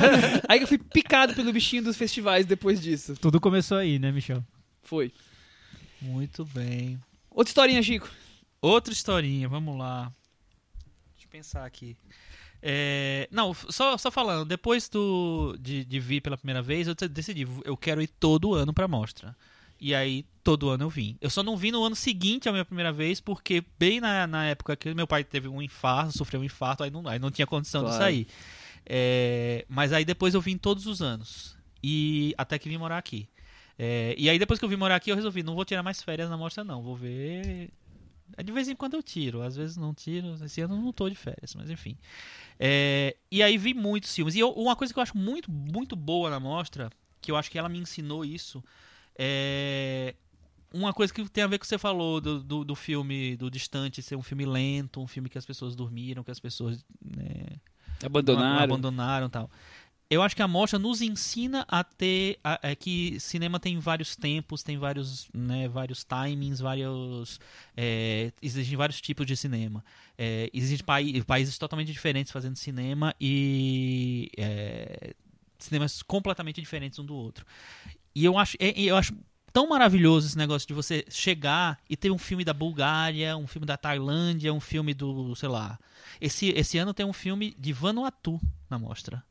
aí 0.48 0.58
que 0.58 0.64
eu 0.64 0.68
fui 0.68 0.78
picado 0.78 1.34
pelo 1.34 1.52
bichinho 1.52 1.82
dos 1.82 1.96
festivais 1.96 2.46
depois 2.46 2.80
disso. 2.80 3.14
Tudo 3.20 3.38
começou 3.38 3.76
aí, 3.76 3.98
né, 3.98 4.10
Michel? 4.10 4.42
Foi. 4.82 5.12
Muito 6.00 6.46
bem. 6.46 6.98
Outra 7.30 7.50
historinha, 7.50 7.82
Chico. 7.82 8.10
Outra 8.60 8.92
historinha, 8.92 9.48
vamos 9.48 9.78
lá. 9.78 10.10
Deixa 11.12 11.26
eu 11.26 11.30
pensar 11.30 11.66
aqui. 11.66 11.96
É, 12.62 13.28
não, 13.30 13.52
só, 13.52 13.98
só 13.98 14.10
falando, 14.10 14.44
depois 14.46 14.88
do, 14.88 15.56
de, 15.58 15.84
de 15.84 15.98
vir 16.00 16.20
pela 16.20 16.36
primeira 16.38 16.62
vez, 16.62 16.86
eu 16.86 16.94
decidi, 16.94 17.46
eu 17.64 17.76
quero 17.76 18.00
ir 18.00 18.06
todo 18.06 18.54
ano 18.54 18.72
pra 18.72 18.86
mostra. 18.86 19.34
E 19.80 19.92
aí, 19.96 20.24
todo 20.44 20.68
ano 20.70 20.84
eu 20.84 20.88
vim. 20.88 21.16
Eu 21.20 21.28
só 21.28 21.42
não 21.42 21.56
vim 21.56 21.72
no 21.72 21.82
ano 21.84 21.96
seguinte 21.96 22.48
à 22.48 22.52
minha 22.52 22.64
primeira 22.64 22.92
vez, 22.92 23.20
porque 23.20 23.64
bem 23.80 24.00
na, 24.00 24.28
na 24.28 24.46
época 24.46 24.76
que 24.76 24.94
meu 24.94 25.08
pai 25.08 25.24
teve 25.24 25.48
um 25.48 25.60
infarto, 25.60 26.16
sofreu 26.16 26.40
um 26.40 26.44
infarto, 26.44 26.84
aí 26.84 26.90
não, 26.90 27.06
aí 27.08 27.18
não 27.18 27.32
tinha 27.32 27.46
condição 27.48 27.80
de 27.82 27.88
Claro. 27.88 28.02
sair. 28.04 28.28
É, 28.86 29.64
mas 29.68 29.92
aí 29.92 30.04
depois 30.04 30.34
eu 30.34 30.40
vim 30.40 30.56
todos 30.56 30.86
os 30.86 31.02
anos. 31.02 31.56
E 31.82 32.32
até 32.38 32.60
que 32.60 32.68
vim 32.68 32.76
morar 32.78 32.98
aqui. 32.98 33.28
É, 33.76 34.14
e 34.16 34.30
aí 34.30 34.38
depois 34.38 34.60
que 34.60 34.64
eu 34.64 34.68
vim 34.68 34.76
morar 34.76 34.94
aqui, 34.96 35.10
eu 35.10 35.16
resolvi, 35.16 35.42
não 35.42 35.56
vou 35.56 35.64
tirar 35.64 35.82
mais 35.82 36.00
férias 36.00 36.30
na 36.30 36.36
mostra, 36.36 36.62
não. 36.62 36.80
Vou 36.80 36.94
ver 36.94 37.70
De 38.44 38.52
vez 38.52 38.68
em 38.68 38.74
quando 38.76 38.94
eu 38.94 39.02
tiro, 39.02 39.42
às 39.42 39.56
vezes 39.56 39.76
não 39.76 39.92
tiro. 39.94 40.34
Esse 40.44 40.60
ano 40.60 40.74
eu 40.76 40.80
não 40.80 40.92
tô 40.92 41.08
de 41.08 41.14
férias, 41.16 41.54
mas 41.54 41.68
enfim. 41.70 41.96
É, 42.58 43.16
e 43.30 43.42
aí 43.42 43.58
vi 43.58 43.74
muitos 43.74 44.14
filmes. 44.14 44.34
E 44.34 44.38
eu- 44.40 44.52
uma 44.52 44.76
coisa 44.76 44.92
que 44.92 44.98
eu 44.98 45.02
acho 45.02 45.16
muito, 45.16 45.50
muito 45.50 45.96
boa 45.96 46.30
na 46.30 46.38
mostra, 46.40 46.90
que 47.20 47.30
eu 47.30 47.36
acho 47.36 47.50
que 47.50 47.58
ela 47.58 47.68
me 47.68 47.78
ensinou 47.78 48.24
isso, 48.24 48.62
é 49.18 50.14
uma 50.74 50.92
coisa 50.92 51.12
que 51.12 51.28
tem 51.28 51.44
a 51.44 51.46
ver 51.46 51.58
com 51.58 51.62
o 51.62 51.64
que 51.64 51.66
você 51.66 51.76
falou 51.76 52.20
do, 52.20 52.42
do, 52.42 52.64
do 52.64 52.74
filme 52.74 53.36
do 53.36 53.50
Distante 53.50 54.00
ser 54.02 54.16
um 54.16 54.22
filme 54.22 54.46
lento, 54.46 55.00
um 55.02 55.06
filme 55.06 55.28
que 55.28 55.36
as 55.36 55.44
pessoas 55.44 55.76
dormiram, 55.76 56.24
que 56.24 56.30
as 56.30 56.40
pessoas 56.40 56.82
né, 57.04 57.44
Abandonaram. 58.02 58.62
abandonaram 58.62 59.26
e 59.26 59.30
tal. 59.30 59.50
Eu 60.12 60.22
acho 60.22 60.36
que 60.36 60.42
a 60.42 60.48
mostra 60.48 60.78
nos 60.78 61.00
ensina 61.00 61.64
a 61.68 61.82
ter 61.82 62.38
a- 62.44 62.58
é 62.62 62.74
que 62.74 63.18
cinema 63.20 63.58
tem 63.58 63.78
vários 63.78 64.14
tempos, 64.16 64.62
tem 64.62 64.76
vários, 64.78 65.28
né, 65.32 65.68
vários 65.68 66.04
timings, 66.04 66.60
vários 66.60 67.40
é, 67.76 68.32
existem 68.42 68.76
vários 68.76 69.00
tipos 69.00 69.26
de 69.26 69.36
cinema. 69.36 69.84
É, 70.18 70.50
existem 70.52 70.84
pai- 70.84 71.22
países 71.26 71.56
totalmente 71.58 71.92
diferentes 71.92 72.32
fazendo 72.32 72.56
cinema 72.56 73.14
e 73.20 74.30
é, 74.36 75.14
cinemas 75.58 76.02
completamente 76.02 76.60
diferentes 76.60 76.98
um 76.98 77.04
do 77.04 77.14
outro. 77.14 77.46
E 78.14 78.24
eu 78.24 78.36
acho, 78.38 78.56
é- 78.60 78.78
eu 78.80 78.96
acho 78.96 79.14
tão 79.52 79.68
maravilhoso 79.68 80.26
esse 80.28 80.38
negócio 80.38 80.66
de 80.66 80.74
você 80.74 81.04
chegar 81.10 81.78
e 81.88 81.96
ter 81.96 82.10
um 82.10 82.18
filme 82.18 82.44
da 82.44 82.52
Bulgária, 82.54 83.36
um 83.36 83.46
filme 83.46 83.66
da 83.66 83.76
Tailândia, 83.76 84.52
um 84.52 84.60
filme 84.60 84.94
do, 84.94 85.34
sei 85.36 85.48
lá. 85.48 85.78
Esse, 86.20 86.48
esse 86.50 86.78
ano 86.78 86.94
tem 86.94 87.04
um 87.04 87.12
filme 87.12 87.54
de 87.58 87.72
Vanuatu 87.72 88.40
na 88.70 88.78
mostra. 88.78 89.22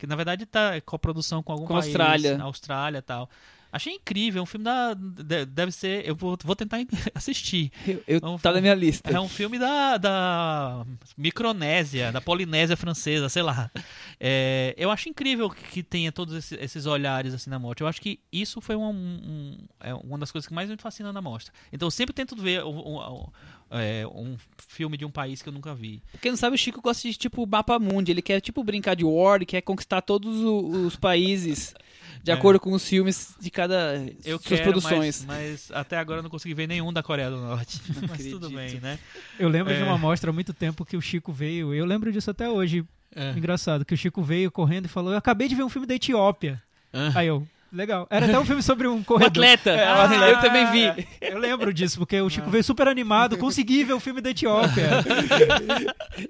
Que 0.00 0.06
na 0.06 0.16
verdade 0.16 0.46
tá 0.46 0.80
coprodução 0.80 1.42
com 1.42 1.52
algum 1.52 1.66
Com 1.66 1.74
país. 1.74 1.84
Austrália. 1.86 2.36
na 2.38 2.44
Austrália 2.44 2.98
e 2.98 3.02
tal. 3.02 3.30
Achei 3.72 3.92
incrível, 3.94 4.40
é 4.40 4.42
um 4.42 4.46
filme 4.46 4.64
da. 4.64 4.94
de- 4.94 5.44
Deve 5.46 5.70
ser. 5.70 6.04
Eu 6.04 6.16
vou, 6.16 6.36
vou 6.42 6.56
tentar 6.56 6.78
assistir. 7.14 7.70
Eu, 7.86 8.02
eu- 8.08 8.20
Vamos 8.20 8.42
tá 8.42 8.48
falar. 8.48 8.56
na 8.56 8.60
minha 8.62 8.74
lista. 8.74 9.08
É 9.08 9.20
um 9.20 9.28
filme 9.28 9.60
da, 9.60 9.96
da 9.96 10.84
Micronésia, 11.16 12.10
da 12.10 12.20
Polinésia 12.20 12.76
francesa, 12.76 13.28
sei 13.28 13.42
lá. 13.42 13.70
É, 14.18 14.74
eu 14.76 14.90
acho 14.90 15.08
incrível 15.08 15.48
que, 15.48 15.62
que 15.64 15.82
tenha 15.84 16.10
todos 16.10 16.34
esses, 16.34 16.58
esses 16.60 16.86
olhares 16.86 17.32
assim 17.32 17.48
na 17.50 17.58
morte. 17.60 17.82
Eu 17.82 17.86
acho 17.86 18.00
que 18.00 18.18
isso 18.32 18.60
foi 18.60 18.74
um, 18.74 18.90
um- 18.90 19.58
é 19.78 19.94
uma 19.94 20.18
das 20.18 20.32
coisas 20.32 20.48
que 20.48 20.54
mais 20.54 20.68
me 20.68 20.76
fascina 20.76 21.12
na 21.12 21.22
mostra. 21.22 21.52
Então 21.72 21.86
eu 21.86 21.90
sempre 21.92 22.12
tento 22.12 22.34
ver 22.34 22.64
um, 22.64 22.76
um- 22.96 23.28
é, 23.70 24.06
um 24.06 24.36
filme 24.68 24.96
de 24.96 25.04
um 25.04 25.10
país 25.10 25.40
que 25.42 25.48
eu 25.48 25.52
nunca 25.52 25.74
vi. 25.74 26.02
Quem 26.20 26.32
não 26.32 26.36
sabe, 26.36 26.54
o 26.54 26.58
Chico 26.58 26.80
gosta 26.80 27.08
de 27.08 27.14
tipo 27.16 27.46
mapa 27.46 27.78
mundi. 27.78 28.10
Ele 28.12 28.22
quer 28.22 28.40
tipo 28.40 28.62
brincar 28.64 28.94
de 28.96 29.04
war, 29.04 29.44
quer 29.46 29.60
conquistar 29.62 30.00
todos 30.02 30.40
o- 30.40 30.86
os 30.86 30.96
países 30.96 31.74
de 32.22 32.30
É. 32.30 32.34
acordo 32.34 32.58
com 32.60 32.72
os 32.72 32.86
filmes 32.88 33.34
de 33.40 33.50
cada 33.50 33.94
Eu 34.24 34.38
suas 34.38 34.48
quero, 34.60 34.62
produções. 34.64 35.24
Mas, 35.24 35.68
mas 35.70 35.70
até 35.72 35.96
agora 35.98 36.18
eu 36.18 36.22
não 36.22 36.30
consegui 36.30 36.54
ver 36.54 36.66
nenhum 36.66 36.92
da 36.92 37.02
Coreia 37.02 37.30
do 37.30 37.36
Norte. 37.38 37.80
mas 38.02 38.10
acredito. 38.12 38.32
tudo 38.40 38.50
bem, 38.50 38.80
né? 38.80 38.98
Eu 39.38 39.48
lembro 39.48 39.72
de 39.74 39.80
É. 39.80 39.84
uma 39.84 39.96
mostra 39.98 40.30
há 40.30 40.32
muito 40.32 40.52
tempo 40.52 40.84
que 40.84 40.96
o 40.96 41.00
Chico 41.00 41.32
veio. 41.32 41.72
Eu 41.72 41.84
lembro 41.86 42.12
disso 42.12 42.30
até 42.30 42.48
hoje. 42.48 42.84
É. 43.14 43.30
Engraçado, 43.32 43.84
que 43.84 43.92
o 43.94 43.96
Chico 43.96 44.22
veio 44.22 44.50
correndo 44.52 44.84
e 44.84 44.88
falou: 44.88 45.10
Eu 45.12 45.18
acabei 45.18 45.48
de 45.48 45.54
ver 45.56 45.64
um 45.64 45.68
filme 45.68 45.86
da 45.86 45.94
Etiópia. 45.94 46.62
Ah. 46.92 47.10
Aí 47.16 47.26
eu, 47.26 47.46
legal. 47.72 48.06
Era 48.10 48.26
até 48.26 48.38
um 48.38 48.44
filme 48.44 48.62
sobre 48.62 48.86
um 48.88 49.02
corredor. 49.04 49.28
atleta! 49.44 49.70
É, 49.70 49.86
Ah, 49.88 49.96
o 49.96 50.00
atleta. 50.02 50.26
eu 50.26 50.40
também 50.40 50.70
vi. 50.72 51.06
É, 51.20 51.32
eu 51.32 51.38
lembro 51.38 51.72
disso, 51.72 51.98
porque 51.98 52.20
o 52.20 52.28
Chico 52.30 52.50
veio 52.50 52.64
super 52.64 52.88
animado, 52.88 53.36
consegui 53.38 53.84
ver 53.84 53.92
o 53.94 54.00
filme 54.00 54.20
da 54.20 54.30
Etiópia. 54.30 54.88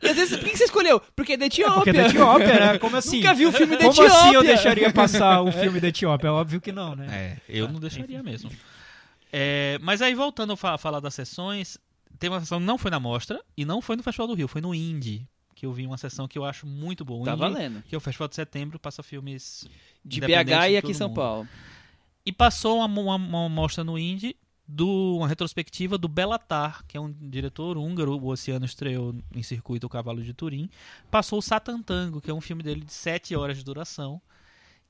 E 0.03 0.09
às 0.09 0.17
vezes, 0.17 0.37
por 0.39 0.49
que 0.49 0.57
você 0.57 0.65
escolheu? 0.65 1.01
Porque 1.15 1.33
é 1.35 1.37
da 1.37 1.47
Etiópia. 1.47 1.75
Porque 1.77 1.91
é 1.91 1.93
da 1.95 2.09
Etiópia, 2.09 2.61
né? 2.73 2.79
Como 2.79 2.97
assim? 2.97 3.19
Nunca 3.19 3.35
vi 3.35 3.47
o 3.47 3.53
filme 3.53 3.77
da 3.77 3.85
Como 3.85 3.93
Etiópia. 3.93 4.15
assim 4.19 4.35
eu 4.35 4.43
deixaria 4.43 4.93
passar 4.93 5.41
o 5.43 5.51
filme 5.53 5.81
da 5.81 5.89
Etiópia? 5.89 6.29
É 6.29 6.31
óbvio 6.31 6.61
que 6.61 6.73
não, 6.73 6.95
né? 6.95 7.07
É, 7.11 7.37
eu 7.49 7.69
não 7.69 7.81
deixaria 7.81 8.23
mesmo. 8.23 8.51
É, 9.33 9.79
mas 9.81 10.03
aí, 10.03 10.15
voltando 10.15 10.53
a 10.53 10.57
fa- 10.57 10.77
falar 10.77 11.01
das 11.01 11.15
sessões, 11.15 11.79
tem 12.19 12.29
uma 12.29 12.41
sessão 12.41 12.59
que 12.59 12.67
não 12.67 12.77
foi 12.77 12.91
na 12.91 12.99
Mostra 12.99 13.41
e 13.57 13.65
não 13.65 13.81
foi 13.81 13.97
no 13.97 14.03
Festival 14.03 14.27
do 14.27 14.35
Rio, 14.35 14.49
foi 14.49 14.61
no 14.61 14.75
Indie, 14.75 15.27
que 15.61 15.67
eu 15.67 15.73
vi 15.75 15.87
uma 15.87 15.99
sessão 15.99 16.27
que 16.27 16.39
eu 16.39 16.45
acho 16.47 16.67
muito 16.67 17.05
boa. 17.05 17.23
Tá 17.23 17.35
valendo. 17.35 17.83
Que 17.83 17.95
é 17.95 17.99
o 17.99 18.01
Festival 18.01 18.29
de 18.29 18.35
Setembro, 18.35 18.79
passa 18.79 19.03
filmes 19.03 19.69
De 20.03 20.19
BH 20.19 20.71
e 20.71 20.77
aqui 20.79 20.93
em 20.93 20.95
São 20.95 21.09
mundo. 21.09 21.17
Paulo. 21.17 21.49
E 22.25 22.33
passou 22.33 22.79
uma, 22.79 22.87
uma, 22.87 23.17
uma 23.17 23.49
mostra 23.51 23.85
no 23.85 23.99
Indie, 23.99 24.35
do, 24.67 25.17
uma 25.19 25.29
retrospectiva 25.29 25.99
do 25.99 26.09
Belatar, 26.09 26.83
que 26.89 26.97
é 26.97 27.01
um 27.01 27.13
diretor 27.13 27.77
húngaro. 27.77 28.17
O 28.17 28.29
Oceano 28.29 28.65
estreou 28.65 29.15
em 29.35 29.43
circuito 29.43 29.87
O 29.87 29.91
Cavalo 29.91 30.23
de 30.25 30.33
Turim. 30.33 30.71
Passou 31.11 31.41
o 31.41 31.43
Satan 31.43 31.83
Tango, 31.83 32.23
que 32.23 32.31
é 32.31 32.35
um 32.35 32.41
filme 32.41 32.63
dele 32.63 32.81
de 32.81 32.95
7 32.95 33.37
horas 33.37 33.59
de 33.59 33.65
duração. 33.65 34.19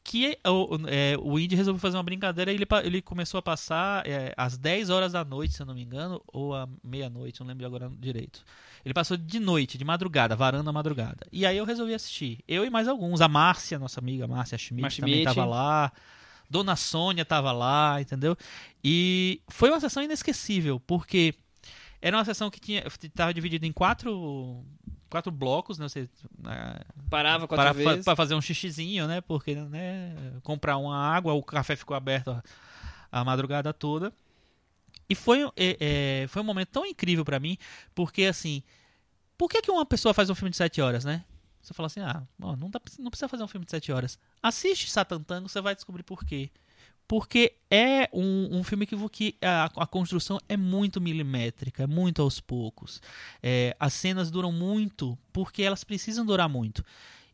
Que 0.02 0.38
o, 0.46 0.88
é, 0.88 1.16
o 1.20 1.38
Indy 1.38 1.54
resolveu 1.54 1.80
fazer 1.80 1.96
uma 1.96 2.02
brincadeira 2.02 2.50
e 2.50 2.54
ele, 2.54 2.66
ele 2.84 3.02
começou 3.02 3.38
a 3.38 3.42
passar 3.42 4.06
é, 4.06 4.32
às 4.36 4.56
10 4.56 4.90
horas 4.90 5.12
da 5.12 5.24
noite, 5.24 5.54
se 5.54 5.62
eu 5.62 5.66
não 5.66 5.74
me 5.74 5.82
engano, 5.82 6.22
ou 6.26 6.54
à 6.54 6.68
meia-noite, 6.82 7.40
não 7.40 7.46
lembro 7.46 7.66
agora 7.66 7.90
direito. 7.98 8.42
Ele 8.84 8.94
passou 8.94 9.16
de 9.16 9.38
noite, 9.38 9.76
de 9.76 9.84
madrugada, 9.84 10.34
varando 10.34 10.68
a 10.68 10.72
madrugada. 10.72 11.26
E 11.30 11.44
aí 11.44 11.56
eu 11.56 11.64
resolvi 11.64 11.92
assistir. 11.92 12.38
Eu 12.48 12.64
e 12.64 12.70
mais 12.70 12.88
alguns. 12.88 13.20
A 13.20 13.28
Márcia, 13.28 13.78
nossa 13.78 14.00
amiga 14.00 14.26
Márcia 14.26 14.56
Schmidt, 14.56 15.00
também 15.00 15.18
estava 15.18 15.44
lá. 15.44 15.92
Dona 16.48 16.74
Sônia 16.74 17.22
estava 17.22 17.52
lá, 17.52 18.00
entendeu? 18.00 18.36
E 18.82 19.40
foi 19.48 19.70
uma 19.70 19.78
sessão 19.78 20.02
inesquecível, 20.02 20.80
porque 20.80 21.34
era 22.02 22.16
uma 22.16 22.24
sessão 22.24 22.50
que 22.50 22.58
tinha 22.58 22.82
estava 23.02 23.32
dividida 23.32 23.66
em 23.66 23.72
quatro 23.72 24.64
quatro 25.10 25.32
blocos, 25.32 25.78
né? 25.78 25.88
Você 25.88 26.08
né, 26.38 26.80
Parava 27.10 27.46
quatro 27.48 27.64
para, 27.64 27.72
vezes. 27.72 28.04
para 28.04 28.16
fazer 28.16 28.34
um 28.34 28.40
xixizinho, 28.40 29.06
né? 29.06 29.20
Porque 29.20 29.54
né, 29.56 30.14
comprar 30.42 30.76
uma 30.76 30.96
água, 30.96 31.34
o 31.34 31.42
café 31.42 31.76
ficou 31.76 31.96
aberto 31.96 32.30
a, 32.30 32.42
a 33.10 33.24
madrugada 33.24 33.72
toda. 33.74 34.12
E 35.08 35.14
foi, 35.14 35.42
é, 35.56 35.76
é, 36.22 36.26
foi 36.28 36.40
um 36.40 36.44
momento 36.44 36.68
tão 36.68 36.86
incrível 36.86 37.24
pra 37.24 37.40
mim, 37.40 37.58
porque 37.94 38.24
assim, 38.24 38.62
por 39.36 39.50
que, 39.50 39.60
que 39.60 39.70
uma 39.70 39.84
pessoa 39.84 40.14
faz 40.14 40.30
um 40.30 40.34
filme 40.36 40.50
de 40.50 40.56
7 40.56 40.80
horas, 40.80 41.04
né? 41.04 41.24
Você 41.60 41.74
fala 41.74 41.88
assim, 41.88 42.00
ah, 42.00 42.22
não, 42.38 42.70
dá, 42.70 42.80
não 42.98 43.10
precisa 43.10 43.28
fazer 43.28 43.42
um 43.42 43.48
filme 43.48 43.66
de 43.66 43.72
7 43.72 43.92
horas. 43.92 44.18
Assiste 44.42 44.88
Satan 44.88 45.20
Tango, 45.20 45.48
você 45.48 45.60
vai 45.60 45.74
descobrir 45.74 46.04
por 46.04 46.24
quê. 46.24 46.50
Porque 47.10 47.54
é 47.68 48.08
um, 48.12 48.58
um 48.58 48.62
filme 48.62 48.86
que, 48.86 48.96
que 49.08 49.36
a, 49.42 49.64
a 49.64 49.84
construção 49.84 50.38
é 50.48 50.56
muito 50.56 51.00
milimétrica, 51.00 51.82
é 51.82 51.86
muito 51.88 52.22
aos 52.22 52.38
poucos. 52.38 53.02
É, 53.42 53.76
as 53.80 53.94
cenas 53.94 54.30
duram 54.30 54.52
muito 54.52 55.18
porque 55.32 55.60
elas 55.60 55.82
precisam 55.82 56.24
durar 56.24 56.48
muito. 56.48 56.84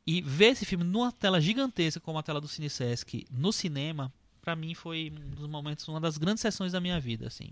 E 0.07 0.23
ver 0.23 0.53
esse 0.53 0.65
filme 0.65 0.83
numa 0.83 1.13
tela 1.13 1.43
gigantesca 1.43 2.01
como 2.01 2.19
a 2.19 2.23
tela 2.23 2.41
do 2.41 2.49
Cine 2.49 2.71
Sesc 2.71 3.27
no 3.31 3.53
cinema, 3.53 4.11
pra 4.41 4.57
mim 4.57 4.73
foi 4.73 5.13
um 5.15 5.35
dos 5.35 5.47
momentos, 5.47 5.87
uma 5.89 6.01
das 6.01 6.17
grandes 6.17 6.41
sessões 6.41 6.73
da 6.73 6.81
minha 6.81 6.99
vida, 6.99 7.27
assim, 7.27 7.51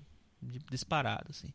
disparado, 0.70 1.26
assim. 1.28 1.52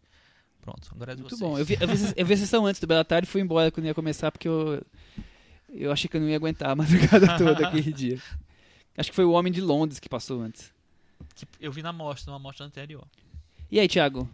Pronto, 0.62 0.88
agora 0.92 1.14
é 1.14 1.16
de 1.16 1.24
Muito 1.24 1.36
vocês. 1.36 1.50
bom. 1.50 1.58
Eu 1.58 1.66
vi, 1.66 1.80
eu, 1.82 1.88
vi, 1.88 2.14
eu 2.16 2.26
vi 2.28 2.34
a 2.36 2.38
sessão 2.38 2.68
antes 2.68 2.80
do 2.80 2.86
Bela 2.86 3.04
Tarde 3.04 3.28
e 3.28 3.32
fui 3.32 3.42
embora 3.42 3.72
quando 3.72 3.88
ia 3.88 3.96
começar, 3.96 4.32
porque 4.32 4.48
eu, 4.48 4.86
eu 5.68 5.92
achei 5.92 6.08
que 6.08 6.16
eu 6.16 6.22
não 6.22 6.30
ia 6.30 6.36
aguentar 6.36 6.70
a 6.70 6.76
madrugada 6.76 7.26
toda 7.40 7.68
aquele 7.68 7.92
dia. 7.92 8.22
Acho 9.00 9.10
que 9.12 9.16
foi 9.16 9.26
o 9.26 9.32
Homem 9.32 9.52
de 9.54 9.62
Londres 9.62 10.00
que 10.00 10.10
passou 10.10 10.42
antes. 10.42 10.72
Que 11.36 11.46
eu 11.60 11.72
vi 11.72 11.82
na 11.82 11.94
mostra, 11.94 12.32
numa 12.32 12.40
mostra 12.40 12.66
anterior. 12.66 13.04
E 13.72 13.80
aí, 13.80 13.88
Thiago? 13.88 14.28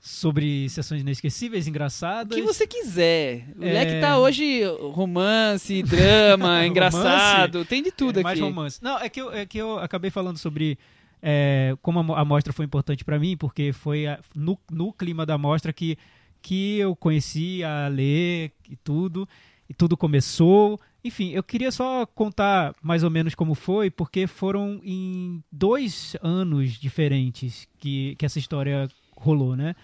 Sobre 0.00 0.68
sessões 0.68 1.00
inesquecíveis, 1.02 1.66
O 1.66 1.68
engraçadas. 1.68 2.36
que 2.36 2.42
você 2.42 2.66
quiser. 2.66 3.46
O 3.56 3.62
É. 3.64 3.72
leque 3.72 4.00
tá 4.00 4.18
hoje 4.18 4.64
romance, 4.92 5.80
drama, 5.84 6.66
engraçado, 6.66 7.64
tem 7.64 7.80
de 7.84 7.92
tudo 7.92 8.18
É, 8.18 8.22
mais 8.24 8.36
aqui. 8.36 8.48
romance. 8.48 8.82
Não, 8.82 8.98
é 8.98 9.08
que 9.08 9.20
eu, 9.20 9.32
é 9.32 9.46
que 9.46 9.58
eu 9.58 9.78
acabei 9.78 10.10
falando 10.10 10.38
sobre 10.38 10.76
é, 11.22 11.76
como 11.80 12.00
a, 12.00 12.02
mo- 12.02 12.14
a 12.16 12.24
mostra 12.24 12.52
foi 12.52 12.64
importante 12.64 13.04
pra 13.04 13.16
mim, 13.16 13.36
porque 13.36 13.72
foi 13.72 14.08
a- 14.08 14.18
no, 14.34 14.58
no 14.68 14.92
clima 14.92 15.24
da 15.24 15.38
mostra 15.38 15.72
que, 15.72 15.96
que 16.42 16.78
eu 16.78 16.96
conheci 16.96 17.62
a 17.62 17.86
ler 17.86 18.50
e 18.68 18.74
tudo, 18.74 19.28
e 19.70 19.72
tudo 19.74 19.96
começou. 19.96 20.80
Enfim, 21.04 21.30
eu 21.30 21.42
queria 21.42 21.72
só 21.72 22.06
contar 22.06 22.74
mais 22.80 23.02
ou 23.02 23.10
menos 23.10 23.34
como 23.34 23.54
foi, 23.54 23.90
porque 23.90 24.26
foram 24.26 24.80
em 24.84 25.42
dois 25.50 26.14
anos 26.22 26.72
diferentes 26.78 27.66
que, 27.78 28.14
que 28.16 28.24
essa 28.24 28.38
história 28.38 28.88
rolou, 29.16 29.56
né? 29.56 29.74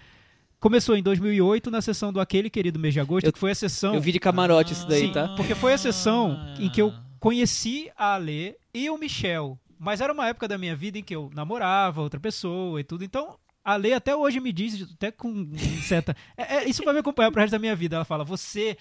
Começou 0.60 0.96
em 0.96 1.02
2008 1.02 1.70
na 1.70 1.80
sessão 1.80 2.12
do 2.12 2.20
Aquele 2.20 2.48
Querido 2.50 2.78
Mês 2.78 2.94
de 2.94 3.00
Agosto, 3.00 3.26
Eu- 3.26 3.32
que 3.32 3.38
foi 3.38 3.50
a 3.50 3.54
sessão... 3.54 3.94
Eu 3.94 4.00
vi 4.00 4.12
de 4.12 4.18
camarote 4.20 4.72
isso 4.72 4.86
daí, 4.88 5.06
Sim, 5.06 5.12
tá? 5.12 5.28
porque 5.36 5.54
foi 5.54 5.72
a 5.72 5.78
sessão 5.78 6.36
Ah. 6.40 6.54
em 6.58 6.68
que 6.68 6.82
eu 6.82 6.92
conheci 7.20 7.90
a 7.96 8.14
Ale 8.14 8.56
e 8.72 8.88
o 8.90 8.96
Michel. 8.98 9.58
Mas 9.78 10.00
era 10.00 10.12
uma 10.12 10.26
época 10.28 10.46
da 10.48 10.58
minha 10.58 10.74
vida 10.74 10.98
em 10.98 11.02
que 11.04 11.14
eu 11.14 11.30
namorava 11.34 12.00
outra 12.00 12.18
pessoa 12.18 12.80
e 12.80 12.84
tudo. 12.84 13.04
Então, 13.04 13.36
a 13.64 13.74
Ale 13.74 13.92
até 13.92 14.14
hoje 14.16 14.40
me 14.40 14.52
diz, 14.52 14.88
até 14.94 15.10
com 15.12 15.48
certa. 15.82 16.16
É, 16.36 16.56
é, 16.56 16.68
isso 16.68 16.82
vai 16.84 16.92
me 16.94 17.00
acompanhar 17.00 17.30
pro 17.30 17.40
resto 17.40 17.52
da 17.52 17.58
minha 17.60 17.76
vida. 17.76 17.94
Ela 17.96 18.04
fala: 18.04 18.24
Você 18.24 18.76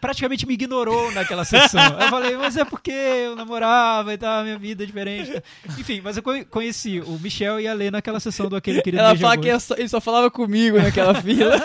praticamente 0.00 0.46
me 0.46 0.54
ignorou 0.54 1.10
naquela 1.12 1.44
sessão. 1.44 1.80
eu 2.00 2.08
falei, 2.08 2.36
mas 2.36 2.56
é 2.56 2.64
porque 2.64 2.90
eu 2.90 3.34
namorava 3.36 4.12
e 4.14 4.18
tal, 4.18 4.42
minha 4.44 4.58
vida 4.58 4.82
é 4.82 4.86
diferente. 4.86 5.42
Enfim, 5.78 6.00
mas 6.02 6.16
eu 6.16 6.22
conhe- 6.22 6.44
conheci 6.44 7.00
o 7.00 7.18
Michel 7.18 7.60
e 7.60 7.66
a 7.68 7.72
Lê 7.74 7.90
naquela 7.90 8.20
sessão 8.20 8.48
do 8.48 8.56
aquele 8.56 8.82
querido 8.82 9.00
Ela 9.00 9.10
Beijo 9.10 9.22
fala 9.22 9.36
que 9.36 9.48
eu 9.48 9.60
só- 9.60 9.74
ele 9.76 9.88
só 9.88 10.00
falava 10.00 10.30
comigo 10.30 10.78
naquela 10.78 11.14
fila. 11.20 11.56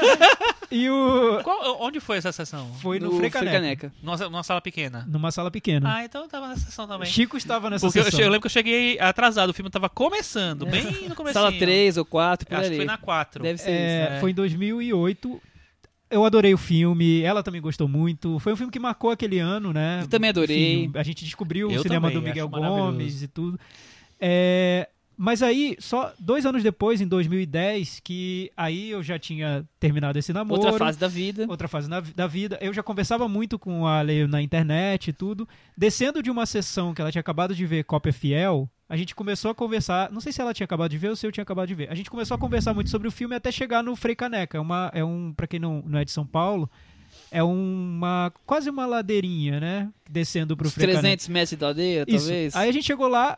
E 0.71 0.89
o... 0.89 1.39
Qual- 1.43 1.81
onde 1.81 1.99
foi 1.99 2.17
essa 2.17 2.31
sessão? 2.31 2.71
Foi 2.81 2.97
no, 2.99 3.11
no 3.11 3.17
Frei 3.17 3.29
Caneca, 3.29 3.51
Caneca. 3.57 3.93
Numa, 4.01 4.17
numa 4.17 4.43
sala 4.43 4.61
pequena. 4.61 5.05
Numa 5.07 5.29
sala 5.31 5.51
pequena. 5.51 5.95
Ah, 5.97 6.05
então 6.05 6.21
eu 6.23 6.29
tava 6.29 6.47
nessa 6.47 6.61
sessão 6.65 6.87
também. 6.87 7.09
Chico 7.11 7.35
estava 7.35 7.69
nessa 7.69 7.85
Porque 7.85 7.99
eu, 7.99 8.03
sessão. 8.05 8.17
che- 8.19 8.23
eu 8.25 8.29
lembro 8.29 8.41
que 8.41 8.47
eu 8.47 8.51
cheguei 8.51 8.97
atrasado, 8.99 9.49
o 9.49 9.53
filme 9.53 9.69
tava 9.69 9.89
começando, 9.89 10.65
bem 10.65 11.09
no 11.09 11.15
começo. 11.15 11.33
Sala 11.33 11.51
3 11.51 11.97
ou 11.97 12.05
4, 12.05 12.47
por 12.47 12.55
Acho 12.55 12.61
ali. 12.63 12.69
que 12.71 12.75
foi 12.77 12.85
na 12.85 12.97
4. 12.97 13.43
Deve 13.43 13.57
ser 13.57 13.69
É, 13.69 13.73
isso. 14.03 14.11
né? 14.13 14.19
Foi 14.21 14.31
em 14.31 14.33
2008. 14.33 15.41
Eu 16.11 16.25
adorei 16.25 16.53
o 16.53 16.57
filme, 16.57 17.21
ela 17.21 17.41
também 17.41 17.61
gostou 17.61 17.87
muito. 17.87 18.37
Foi 18.39 18.53
um 18.53 18.55
filme 18.55 18.71
que 18.71 18.79
marcou 18.79 19.11
aquele 19.11 19.39
ano, 19.39 19.71
né? 19.71 20.01
Eu 20.03 20.07
também 20.07 20.29
adorei. 20.29 20.83
Enfim, 20.83 20.91
a 20.95 21.03
gente 21.03 21.23
descobriu 21.23 21.71
Eu 21.71 21.79
o 21.79 21.83
cinema 21.83 22.09
também, 22.09 22.21
do 22.21 22.27
Miguel. 22.27 22.49
Gomes 22.49 23.23
e 23.23 23.27
tudo. 23.27 23.59
É, 24.19 24.89
Mas 25.23 25.43
aí, 25.43 25.75
só 25.77 26.11
dois 26.17 26.47
anos 26.47 26.63
depois, 26.63 26.99
em 26.99 27.07
2010, 27.07 27.99
que 28.03 28.51
aí 28.57 28.89
eu 28.89 29.03
já 29.03 29.19
tinha 29.19 29.63
terminado 29.79 30.17
esse 30.17 30.33
namoro. 30.33 30.59
Outra 30.63 30.79
fase 30.79 30.97
da 30.97 31.07
vida. 31.07 31.45
outra 31.47 31.67
fase 31.67 31.87
na- 31.87 31.99
da 31.99 32.25
vida. 32.25 32.57
Eu 32.59 32.73
já 32.73 32.81
conversava 32.81 33.27
muito 33.27 33.59
com 33.59 33.85
a 33.85 33.99
Ale 33.99 34.25
na 34.25 34.41
internet 34.41 35.09
e 35.09 35.13
tudo. 35.13 35.47
Descendo 35.77 36.23
de 36.23 36.31
uma 36.31 36.47
sessão 36.47 36.91
que 36.91 37.01
ela 37.01 37.11
tinha 37.11 37.19
acabado 37.19 37.53
de 37.53 37.63
ver, 37.67 37.83
Cópia 37.83 38.11
Fiel, 38.11 38.67
a 38.89 38.97
gente 38.97 39.13
começou 39.13 39.51
a 39.51 39.53
conversar. 39.53 40.11
Não 40.11 40.19
sei 40.21 40.31
se 40.31 40.41
ela 40.41 40.55
tinha 40.55 40.65
acabado 40.65 40.89
de 40.89 40.97
ver 40.97 41.09
ou 41.09 41.15
se 41.15 41.27
eu 41.27 41.31
tinha 41.31 41.43
acabado 41.43 41.67
de 41.67 41.75
ver. 41.75 41.91
A 41.91 41.93
gente 41.93 42.09
começou 42.09 42.33
a 42.33 42.39
conversar 42.39 42.73
muito 42.73 42.89
sobre 42.89 43.07
o 43.07 43.11
filme 43.11 43.35
até 43.35 43.51
chegar 43.51 43.83
no 43.83 43.95
Frei 43.95 44.15
Caneca. 44.15 44.57
É, 44.57 44.59
uma, 44.59 44.89
é 44.91 45.03
um, 45.03 45.33
pra 45.37 45.45
quem 45.45 45.59
não, 45.59 45.83
não 45.85 45.99
é 45.99 46.03
de 46.03 46.09
São 46.09 46.25
Paulo, 46.25 46.67
é 47.29 47.43
uma. 47.43 48.33
quase 48.43 48.71
uma 48.71 48.87
ladeirinha, 48.87 49.59
né? 49.59 49.89
Descendo 50.09 50.57
pro 50.57 50.67
Uns 50.67 50.73
Frei 50.73 50.87
Caneca. 50.87 51.01
300 51.03 51.27
metros 51.27 51.57
de 51.59 51.63
ladeira, 51.63 52.05
Isso. 52.07 52.25
talvez. 52.25 52.55
Aí 52.55 52.69
a 52.69 52.73
gente 52.73 52.85
chegou 52.87 53.07
lá 53.07 53.37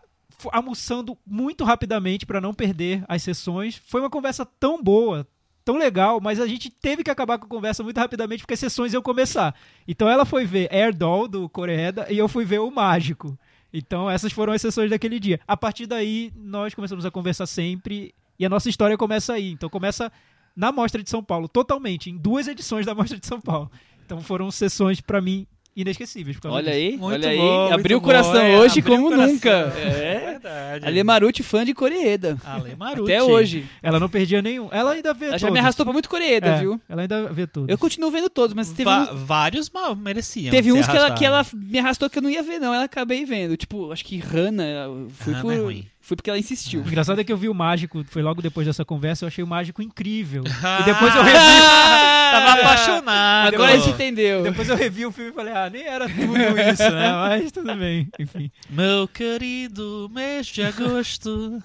almoçando 0.51 1.17
muito 1.25 1.63
rapidamente 1.63 2.25
pra 2.25 2.41
não 2.41 2.53
perder 2.53 3.03
as 3.07 3.21
sessões. 3.21 3.81
Foi 3.85 4.01
uma 4.01 4.09
conversa 4.09 4.45
tão 4.45 4.81
boa, 4.81 5.27
tão 5.63 5.77
legal, 5.77 6.19
mas 6.21 6.39
a 6.39 6.47
gente 6.47 6.69
teve 6.69 7.03
que 7.03 7.09
acabar 7.09 7.37
com 7.37 7.45
a 7.45 7.49
conversa 7.49 7.83
muito 7.83 7.97
rapidamente 7.97 8.41
porque 8.41 8.53
as 8.53 8.59
sessões 8.59 8.93
iam 8.93 9.01
começar. 9.01 9.55
Então 9.87 10.09
ela 10.09 10.25
foi 10.25 10.45
ver 10.45 10.73
Air 10.73 10.95
Doll 10.95 11.27
do 11.27 11.49
Coreeda 11.49 12.07
e 12.11 12.17
eu 12.17 12.27
fui 12.27 12.45
ver 12.45 12.59
o 12.59 12.71
Mágico. 12.71 13.37
Então 13.73 14.09
essas 14.09 14.31
foram 14.31 14.53
as 14.53 14.61
sessões 14.61 14.89
daquele 14.89 15.19
dia. 15.19 15.39
A 15.47 15.57
partir 15.57 15.85
daí 15.85 16.31
nós 16.35 16.73
começamos 16.73 17.05
a 17.05 17.11
conversar 17.11 17.47
sempre 17.47 18.13
e 18.37 18.45
a 18.45 18.49
nossa 18.49 18.69
história 18.69 18.97
começa 18.97 19.33
aí. 19.33 19.51
Então 19.51 19.69
começa 19.69 20.11
na 20.55 20.71
Mostra 20.71 21.01
de 21.01 21.09
São 21.09 21.23
Paulo, 21.23 21.47
totalmente, 21.47 22.09
em 22.09 22.17
duas 22.17 22.47
edições 22.47 22.85
da 22.85 22.93
Mostra 22.93 23.17
de 23.17 23.25
São 23.25 23.41
Paulo. 23.41 23.71
Então 24.05 24.21
foram 24.21 24.51
sessões 24.51 25.01
pra 25.01 25.21
mim 25.21 25.47
inesquecíveis. 25.75 26.35
por 26.37 26.43
causa 26.43 26.57
Olha 26.57 26.71
aí, 26.71 26.97
Muito 26.97 27.13
olha 27.13 27.29
aí. 27.29 27.37
bom, 27.37 27.73
abriu 27.73 27.97
o 27.97 28.01
coração 28.01 28.33
bom, 28.33 28.39
é, 28.39 28.57
hoje 28.59 28.81
como 28.81 29.09
coração. 29.09 29.27
nunca. 29.33 29.49
É. 29.77 30.19
Verdade. 30.33 30.85
Ale 30.85 31.03
Maruti, 31.03 31.43
fã 31.43 31.63
de 31.65 31.73
Coreeda. 31.73 32.37
Ale 32.43 32.75
Maruti. 32.75 33.11
Até 33.11 33.23
hoje. 33.23 33.65
Ela 33.81 33.99
não 33.99 34.09
perdia 34.09 34.41
nenhum. 34.41 34.67
Ela 34.71 34.91
ainda 34.93 35.13
vê 35.13 35.25
Ela 35.27 35.37
já 35.37 35.47
todos. 35.47 35.53
me 35.53 35.59
arrastou 35.59 35.85
pra 35.85 35.93
muito 35.93 36.09
Coreeda, 36.09 36.47
É, 36.47 36.59
viu? 36.59 36.81
Ela 36.89 37.01
ainda 37.03 37.27
vê 37.31 37.47
tudo. 37.47 37.69
Eu 37.69 37.77
continuo 37.77 38.11
vendo 38.11 38.29
todos, 38.29 38.53
mas 38.53 38.69
teve, 38.71 38.83
Va- 38.85 39.09
um- 39.13 39.25
vários 39.25 39.69
mal 39.69 39.95
mereciam. 39.95 40.51
teve 40.51 40.71
uns 40.71 40.87
que 40.87 40.97
ela, 40.97 41.11
que 41.11 41.25
ela 41.25 41.45
me 41.53 41.79
arrastou 41.79 42.09
que 42.09 42.17
eu 42.17 42.21
não 42.21 42.29
ia 42.29 42.43
ver, 42.43 42.59
não. 42.59 42.73
Ela 42.73 42.83
acabei 42.85 43.25
vendo. 43.25 43.55
Tipo, 43.55 43.91
acho 43.91 44.03
que 44.05 44.17
Hannah, 44.17 44.63
eu 44.85 45.07
fui, 45.11 45.33
Hannah 45.33 45.41
por, 45.41 45.53
é 45.53 45.57
ruim. 45.57 45.85
Fui 46.05 46.15
porque 46.17 46.29
ela 46.29 46.37
insistiu. 46.37 46.81
O 46.81 46.87
engraçado 46.87 47.19
é 47.19 47.23
que 47.23 47.31
eu 47.31 47.37
vi 47.37 47.47
o 47.47 47.53
Mágico, 47.53 48.03
foi 48.09 48.21
logo 48.21 48.41
depois 48.41 48.67
dessa 48.67 48.83
conversa, 48.83 49.23
eu 49.23 49.27
achei 49.29 49.43
o 49.43 49.47
Mágico 49.47 49.81
incrível. 49.81 50.43
Ah, 50.61 50.79
E 50.81 50.83
depois 50.83 51.15
eu 51.15 51.23
revi, 51.23 51.37
Tava 52.33 52.51
apaixonado. 52.59 53.53
Agora 53.53 53.73
a 53.73 53.77
gente 53.77 53.89
entendeu. 53.91 54.43
depois 54.43 54.67
eu 54.67 54.75
revi 54.75 55.05
o 55.05 55.11
filme 55.11 55.31
e 55.31 55.33
falei, 55.33 55.53
ah, 55.53 55.69
nem 55.69 55.83
era 55.83 56.07
tudo 56.09 56.35
isso, 56.37 56.89
né? 56.91 57.11
Mas 57.29 57.51
tudo 57.51 57.73
bem, 57.75 58.09
enfim. 58.19 58.51
Meu 58.69 59.07
querido 59.07 60.09
mês 60.13 60.47
de 60.47 60.61
agosto. 60.63 61.61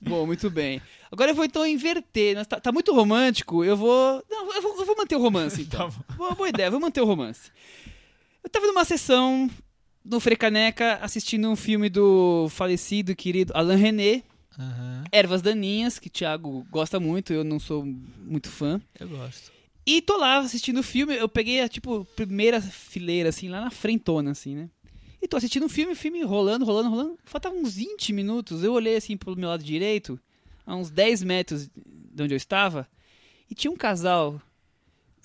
Bom, 0.00 0.26
muito 0.26 0.48
bem. 0.48 0.80
Agora 1.10 1.30
eu 1.30 1.34
vou 1.34 1.44
então 1.44 1.66
inverter. 1.66 2.34
Nós 2.36 2.46
Tá, 2.46 2.58
tá 2.60 2.72
muito 2.72 2.94
romântico, 2.94 3.64
eu 3.64 3.76
vou. 3.76 4.22
Não, 4.30 4.54
eu 4.54 4.62
vou, 4.62 4.78
eu 4.80 4.86
vou 4.86 4.96
manter 4.96 5.16
o 5.16 5.20
romance 5.20 5.60
então. 5.62 5.90
boa, 6.16 6.34
boa 6.34 6.48
ideia, 6.48 6.70
vou 6.70 6.80
manter 6.80 7.00
o 7.00 7.06
romance. 7.06 7.50
Eu 8.42 8.48
tava 8.50 8.66
numa 8.66 8.84
sessão 8.84 9.50
no 10.08 10.20
Frecaneca 10.20 10.98
assistindo 11.02 11.48
um 11.48 11.56
filme 11.56 11.88
do 11.88 12.48
falecido 12.50 13.14
querido 13.14 13.52
Alain 13.54 13.76
René, 13.76 14.22
Aham, 14.58 15.04
Ervas 15.12 15.42
Daninhas, 15.42 15.98
que 15.98 16.08
o 16.08 16.10
Thiago 16.10 16.66
gosta 16.70 16.98
muito, 16.98 17.32
eu 17.32 17.44
não 17.44 17.58
sou 17.58 17.84
muito 17.84 18.48
fã. 18.48 18.80
eu 18.98 19.08
gosto. 19.08 19.52
E 19.84 20.00
tô 20.02 20.16
lá 20.16 20.38
assistindo 20.38 20.80
o 20.80 20.82
filme, 20.82 21.14
eu 21.14 21.28
peguei 21.28 21.60
a, 21.60 21.68
tipo, 21.68 22.04
primeira 22.16 22.60
fileira, 22.60 23.28
assim, 23.28 23.48
lá 23.48 23.60
na 23.60 23.70
frentona, 23.70 24.32
assim, 24.32 24.54
né? 24.56 24.70
E 25.22 25.28
tô 25.28 25.36
assistindo 25.36 25.66
o 25.66 25.68
filme, 25.68 25.92
o 25.92 25.96
filme 25.96 26.22
rolando, 26.22 26.64
rolando, 26.64 26.90
rolando. 26.90 27.18
Faltavam 27.24 27.60
uns 27.60 27.76
20 27.76 28.12
minutos, 28.12 28.64
eu 28.64 28.72
olhei, 28.72 28.96
assim, 28.96 29.16
pro 29.16 29.36
meu 29.36 29.48
lado 29.48 29.62
direito, 29.62 30.18
a 30.66 30.74
uns 30.74 30.90
10 30.90 31.22
metros 31.22 31.68
de 31.76 32.22
onde 32.22 32.34
eu 32.34 32.36
estava, 32.36 32.88
e 33.48 33.54
tinha 33.54 33.70
um 33.70 33.76
casal 33.76 34.40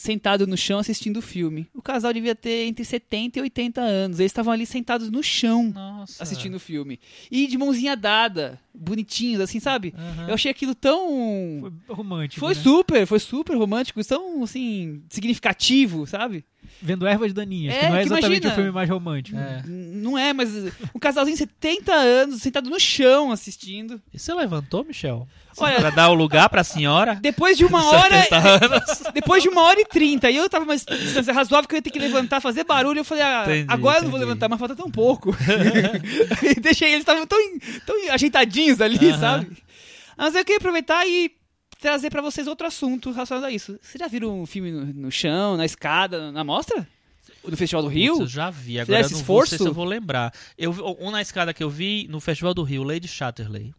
sentado 0.01 0.47
no 0.47 0.57
chão 0.57 0.79
assistindo 0.79 1.17
o 1.17 1.21
filme. 1.21 1.67
O 1.75 1.81
casal 1.81 2.11
devia 2.11 2.35
ter 2.35 2.65
entre 2.65 2.83
70 2.83 3.37
e 3.37 3.41
80 3.43 3.81
anos, 3.81 4.19
eles 4.19 4.31
estavam 4.31 4.51
ali 4.51 4.65
sentados 4.65 5.11
no 5.11 5.21
chão 5.21 5.71
Nossa. 5.71 6.23
assistindo 6.23 6.55
o 6.55 6.59
filme. 6.59 6.99
E 7.29 7.45
de 7.45 7.57
mãozinha 7.57 7.95
dada, 7.95 8.59
bonitinhos, 8.73 9.41
assim, 9.41 9.59
sabe? 9.59 9.93
Aham. 9.97 10.27
Eu 10.29 10.33
achei 10.33 10.51
aquilo 10.51 10.73
tão... 10.75 11.71
Foi 11.87 11.95
romântico. 11.95 12.39
Foi 12.39 12.53
né? 12.55 12.61
super, 12.61 13.05
foi 13.07 13.19
super 13.19 13.55
romântico, 13.57 14.03
tão, 14.03 14.43
assim, 14.43 15.01
significativo, 15.09 16.05
sabe? 16.07 16.43
Vendo 16.81 17.05
Ervas 17.05 17.33
Daninhas, 17.33 17.75
É, 17.75 17.79
que 17.79 17.85
não 17.89 17.95
é 17.95 17.99
que 17.99 18.05
exatamente 18.05 18.27
imagina. 18.43 18.51
o 18.51 18.55
filme 18.55 18.71
mais 18.71 18.89
romântico. 18.89 19.37
É. 19.37 19.63
Não 19.67 20.17
é, 20.17 20.31
mas 20.33 20.49
um 20.95 20.99
casalzinho 20.99 21.35
de 21.35 21.39
70 21.39 21.91
anos, 21.93 22.41
sentado 22.41 22.69
no 22.69 22.79
chão 22.79 23.31
assistindo. 23.31 24.01
E 24.13 24.17
você 24.17 24.33
levantou, 24.33 24.83
Michel? 24.83 25.27
Olha- 25.57 25.75
pra 25.79 25.89
dar 25.89 26.09
o 26.09 26.13
lugar 26.13 26.47
pra 26.49 26.63
senhora? 26.63 27.15
Depois 27.15 27.57
de 27.57 27.65
uma 27.65 27.83
hora. 27.91 28.21
70 28.23 28.37
anos. 28.65 29.03
Depois 29.13 29.43
de 29.43 29.49
uma 29.49 29.63
hora 29.63 29.81
e 29.81 29.85
trinta, 29.85 30.29
e 30.31 30.37
eu 30.37 30.49
tava 30.49 30.63
uma 30.63 30.75
distância 30.75 31.33
razoável 31.33 31.67
que 31.67 31.75
eu 31.75 31.77
ia 31.77 31.81
ter 31.81 31.89
que 31.91 31.99
levantar, 31.99 32.39
fazer 32.39 32.63
barulho. 32.63 32.99
Eu 32.99 33.05
falei, 33.05 33.23
ah, 33.23 33.43
Entendi, 33.45 33.65
agora 33.67 33.97
eu 33.97 34.03
não 34.03 34.09
vou 34.11 34.19
entendi. 34.19 34.29
levantar, 34.29 34.47
mas 34.49 34.59
falta 34.59 34.75
tão 34.75 34.89
pouco. 34.89 35.35
e 36.57 36.59
deixei, 36.59 36.89
eles 36.89 36.99
estavam 37.01 37.25
tão, 37.27 37.37
tão 37.85 37.95
ajeitadinhos 38.13 38.60
ali, 38.69 39.09
Aham. 39.09 39.19
sabe? 39.19 39.57
Mas 40.17 40.35
eu 40.35 40.43
queria 40.45 40.57
aproveitar 40.57 41.05
e 41.07 41.31
trazer 41.79 42.09
pra 42.11 42.21
vocês 42.21 42.45
outro 42.47 42.67
assunto 42.67 43.11
relacionado 43.11 43.45
a 43.45 43.51
isso. 43.51 43.79
Vocês 43.81 43.99
já 43.99 44.07
viram 44.07 44.41
um 44.41 44.45
filme 44.45 44.71
no, 44.71 44.85
no 44.85 45.11
chão, 45.11 45.57
na 45.57 45.65
escada, 45.65 46.31
na 46.31 46.43
mostra? 46.43 46.87
No 47.43 47.57
Festival 47.57 47.81
do 47.81 47.87
Rio? 47.89 48.13
Putz, 48.13 48.21
eu 48.21 48.27
já 48.27 48.49
vi, 48.51 48.79
agora 48.79 48.99
eu 48.99 49.03
não 49.03 49.09
vou, 49.09 49.17
sei 49.17 49.21
esforço? 49.21 49.57
se 49.63 49.67
eu 49.69 49.73
vou 49.73 49.85
lembrar. 49.85 50.31
Eu, 50.57 50.71
vi- 50.71 50.81
um 50.99 51.09
na 51.09 51.21
escada 51.23 51.53
que 51.53 51.63
eu 51.63 51.69
vi 51.71 52.05
no 52.09 52.19
Festival 52.19 52.53
do 52.53 52.61
Rio, 52.61 52.83
Lady 52.83 53.07
Chatterley. 53.07 53.73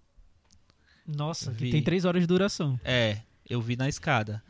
Nossa, 1.07 1.53
que 1.53 1.71
tem 1.71 1.83
três 1.83 2.05
horas 2.05 2.21
de 2.23 2.27
duração. 2.27 2.79
É, 2.85 3.19
eu 3.49 3.61
vi 3.61 3.77
na 3.77 3.89
escada. 3.89 4.43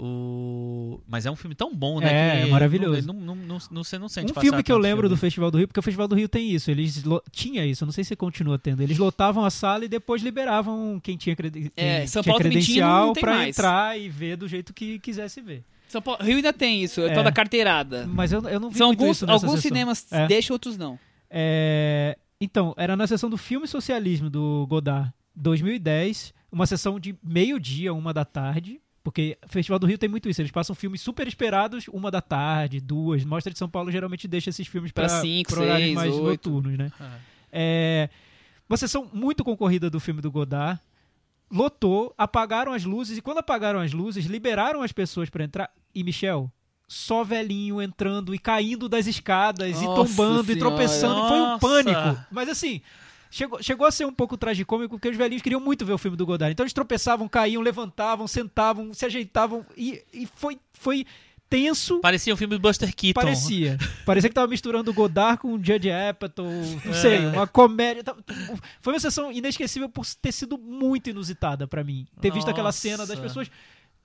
O... 0.00 1.00
Mas 1.08 1.26
é 1.26 1.30
um 1.30 1.36
filme 1.36 1.54
tão 1.54 1.74
bom, 1.74 1.98
né? 2.00 2.06
É, 2.06 2.40
que 2.42 2.46
é 2.48 2.50
maravilhoso. 2.50 3.06
Não, 3.06 3.14
não, 3.14 3.34
não, 3.34 3.58
não, 3.70 3.82
você 3.84 3.98
não 3.98 4.08
sente 4.08 4.32
Um 4.32 4.40
filme 4.40 4.62
que 4.62 4.70
eu 4.70 4.78
lembro 4.78 5.08
do 5.08 5.16
filme. 5.16 5.20
Festival 5.28 5.50
do 5.50 5.58
Rio, 5.58 5.66
porque 5.68 5.80
o 5.80 5.82
Festival 5.82 6.06
do 6.08 6.14
Rio 6.14 6.28
tem 6.28 6.50
isso. 6.50 6.70
Eles 6.70 7.02
lo- 7.02 7.22
tinha 7.32 7.66
isso, 7.66 7.82
eu 7.84 7.86
não 7.86 7.92
sei 7.92 8.04
se 8.04 8.14
continua 8.16 8.58
tendo. 8.58 8.82
Eles 8.82 8.96
lotavam 8.98 9.44
a 9.44 9.50
sala 9.50 9.84
e 9.84 9.88
depois 9.88 10.22
liberavam 10.22 11.00
quem 11.02 11.16
tinha, 11.16 11.34
creden- 11.34 11.70
É, 11.76 11.98
quem 11.98 12.06
São 12.06 12.22
tinha 12.22 12.32
Paulo 12.32 12.42
credencial 12.44 13.12
mais. 13.22 13.48
entrar 13.58 13.98
e 13.98 14.08
ver 14.08 14.36
do 14.36 14.46
jeito 14.46 14.72
que 14.72 14.98
quisesse 15.00 15.40
ver. 15.40 15.64
São 15.88 16.00
Paulo, 16.00 16.22
Rio 16.22 16.36
ainda 16.36 16.52
tem 16.52 16.82
isso, 16.82 17.00
é 17.00 17.04
o 17.04 17.08
É. 17.10 17.14
tal 17.14 17.24
da 17.24 17.32
carteirada. 17.32 18.06
Mas 18.06 18.30
eu, 18.32 18.40
eu 18.48 18.60
não 18.60 18.70
vi 18.70 18.78
São 18.78 18.88
muito 18.88 19.00
alguns, 19.00 19.16
isso 19.16 19.26
nessa 19.26 19.46
alguns 19.46 19.60
sessão. 19.60 19.76
cinemas 19.76 20.06
É. 20.12 20.26
deixam, 20.26 20.54
outros 20.54 20.76
não. 20.76 20.98
É, 21.30 22.16
Então, 22.40 22.72
era 22.76 22.94
na 22.96 23.06
sessão 23.06 23.28
do 23.28 23.36
filme 23.36 23.66
Socialismo 23.66 24.30
do 24.30 24.64
Godard, 24.68 25.12
2010, 25.34 26.32
uma 26.52 26.66
sessão 26.66 27.00
de 27.00 27.14
meio-dia, 27.22 27.92
uma 27.92 28.14
da 28.14 28.24
tarde. 28.24 28.80
Porque 29.08 29.38
o 29.42 29.48
Festival 29.48 29.78
do 29.78 29.86
Rio 29.86 29.96
tem 29.96 30.06
muito 30.08 30.28
isso. 30.28 30.42
Eles 30.42 30.50
passam 30.50 30.76
filmes 30.76 31.00
super 31.00 31.26
esperados, 31.26 31.88
uma 31.88 32.10
da 32.10 32.20
tarde, 32.20 32.78
duas. 32.78 33.24
Mostra 33.24 33.50
de 33.50 33.58
São 33.58 33.66
Paulo 33.66 33.90
geralmente 33.90 34.28
deixa 34.28 34.50
esses 34.50 34.66
filmes 34.68 34.92
para 34.92 35.06
horários 35.56 35.94
mais 35.94 36.14
oito. 36.14 36.50
noturnos, 36.50 36.76
né? 36.76 36.92
Ah. 37.00 37.16
É, 37.50 38.10
uma 38.68 38.76
sessão 38.76 39.08
muito 39.10 39.42
concorrida 39.42 39.88
do 39.88 39.98
filme 39.98 40.20
do 40.20 40.30
Godard. 40.30 40.78
Lotou, 41.50 42.12
apagaram 42.18 42.74
as 42.74 42.84
luzes 42.84 43.16
e 43.16 43.22
quando 43.22 43.38
apagaram 43.38 43.80
as 43.80 43.94
luzes, 43.94 44.26
liberaram 44.26 44.82
as 44.82 44.92
pessoas 44.92 45.30
para 45.30 45.42
entrar. 45.42 45.70
E 45.94 46.04
Michel, 46.04 46.52
só 46.86 47.24
velhinho 47.24 47.80
entrando 47.80 48.34
e 48.34 48.38
caindo 48.38 48.90
das 48.90 49.06
escadas 49.06 49.80
e 49.80 49.84
Nossa 49.86 50.04
tombando 50.04 50.52
e 50.52 50.54
Senhora. 50.54 50.60
tropeçando. 50.60 51.28
Foi 51.28 51.38
um 51.38 51.46
Nossa. 51.46 51.60
pânico. 51.60 52.26
Mas 52.30 52.50
assim, 52.50 52.82
chegou, 53.30 53.62
chegou 53.62 53.86
a 53.86 53.90
ser 53.90 54.04
um 54.06 54.12
pouco 54.12 54.36
tragicômico 54.36 54.96
porque 54.96 55.08
os 55.08 55.16
velhinhos 55.16 55.42
queriam 55.42 55.60
muito 55.60 55.84
ver 55.84 55.92
o 55.92 55.98
filme 55.98 56.16
do 56.16 56.26
Godard. 56.26 56.52
Então 56.52 56.64
eles 56.64 56.72
tropeçavam, 56.72 57.28
caíam, 57.28 57.62
levantavam, 57.62 58.26
sentavam, 58.26 58.92
se 58.94 59.04
ajeitavam 59.06 59.64
e, 59.76 60.02
e 60.12 60.26
foi, 60.34 60.58
foi 60.72 61.06
tenso. 61.48 62.00
Parecia 62.00 62.32
um 62.34 62.36
filme 62.36 62.54
do 62.56 62.60
Buster 62.60 62.94
Keaton. 62.94 63.20
Parecia. 63.20 63.78
Parecia 64.04 64.28
que 64.28 64.34
tava 64.34 64.46
misturando 64.48 64.90
o 64.90 64.94
Godard 64.94 65.40
com 65.40 65.54
o 65.54 65.64
Judd 65.64 65.90
Apatow, 65.90 66.46
não 66.84 66.94
sei, 66.94 67.18
uma 67.26 67.46
comédia. 67.46 68.04
Tá- 68.04 68.16
Foi 68.80 68.92
uma 68.92 69.00
sessão 69.00 69.32
inesquecível 69.32 69.88
por 69.88 70.04
ter 70.20 70.32
sido 70.32 70.58
muito 70.58 71.08
inusitada 71.10 71.66
pra 71.66 71.82
mim. 71.82 72.06
Ter 72.20 72.30
visto 72.32 72.48
aquela 72.50 72.68
Nossa. 72.68 72.78
cena 72.78 73.06
das 73.06 73.18
pessoas 73.18 73.50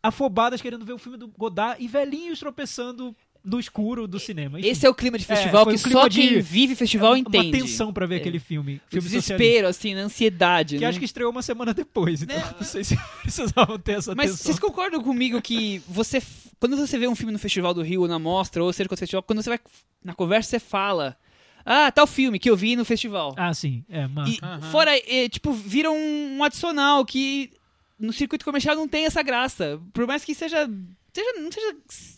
afobadas 0.01 0.61
querendo 0.61 0.85
ver 0.85 0.93
o 0.93 0.97
filme 0.97 1.17
do 1.17 1.27
Godard 1.29 1.81
e 1.83 1.87
velhinhos 1.87 2.39
tropeçando 2.39 3.15
no 3.43 3.59
escuro 3.59 4.07
do 4.07 4.19
cinema. 4.19 4.57
Enfim, 4.59 4.69
Esse 4.69 4.85
é 4.85 4.89
o 4.89 4.93
clima 4.95 5.17
de 5.17 5.25
festival 5.25 5.65
foi 5.65 5.73
que 5.77 5.87
um 5.87 5.91
só 5.91 6.07
de- 6.07 6.21
quem 6.21 6.39
vive 6.39 6.75
festival 6.75 7.11
uma 7.11 7.19
entende. 7.19 7.51
tensão 7.51 7.91
pra 7.91 8.05
ver 8.05 8.15
É. 8.15 8.17
aquele 8.19 8.39
filme. 8.39 8.75
O 8.87 8.91
filme 8.91 9.09
desespero, 9.09 9.67
assim, 9.67 9.93
na 9.93 10.01
ansiedade. 10.01 10.75
Que 10.77 10.81
né? 10.81 10.87
acho 10.87 10.97
que 10.99 11.05
estreou 11.05 11.29
uma 11.29 11.41
semana 11.41 11.73
depois, 11.73 12.21
então 12.23 12.35
não 12.57 12.65
sei 12.65 12.83
se 12.85 12.95
precisavam 13.21 13.77
ter 13.77 13.97
essa 13.97 14.15
Mas 14.15 14.31
tensão. 14.31 14.45
vocês 14.45 14.59
concordam 14.59 15.03
comigo 15.03 15.41
que 15.41 15.81
você, 15.87 16.21
quando 16.59 16.77
você 16.77 16.97
vê 16.97 17.07
um 17.07 17.15
filme 17.15 17.33
no 17.33 17.39
Festival 17.39 17.73
do 17.73 17.81
Rio, 17.81 18.01
ou 18.03 18.07
na 18.07 18.17
mostra, 18.17 18.63
ou 18.63 18.71
seja, 18.71 18.87
festival, 18.95 19.21
quando 19.23 19.41
você 19.43 19.49
vai 19.49 19.59
na 20.03 20.13
conversa, 20.13 20.51
você 20.51 20.59
fala, 20.59 21.17
ah, 21.65 21.91
tal 21.91 22.07
filme 22.07 22.39
que 22.39 22.49
eu 22.49 22.55
vi 22.55 22.75
no 22.77 22.85
festival. 22.85 23.33
Ah, 23.37 23.53
sim. 23.53 23.83
É, 23.89 24.07
mas... 24.07 24.29
E 24.29 24.39
fora, 24.71 24.91
é, 24.97 25.27
tipo, 25.27 25.51
vira 25.51 25.91
um, 25.91 26.37
um 26.37 26.43
adicional 26.45 27.05
que 27.05 27.51
no 27.99 28.13
circuito 28.13 28.43
comercial 28.45 28.75
não 28.75 28.87
tem 28.87 29.05
essa 29.05 29.21
graça. 29.21 29.79
Por 29.93 30.05
mais 30.07 30.23
que 30.25 30.33
seja 30.33 30.69
seja, 31.13 31.39
não 31.41 31.51
seja 31.51 31.75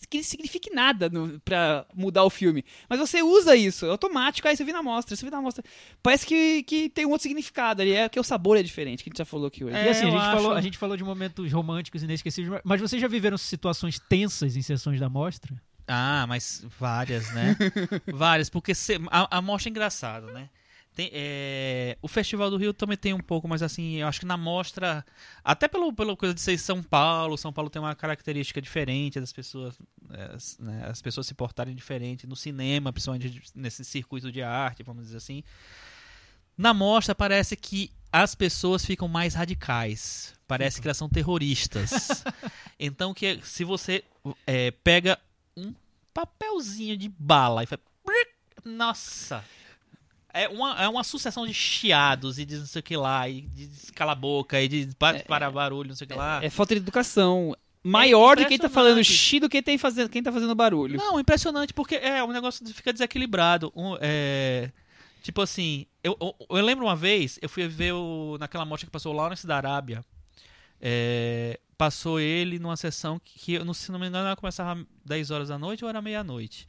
que 0.08 0.22
signifique 0.22 0.70
nada 0.74 1.08
no, 1.08 1.38
pra 1.40 1.86
mudar 1.94 2.24
o 2.24 2.30
filme. 2.30 2.64
Mas 2.88 2.98
você 2.98 3.22
usa 3.22 3.54
isso, 3.56 3.86
é 3.86 3.90
automático, 3.90 4.46
aí 4.48 4.56
você 4.56 4.64
vê 4.64 4.72
na 4.72 4.82
mostra, 4.82 5.14
você 5.16 5.24
vê 5.24 5.30
na 5.30 5.40
mostra. 5.40 5.64
Parece 6.02 6.24
que, 6.26 6.62
que 6.62 6.88
tem 6.88 7.04
um 7.06 7.10
outro 7.10 7.22
significado 7.24 7.82
ali, 7.82 7.92
é 7.92 8.08
que 8.08 8.18
o 8.18 8.24
sabor 8.24 8.56
é 8.56 8.62
diferente, 8.62 9.02
que 9.04 9.08
a 9.08 9.10
gente 9.10 9.18
já 9.18 9.24
falou 9.24 9.46
aqui 9.48 9.64
hoje. 9.64 9.76
É, 9.76 9.86
e 9.86 9.88
assim, 9.88 10.06
a 10.06 10.10
gente, 10.10 10.16
acho- 10.20 10.36
falou, 10.36 10.52
a 10.52 10.60
gente 10.60 10.78
falou 10.78 10.96
de 10.96 11.04
momentos 11.04 11.52
românticos 11.52 12.02
inesquecíveis, 12.02 12.60
mas 12.64 12.80
vocês 12.80 13.00
já 13.02 13.08
viveram 13.08 13.36
situações 13.36 13.98
tensas 14.08 14.56
em 14.56 14.62
sessões 14.62 14.98
da 15.00 15.08
mostra? 15.08 15.54
Ah, 15.88 16.24
mas 16.28 16.64
várias, 16.78 17.32
né? 17.32 17.56
várias, 18.12 18.48
porque 18.50 18.74
se- 18.74 18.98
a, 19.10 19.38
a 19.38 19.42
mostra 19.42 19.68
é 19.68 19.70
engraçada, 19.70 20.32
né? 20.32 20.48
Tem, 20.96 21.10
é, 21.12 21.98
o 22.00 22.08
Festival 22.08 22.48
do 22.48 22.56
Rio 22.56 22.72
também 22.72 22.96
tem 22.96 23.12
um 23.12 23.20
pouco, 23.20 23.46
mas 23.46 23.62
assim, 23.62 23.96
eu 23.96 24.08
acho 24.08 24.18
que 24.18 24.24
na 24.24 24.38
mostra, 24.38 25.04
até 25.44 25.68
pelo, 25.68 25.92
pela 25.92 26.16
coisa 26.16 26.34
de 26.34 26.40
ser 26.40 26.56
São 26.56 26.82
Paulo, 26.82 27.36
São 27.36 27.52
Paulo 27.52 27.68
tem 27.68 27.82
uma 27.82 27.94
característica 27.94 28.62
diferente 28.62 29.20
das 29.20 29.30
pessoas, 29.30 29.78
é, 30.10 30.34
as, 30.34 30.58
né, 30.58 30.86
as 30.88 31.02
pessoas 31.02 31.26
se 31.26 31.34
portarem 31.34 31.74
diferente 31.74 32.26
no 32.26 32.34
cinema, 32.34 32.94
principalmente 32.94 33.42
nesse 33.54 33.84
circuito 33.84 34.32
de 34.32 34.42
arte, 34.42 34.82
vamos 34.82 35.04
dizer 35.04 35.18
assim. 35.18 35.44
Na 36.56 36.72
mostra 36.72 37.14
parece 37.14 37.56
que 37.56 37.92
as 38.10 38.34
pessoas 38.34 38.82
ficam 38.82 39.06
mais 39.06 39.34
radicais, 39.34 40.32
parece 40.48 40.80
que 40.80 40.86
elas 40.86 40.96
são 40.96 41.10
terroristas. 41.10 42.24
então 42.80 43.12
que 43.12 43.38
se 43.44 43.64
você 43.64 44.02
é, 44.46 44.70
pega 44.70 45.18
um 45.54 45.74
papelzinho 46.14 46.96
de 46.96 47.10
bala 47.10 47.64
e 47.64 47.66
faz. 47.66 47.82
Nossa! 48.64 49.44
É 50.38 50.48
uma, 50.48 50.82
é 50.82 50.88
uma 50.88 51.02
sucessão 51.04 51.46
de 51.46 51.54
chiados 51.54 52.38
e 52.38 52.44
de 52.44 52.56
não 52.58 52.66
sei 52.66 52.80
o 52.80 52.82
que 52.82 52.96
lá, 52.96 53.28
e 53.28 53.42
de 53.42 53.92
cala 53.92 54.12
a 54.12 54.14
boca, 54.14 54.60
e 54.60 54.68
de 54.68 54.94
pa- 54.96 55.14
para 55.26 55.50
barulho, 55.50 55.88
não 55.88 55.96
sei 55.96 56.04
o 56.04 56.08
que 56.08 56.14
lá. 56.14 56.44
É 56.44 56.50
falta 56.50 56.74
de 56.74 56.80
educação 56.80 57.54
maior 57.82 58.36
de 58.36 58.44
quem 58.46 58.58
tá 58.58 58.68
falando 58.68 59.02
xi 59.04 59.38
do 59.40 59.48
que 59.48 59.62
tem 59.62 59.78
fazendo, 59.78 60.08
quem 60.08 60.22
tá 60.22 60.32
fazendo 60.32 60.54
barulho. 60.54 60.96
Não, 60.96 61.20
impressionante, 61.20 61.72
porque 61.72 61.94
é 61.94 62.22
um 62.22 62.32
negócio 62.32 62.66
fica 62.74 62.92
desequilibrado. 62.92 63.72
Um, 63.76 63.96
é, 64.00 64.70
tipo 65.22 65.40
assim, 65.40 65.86
eu, 66.02 66.16
eu, 66.20 66.34
eu 66.50 66.64
lembro 66.64 66.84
uma 66.84 66.96
vez, 66.96 67.38
eu 67.40 67.48
fui 67.48 67.66
ver 67.68 67.92
o, 67.92 68.36
naquela 68.40 68.64
mostra 68.64 68.86
que 68.86 68.90
passou 68.92 69.12
lá 69.12 69.22
Lawrence 69.22 69.46
da 69.46 69.56
Arábia. 69.56 70.04
é, 70.80 71.58
passou 71.78 72.18
ele 72.18 72.58
numa 72.58 72.76
sessão 72.76 73.20
que, 73.22 73.58
se 73.74 73.92
não 73.92 73.98
me 73.98 74.08
engano, 74.08 74.26
ela 74.26 74.36
começava 74.36 74.84
10 75.04 75.30
horas 75.30 75.48
da 75.48 75.58
noite 75.58 75.84
ou 75.84 75.88
era 75.90 76.00
meia-noite. 76.02 76.68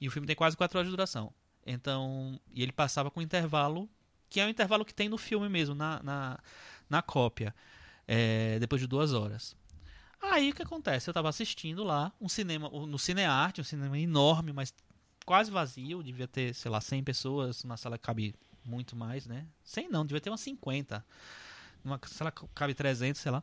E 0.00 0.08
o 0.08 0.10
filme 0.10 0.26
tem 0.26 0.36
quase 0.36 0.56
4 0.56 0.78
horas 0.78 0.88
de 0.88 0.90
duração. 0.96 1.32
Então, 1.66 2.40
e 2.54 2.62
ele 2.62 2.72
passava 2.72 3.10
com 3.10 3.20
intervalo, 3.22 3.88
que 4.28 4.40
é 4.40 4.46
o 4.46 4.48
intervalo 4.48 4.84
que 4.84 4.94
tem 4.94 5.08
no 5.08 5.18
filme 5.18 5.48
mesmo, 5.48 5.74
na, 5.74 6.02
na, 6.02 6.38
na 6.88 7.02
cópia, 7.02 7.54
é, 8.08 8.58
depois 8.58 8.80
de 8.80 8.86
duas 8.88 9.12
horas. 9.12 9.56
Aí 10.22 10.50
o 10.50 10.54
que 10.54 10.62
acontece? 10.62 11.08
Eu 11.08 11.14
tava 11.14 11.28
assistindo 11.28 11.84
lá 11.84 12.12
um 12.20 12.28
cinema, 12.28 12.68
no 12.70 12.98
Cinearte, 12.98 13.60
um 13.60 13.64
cinema 13.64 13.98
enorme, 13.98 14.52
mas 14.52 14.72
quase 15.24 15.50
vazio, 15.50 16.02
devia 16.02 16.28
ter, 16.28 16.54
sei 16.54 16.70
lá, 16.70 16.80
100 16.80 17.02
pessoas, 17.02 17.64
na 17.64 17.76
sala 17.76 17.98
cabe 17.98 18.34
muito 18.64 18.94
mais, 18.96 19.26
né? 19.26 19.46
100 19.64 19.88
não, 19.90 20.04
devia 20.04 20.20
ter 20.20 20.30
umas 20.30 20.40
50. 20.40 21.04
Numa 21.84 22.00
sala 22.06 22.32
cabe 22.54 22.74
300, 22.74 23.20
sei 23.20 23.32
lá. 23.32 23.42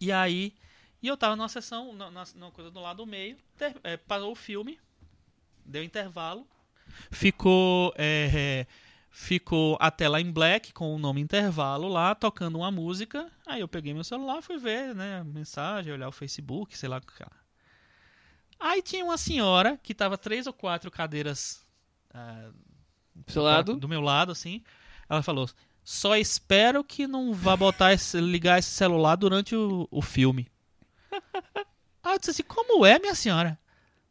E 0.00 0.10
aí, 0.10 0.54
e 1.02 1.06
eu 1.08 1.16
tava 1.16 1.36
numa 1.36 1.48
sessão, 1.48 1.92
na- 1.92 2.10
numa 2.34 2.50
coisa 2.50 2.70
do 2.70 2.80
lado 2.80 2.98
do 2.98 3.06
meio, 3.06 3.36
ter- 3.56 3.76
é, 3.84 3.96
parou 3.96 4.32
o 4.32 4.36
filme, 4.36 4.78
deu 5.64 5.82
intervalo, 5.82 6.46
ficou 7.10 7.92
é, 7.96 8.66
ficou 9.10 9.76
a 9.80 9.90
tela 9.90 10.20
em 10.20 10.30
black 10.30 10.72
com 10.72 10.94
o 10.94 10.98
nome 10.98 11.20
intervalo 11.20 11.88
lá, 11.88 12.14
tocando 12.14 12.58
uma 12.58 12.70
música. 12.70 13.30
Aí 13.46 13.60
eu 13.60 13.68
peguei 13.68 13.92
meu 13.92 14.04
celular, 14.04 14.40
fui 14.42 14.58
ver, 14.58 14.94
né, 14.94 15.18
a 15.18 15.24
mensagem, 15.24 15.92
olhar 15.92 16.08
o 16.08 16.12
Facebook, 16.12 16.76
sei 16.76 16.88
lá. 16.88 17.00
Aí 18.58 18.82
tinha 18.82 19.04
uma 19.04 19.18
senhora 19.18 19.78
que 19.82 19.94
tava 19.94 20.18
três 20.18 20.46
ou 20.46 20.52
quatro 20.52 20.90
cadeiras 20.90 21.64
ah, 22.12 22.50
Do 23.14 23.32
seu 23.32 23.42
lado. 23.42 23.76
do 23.76 23.88
meu 23.88 24.00
lado, 24.00 24.32
assim. 24.32 24.62
Ela 25.08 25.22
falou: 25.22 25.48
só 25.82 26.16
espero 26.16 26.84
que 26.84 27.06
não 27.06 27.32
vá 27.32 27.56
botar 27.56 27.92
esse, 27.92 28.20
ligar 28.20 28.58
esse 28.58 28.70
celular 28.70 29.16
durante 29.16 29.56
o, 29.56 29.88
o 29.90 30.02
filme. 30.02 30.46
Aí 32.02 32.14
eu 32.14 32.18
disse 32.18 32.30
assim: 32.30 32.42
como 32.42 32.84
é, 32.84 32.98
minha 32.98 33.14
senhora? 33.14 33.58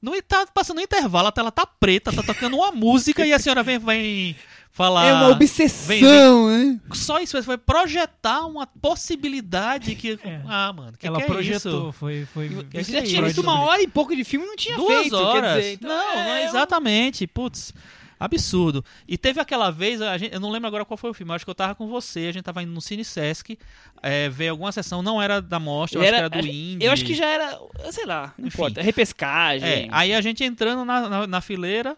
Não 0.02 0.20
tá 0.22 0.46
passando 0.54 0.80
intervalo, 0.80 1.28
a 1.28 1.32
tela 1.32 1.52
tá 1.52 1.66
preta, 1.66 2.12
tá 2.14 2.24
tocando 2.24 2.56
uma 2.56 2.72
música 2.72 3.26
e 3.26 3.34
a 3.34 3.40
senhora 3.40 3.62
vem, 3.64 3.78
vem 3.78 4.36
falar. 4.72 5.06
é 5.08 5.14
uma 5.14 5.28
obsessão, 5.30 6.48
né? 6.50 6.80
Só 6.94 7.20
isso, 7.20 7.42
foi 7.44 7.58
projetar 7.58 8.46
uma 8.46 8.66
possibilidade 8.66 9.96
que. 9.96 10.18
É. 10.24 10.42
Ah, 10.48 10.72
mano, 10.72 10.94
que 10.98 11.06
Ela 11.06 11.18
que 11.18 11.24
é 11.24 11.28
projetou, 11.28 11.90
isso? 11.90 11.92
foi, 11.94 12.26
foi. 12.34 12.48
Você 12.48 12.64
que 12.86 12.92
já 12.94 13.00
é 13.00 13.02
tinha 13.02 13.22
visto 13.24 13.42
uma 13.42 13.60
hora 13.62 13.82
e 13.82 13.88
pouco 13.88 14.16
de 14.16 14.24
filme 14.24 14.46
e 14.46 14.50
não 14.50 14.56
tinha 14.56 14.78
Duas 14.78 15.02
feito, 15.02 15.16
horas. 15.18 15.42
quer 15.42 15.58
dizer. 15.60 15.74
Então, 15.74 15.90
não, 15.90 16.16
não 16.16 16.22
é 16.22 16.42
um- 16.44 16.48
exatamente. 16.50 17.28
Putz, 17.28 17.74
absurdo. 18.20 18.84
E 19.08 19.18
teve 19.18 19.40
aquela 19.40 19.72
vez, 19.72 20.02
a 20.02 20.18
gente- 20.18 20.34
eu 20.34 20.40
não 20.40 20.50
lembro 20.52 20.68
agora 20.68 20.84
qual 20.84 20.98
foi 20.98 21.10
o 21.10 21.14
filme, 21.14 21.32
acho 21.34 21.46
que 21.46 21.50
eu 21.52 21.56
tava 21.56 21.74
com 21.76 21.88
você, 21.88 22.28
a 22.28 22.32
gente 22.32 22.44
tava 22.44 22.62
indo 22.62 22.72
no 22.72 22.82
Cine 22.82 23.06
Sesc, 23.06 23.58
é, 24.04 24.28
ver 24.30 24.50
alguma 24.50 24.72
sessão, 24.72 25.02
não 25.02 25.22
era 25.22 25.42
da 25.42 25.60
mostra, 25.60 26.00
eu 26.00 26.04
acho 26.04 26.12
que 26.12 26.18
era 26.18 26.30
do 26.30 26.40
Indie. 26.40 26.86
Eu 26.86 26.92
acho 26.92 27.06
que 27.06 27.14
já 27.16 27.28
era, 27.28 27.58
sei 27.92 28.06
lá, 28.06 28.34
não 28.38 28.48
Enfim. 28.48 28.58
importa, 28.58 28.82
repescagem. 28.82 29.68
É, 29.70 29.88
aí 29.92 30.14
a 30.14 30.22
gente 30.22 30.44
entrando 30.44 30.84
na, 30.84 31.08
na, 31.10 31.28
na 31.28 31.42
fileira, 31.42 31.98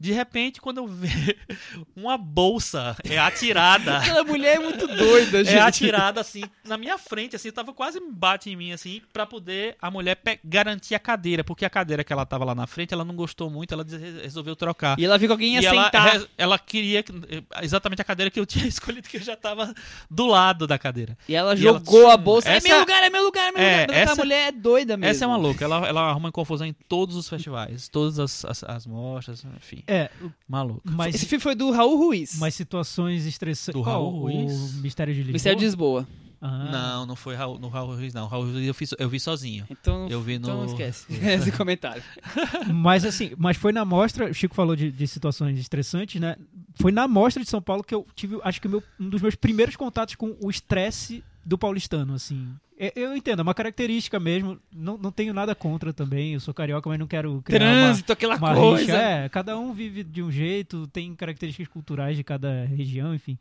de 0.00 0.12
repente, 0.12 0.60
quando 0.62 0.78
eu 0.78 0.86
vejo 0.86 1.34
uma 1.94 2.16
bolsa 2.16 2.96
é 3.04 3.18
atirada. 3.18 3.98
Aquela 4.00 4.24
mulher 4.24 4.56
é 4.56 4.58
muito 4.58 4.86
doida, 4.86 5.44
gente. 5.44 5.54
É 5.56 5.60
atirada 5.60 6.20
assim 6.20 6.42
na 6.64 6.78
minha 6.78 6.96
frente, 6.96 7.36
assim, 7.36 7.50
tava 7.52 7.74
quase 7.74 8.00
bate 8.10 8.48
em 8.48 8.56
mim 8.56 8.72
assim, 8.72 9.02
pra 9.12 9.26
poder 9.26 9.76
a 9.82 9.90
mulher 9.90 10.18
garantir 10.44 10.94
a 10.94 10.98
cadeira, 10.98 11.44
porque 11.44 11.64
a 11.64 11.70
cadeira 11.70 12.02
que 12.02 12.12
ela 12.12 12.24
tava 12.24 12.44
lá 12.46 12.54
na 12.54 12.66
frente, 12.66 12.94
ela 12.94 13.04
não 13.04 13.14
gostou 13.14 13.50
muito, 13.50 13.74
ela 13.74 13.84
resolveu 14.22 14.56
trocar. 14.56 14.98
E 14.98 15.04
ela 15.04 15.18
viu 15.18 15.28
que 15.28 15.32
alguém 15.32 15.54
ia 15.54 15.60
E 15.60 15.66
ela, 15.66 15.84
sentar. 15.84 16.12
re- 16.18 16.26
ela 16.38 16.58
queria 16.58 17.02
que- 17.02 17.12
exatamente 17.62 18.00
a 18.00 18.04
cadeira 18.04 18.30
que 18.30 18.40
eu 18.40 18.46
tinha 18.46 18.66
escolhido, 18.66 19.06
que 19.08 19.18
eu 19.18 19.22
já 19.22 19.36
tava 19.36 19.74
do 20.10 20.24
lado 20.26 20.66
da 20.66 20.78
cadeira. 20.78 21.18
E 21.28 21.34
ela 21.34 21.52
E 21.54 21.58
jogou 21.58 22.02
ela- 22.04 22.14
a 22.14 22.16
bolsa. 22.16 22.48
É 22.50 22.56
Essa- 22.56 22.68
meu 22.68 22.80
lugar, 22.80 23.02
é 23.02 23.10
meu 23.10 23.22
lugar, 23.24 23.48
é 23.48 23.52
meu 23.52 23.60
É, 23.62 23.70
lugar. 23.82 23.82
Aquela 23.90 24.00
essa- 24.12 24.16
mulher 24.16 24.48
é 24.48 24.52
doida 24.52 24.96
mesmo. 24.96 25.10
Essa 25.10 25.24
é 25.24 25.28
uma 25.28 25.36
louca, 25.36 25.64
ela, 25.64 25.86
ela 25.86 26.00
arruma 26.08 26.32
confusão 26.32 26.66
em 26.66 26.72
todos 26.72 27.16
os 27.16 27.28
festivais, 27.28 27.88
todas 27.88 28.18
as, 28.18 28.44
as, 28.44 28.64
as 28.64 28.86
mostras, 28.86 29.44
enfim, 29.56 29.82
É, 29.90 30.10
maluca. 30.48 30.80
mas, 30.84 31.14
Esse 31.14 31.26
filme 31.26 31.42
foi 31.42 31.54
do 31.54 31.70
Raul 31.70 31.96
Ruiz. 31.98 32.38
mas 32.38 32.54
situações 32.54 33.26
estressantes. 33.26 33.78
Do 33.80 33.84
Qual? 33.84 34.02
Raul 34.10 34.20
Ruiz? 34.20 34.52
O 34.74 34.76
Mistério 34.82 35.12
de 35.12 35.20
Lisboa? 35.20 35.32
Mistério 35.32 35.58
de 35.58 35.64
Lisboa. 35.64 36.06
Ah. 36.42 36.68
Não, 36.72 37.06
não 37.06 37.16
foi 37.16 37.34
Raul, 37.34 37.58
no 37.58 37.68
Raul 37.68 37.94
Ruiz, 37.96 38.14
não. 38.14 38.26
Raul 38.26 38.44
Ruiz 38.44 38.66
eu, 38.66 38.72
fiz, 38.72 38.94
eu 38.98 39.08
vi 39.10 39.20
sozinho. 39.20 39.66
Então, 39.68 40.08
Eu 40.08 40.22
vi 40.22 40.34
então 40.34 40.54
no- 40.54 40.60
não 40.60 40.66
esquece 40.66 41.04
esse 41.12 41.52
comentário. 41.52 42.02
Mas 42.72 43.04
assim, 43.04 43.32
mas 43.36 43.56
foi 43.56 43.72
na 43.72 43.84
mostra, 43.84 44.30
o 44.30 44.32
Chico 44.34 44.54
falou 44.54 44.74
de, 44.74 44.90
de 44.90 45.06
situações 45.06 45.58
estressantes, 45.58 46.18
né? 46.20 46.36
Foi 46.76 46.92
na 46.92 47.06
mostra 47.06 47.42
de 47.42 47.50
São 47.50 47.60
Paulo 47.60 47.84
que 47.84 47.94
eu 47.94 48.06
tive, 48.14 48.38
acho 48.42 48.60
que 48.60 48.68
meu- 48.68 48.82
um 48.98 49.08
dos 49.10 49.20
meus 49.20 49.34
primeiros 49.34 49.76
contatos 49.76 50.14
com 50.14 50.34
o 50.42 50.48
estresse 50.48 51.22
do 51.44 51.58
paulistano, 51.58 52.14
assim. 52.14 52.48
É- 52.82 52.92
Eu 52.96 53.14
entendo, 53.14 53.40
é 53.40 53.42
uma 53.42 53.52
característica 53.54 54.18
mesmo, 54.18 54.58
não, 54.74 54.96
não 54.96 55.12
tenho 55.12 55.34
nada 55.34 55.54
contra 55.54 55.92
também, 55.92 56.32
eu 56.32 56.40
sou 56.40 56.54
carioca, 56.54 56.88
mas 56.88 56.98
não 56.98 57.06
quero 57.06 57.42
criar 57.44 57.60
uma- 57.60 57.70
Trânsito, 57.84 58.12
aquela 58.12 58.36
uma 58.36 58.54
coisa. 58.54 58.80
rixa. 58.92 58.96
É, 58.96 59.28
cada 59.28 59.58
um 59.58 59.74
vive 59.74 60.02
de 60.02 60.22
um 60.22 60.30
jeito, 60.32 60.86
tem 60.86 61.14
características 61.14 61.68
culturais 61.68 62.16
de 62.16 62.24
cada 62.24 62.64
região, 62.64 63.14
enfim. 63.14 63.38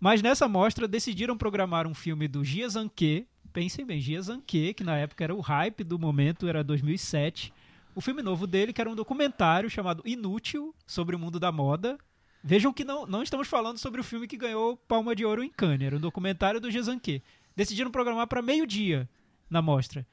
Mas 0.00 0.20
nessa 0.22 0.48
mostra 0.48 0.88
decidiram 0.88 1.36
programar 1.36 1.86
um 1.86 1.94
filme 1.94 2.26
do 2.26 2.42
Gia 2.44 2.68
Zanke, 2.68 3.26
pensem 3.52 3.84
bem, 3.86 4.00
Gia 4.00 4.20
Zanke, 4.22 4.74
que 4.74 4.82
na 4.82 4.96
época 4.96 5.22
era 5.22 5.34
o 5.34 5.40
hype 5.40 5.84
do 5.84 5.96
momento, 5.98 6.48
era 6.48 6.64
2007. 6.64 7.52
O 7.94 8.00
filme 8.00 8.22
novo 8.22 8.46
dele, 8.46 8.72
que 8.72 8.80
era 8.80 8.88
um 8.90 8.94
documentário 8.96 9.68
chamado 9.70 10.02
Inútil, 10.06 10.74
sobre 10.86 11.14
o 11.14 11.18
mundo 11.18 11.38
da 11.38 11.52
moda. 11.52 11.96
Vejam 12.42 12.72
que 12.72 12.84
não, 12.84 13.06
não 13.06 13.22
estamos 13.22 13.46
falando 13.46 13.76
sobre 13.78 14.00
o 14.00 14.04
filme 14.04 14.26
que 14.26 14.36
ganhou 14.36 14.76
Palma 14.88 15.14
de 15.14 15.24
Ouro 15.24 15.44
em 15.44 15.50
Cannes, 15.50 15.86
era 15.86 15.96
um 15.96 16.00
documentário 16.00 16.58
do 16.60 16.70
Gia 16.70 16.82
Zanke. 16.82 17.22
Decidiram 17.60 17.90
programar 17.90 18.26
para 18.26 18.40
meio-dia 18.40 19.06
na 19.50 19.60
mostra. 19.60 20.06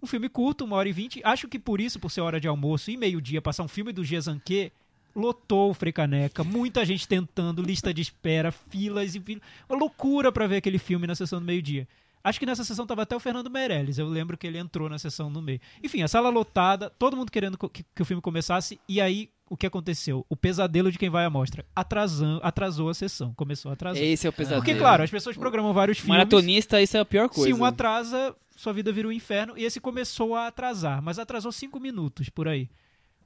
Um 0.00 0.06
filme 0.06 0.28
curto, 0.28 0.64
uma 0.64 0.76
hora 0.76 0.88
e 0.88 0.92
vinte. 0.92 1.20
Acho 1.24 1.48
que 1.48 1.58
por 1.58 1.80
isso, 1.80 1.98
por 1.98 2.12
ser 2.12 2.20
hora 2.20 2.38
de 2.38 2.46
almoço 2.46 2.92
e 2.92 2.96
meio-dia, 2.96 3.42
passar 3.42 3.64
um 3.64 3.68
filme 3.68 3.92
do 3.92 4.04
Gezanque, 4.04 4.70
lotou 5.12 5.70
o 5.70 5.74
Frecaneca. 5.74 6.44
Muita 6.44 6.84
gente 6.84 7.08
tentando, 7.08 7.60
lista 7.60 7.92
de 7.92 8.00
espera, 8.00 8.52
filas 8.52 9.16
e. 9.16 9.22
Uma 9.68 9.76
loucura 9.80 10.30
pra 10.30 10.46
ver 10.46 10.58
aquele 10.58 10.78
filme 10.78 11.04
na 11.04 11.16
sessão 11.16 11.40
do 11.40 11.44
meio-dia. 11.44 11.88
Acho 12.24 12.38
que 12.38 12.46
nessa 12.46 12.64
sessão 12.64 12.86
tava 12.86 13.02
até 13.02 13.16
o 13.16 13.20
Fernando 13.20 13.50
Meirelles. 13.50 13.98
Eu 13.98 14.08
lembro 14.08 14.36
que 14.36 14.46
ele 14.46 14.58
entrou 14.58 14.88
na 14.88 14.98
sessão 14.98 15.28
no 15.28 15.42
meio. 15.42 15.60
Enfim, 15.82 16.02
a 16.02 16.08
sala 16.08 16.28
lotada, 16.28 16.90
todo 16.90 17.16
mundo 17.16 17.32
querendo 17.32 17.58
que, 17.68 17.84
que 17.94 18.02
o 18.02 18.04
filme 18.04 18.22
começasse. 18.22 18.80
E 18.88 19.00
aí, 19.00 19.28
o 19.50 19.56
que 19.56 19.66
aconteceu? 19.66 20.24
O 20.28 20.36
pesadelo 20.36 20.90
de 20.90 20.98
quem 20.98 21.10
vai 21.10 21.24
à 21.24 21.30
mostra. 21.30 21.64
Atrasam, 21.74 22.40
atrasou 22.42 22.88
a 22.88 22.94
sessão. 22.94 23.34
Começou 23.34 23.70
a 23.70 23.74
atrasar. 23.74 24.02
Esse 24.02 24.26
é 24.26 24.30
o 24.30 24.32
pesadelo. 24.32 24.62
Porque, 24.62 24.78
claro, 24.78 25.02
as 25.02 25.10
pessoas 25.10 25.36
programam 25.36 25.72
vários 25.72 25.98
filmes. 25.98 26.16
Maratonista, 26.16 26.80
isso 26.80 26.96
é 26.96 27.00
a 27.00 27.04
pior 27.04 27.28
coisa. 27.28 27.54
Se 27.54 27.60
um 27.60 27.64
atrasa, 27.64 28.34
sua 28.56 28.72
vida 28.72 28.92
vira 28.92 29.08
um 29.08 29.12
inferno. 29.12 29.54
E 29.56 29.64
esse 29.64 29.80
começou 29.80 30.36
a 30.36 30.46
atrasar, 30.46 31.02
mas 31.02 31.18
atrasou 31.18 31.50
cinco 31.50 31.80
minutos 31.80 32.28
por 32.28 32.46
aí. 32.46 32.68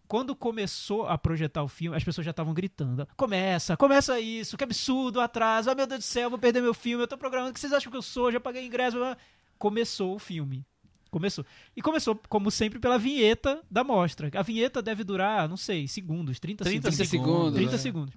Quando 0.08 0.36
começou 0.36 1.06
a 1.06 1.18
projetar 1.18 1.62
o 1.62 1.68
filme, 1.68 1.96
as 1.96 2.04
pessoas 2.04 2.24
já 2.24 2.30
estavam 2.30 2.54
gritando: 2.54 3.06
Começa, 3.16 3.76
começa 3.76 4.20
isso, 4.20 4.56
que 4.56 4.64
absurdo, 4.64 5.20
atraso, 5.20 5.70
ah 5.70 5.74
meu 5.74 5.86
Deus 5.86 6.00
do 6.00 6.04
céu, 6.04 6.30
vou 6.30 6.38
perder 6.38 6.60
meu 6.60 6.74
filme, 6.74 7.02
eu 7.02 7.08
tô 7.08 7.18
programando, 7.18 7.50
o 7.50 7.54
que 7.54 7.60
vocês 7.60 7.72
acham 7.72 7.90
que 7.90 7.96
eu 7.98 8.02
sou? 8.02 8.30
Já 8.30 8.38
paguei 8.40 8.64
ingresso. 8.64 8.96
blá, 8.96 9.14
blá." 9.14 9.18
Começou 9.58 10.14
o 10.14 10.18
filme. 10.18 10.64
Começou. 11.10 11.46
E 11.74 11.80
começou, 11.80 12.20
como 12.28 12.50
sempre, 12.50 12.78
pela 12.78 12.98
vinheta 12.98 13.62
da 13.70 13.82
mostra. 13.82 14.30
A 14.34 14.42
vinheta 14.42 14.82
deve 14.82 15.02
durar, 15.02 15.48
não 15.48 15.56
sei, 15.56 15.88
segundos, 15.88 16.38
30, 16.38 16.64
30 16.64 16.92
segundos. 16.92 17.10
segundos, 17.10 17.54
30 17.54 17.74
é. 17.74 17.78
segundos. 17.78 18.14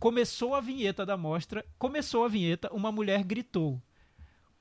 Começou 0.00 0.54
a 0.54 0.60
vinheta 0.60 1.06
da 1.06 1.16
mostra, 1.16 1.64
começou 1.78 2.24
a 2.24 2.28
vinheta, 2.28 2.72
uma 2.72 2.90
mulher 2.90 3.22
gritou: 3.22 3.80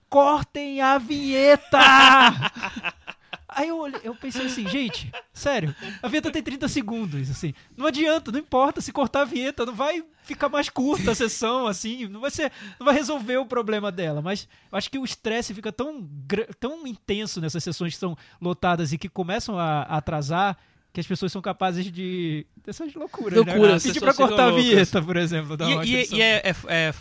Cortem 0.09 0.81
a 0.81 0.97
vinheta! 0.97 1.79
Aí 3.59 3.67
eu, 3.67 3.77
olhei, 3.77 3.99
eu 4.05 4.15
pensei 4.15 4.45
assim, 4.45 4.65
gente, 4.69 5.11
sério, 5.33 5.75
a 6.01 6.07
vinheta 6.07 6.31
tem 6.31 6.41
30 6.41 6.67
segundos, 6.69 7.29
assim. 7.29 7.53
Não 7.75 7.85
adianta, 7.87 8.31
não 8.31 8.39
importa 8.39 8.79
se 8.79 8.91
cortar 8.93 9.21
a 9.23 9.25
vinheta, 9.25 9.65
não 9.65 9.75
vai 9.75 10.01
ficar 10.23 10.47
mais 10.47 10.69
curta 10.69 11.11
a 11.11 11.15
sessão, 11.15 11.67
assim, 11.67 12.07
não 12.07 12.21
vai 12.21 12.31
ser, 12.31 12.51
não 12.79 12.85
vai 12.85 12.95
resolver 12.95 13.35
o 13.37 13.45
problema 13.45 13.91
dela. 13.91 14.21
Mas 14.21 14.47
eu 14.71 14.77
acho 14.77 14.89
que 14.89 14.97
o 14.97 15.03
estresse 15.03 15.53
fica 15.53 15.73
tão, 15.73 16.07
tão 16.57 16.87
intenso 16.87 17.41
nessas 17.41 17.61
sessões 17.61 17.93
que 17.95 17.99
são 17.99 18.15
lotadas 18.41 18.93
e 18.93 18.97
que 18.97 19.09
começam 19.09 19.59
a, 19.59 19.81
a 19.81 19.97
atrasar 19.97 20.57
que 20.93 20.99
as 21.01 21.05
pessoas 21.05 21.31
são 21.31 21.41
capazes 21.41 21.91
de. 21.91 22.47
dessas 22.65 22.93
loucuras. 22.93 23.37
Loucuras, 23.37 23.83
né? 23.83 23.89
Pedir 23.89 23.99
pra 23.99 24.13
cortar 24.13 24.47
a 24.47 24.51
vinheta, 24.51 25.01
por 25.01 25.17
exemplo. 25.17 25.57
Da 25.57 25.69
E, 25.69 25.85
e- 25.85 26.15
e 26.15 26.21
é, 26.21 26.41
é- 26.49 26.55
é 26.67 26.93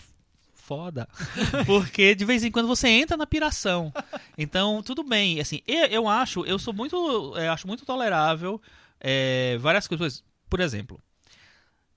foda, 0.69 1.09
porque 1.65 2.15
de 2.15 2.27
vez 2.27 2.45
em 2.45 2.51
quando 2.51 2.69
você 2.69 2.89
entra 2.89 3.17
na 3.17 3.27
piração. 3.27 3.91
Então, 4.37 4.83
tudo 4.83 5.03
bem. 5.03 5.41
Assim, 5.41 5.63
eu, 5.67 5.87
eu 5.87 6.09
acho, 6.09 6.45
eu 6.45 6.59
sou 6.59 6.75
muito, 6.75 6.95
eu 7.39 7.51
acho 7.51 7.67
muito 7.67 7.87
tolerável 7.87 8.61
é, 9.01 9.57
várias 9.59 9.89
coisas. 9.89 10.23
Por 10.51 10.61
exemplo, 10.61 11.01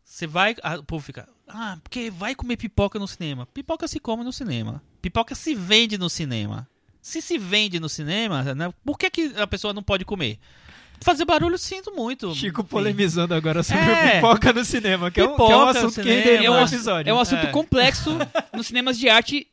você 0.06 0.26
vai, 0.26 0.56
ah, 0.64 0.76
o 0.76 0.84
povo 0.84 1.04
fica, 1.04 1.28
ah, 1.50 1.78
porque 1.84 2.10
vai 2.10 2.34
comer 2.34 2.56
pipoca 2.56 2.98
no 2.98 3.08
cinema. 3.08 3.46
Pipoca 3.46 3.90
se 3.90 4.00
come 4.00 4.24
no 4.24 4.32
cinema. 4.32 4.82
Pipoca 5.02 5.36
se 5.36 5.54
vende 5.54 5.98
no 5.98 6.10
cinema. 6.10 6.66
Se 7.02 7.22
se 7.22 7.38
vende 7.38 7.78
no 7.78 7.90
cinema, 7.90 8.54
né, 8.54 8.74
por 8.86 8.98
que, 8.98 9.10
que 9.10 9.34
a 9.36 9.48
pessoa 9.48 9.74
não 9.74 9.84
pode 9.84 10.06
comer? 10.06 10.40
Fazer 11.04 11.26
barulho, 11.26 11.58
sinto 11.58 11.92
muito. 11.96 12.34
Chico 12.36 12.62
Enfim. 12.62 12.70
polemizando 12.70 13.34
agora 13.34 13.64
sobre 13.64 13.82
É. 13.82 14.16
pipoca 14.16 14.54
no 14.54 14.64
cinema, 14.64 15.10
que, 15.10 15.20
é, 15.20 15.24
um, 15.24 15.36
que 15.36 15.42
é 15.42 15.46
um 15.46 15.48
Pipoca 15.48 15.70
assunto 15.80 16.02
que 16.02 16.10
É 16.12 16.50
um, 16.52 16.54
ass- 16.56 16.72
episódio. 16.74 17.10
é 17.10 17.14
um 17.14 17.20
assunto 17.20 17.46
É. 17.48 17.52
complexo 17.52 18.12
nos 18.54 18.68
cinemas 18.68 18.98
de 19.00 19.10
arte 19.10 19.48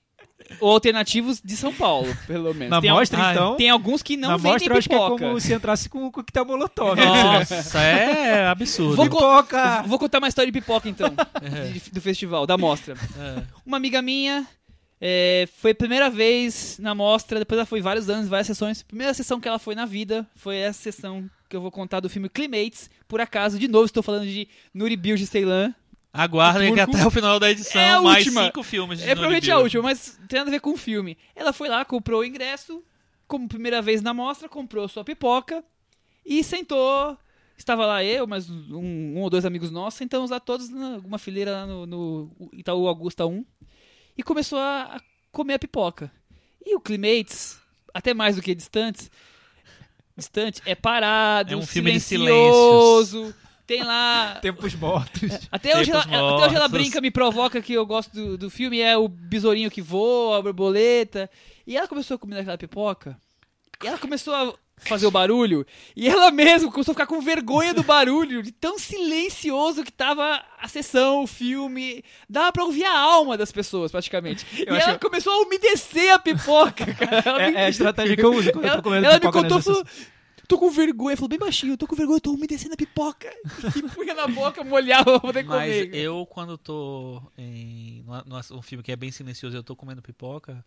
ou 0.61 0.71
alternativos 0.73 1.41
de 1.45 1.57
São 1.57 1.73
Paulo, 1.75 2.15
pelo 2.27 2.55
menos. 2.55 2.71
Na 2.71 2.81
tem, 2.81 2.91
al- 2.91 2.97
mostra, 2.99 3.27
Ah, 3.29 3.33
então, 3.33 3.57
tem 3.57 3.69
alguns 3.71 4.03
que 4.03 4.17
não 4.17 4.31
na 4.31 4.37
vendem 4.37 4.53
mostra 4.53 4.73
eu 4.75 4.79
acho 4.79 4.89
que 4.89 4.95
é 4.95 4.99
pipoca. 4.99 5.25
como 5.25 5.41
se 5.41 5.53
entrasse 5.55 5.89
com 5.89 6.07
o 6.07 6.13
coquetel 6.13 6.45
molotov. 6.45 6.97
né? 6.97 7.05
Nossa, 7.07 7.79
é 7.81 8.47
absurdo. 8.49 8.97
Vou, 8.97 9.09
co- 9.09 9.17
Pipoca! 9.19 9.83
vou 9.87 9.99
contar 9.99 10.19
uma 10.19 10.29
história 10.29 10.51
de 10.51 10.59
pipoca, 10.61 10.89
então, 10.89 11.09
de- 11.73 11.91
do 11.91 12.01
festival, 12.01 12.47
da 12.47 12.57
mostra. 12.59 12.95
É. 13.19 13.43
Uma 13.67 13.77
amiga 13.77 14.01
minha 14.01 14.47
é, 15.01 15.47
foi 15.61 15.71
a 15.73 15.75
primeira 15.75 16.09
vez 16.11 16.77
na 16.79 16.95
mostra, 16.95 17.39
depois 17.39 17.59
ela 17.59 17.67
foi 17.67 17.81
vários 17.81 18.09
anos, 18.09 18.29
várias 18.29 18.47
sessões. 18.47 18.83
Primeira 18.83 19.13
sessão 19.15 19.39
que 19.41 19.47
ela 19.49 19.59
foi 19.59 19.75
na 19.75 19.85
vida 19.87 20.27
foi 20.35 20.57
essa 20.57 20.81
sessão 20.83 21.29
que 21.49 21.57
eu 21.57 21.61
vou 21.61 21.71
contar 21.71 22.01
do 22.01 22.09
filme 22.09 22.29
Climates. 22.29 22.91
Por 23.07 23.21
acaso, 23.21 23.59
de 23.59 23.69
novo, 23.69 23.87
estou 23.87 24.03
falando 24.03 24.27
de 24.27 24.49
Nuri 24.73 24.97
Bilge 24.97 25.27
Ceylan. 25.27 25.75
Aguardem 26.13 26.75
que 26.75 26.81
até 26.81 27.07
o 27.07 27.11
final 27.11 27.39
da 27.39 27.51
edição, 27.51 27.81
É 27.81 27.91
a 27.91 28.03
mais 28.03 28.25
última. 28.25 28.45
cinco 28.47 28.63
filmes 28.63 28.99
de 28.99 29.05
É 29.05 29.09
provavelmente 29.15 29.49
Nuri 29.49 29.53
a 29.53 29.59
última, 29.63 29.83
mas 29.85 30.19
tem 30.29 30.39
nada 30.39 30.51
a 30.51 30.53
ver 30.53 30.61
com 30.61 30.71
o 30.73 30.77
filme. 30.77 31.17
Ela 31.35 31.53
foi 31.53 31.69
lá, 31.69 31.85
comprou 31.85 32.21
o 32.21 32.25
ingresso, 32.25 32.83
como 33.27 33.49
primeira 33.49 33.81
vez 33.81 34.03
na 34.03 34.13
mostra, 34.15 34.49
comprou 34.49 34.89
sua 34.89 35.05
pipoca 35.05 35.63
e 36.25 36.43
sentou. 36.43 37.17
Estava 37.57 37.85
lá 37.85 38.05
eu, 38.05 38.27
mais 38.27 38.49
um, 38.49 39.17
um 39.17 39.21
ou 39.21 39.29
dois 39.29 39.45
amigos 39.45 39.71
nossos, 39.71 39.99
sentamos 39.99 40.31
lá 40.31 40.39
todos 40.39 40.69
numa 40.69 41.19
fileira 41.19 41.51
lá 41.53 41.67
no, 41.67 41.87
no 41.87 42.51
Itaú 42.53 42.87
Augusta 42.87 43.27
1 43.27 43.45
e 44.17 44.23
começou 44.23 44.59
a, 44.61 44.83
a 44.97 45.01
comer 45.33 45.55
a 45.55 45.59
pipoca. 45.59 46.11
E 46.65 46.75
o 46.77 46.81
Climates, 46.81 47.61
até 47.93 48.15
mais 48.15 48.37
do 48.37 48.43
que 48.43 48.55
distantes, 48.55 49.11
distante, 50.19 50.61
é 50.67 50.75
parado, 50.75 51.53
É 51.53 51.57
um 51.57 51.63
filme 51.67 51.93
de 51.93 52.01
silencioso, 52.01 53.35
tem 53.67 53.83
lá 53.83 54.39
Tempos 54.43 54.75
mortos. 54.75 55.49
até 55.51 55.79
hoje, 55.79 55.91
ela, 55.91 56.03
Tempos 56.03 56.17
até 56.17 56.47
hoje 56.47 56.55
ela 56.57 56.69
mortos. 56.69 56.71
brinca, 56.71 57.01
me 57.01 57.11
provoca 57.11 57.61
que 57.63 57.73
eu 57.73 57.87
gosto 57.87 58.13
do, 58.13 58.39
do 58.39 58.51
filme, 58.51 58.81
é 58.81 58.97
o 58.97 59.09
besourinho 59.09 59.71
que 59.71 59.81
voa, 59.83 60.39
a 60.39 60.43
borboleta. 60.43 61.31
E 61.67 61.77
ela 61.77 61.87
começou 61.89 62.15
a 62.15 62.19
comer 62.19 62.41
aquela 62.41 62.57
pipoca. 62.59 63.17
E 63.83 63.87
ela 63.87 63.99
começou 63.99 64.35
a 64.35 64.55
fazer 64.79 65.07
o 65.07 65.11
barulho. 65.11 65.67
E 65.97 66.09
ela 66.09 66.31
mesma 66.31 66.71
começou 66.71 66.93
a 66.93 66.95
ficar 66.95 67.07
com 67.07 67.21
vergonha 67.21 67.75
do 67.75 67.83
barulho, 67.83 68.43
de 68.43 68.53
tão 68.53 68.79
silencioso 68.79 69.83
que 69.85 69.93
tava 69.93 70.43
a 70.61 70.69
sessão, 70.69 71.23
o 71.23 71.27
filme. 71.27 72.03
Dava 72.29 72.53
pra 72.53 72.65
ouvir 72.65 72.85
a 72.85 72.99
alma 72.99 73.37
das 73.37 73.51
pessoas, 73.53 73.91
praticamente. 73.91 74.47
e 74.57 74.69
acho- 74.69 74.89
ela 74.91 74.99
começou 74.99 75.33
a 75.33 75.43
umedecer 75.47 76.13
a 76.15 76.19
pipoca, 76.19 76.85
cara. 76.95 77.23
Ela 77.25 77.43
É, 77.43 77.51
me- 77.51 77.57
é 77.57 77.65
a 77.67 77.69
estratégia 77.69 78.17
que 78.17 78.25
eu 78.25 78.33
uso 78.33 78.53
quando 78.53 78.65
eu 78.65 78.69
ela, 78.69 78.77
tô 78.77 78.83
comendo 78.83 79.05
ela 79.07 79.15
me 79.15 79.21
pipoca 79.21 79.43
contou, 79.43 79.57
nessa 79.59 79.71
falou, 79.73 79.87
tô 80.49 80.59
com 80.59 80.71
vergonha, 80.71 81.17
falou 81.17 81.29
bem 81.29 81.39
baixinho, 81.39 81.77
tô 81.77 81.87
com 81.87 81.97
vergonha, 81.97 82.21
tô 82.21 82.33
umedecendo 82.33 82.73
a 82.75 82.77
pipoca. 82.77 83.31
E 83.77 83.83
punha 83.95 84.15
na 84.15 84.27
boca, 84.29 84.63
molhava 84.65 85.05
pra 85.05 85.21
poder 85.21 85.45
Mas 85.45 85.75
comer. 85.87 85.95
eu, 85.95 86.25
quando 86.27 86.57
tô 86.57 87.21
em 87.37 88.05
um 88.53 88.63
filme 88.63 88.83
que 88.83 88.93
é 88.93 88.97
bem 88.97 89.11
silencioso 89.11 89.57
e 89.57 89.59
eu 89.59 89.63
tô 89.65 89.75
comendo 89.77 90.01
pipoca, 90.03 90.65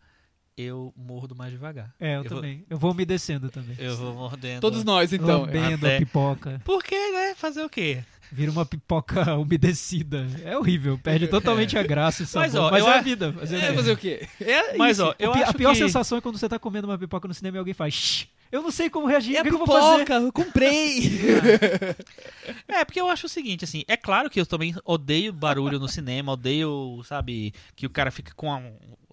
eu 0.57 0.93
mordo 0.95 1.35
mais 1.35 1.51
devagar. 1.51 1.93
É, 1.99 2.15
eu, 2.17 2.23
Eu 2.23 2.29
vou- 2.29 2.37
também. 2.41 2.65
Eu 2.69 2.77
vou 2.77 2.91
umedecendo 2.91 3.49
também. 3.49 3.75
Eu 3.79 3.95
vou 3.97 4.13
mordendo. 4.13 4.61
Todos 4.61 4.83
nós, 4.83 5.11
então. 5.13 5.41
Lambendo 5.41 5.85
até- 5.85 5.95
a 5.95 5.99
pipoca. 5.99 6.61
Por 6.65 6.83
quê, 6.83 7.11
né? 7.11 7.33
Fazer 7.35 7.63
o 7.63 7.69
quê? 7.69 8.03
Vira 8.33 8.49
uma 8.51 8.65
pipoca 8.65 9.35
umedecida. 9.35 10.25
É 10.45 10.57
horrível. 10.57 10.97
Perde 10.97 11.27
totalmente 11.27 11.77
a 11.77 11.83
graça 11.83 12.23
e 12.23 12.25
sabor. 12.25 12.47
Mas, 12.47 12.55
ó, 12.55 12.71
Mas 12.71 12.81
eu 12.83 12.89
é 12.89 12.93
a 12.93 12.99
a- 12.99 13.01
vida. 13.01 13.33
Fazer 13.33 13.55
o 13.55 13.59
É, 13.59 13.67
quê? 13.69 13.73
fazer 13.75 13.91
o 13.91 13.97
quê? 13.97 14.27
É 14.39 14.77
Mas, 14.77 14.97
isso. 14.97 15.05
ó, 15.07 15.15
eu 15.19 15.31
O 15.31 15.33
pi- 15.33 15.41
acho 15.41 15.51
a 15.51 15.53
pior 15.53 15.73
que... 15.73 15.79
sensação 15.79 16.17
é 16.17 16.21
quando 16.21 16.37
você 16.37 16.47
tá 16.47 16.57
comendo 16.57 16.87
uma 16.87 16.97
pipoca 16.97 17.27
no 17.27 17.33
cinema 17.33 17.57
e 17.57 17.59
alguém 17.59 17.73
faz 17.73 17.93
"Shh, 17.93 18.27
Eu 18.51 18.61
não 18.61 18.71
sei 18.71 18.89
como 18.89 19.05
reagir. 19.07 19.35
é 19.35 19.39
o 19.39 19.43
que, 19.43 19.49
a 19.49 19.51
que 19.51 19.55
eu 19.61 19.65
vou 19.65 19.67
fazer? 19.67 20.03
pipoca, 20.05 20.13
eu 20.13 20.31
comprei. 20.31 21.11
É, 22.67 22.85
porque 22.85 22.99
eu 23.01 23.09
acho 23.09 23.25
o 23.25 23.29
seguinte, 23.29 23.63
assim, 23.65 23.83
é 23.87 23.95
claro 23.97 24.29
que 24.29 24.39
eu 24.39 24.45
também 24.45 24.73
odeio 24.85 25.31
barulho 25.33 25.79
no 25.79 25.87
cinema, 25.87 26.31
odeio, 26.33 27.01
sabe, 27.05 27.53
que 27.75 27.85
o 27.85 27.89
cara 27.89 28.11
fica 28.11 28.33
com 28.35 28.51
a- 28.51 28.61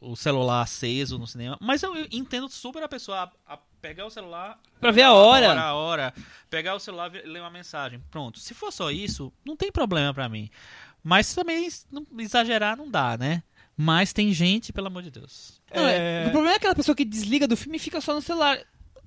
o 0.00 0.14
celular 0.16 0.62
aceso 0.62 1.18
no 1.18 1.26
cinema, 1.26 1.56
mas 1.60 1.82
eu, 1.82 1.94
eu 1.96 2.06
entendo 2.12 2.48
super 2.48 2.82
a 2.82 2.88
pessoa 2.88 3.32
a, 3.46 3.54
a 3.54 3.58
pegar 3.80 4.06
o 4.06 4.10
celular... 4.10 4.58
Pra 4.80 4.90
ver 4.90 5.02
a 5.02 5.12
hora. 5.12 5.48
hora, 5.50 5.60
a 5.62 5.74
hora, 5.74 6.14
pegar 6.50 6.74
o 6.74 6.80
celular 6.80 7.14
e 7.14 7.22
ler 7.26 7.40
uma 7.40 7.50
mensagem. 7.50 8.02
Pronto, 8.10 8.38
se 8.38 8.54
for 8.54 8.72
só 8.72 8.90
isso, 8.90 9.32
não 9.44 9.56
tem 9.56 9.70
problema 9.72 10.12
pra 10.14 10.28
mim. 10.28 10.48
Mas 11.02 11.34
também, 11.34 11.68
não- 11.90 12.06
exagerar 12.18 12.76
não 12.76 12.90
dá, 12.90 13.16
né? 13.16 13.42
Mas 13.76 14.12
tem 14.12 14.32
gente, 14.32 14.72
pelo 14.72 14.88
amor 14.88 15.02
de 15.04 15.10
Deus. 15.10 15.60
Não, 15.74 15.86
é- 15.86 16.26
O 16.26 16.30
problema 16.30 16.54
é 16.54 16.56
aquela 16.56 16.74
pessoa 16.74 16.96
que 16.96 17.04
desliga 17.04 17.46
do 17.46 17.56
filme 17.56 17.76
e 17.76 17.80
fica 17.80 18.00
só 18.00 18.12
no 18.14 18.20
celular. 18.22 18.58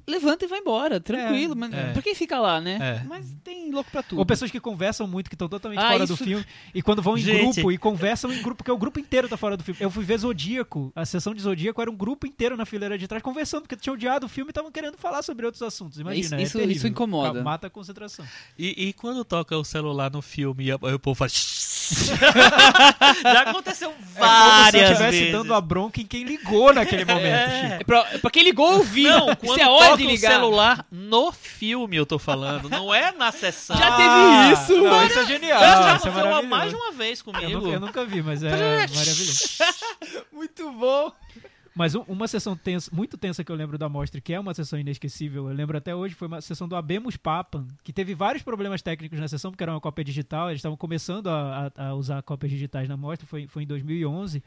Levanta 0.08 0.46
e 0.46 0.48
vai 0.48 0.60
embora, 0.60 1.00
tranquilo. 1.00 1.56
mas 1.56 1.74
é. 1.74 1.94
pra 1.94 2.02
quem 2.02 2.16
fica 2.16 2.40
lá, 2.40 2.60
né? 2.60 2.78
É. 2.82 3.04
Mas 3.08 3.34
tem 3.44 3.72
louco 3.72 3.90
pra 3.92 4.02
tudo. 4.04 4.20
Ou 4.20 4.26
pessoas 4.26 4.50
que 4.52 4.60
conversam 4.60 5.08
muito, 5.08 5.30
que 5.30 5.36
estão 5.36 5.48
totalmente 5.48 5.80
Ah, 5.80 5.92
fora 5.92 6.04
isso- 6.04 6.14
do 6.14 6.18
filme. 6.24 6.46
E 6.74 6.82
quando 6.82 7.02
vão 7.02 7.18
em 7.18 7.22
Gente. 7.22 7.56
grupo 7.56 7.72
e 7.72 7.78
conversam 7.78 8.32
em 8.32 8.42
grupo, 8.42 8.58
porque 8.58 8.72
o 8.72 8.78
grupo 8.78 9.00
inteiro 9.00 9.30
tá 9.30 9.38
fora 9.38 9.56
do 9.56 9.64
filme. 9.64 9.80
Eu 9.82 9.90
fui 9.92 10.04
ver 10.04 10.18
Zodíaco, 10.18 10.92
a 10.96 11.06
sessão 11.06 11.34
de 11.34 11.42
Zodíaco 11.42 11.82
era 11.82 11.90
um 11.90 11.96
grupo 11.96 12.26
inteiro 12.28 12.58
na 12.58 12.66
fileira 12.66 12.98
de 12.98 13.08
trás 13.08 13.22
conversando, 13.24 13.62
porque 13.64 13.76
tinham 13.76 13.94
odiado 13.96 14.26
o 14.26 14.30
filme 14.30 14.50
e 14.50 14.52
estavam 14.52 14.72
querendo 14.72 14.98
falar 14.98 15.22
sobre 15.22 15.46
outros 15.46 15.62
assuntos. 15.62 16.00
Imagina, 16.00 16.42
Isso- 16.42 16.58
é 16.58 16.64
isso- 16.64 16.72
isso 16.72 16.88
incomoda. 16.88 17.42
Mata 17.44 17.68
a 17.68 17.70
concentração. 17.70 18.26
E, 18.58 18.88
e 18.90 18.94
quando 18.94 19.24
toca 19.24 19.58
o 19.58 19.64
celular 19.64 20.12
no 20.12 20.22
filme 20.22 20.66
e 20.68 20.74
o 20.74 21.00
povo 21.00 21.16
faz... 21.16 21.32
Já 23.24 23.42
aconteceu 23.42 23.90
É 23.90 23.94
como 23.94 24.06
se 24.14 24.20
várias 24.20 24.74
eu 24.84 24.92
estivesse 24.92 25.18
vezes. 25.20 25.32
dando 25.32 25.54
a 25.54 25.62
bronca 25.62 26.00
em 26.02 26.06
quem 26.06 26.24
ligou 26.24 26.74
naquele 26.74 27.06
momento, 27.06 27.26
É. 27.26 27.62
Chico. 27.62 27.82
É 27.82 27.84
pra, 27.84 28.08
é 28.14 28.18
pra 28.18 28.32
quem 28.32 28.44
ligou 28.44 28.74
ouvir. 28.74 29.10
Não, 29.10 29.28
Isso 29.28 29.38
quando 29.38 29.60
é 29.60 29.68
hora 29.70 29.98
de 29.98 30.04
o 30.06 30.08
ligar. 30.08 30.32
celular 30.32 30.86
no 30.92 31.32
filme, 31.32 31.98
eu 31.98 32.06
tô 32.06 32.18
falando. 32.20 32.70
Não 32.70 32.94
é 32.94 33.12
na 33.12 33.32
sessão. 33.32 33.76
Já 33.78 33.92
teve 33.96 34.54
isso, 34.54 34.78
Não, 34.84 34.92
mano. 34.92 35.08
isso 35.08 35.20
é 35.20 35.26
genial. 35.26 35.58
Isso 35.62 35.66
já 35.68 35.72
isso 35.74 35.82
é 35.88 35.90
aconteceu 35.92 36.12
uma- 36.12 36.22
maravilhoso. 36.24 36.48
mais 36.50 36.70
de 36.70 36.76
uma 36.76 36.92
vez 36.92 37.20
Eu 37.20 37.26
comigo. 37.26 37.60
nunca, 37.62 37.70
eu 37.70 37.80
nunca 37.80 38.06
vi, 38.06 38.22
mas 38.22 38.44
é 38.44 38.50
maravilhoso. 38.50 39.50
Muito 40.32 40.72
bom. 40.72 41.12
Mas 41.76 41.96
um- 41.96 42.02
uma 42.08 42.28
sessão 42.28 42.56
tensa, 42.56 42.90
muito 42.94 43.18
tensa 43.18 43.44
que 43.44 43.52
eu 43.52 43.56
lembro 43.56 43.78
da 43.78 43.88
mostra, 43.88 44.20
que 44.20 44.34
é 44.34 44.40
uma 44.40 44.54
sessão 44.54 44.78
inesquecível, 44.78 45.48
eu 45.50 45.56
lembro 45.56 45.78
até 45.78 45.96
hoje, 45.96 46.14
foi 46.16 46.28
uma 46.28 46.42
sessão 46.42 46.68
do 46.68 46.76
Abemos 46.76 47.16
Papam, 47.16 47.66
que 47.84 47.94
teve 47.94 48.14
vários 48.14 48.44
problemas 48.44 48.82
técnicos 48.82 49.20
na 49.20 49.28
sessão, 49.28 49.52
porque 49.52 49.64
era 49.64 49.72
uma 49.72 49.80
cópia 49.80 50.04
digital, 50.04 50.50
eles 50.50 50.60
estavam 50.60 50.78
começando 50.78 51.28
a, 51.28 51.72
a- 51.76 51.88
a 51.88 51.94
usar 51.96 52.22
cópias 52.24 52.52
digitais 52.52 52.90
na 52.90 52.98
mostra, 52.98 53.26
foi, 53.26 53.48
foi 53.48 53.64
em 53.64 53.68
2011. 53.68 54.44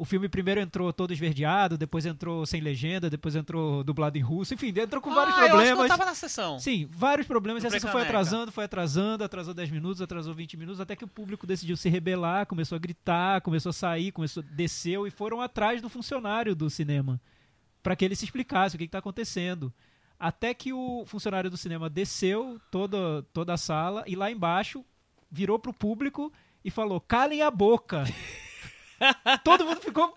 O 0.00 0.04
filme 0.06 0.30
primeiro 0.30 0.62
entrou 0.62 0.90
todo 0.94 1.12
esverdeado, 1.12 1.76
depois 1.76 2.06
entrou 2.06 2.46
sem 2.46 2.62
legenda, 2.62 3.10
depois 3.10 3.36
entrou 3.36 3.84
dublado 3.84 4.16
em 4.16 4.22
russo, 4.22 4.54
enfim, 4.54 4.68
entrou 4.68 4.98
com 4.98 5.14
vários 5.14 5.36
ah, 5.36 5.40
eu 5.40 5.42
acho 5.42 5.52
que 5.52 5.58
problemas. 5.58 5.88
tava 5.88 6.04
na 6.06 6.14
sessão. 6.14 6.58
Sim, 6.58 6.88
vários 6.90 7.26
problemas. 7.26 7.62
E 7.62 7.66
a 7.66 7.68
No 7.68 7.74
sessão 7.74 7.92
foi 7.92 8.00
atrasando, 8.00 8.50
foi 8.50 8.64
atrasando, 8.64 9.24
atrasou 9.24 9.52
10 9.52 9.68
minutos, 9.68 10.00
atrasou 10.00 10.32
20 10.32 10.56
minutos, 10.56 10.80
até 10.80 10.96
que 10.96 11.04
o 11.04 11.06
público 11.06 11.46
decidiu 11.46 11.76
se 11.76 11.90
rebelar, 11.90 12.46
começou 12.46 12.76
a 12.76 12.78
gritar, 12.78 13.42
começou 13.42 13.68
a 13.68 13.72
sair, 13.74 14.10
começou, 14.10 14.42
desceu 14.42 15.06
e 15.06 15.10
foram 15.10 15.38
atrás 15.42 15.82
do 15.82 15.90
funcionário 15.90 16.56
do 16.56 16.70
cinema 16.70 17.20
para 17.82 17.94
que 17.94 18.02
ele 18.02 18.16
se 18.16 18.24
explicasse 18.24 18.76
o 18.76 18.78
que 18.78 18.86
está 18.86 19.00
acontecendo. 19.00 19.70
Até 20.18 20.54
que 20.54 20.72
o 20.72 21.04
funcionário 21.04 21.50
do 21.50 21.58
cinema 21.58 21.90
desceu 21.90 22.58
toda, 22.70 23.22
toda 23.34 23.52
a 23.52 23.58
sala 23.58 24.02
e 24.06 24.16
lá 24.16 24.30
embaixo 24.30 24.82
virou 25.30 25.58
pro 25.58 25.74
público 25.74 26.32
e 26.64 26.70
falou: 26.70 27.02
calem 27.02 27.42
a 27.42 27.50
boca. 27.50 28.04
Todo 29.44 29.64
mundo 29.64 29.80
ficou 29.80 30.14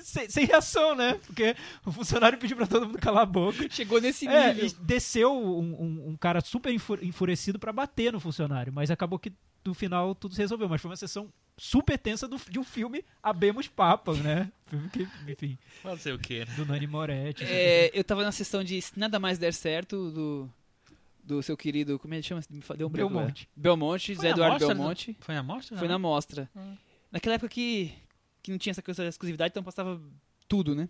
sem, 0.00 0.28
sem 0.30 0.44
reação, 0.46 0.94
né? 0.94 1.14
Porque 1.26 1.54
o 1.84 1.92
funcionário 1.92 2.38
pediu 2.38 2.56
pra 2.56 2.66
todo 2.66 2.86
mundo 2.86 2.98
calar 2.98 3.22
a 3.24 3.26
boca. 3.26 3.68
Chegou 3.70 4.00
nesse 4.00 4.26
É, 4.28 4.54
nível. 4.54 4.66
e 4.66 4.84
desceu 4.84 5.32
um, 5.36 5.60
um- 5.82 6.08
um 6.10 6.16
cara 6.16 6.40
super 6.40 6.72
enfu- 6.72 6.98
enfurecido 7.02 7.58
pra 7.58 7.72
bater 7.72 8.12
no 8.12 8.20
funcionário, 8.20 8.72
mas 8.72 8.90
acabou 8.90 9.18
que 9.18 9.32
no 9.64 9.74
final 9.74 10.14
tudo 10.14 10.34
se 10.34 10.40
resolveu. 10.40 10.68
Mas 10.68 10.80
foi 10.80 10.90
uma 10.90 10.96
sessão 10.96 11.28
super 11.56 11.98
tensa 11.98 12.26
do- 12.28 12.40
de 12.48 12.58
um 12.58 12.64
filme 12.64 13.04
Abemos 13.22 13.68
Papas, 13.68 14.18
né? 14.18 14.50
Filme 14.66 14.88
que, 14.88 15.08
enfim, 15.28 15.58
Fazer 15.82 16.12
o 16.12 16.18
quê? 16.18 16.46
né? 16.48 16.54
do 16.56 16.64
Nani 16.64 16.86
Moretti. 16.86 17.44
É, 17.44 17.90
eu 17.92 18.04
tava 18.04 18.22
na 18.22 18.32
sessão 18.32 18.62
de 18.64 18.80
Se 18.80 18.98
Nada 18.98 19.18
Mais 19.18 19.36
Der 19.38 19.52
Certo, 19.52 20.10
do, 20.10 20.50
do 21.22 21.42
seu 21.42 21.56
querido, 21.56 21.98
como 21.98 22.14
ele 22.14 22.22
chama? 22.22 22.40
Me 22.48 22.62
fa- 22.62 22.74
Deu 22.74 22.86
um. 22.86 22.90
Belmonte. 22.90 23.48
Belmonte, 23.56 24.14
Zé 24.14 24.30
Eduardo 24.30 24.54
mostra, 24.54 24.74
Belmonte. 24.74 25.16
Foi 25.20 25.34
na 25.34 25.42
mostra? 25.42 25.76
Foi 25.78 25.88
não? 25.88 25.94
na 25.94 25.98
mostra. 25.98 26.48
Hum. 26.56 26.76
Naquela 27.12 27.34
época 27.34 27.48
que, 27.48 27.92
que 28.42 28.50
não 28.50 28.58
tinha 28.58 28.70
essa 28.72 28.82
coisa 28.82 29.02
de 29.02 29.08
exclusividade, 29.08 29.52
então 29.52 29.62
passava 29.62 30.00
tudo, 30.48 30.74
né? 30.74 30.88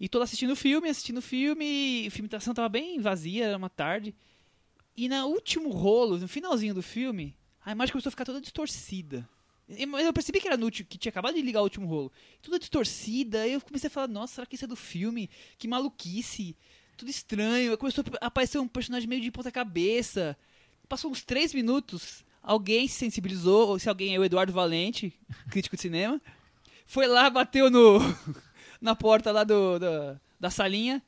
E 0.00 0.08
tô 0.08 0.20
assistindo 0.20 0.52
o 0.52 0.56
filme, 0.56 0.88
assistindo 0.88 1.18
o 1.18 1.22
filme, 1.22 2.04
e 2.04 2.08
a 2.08 2.40
sessão 2.40 2.54
tava 2.54 2.68
bem 2.68 3.00
vazia, 3.00 3.46
era 3.46 3.56
uma 3.56 3.70
tarde. 3.70 4.14
E 4.96 5.08
no 5.08 5.26
último 5.26 5.70
rolo, 5.70 6.18
no 6.18 6.28
finalzinho 6.28 6.74
do 6.74 6.82
filme, 6.82 7.34
a 7.64 7.72
imagem 7.72 7.92
começou 7.92 8.08
a 8.08 8.10
ficar 8.10 8.24
toda 8.24 8.40
distorcida. 8.40 9.28
Mas 9.88 10.04
eu 10.04 10.12
percebi 10.12 10.40
que 10.40 10.48
era 10.48 10.56
no 10.56 10.64
último, 10.64 10.88
que 10.88 10.98
tinha 10.98 11.10
acabado 11.10 11.34
de 11.34 11.40
ligar 11.40 11.60
o 11.60 11.64
último 11.64 11.86
rolo. 11.86 12.12
Toda 12.42 12.58
distorcida, 12.58 13.46
eu 13.46 13.60
comecei 13.60 13.86
a 13.86 13.90
falar, 13.90 14.08
nossa, 14.08 14.34
será 14.34 14.46
que 14.46 14.56
isso 14.56 14.64
é 14.64 14.68
do 14.68 14.76
filme? 14.76 15.30
Que 15.56 15.68
maluquice. 15.68 16.56
Tudo 16.96 17.10
estranho. 17.10 17.78
Começou 17.78 18.04
a 18.20 18.26
aparecer 18.26 18.58
um 18.58 18.68
personagem 18.68 19.08
meio 19.08 19.22
de 19.22 19.30
ponta 19.30 19.50
cabeça. 19.50 20.36
Passou 20.88 21.10
uns 21.10 21.22
três 21.22 21.54
minutos, 21.54 22.24
alguém 22.42 22.86
se 22.86 22.96
sensibilizou, 22.96 23.68
ou 23.68 23.78
se 23.78 23.88
alguém 23.88 24.14
é 24.14 24.18
o 24.18 24.24
Eduardo 24.24 24.52
Valente, 24.52 25.18
crítico 25.48 25.76
de 25.76 25.82
cinema, 25.82 26.20
foi 26.86 27.06
lá, 27.06 27.28
bateu 27.30 27.70
no 27.70 27.98
na 28.80 28.94
porta 28.94 29.30
lá 29.32 29.44
do, 29.44 29.78
da- 29.78 30.16
da 30.40 30.50
salinha, 30.50 31.02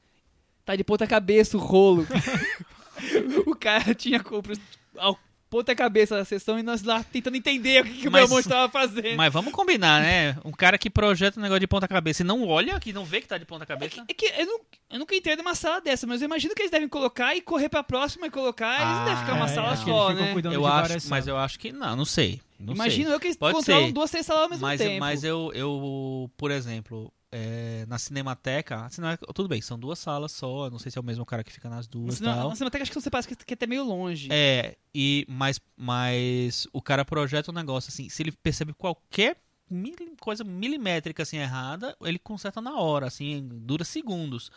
tá 0.64 0.76
de 0.76 0.84
ponta 0.84 1.06
cabeça 1.06 1.56
o 1.56 1.60
rolo. 1.60 2.06
o 3.46 3.54
cara 3.56 3.94
tinha 3.94 4.22
compra 4.22 4.54
ao 4.96 5.18
ponta 5.50 5.72
cabeça 5.72 6.16
da 6.16 6.24
sessão 6.24 6.58
e 6.58 6.64
nós 6.64 6.82
lá 6.82 7.04
tentando 7.04 7.36
entender 7.36 7.80
o 7.80 7.84
que, 7.84 7.92
que 8.00 8.08
o 8.08 8.10
Mas- 8.10 8.22
meu 8.28 8.36
monstro 8.36 8.52
tava 8.52 8.72
fazendo. 8.72 9.16
Mas 9.16 9.32
vamos 9.32 9.52
combinar, 9.52 10.02
né? 10.02 10.36
Um 10.44 10.50
cara 10.50 10.76
que 10.76 10.90
projeta 10.90 11.38
um 11.38 11.42
negócio 11.42 11.60
de 11.60 11.66
ponta 11.68 11.86
cabeça 11.86 12.22
e 12.22 12.26
não 12.26 12.44
olha, 12.48 12.80
que 12.80 12.92
não 12.92 13.04
vê 13.04 13.20
que 13.20 13.28
tá 13.28 13.38
de 13.38 13.44
ponta 13.44 13.64
cabeça. 13.64 14.04
É 14.08 14.14
que 14.14 14.26
eu, 14.36 14.46
não, 14.46 14.60
eu 14.90 14.98
nunca 14.98 15.14
entrei 15.14 15.36
numa 15.36 15.54
sala 15.54 15.80
dessa, 15.80 16.08
mas 16.08 16.20
eu 16.20 16.26
imagino 16.26 16.54
que 16.56 16.62
eles 16.62 16.72
devem 16.72 16.88
colocar 16.88 17.36
e 17.36 17.40
correr 17.40 17.68
pra 17.68 17.84
próxima 17.84 18.26
e 18.26 18.30
colocar. 18.30 18.80
eles 18.80 18.96
não 18.96 19.04
devem 19.04 19.20
ficar 19.20 19.34
uma 19.34 19.44
Ah, 19.44 19.48
sala 19.48 19.66
que 19.76 19.82
eles 19.82 19.84
só, 19.84 20.12
né? 20.12 20.34
Eu 20.52 20.66
acho, 20.66 21.08
mas 21.08 21.28
eu 21.28 21.36
acho 21.36 21.56
que 21.56 21.70
não, 21.70 21.94
não 21.94 22.04
sei. 22.04 22.40
Não 22.64 22.74
Imagino 22.74 23.06
sei. 23.06 23.14
eu 23.14 23.20
que 23.20 23.34
Pode 23.36 23.56
controlam 23.56 23.86
ser. 23.86 23.92
duas, 23.92 24.10
três 24.10 24.26
salas 24.26 24.42
ao 24.44 24.48
mesmo 24.50 24.62
mas, 24.62 24.80
tempo. 24.80 25.00
mas 25.00 25.24
eu, 25.24 25.50
eu, 25.54 26.30
por 26.36 26.50
exemplo, 26.50 27.12
é, 27.30 27.84
na 27.88 27.98
Cinemateca, 27.98 28.88
Cinema- 28.90 29.16
tudo 29.34 29.48
bem, 29.48 29.60
são 29.60 29.78
duas 29.78 29.98
salas 29.98 30.32
só, 30.32 30.70
não 30.70 30.78
sei 30.78 30.90
se 30.90 30.98
é 30.98 31.00
o 31.00 31.04
mesmo 31.04 31.24
cara 31.26 31.42
que 31.44 31.52
fica 31.52 31.68
nas 31.68 31.86
Na 31.86 31.90
duas 31.92 32.14
e 32.14 32.16
cinema- 32.18 32.36
tal. 32.36 32.48
na 32.50 32.54
Cinemateca 32.56 32.82
acho 32.82 32.92
que 32.92 33.00
você 33.00 33.10
parece 33.10 33.28
que, 33.28 33.36
que 33.36 33.52
é 33.52 33.56
até 33.56 33.66
meio 33.66 33.84
longe. 33.84 34.28
É, 34.30 34.76
e 34.94 35.26
mas, 35.28 35.60
mas 35.76 36.66
o 36.72 36.80
cara 36.80 37.04
projeta 37.04 37.50
um 37.50 37.54
negócio 37.54 37.88
assim, 37.90 38.08
se 38.08 38.22
ele 38.22 38.32
percebe 38.32 38.72
qualquer 38.72 39.36
mili- 39.70 40.14
coisa 40.20 40.44
milimétrica 40.44 41.22
assim 41.22 41.38
errada, 41.38 41.96
ele 42.02 42.18
conserta 42.18 42.60
na 42.60 42.78
hora, 42.78 43.06
assim, 43.06 43.46
dura 43.50 43.84
segundos. 43.84 44.50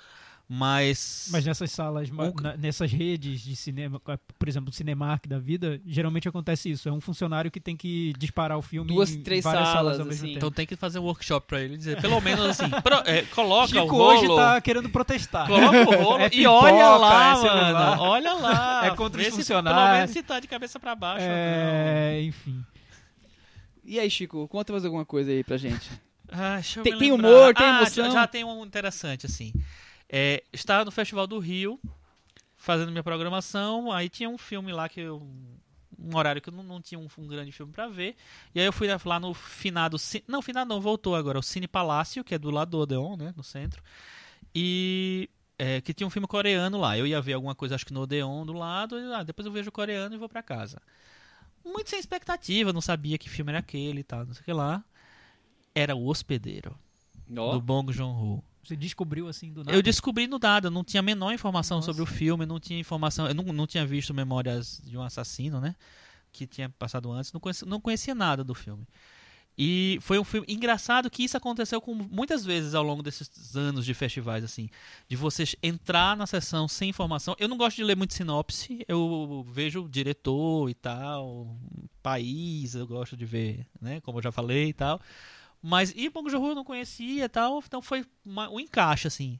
Mas, 0.49 1.27
Mas 1.29 1.45
nessas 1.45 1.69
salas, 1.71 2.09
Um- 2.09 2.41
na- 2.41 2.55
nessas 2.55 2.89
redes 2.89 3.41
de 3.41 3.53
cinema, 3.53 3.99
por 3.99 4.47
exemplo, 4.47 4.69
o 4.69 4.73
Cinemark 4.73 5.27
da 5.27 5.37
vida, 5.37 5.81
geralmente 5.85 6.29
acontece 6.29 6.69
isso. 6.71 6.87
É 6.87 6.91
um 6.91 7.01
funcionário 7.01 7.51
que 7.51 7.59
tem 7.59 7.75
que 7.75 8.13
disparar 8.17 8.57
o 8.57 8.61
filme 8.61 8.87
Duas, 8.87 9.11
em 9.11 9.21
três 9.21 9.43
várias 9.43 9.63
salas, 9.67 9.75
salas, 9.77 9.99
ao 9.99 10.05
mesmo 10.05 10.13
assim. 10.13 10.25
tempo. 10.27 10.37
então 10.37 10.49
tem 10.49 10.65
que 10.65 10.77
fazer 10.77 10.99
um 10.99 11.03
workshop 11.03 11.45
pra 11.47 11.59
ele 11.61 11.75
dizer, 11.75 11.99
pelo 11.99 12.21
menos 12.21 12.45
assim, 12.45 12.69
pro- 12.81 13.03
é, 13.05 13.23
coloca 13.23 13.67
Chico 13.67 13.81
o 13.81 13.87
rolo, 13.89 14.19
hoje 14.19 14.27
tá 14.37 14.61
querendo 14.61 14.89
protestar. 14.89 15.47
coloca 15.47 15.79
o 15.89 16.01
rolo 16.03 16.19
É 16.23 16.27
e 16.27 16.29
pipoca, 16.29 16.49
olha 16.65 16.89
lá, 16.95 17.29
é 17.31 17.33
mano, 17.43 18.01
olha 18.03 18.33
lá. 18.33 18.85
É 18.85 18.95
contra 18.95 19.19
os 19.21 19.27
funcionários. 19.27 19.81
Pelo 19.83 19.97
menos 19.97 20.11
se 20.11 20.23
tá 20.23 20.39
de 20.39 20.47
cabeça 20.47 20.79
pra 20.79 20.95
baixo. 20.95 21.25
É, 21.27 22.21
enfim. 22.23 22.63
E 23.83 23.99
aí, 23.99 24.09
Chico, 24.09 24.47
conta 24.47 24.71
mais 24.71 24.85
alguma 24.85 25.03
coisa 25.05 25.29
aí 25.29 25.43
pra 25.43 25.57
gente. 25.57 25.89
Ah, 26.31 26.55
deixa 26.55 26.79
eu 26.79 26.83
Tem- 26.83 26.93
me 26.93 26.99
tem 26.99 27.11
humor, 27.11 27.53
tem 27.53 27.65
Ah, 27.65 27.77
emoção? 27.81 28.05
Já, 28.05 28.11
já 28.11 28.27
tem 28.27 28.43
um 28.45 28.63
interessante, 28.65 29.25
assim. 29.25 29.53
É, 30.09 30.43
estava 30.53 30.85
no 30.85 30.91
Festival 30.91 31.27
do 31.27 31.39
Rio, 31.39 31.79
fazendo 32.55 32.91
minha 32.91 33.03
programação, 33.03 33.91
aí 33.91 34.09
tinha 34.09 34.29
um 34.29 34.37
filme 34.37 34.71
lá 34.71 34.87
que 34.87 35.01
eu. 35.01 35.21
Um 35.99 36.15
horário 36.15 36.39
que 36.39 36.49
eu 36.49 36.53
não, 36.53 36.63
não 36.63 36.79
tinha 36.79 36.99
um, 36.99 37.07
um 37.17 37.27
grande 37.27 37.51
filme 37.51 37.73
pra 37.73 37.87
ver. 37.87 38.15
E 38.53 38.59
aí 38.59 38.65
eu 38.65 38.71
fui 38.71 38.87
lá 38.87 39.19
no 39.19 39.33
finado. 39.33 39.97
Não, 40.27 40.41
finado 40.43 40.69
não, 40.69 40.79
voltou 40.79 41.15
agora. 41.15 41.39
O 41.39 41.43
Cine 41.43 41.67
Palácio, 41.67 42.23
que 42.23 42.35
é 42.35 42.37
do 42.37 42.51
lado 42.51 42.69
do 42.69 42.79
Odeon, 42.79 43.17
né? 43.17 43.33
No 43.35 43.43
centro. 43.43 43.81
E. 44.53 45.27
é, 45.57 45.81
que 45.81 45.93
tinha 45.93 46.05
um 46.05 46.11
filme 46.11 46.27
coreano 46.27 46.77
lá. 46.77 46.95
Eu 46.97 47.07
ia 47.07 47.19
ver 47.19 47.33
alguma 47.33 47.55
coisa, 47.55 47.73
acho 47.75 47.85
que 47.85 47.93
no 47.93 48.01
Odeon 48.01 48.45
do 48.45 48.53
lado. 48.53 48.99
E, 48.99 49.13
ah, 49.13 49.23
depois 49.23 49.45
eu 49.45 49.51
vejo 49.51 49.69
o 49.69 49.71
coreano 49.71 50.13
e 50.13 50.19
vou 50.19 50.29
pra 50.29 50.43
casa. 50.43 50.79
Muito 51.65 51.89
sem 51.89 51.99
expectativa, 51.99 52.71
não 52.71 52.79
sabia 52.79 53.17
que 53.17 53.27
filme 53.29 53.51
era 53.51 53.59
aquele 53.59 54.01
e 54.01 54.03
tal, 54.03 54.25
não 54.25 54.33
sei 54.33 54.41
o 54.41 54.45
que 54.45 54.53
lá. 54.53 54.83
Era 55.75 55.95
o 55.95 56.07
Hospedeiro 56.07 56.77
do 57.53 57.61
Bong 57.61 57.91
Joon-ho. 57.91 58.43
Você 58.67 58.75
descobriu 58.75 59.29
assim 59.29 59.53
do 59.53 59.63
nada? 59.63 59.77
Eu 59.77 59.81
descobri 59.81 60.27
no 60.27 60.37
nada, 60.37 60.69
não 60.69 60.83
tinha 60.83 60.99
a 60.99 61.03
menor 61.03 61.31
informação 61.33 61.77
Nossa. 61.77 61.85
sobre 61.85 62.01
o 62.01 62.05
filme, 62.05 62.45
não 62.45 62.59
tinha 62.59 62.77
informação, 62.77 63.25
eu 63.25 63.33
não, 63.33 63.45
não 63.45 63.65
tinha 63.65 63.85
visto 63.85 64.13
Memórias 64.13 64.81
de 64.83 64.97
um 64.97 65.01
Assassino, 65.01 65.61
né? 65.61 65.73
Que 66.33 66.45
tinha 66.45 66.67
passado 66.67 67.09
antes, 67.09 67.31
não 67.31 67.39
conhecia, 67.39 67.65
não 67.65 67.79
conhecia 67.79 68.13
nada 68.13 68.43
do 68.43 68.53
filme. 68.53 68.85
E 69.57 69.97
foi 70.01 70.19
um 70.19 70.23
filme 70.23 70.45
engraçado 70.49 71.09
que 71.09 71.23
isso 71.23 71.37
aconteceu 71.37 71.79
com 71.79 71.93
muitas 71.95 72.43
vezes 72.43 72.75
ao 72.75 72.83
longo 72.83 73.01
desses 73.01 73.55
anos 73.55 73.85
de 73.85 73.93
festivais, 73.93 74.43
assim, 74.43 74.69
de 75.07 75.15
você 75.15 75.45
entrar 75.63 76.15
na 76.17 76.27
sessão 76.27 76.67
sem 76.67 76.89
informação. 76.89 77.35
Eu 77.39 77.47
não 77.47 77.57
gosto 77.57 77.77
de 77.77 77.85
ler 77.85 77.95
muito 77.95 78.13
sinopse, 78.13 78.83
eu 78.85 79.47
vejo 79.49 79.87
diretor 79.89 80.69
e 80.69 80.73
tal, 80.73 81.57
país, 82.03 82.75
eu 82.75 82.85
gosto 82.85 83.15
de 83.15 83.25
ver, 83.25 83.65
né? 83.81 84.01
Como 84.01 84.19
eu 84.19 84.23
já 84.23 84.31
falei 84.31 84.67
e 84.67 84.73
tal. 84.73 84.99
Mas 85.61 85.93
e 85.95 86.09
Bong 86.09 86.29
Joon-ho 86.29 86.49
eu 86.49 86.55
não 86.55 86.63
conhecia 86.63 87.25
e 87.25 87.29
tal, 87.29 87.61
então 87.65 87.81
foi 87.81 88.05
uma- 88.25 88.49
um 88.49 88.59
encaixe 88.59 89.07
assim. 89.07 89.39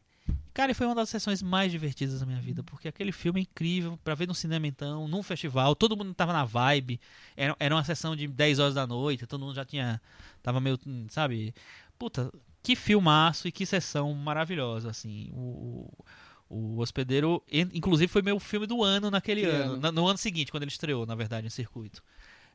Cara, 0.53 0.71
e 0.71 0.73
foi 0.75 0.87
uma 0.87 0.95
das 0.95 1.09
sessões 1.09 1.41
mais 1.43 1.71
divertidas 1.71 2.19
da 2.19 2.25
minha 2.25 2.41
vida, 2.41 2.63
porque 2.63 2.87
aquele 2.87 3.11
filme 3.11 3.39
é 3.39 3.43
incrível 3.43 3.97
pra 4.03 4.15
ver 4.15 4.27
no 4.27 4.33
cinema 4.33 4.65
então, 4.65 5.07
num 5.07 5.21
festival, 5.21 5.75
todo 5.75 5.95
mundo 5.95 6.13
tava 6.15 6.33
na 6.33 6.43
vibe. 6.43 6.99
Era, 7.35 7.55
era 7.59 7.75
uma 7.75 7.83
sessão 7.83 8.15
de 8.15 8.27
10 8.27 8.57
horas 8.57 8.73
da 8.73 8.87
noite, 8.87 9.27
todo 9.27 9.39
mundo 9.45 9.53
já 9.55 9.63
tinha 9.63 10.01
tava 10.41 10.59
meio, 10.59 10.79
hum, 10.87 11.05
sabe? 11.09 11.53
Puta, 11.99 12.31
que 12.63 12.75
filmaço 12.75 13.47
e 13.47 13.51
que 13.51 13.65
sessão 13.67 14.11
maravilhosa 14.13 14.89
assim. 14.89 15.29
O 15.33 15.91
o 16.49 16.79
Hospedeiro, 16.79 17.43
in- 17.51 17.69
inclusive, 17.73 18.07
foi 18.09 18.21
meu 18.21 18.39
filme 18.39 18.65
do 18.65 18.81
ano 18.81 19.11
naquele 19.11 19.41
Que 19.41 19.47
ano. 19.47 19.73
ano? 19.85 19.91
No 19.91 20.07
ano 20.07 20.17
seguinte, 20.17 20.49
quando 20.49 20.63
ele 20.63 20.71
estreou, 20.71 21.05
na 21.05 21.13
verdade, 21.13 21.45
em 21.45 21.49
circuito. 21.49 22.01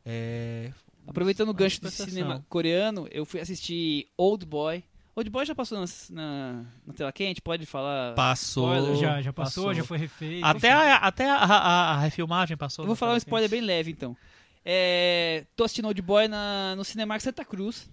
É, 0.04 0.72
Aproveitando 1.06 1.48
o 1.48 1.54
gancho 1.54 1.80
do 1.80 1.90
cinema 1.90 2.44
coreano, 2.48 3.08
eu 3.10 3.24
fui 3.24 3.40
assistir 3.40 4.06
Old 4.16 4.46
Boy. 4.46 4.82
Old 5.14 5.28
Boy 5.28 5.44
já 5.44 5.54
passou 5.54 5.78
na, 5.78 5.84
na, 6.10 6.64
na 6.86 6.92
tela 6.94 7.12
quente? 7.12 7.42
Pode 7.42 7.66
falar? 7.66 8.14
Passou. 8.14 8.74
Spoiler. 8.74 8.96
Já, 9.00 9.20
já 9.20 9.32
passou, 9.32 9.74
já 9.74 9.84
foi 9.84 9.98
refeito. 9.98 10.44
Até, 10.46 10.72
a, 10.72 10.96
até 10.96 11.28
a, 11.28 11.36
a- 11.36 11.90
a 11.94 11.98
refilmagem 12.00 12.56
passou. 12.56 12.84
Eu 12.84 12.86
vou 12.86 12.94
na 12.94 12.98
falar 12.98 13.14
um 13.14 13.16
spoiler 13.18 13.50
quente. 13.50 13.60
bem 13.60 13.66
leve, 13.66 13.90
então. 13.90 14.16
É, 14.64 15.44
tô 15.56 15.64
assistindo 15.64 15.86
Old 15.86 16.00
Boy 16.00 16.28
na, 16.28 16.74
no 16.76 16.84
Cinemark 16.84 17.20
Santa 17.22 17.44
Cruz, 17.44 17.90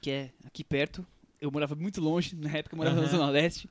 que 0.00 0.10
é 0.10 0.30
aqui 0.44 0.62
perto. 0.62 1.04
Eu 1.40 1.50
morava 1.50 1.74
muito 1.74 2.00
longe, 2.00 2.36
na 2.36 2.50
época 2.50 2.74
eu 2.74 2.76
morava 2.76 2.96
na 2.96 3.02
Aham. 3.02 3.10
Zona 3.10 3.30
Leste. 3.30 3.68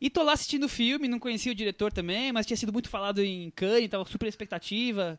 E 0.00 0.08
tô 0.08 0.22
lá 0.22 0.32
assistindo 0.32 0.64
o 0.64 0.68
filme, 0.68 1.06
não 1.08 1.18
conhecia 1.18 1.52
o 1.52 1.54
diretor 1.54 1.92
também, 1.92 2.32
mas 2.32 2.46
tinha 2.46 2.56
sido 2.56 2.72
muito 2.72 2.88
falado 2.88 3.22
em 3.22 3.50
Cannes, 3.50 3.88
tava 3.90 4.04
super 4.04 4.26
expectativa. 4.26 5.18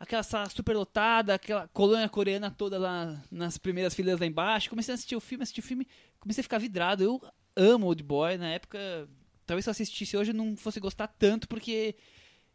Aquela 0.00 0.22
sala 0.22 0.48
super 0.48 0.76
lotada, 0.76 1.34
aquela 1.34 1.66
colônia 1.68 2.08
coreana 2.08 2.50
toda 2.50 2.78
lá 2.78 3.20
nas 3.30 3.58
primeiras 3.58 3.94
filas 3.94 4.20
lá 4.20 4.26
embaixo. 4.26 4.70
Comecei 4.70 4.92
a 4.92 4.94
assistir 4.94 5.16
o 5.16 5.20
filme, 5.20 5.42
assistir 5.42 5.60
o 5.60 5.64
filme, 5.64 5.88
comecei 6.20 6.40
a 6.40 6.44
ficar 6.44 6.58
vidrado. 6.58 7.02
Eu 7.02 7.20
amo 7.56 7.86
Old 7.86 8.02
Boy, 8.02 8.36
na 8.36 8.48
época, 8.48 9.08
talvez 9.44 9.64
se 9.64 9.70
eu 9.70 9.72
assistisse 9.72 10.16
hoje 10.16 10.30
eu 10.30 10.34
não 10.36 10.56
fosse 10.56 10.78
gostar 10.78 11.08
tanto, 11.08 11.48
porque 11.48 11.96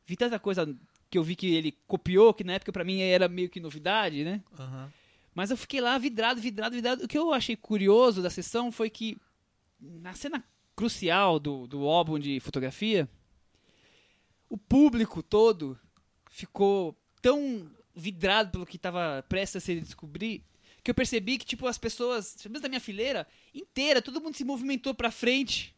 vi 0.06 0.16
tanta 0.16 0.40
coisa 0.40 0.74
que 1.10 1.18
eu 1.18 1.24
vi 1.24 1.36
que 1.36 1.54
ele 1.54 1.78
copiou, 1.86 2.34
que 2.34 2.44
na 2.44 2.54
época 2.54 2.72
pra 2.72 2.84
mim 2.84 3.02
era 3.02 3.28
meio 3.28 3.50
que 3.50 3.60
novidade, 3.60 4.24
né? 4.24 4.42
Aham. 4.58 4.92
Mas 5.36 5.52
eu 5.52 5.58
fiquei 5.58 5.82
lá 5.82 5.98
vidrado, 5.98 6.40
vidrado, 6.40 6.76
vidrado. 6.76 7.04
O 7.04 7.08
que 7.08 7.18
eu 7.18 7.34
achei 7.34 7.56
curioso 7.56 8.22
da 8.22 8.30
sessão 8.30 8.72
foi 8.72 8.90
que 8.90 9.18
na 9.80 10.14
cena 10.14 10.44
crucial 10.76 11.40
do, 11.40 11.68
do 11.68 11.88
álbum 11.88 12.18
de 12.18 12.40
fotografia, 12.40 13.10
o 14.50 14.58
público 14.58 15.22
todo 15.22 15.78
ficou 16.30 16.96
tão 17.24 17.72
vidrado 17.96 18.52
pelo 18.52 18.66
que 18.66 18.76
estava 18.76 19.24
prestes 19.28 19.64
a 19.64 19.66
se 19.66 19.80
descobrir 19.80 20.44
que 20.84 20.92
eu 20.92 20.96
percebi 20.96 21.38
que 21.38 21.46
tipo 21.46 21.66
as 21.66 21.78
pessoas, 21.78 22.36
menos 22.46 22.62
da 22.62 22.68
minha 22.68 22.82
fileira 22.82 23.26
inteira, 23.56 24.02
todo 24.02 24.20
mundo 24.20 24.36
se 24.36 24.44
movimentou 24.44 24.94
pra 24.94 25.10
frente 25.10 25.74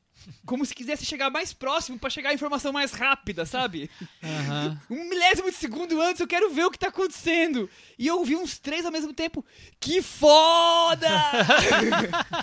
como 0.46 0.66
se 0.66 0.74
quisesse 0.76 1.06
chegar 1.06 1.30
mais 1.30 1.54
próximo 1.54 1.98
pra 2.00 2.10
chegar 2.10 2.30
a 2.30 2.34
informação 2.34 2.72
mais 2.74 2.92
rápida, 2.92 3.46
sabe? 3.46 3.90
Aham. 4.24 4.80
Um 4.90 5.10
milésimo 5.10 5.50
de 5.50 5.58
segundo 5.58 6.02
antes, 6.02 6.20
eu 6.20 6.28
quero 6.28 6.52
ver 6.54 6.66
o 6.66 6.72
que 6.72 6.80
tá 6.80 6.88
acontecendo. 6.88 7.70
E 7.98 8.08
eu 8.08 8.24
vi 8.24 8.36
uns 8.36 8.58
três 8.60 8.86
ao 8.86 8.92
mesmo 8.92 9.14
tempo. 9.14 9.44
Que 9.80 10.02
foda! 10.02 11.10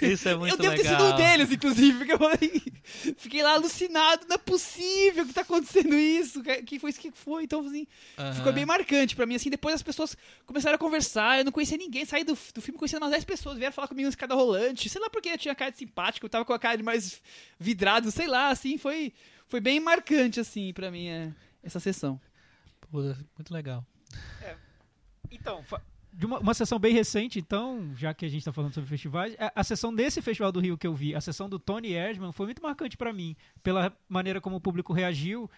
Isso 0.00 0.28
é 0.28 0.34
muito 0.34 0.54
eu 0.54 0.58
devo 0.58 0.76
legal. 0.76 0.96
ter 0.96 1.02
sido 1.02 1.04
um 1.04 1.16
deles, 1.16 1.52
inclusive, 1.52 1.98
porque 1.98 2.12
eu 2.12 2.18
falei, 2.18 2.62
fiquei 3.16 3.42
lá 3.42 3.52
alucinado, 3.54 4.26
não 4.28 4.34
é 4.34 4.38
possível 4.38 5.26
que 5.26 5.32
tá 5.32 5.42
acontecendo 5.42 5.94
isso, 5.96 6.42
que- 6.42 6.78
foi 6.78 6.90
isso 6.90 7.00
que 7.00 7.10
foi, 7.10 7.44
então 7.44 7.60
assim, 7.66 7.86
Aham. 8.18 8.34
ficou 8.34 8.52
bem 8.52 8.64
marcante 8.64 9.16
pra 9.16 9.26
mim, 9.26 9.34
assim, 9.34 9.50
depois 9.50 9.74
as 9.74 9.82
pessoas 9.82 10.16
começaram 10.46 10.76
a 10.76 10.78
conversar, 10.78 11.38
eu 11.38 11.44
não 11.44 11.52
conhecia 11.52 11.76
ninguém, 11.76 12.04
saí 12.04 12.24
do, 12.24 12.36
do 12.54 12.62
filme 12.62 12.78
conhecendo 12.78 13.02
umas 13.02 13.10
10 13.12 13.24
pessoas, 13.24 13.58
vieram 13.58 13.72
falar 13.72 13.88
comigo 13.88 14.04
na 14.06 14.10
escada 14.10 14.34
rolante, 14.34 14.88
sei 14.88 15.00
lá 15.00 15.10
porque 15.10 15.28
eu 15.30 15.38
tinha 15.38 15.54
cara 15.54 15.70
de 15.70 15.78
simpático, 15.78 16.26
eu 16.26 16.30
tava 16.30 16.37
com 16.44 16.52
a 16.52 16.58
cara 16.58 16.76
de 16.76 16.82
mais 16.82 17.22
vidrado, 17.58 18.10
sei 18.10 18.26
lá, 18.26 18.50
assim, 18.50 18.78
foi, 18.78 19.12
foi 19.46 19.60
bem 19.60 19.80
marcante, 19.80 20.40
assim, 20.40 20.72
pra 20.72 20.90
mim, 20.90 21.06
é, 21.08 21.32
essa 21.62 21.80
sessão. 21.80 22.20
Pô, 22.90 23.02
muito 23.36 23.52
legal. 23.52 23.84
Então, 25.30 25.62
fa- 25.62 25.82
de 26.12 26.26
uma, 26.26 26.38
uma 26.38 26.54
sessão 26.54 26.78
bem 26.78 26.92
recente, 26.94 27.38
então, 27.38 27.92
já 27.96 28.14
que 28.14 28.24
a 28.24 28.28
gente 28.28 28.40
está 28.40 28.52
falando 28.52 28.72
sobre 28.72 28.88
festivais, 28.88 29.36
a, 29.38 29.52
a 29.60 29.64
sessão 29.64 29.94
desse 29.94 30.22
Festival 30.22 30.50
do 30.50 30.60
Rio 30.60 30.78
que 30.78 30.86
eu 30.86 30.94
vi, 30.94 31.14
a 31.14 31.20
sessão 31.20 31.48
do 31.48 31.58
Tony 31.58 31.92
Erdman, 31.92 32.32
foi 32.32 32.46
muito 32.46 32.62
marcante 32.62 32.96
para 32.96 33.12
mim, 33.12 33.36
pela 33.62 33.94
maneira 34.08 34.40
como 34.40 34.56
o 34.56 34.60
público 34.60 34.92
reagiu. 34.92 35.50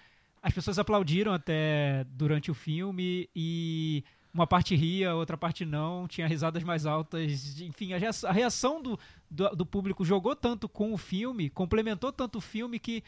As 0.43 0.52
pessoas 0.52 0.78
aplaudiram 0.78 1.32
até 1.32 2.05
durante 2.09 2.51
o 2.51 2.55
filme 2.55 3.28
e 3.36 4.02
uma 4.32 4.47
parte 4.47 4.74
ria, 4.74 5.15
outra 5.15 5.36
parte 5.36 5.65
não, 5.65 6.07
tinha 6.07 6.27
risadas 6.27 6.62
mais 6.62 6.86
altas. 6.86 7.61
Enfim, 7.61 7.93
a 7.93 8.32
reação, 8.32 8.81
do, 8.81 8.98
do, 9.31 9.48
do 9.51 9.66
público 9.66 10.05
jogou 10.05 10.36
tanto 10.36 10.69
com 10.69 10.93
o 10.93 10.98
filme, 10.98 11.51
complementou 11.51 12.12
tanto 12.12 12.39
o 12.39 12.40
filme 12.40 12.78
que 12.78 13.02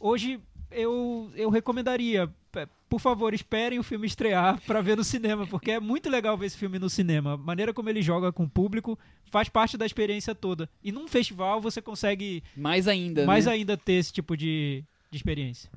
hoje 0.00 0.40
eu, 0.70 1.30
eu 1.34 1.50
recomendaria. 1.50 2.28
Por 2.88 3.00
favor, 3.00 3.32
esperem 3.32 3.78
o 3.78 3.82
filme 3.82 4.06
estrear 4.06 4.60
para 4.66 4.82
ver 4.82 4.96
no 4.98 5.04
cinema, 5.04 5.46
porque 5.46 5.70
é 5.70 5.80
muito 5.80 6.10
legal 6.10 6.36
ver 6.36 6.46
esse 6.46 6.58
filme 6.58 6.78
no 6.78 6.90
cinema. 6.90 7.34
A 7.34 7.36
maneira 7.38 7.72
como 7.72 7.88
ele 7.88 8.02
joga 8.02 8.30
com 8.30 8.44
o 8.44 8.50
público 8.50 8.98
faz 9.30 9.48
parte 9.48 9.78
da 9.78 9.86
experiência 9.86 10.34
toda. 10.34 10.68
E 10.82 10.92
num 10.92 11.08
festival 11.08 11.60
você 11.60 11.80
consegue 11.80 12.42
Mais 12.54 12.86
ainda, 12.86 13.24
mais 13.24 13.46
né? 13.46 13.52
ainda 13.52 13.78
ter 13.78 13.94
esse 13.94 14.12
tipo 14.12 14.36
de, 14.36 14.84
de 15.10 15.16
experiência. 15.16 15.70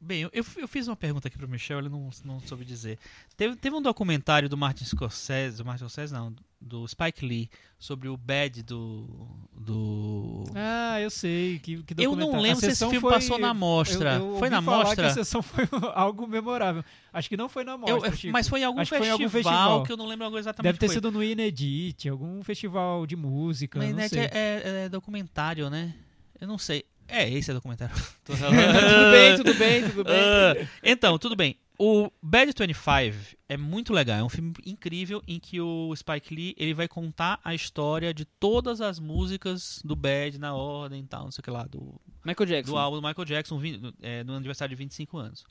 Bem, 0.00 0.22
eu, 0.22 0.30
eu 0.56 0.68
fiz 0.68 0.86
uma 0.86 0.94
pergunta 0.94 1.26
aqui 1.26 1.36
pro 1.36 1.48
Michel, 1.48 1.80
ele 1.80 1.88
não, 1.88 2.08
não 2.24 2.38
soube 2.40 2.64
dizer. 2.64 2.98
Teve, 3.36 3.56
teve 3.56 3.74
um 3.74 3.82
documentário 3.82 4.48
do 4.48 4.56
Martin 4.56 4.84
Scorsese, 4.84 5.56
do 5.58 5.64
Martin 5.64 5.80
Scorsese 5.88 6.12
não, 6.14 6.32
do 6.60 6.86
Spike 6.86 7.26
Lee, 7.26 7.50
sobre 7.80 8.08
o 8.08 8.16
bad 8.16 8.62
do... 8.62 9.08
do... 9.52 10.44
Ah, 10.54 11.00
eu 11.00 11.10
sei. 11.10 11.58
Que, 11.58 11.82
que 11.82 11.94
Eu 11.98 12.14
não 12.14 12.40
lembro 12.40 12.60
se 12.60 12.66
esse 12.68 12.78
filme 12.84 13.00
foi- 13.00 13.12
passou 13.12 13.38
na 13.38 13.52
mostra. 13.52 14.14
eu- 14.14 14.34
eu 14.34 14.38
Foi 14.38 14.48
na 14.48 14.62
falar 14.62 14.84
mostra? 14.84 15.04
Que 15.04 15.10
a 15.10 15.14
sessão 15.14 15.42
foi 15.42 15.64
algo 15.94 16.28
memorável. 16.28 16.84
Acho 17.12 17.28
que 17.28 17.36
não 17.36 17.48
foi 17.48 17.64
na 17.64 17.76
mostra. 17.76 18.08
eu- 18.26 18.32
mas 18.32 18.48
foi 18.48 18.60
em 18.60 18.64
algum 18.64 18.80
que 18.82 18.86
foi 18.88 18.98
festival, 18.98 19.18
em 19.18 19.22
algum 19.24 19.32
festival. 19.32 19.82
que 19.82 19.92
eu 19.92 19.96
não 19.96 20.06
lembro 20.06 20.26
agora 20.26 20.40
exatamente 20.40 20.64
Deve 20.72 20.78
ter 20.78 20.86
foi. 20.86 20.94
sido 20.94 21.10
no 21.10 21.22
Inedit, 21.24 22.08
algum 22.08 22.40
festival 22.44 23.04
de 23.04 23.16
música. 23.16 23.78
Mas 23.80 23.92
não 23.92 24.00
é, 24.00 24.06
é- 24.32 24.84
é 24.84 24.88
documentário, 24.88 25.68
né? 25.68 25.92
Eu 26.40 26.46
não 26.46 26.56
sei. 26.58 26.84
É, 27.08 27.28
esse 27.28 27.50
é 27.50 27.54
documentário. 27.54 27.94
Tô 28.22 28.34
tudo 28.34 29.10
bem, 29.10 29.36
tudo 29.36 29.54
bem, 29.54 29.90
tudo 29.90 30.04
bem. 30.04 30.14
Ah, 30.14 30.68
então, 30.82 31.18
tudo 31.18 31.34
bem. 31.34 31.56
O 31.80 32.10
Bad 32.20 32.52
25 32.58 33.36
é 33.48 33.56
muito 33.56 33.92
legal. 33.92 34.18
É 34.18 34.24
um 34.24 34.28
filme 34.28 34.52
incrível 34.66 35.22
em 35.26 35.38
que 35.38 35.60
o 35.60 35.94
Spike 35.94 36.34
Lee 36.34 36.54
ele 36.58 36.74
vai 36.74 36.88
contar 36.88 37.40
a 37.44 37.54
história 37.54 38.12
de 38.12 38.24
todas 38.24 38.80
as 38.80 38.98
músicas 38.98 39.80
do 39.84 39.94
Bad 39.94 40.38
na 40.38 40.54
ordem 40.54 41.00
e 41.00 41.06
tal, 41.06 41.24
não 41.24 41.30
sei 41.30 41.40
o 41.40 41.44
que 41.44 41.50
lá, 41.50 41.64
do, 41.64 42.00
Michael 42.24 42.46
Jackson. 42.46 42.72
do 42.72 42.78
álbum 42.78 43.00
do 43.00 43.06
Michael 43.06 43.24
Jackson 43.24 43.60
é, 44.02 44.24
no 44.24 44.34
aniversário 44.34 44.74
de 44.74 44.82
25 44.82 45.18
anos. 45.18 45.44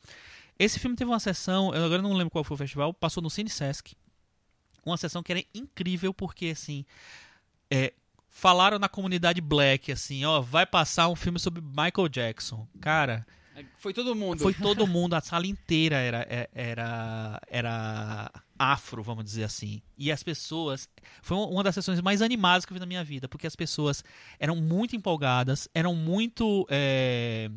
Esse 0.60 0.80
filme 0.80 0.98
teve 0.98 1.10
uma 1.10 1.20
sessão, 1.20 1.74
eu 1.74 1.86
agora 1.86 2.02
não 2.02 2.14
lembro 2.14 2.30
qual 2.30 2.44
foi 2.44 2.56
o 2.56 2.58
festival, 2.58 2.94
passou 2.94 3.24
no 3.24 3.30
Cine 3.30 3.50
Sesc. 3.50 3.96
Uma 4.86 4.98
sessão 4.98 5.24
que 5.24 5.32
era 5.32 5.44
incrível 5.54 6.14
porque, 6.14 6.48
assim, 6.48 6.86
é, 7.72 7.94
falaram 8.38 8.78
na 8.78 8.88
comunidade 8.88 9.42
black, 9.42 9.92
assim, 9.92 10.24
ó, 10.24 10.40
vai 10.42 10.66
passar 10.66 11.10
um 11.10 11.16
filme 11.16 11.40
sobre 11.40 11.60
Michael 11.62 12.08
Jackson. 12.08 12.68
Cara, 12.80 13.26
Foi 13.80 13.92
todo 13.94 14.16
mundo. 14.16 14.40
foi 14.40 14.54
todo 14.54 14.86
mundo, 14.88 15.16
a 15.16 15.22
sala 15.22 15.48
inteira 15.48 15.96
era, 15.98 16.26
é- 16.30 16.48
era, 16.54 17.42
era 17.50 18.32
afro, 18.60 19.02
vamos 19.02 19.24
dizer 19.26 19.44
assim. 19.44 19.82
E 19.98 20.12
as 20.12 20.22
pessoas. 20.22 20.88
Foi 21.24 21.36
uma 21.36 21.64
das 21.64 21.74
sessões 21.74 22.00
mais 22.02 22.22
animadas 22.22 22.64
que 22.66 22.72
eu 22.72 22.76
vi 22.76 22.80
na 22.80 22.86
minha 22.86 23.04
vida, 23.04 23.28
porque 23.28 23.48
as 23.48 23.56
pessoas 23.56 24.04
eram 24.40 24.56
muito 24.56 24.96
empolgadas, 24.96 25.68
eram 25.74 25.96
muito. 25.96 26.68
é, 26.70 27.50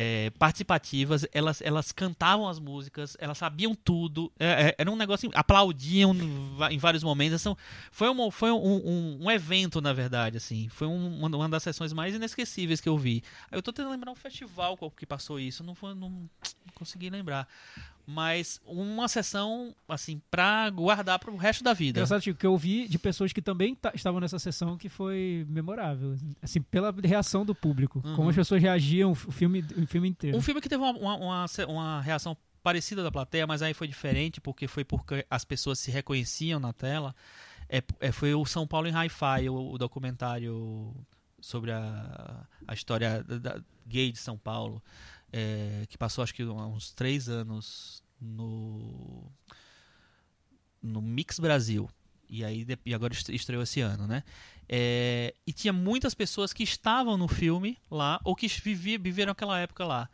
é, 0.00 0.30
participativas, 0.38 1.26
elas, 1.32 1.60
elas 1.60 1.90
cantavam 1.90 2.48
as 2.48 2.60
músicas, 2.60 3.16
elas 3.18 3.36
sabiam 3.36 3.74
tudo, 3.74 4.30
é, 4.38 4.68
é, 4.68 4.74
era 4.78 4.88
um 4.88 4.94
negócio, 4.94 5.28
aplaudiam 5.34 6.14
em 6.70 6.78
vários 6.78 7.02
momentos, 7.02 7.42
são, 7.42 7.56
foi, 7.90 8.08
um, 8.08 8.30
foi 8.30 8.52
um, 8.52 8.56
um, 8.64 9.18
um 9.24 9.30
evento, 9.30 9.80
na 9.80 9.92
verdade, 9.92 10.36
assim, 10.36 10.68
foi 10.68 10.86
um- 10.86 11.18
uma, 11.18 11.26
uma 11.36 11.48
das 11.48 11.64
sessões 11.64 11.92
mais 11.92 12.14
inesquecíveis 12.14 12.80
que 12.80 12.88
eu 12.88 12.96
vi. 12.96 13.24
Eu 13.50 13.60
tô 13.60 13.72
tentando 13.72 13.90
lembrar 13.90 14.12
um 14.12 14.14
festival 14.14 14.78
que 14.96 15.04
passou 15.04 15.40
isso, 15.40 15.64
não, 15.64 15.74
foi, 15.74 15.94
não, 15.94 16.10
não 16.10 16.28
consegui 16.76 17.10
lembrar, 17.10 17.48
mas 18.10 18.58
uma 18.64 19.06
sessão, 19.06 19.74
assim, 19.86 20.18
pra 20.30 20.70
guardar 20.70 21.18
pro 21.18 21.36
resto 21.36 21.62
da 21.62 21.74
vida. 21.74 21.98
Engraçado, 22.00 22.22
Chico, 22.22 22.38
que 22.40 22.46
eu 22.46 22.52
ouvi 22.52 22.88
de 22.88 22.98
pessoas 22.98 23.34
que 23.34 23.42
também 23.42 23.74
ta- 23.74 23.92
estavam 23.94 24.18
nessa 24.18 24.38
sessão 24.38 24.78
que 24.78 24.88
foi 24.88 25.44
memorável. 25.46 26.16
Assim, 26.40 26.62
pela 26.62 26.90
reação 27.04 27.44
do 27.44 27.54
público. 27.54 28.00
Uhum. 28.02 28.16
Como 28.16 28.30
as 28.30 28.34
pessoas 28.36 28.62
reagiam 28.62 29.12
o 29.12 29.14
filme, 29.14 29.62
o 29.76 29.86
filme 29.86 30.08
inteiro. 30.08 30.38
Um 30.38 30.40
filme 30.40 30.58
que 30.62 30.70
teve 30.70 30.82
uma, 30.82 30.92
uma, 30.92 31.16
uma, 31.16 31.46
uma 31.68 32.00
reação 32.00 32.34
parecida 32.62 33.02
da 33.02 33.10
plateia, 33.12 33.46
mas 33.46 33.60
aí 33.60 33.74
foi 33.74 33.86
diferente, 33.86 34.40
porque 34.40 34.66
foi 34.66 34.84
porque 34.84 35.26
as 35.30 35.44
pessoas 35.44 35.78
se 35.78 35.90
reconheciam 35.90 36.58
na 36.58 36.72
tela. 36.72 37.14
É, 37.68 37.82
é, 38.00 38.10
foi 38.10 38.32
o 38.32 38.46
São 38.46 38.66
Paulo 38.66 38.88
em 38.88 38.92
Hi-Fi, 38.92 39.50
o, 39.50 39.72
o 39.72 39.76
documentário 39.76 40.94
sobre 41.40 41.72
a, 41.72 42.46
a 42.66 42.72
história 42.72 43.22
da, 43.22 43.38
da- 43.38 43.60
gay 43.86 44.10
de 44.12 44.18
São 44.18 44.36
Paulo, 44.36 44.82
é, 45.32 45.84
que 45.88 45.98
passou 45.98 46.22
acho 46.22 46.34
que 46.34 46.42
uns 46.44 46.92
três 46.92 47.28
anos 47.28 48.02
no, 48.20 49.30
no 50.82 51.00
Mix 51.02 51.38
Brasil. 51.38 51.88
E 52.28 52.44
aí 52.44 52.66
e 52.84 52.94
agora 52.94 53.12
est- 53.14 53.30
estreou 53.30 53.62
esse 53.62 53.80
ano, 53.80 54.06
né? 54.06 54.22
É, 54.68 55.34
e 55.46 55.52
tinha 55.52 55.72
muitas 55.72 56.14
pessoas 56.14 56.52
que 56.52 56.62
estavam 56.62 57.16
no 57.16 57.26
filme 57.26 57.78
lá, 57.90 58.20
ou 58.22 58.36
que 58.36 58.46
vivi- 58.46 58.98
viveram 58.98 59.32
aquela 59.32 59.58
época 59.58 59.84
lá. 59.84 60.10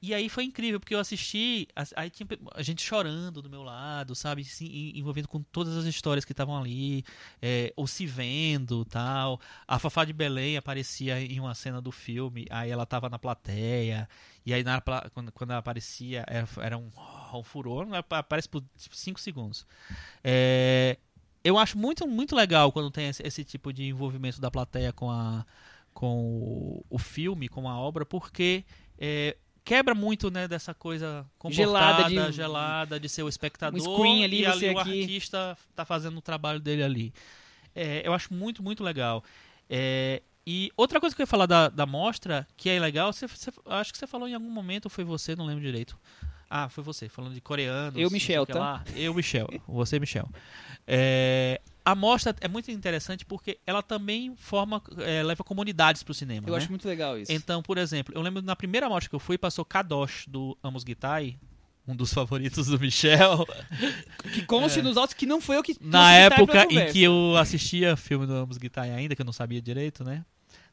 E 0.00 0.12
aí 0.14 0.28
foi 0.28 0.44
incrível, 0.44 0.78
porque 0.78 0.94
eu 0.94 1.00
assisti, 1.00 1.66
as- 1.74 1.92
aí 1.96 2.10
tinha 2.10 2.28
a 2.54 2.62
gente 2.62 2.82
chorando 2.82 3.40
do 3.42 3.48
meu 3.50 3.62
lado, 3.62 4.14
sabe? 4.14 4.44
Se 4.44 4.64
en- 4.66 4.98
envolvendo 4.98 5.26
com 5.28 5.42
todas 5.42 5.76
as 5.76 5.84
histórias 5.86 6.24
que 6.24 6.32
estavam 6.32 6.56
ali, 6.56 7.02
é, 7.40 7.72
ou 7.76 7.86
se 7.86 8.06
vendo 8.06 8.84
tal. 8.84 9.40
A 9.66 9.78
Fafá 9.78 10.04
de 10.04 10.12
Belém 10.12 10.56
aparecia 10.56 11.20
em 11.20 11.40
uma 11.40 11.54
cena 11.54 11.80
do 11.80 11.90
filme, 11.90 12.46
aí 12.50 12.70
ela 12.70 12.84
tava 12.86 13.08
na 13.08 13.18
plateia, 13.18 14.08
e 14.44 14.52
aí 14.52 14.62
na 14.62 14.80
quando, 15.12 15.32
quando 15.32 15.50
ela 15.50 15.60
aparecia, 15.60 16.24
era, 16.28 16.46
era 16.60 16.78
um, 16.78 16.90
um 17.34 17.42
furor, 17.42 17.86
né? 17.86 17.98
aparece 18.10 18.48
por 18.48 18.62
5 18.76 19.18
segundos. 19.18 19.66
É, 20.22 20.98
eu 21.44 21.58
acho 21.58 21.78
muito, 21.78 22.06
muito 22.06 22.34
legal 22.34 22.72
quando 22.72 22.90
tem 22.90 23.08
esse, 23.08 23.22
esse 23.26 23.44
tipo 23.44 23.72
de 23.72 23.84
envolvimento 23.84 24.40
da 24.40 24.50
plateia 24.50 24.92
com, 24.92 25.10
a, 25.10 25.44
com 25.94 26.24
o, 26.24 26.84
o 26.90 26.98
filme, 26.98 27.48
com 27.48 27.68
a 27.68 27.78
obra, 27.78 28.04
porque 28.04 28.64
é, 28.98 29.36
quebra 29.66 29.94
muito 29.94 30.30
né, 30.30 30.46
dessa 30.46 30.72
coisa 30.72 31.26
Gelada 31.50 32.04
de- 32.08 32.32
gelada 32.32 33.00
de 33.00 33.08
ser 33.08 33.24
o 33.24 33.28
espectador 33.28 33.78
Um 33.80 33.82
screen 33.96 34.24
ali, 34.24 34.40
e 34.42 34.46
ali 34.46 34.68
o 34.72 34.78
aqui. 34.78 35.00
artista 35.02 35.58
tá 35.74 35.84
fazendo 35.84 36.16
o 36.16 36.22
trabalho 36.22 36.60
dele 36.60 36.82
ali. 36.84 37.12
É, 37.74 38.00
eu 38.06 38.14
acho 38.14 38.32
muito, 38.32 38.62
muito 38.62 38.82
legal. 38.84 39.22
É, 39.68 40.22
e 40.46 40.70
outra 40.76 41.00
coisa 41.00 41.14
que 41.14 41.20
eu 41.20 41.24
ia 41.24 41.26
falar 41.26 41.46
da, 41.46 41.68
da 41.68 41.84
mostra, 41.84 42.46
que 42.56 42.70
é 42.70 42.78
legal, 42.78 43.12
você, 43.12 43.26
você- 43.26 43.50
acho 43.66 43.92
que 43.92 43.98
você 43.98 44.06
falou 44.06 44.28
em 44.28 44.34
algum 44.34 44.48
momento, 44.50 44.88
foi 44.88 45.02
você, 45.04 45.34
não 45.34 45.44
lembro 45.44 45.62
direito. 45.62 45.98
Ah, 46.48 46.68
foi 46.68 46.84
você, 46.84 47.08
falando 47.08 47.34
de 47.34 47.40
coreanos. 47.40 48.00
Eu, 48.00 48.08
Michel, 48.08 48.46
tá? 48.46 48.58
lá. 48.58 48.84
Eu, 48.94 49.12
Michel. 49.12 49.48
Você, 49.66 49.98
Michel. 49.98 50.28
É, 50.86 51.60
a 51.86 51.94
mostra 51.94 52.34
é 52.40 52.48
muito 52.48 52.68
interessante 52.68 53.24
porque 53.24 53.60
ela 53.64 53.80
também 53.80 54.34
forma, 54.34 54.82
é, 54.98 55.22
leva 55.22 55.44
comunidades 55.44 56.02
pro 56.02 56.12
cinema. 56.12 56.48
Eu 56.48 56.52
né? 56.52 56.58
acho 56.58 56.68
muito 56.68 56.86
legal 56.88 57.16
isso. 57.16 57.30
Então, 57.30 57.62
por 57.62 57.78
exemplo, 57.78 58.12
eu 58.12 58.20
lembro 58.20 58.42
na 58.42 58.56
primeira 58.56 58.88
mostra 58.88 59.08
que 59.08 59.14
eu 59.14 59.20
fui, 59.20 59.38
passou 59.38 59.64
Kadosh 59.64 60.24
do 60.26 60.58
Amos 60.64 60.82
Gitai, 60.82 61.38
um 61.86 61.94
dos 61.94 62.10
favoritos 62.12 62.66
do 62.66 62.80
Michel. 62.80 63.46
Que 64.34 64.44
conste 64.44 64.82
nos 64.82 64.96
autos 64.96 65.14
que 65.14 65.26
não 65.26 65.40
foi 65.40 65.58
eu 65.58 65.62
que 65.62 65.76
Na 65.80 66.12
época 66.12 66.66
em 66.68 66.90
que 66.90 67.04
eu 67.04 67.36
assistia 67.36 67.96
filme 67.96 68.26
do 68.26 68.34
Amos 68.34 68.58
Gitai 68.60 68.90
ainda, 68.90 69.14
que 69.14 69.22
eu 69.22 69.26
não 69.26 69.32
sabia 69.32 69.62
direito, 69.62 70.02
né? 70.02 70.24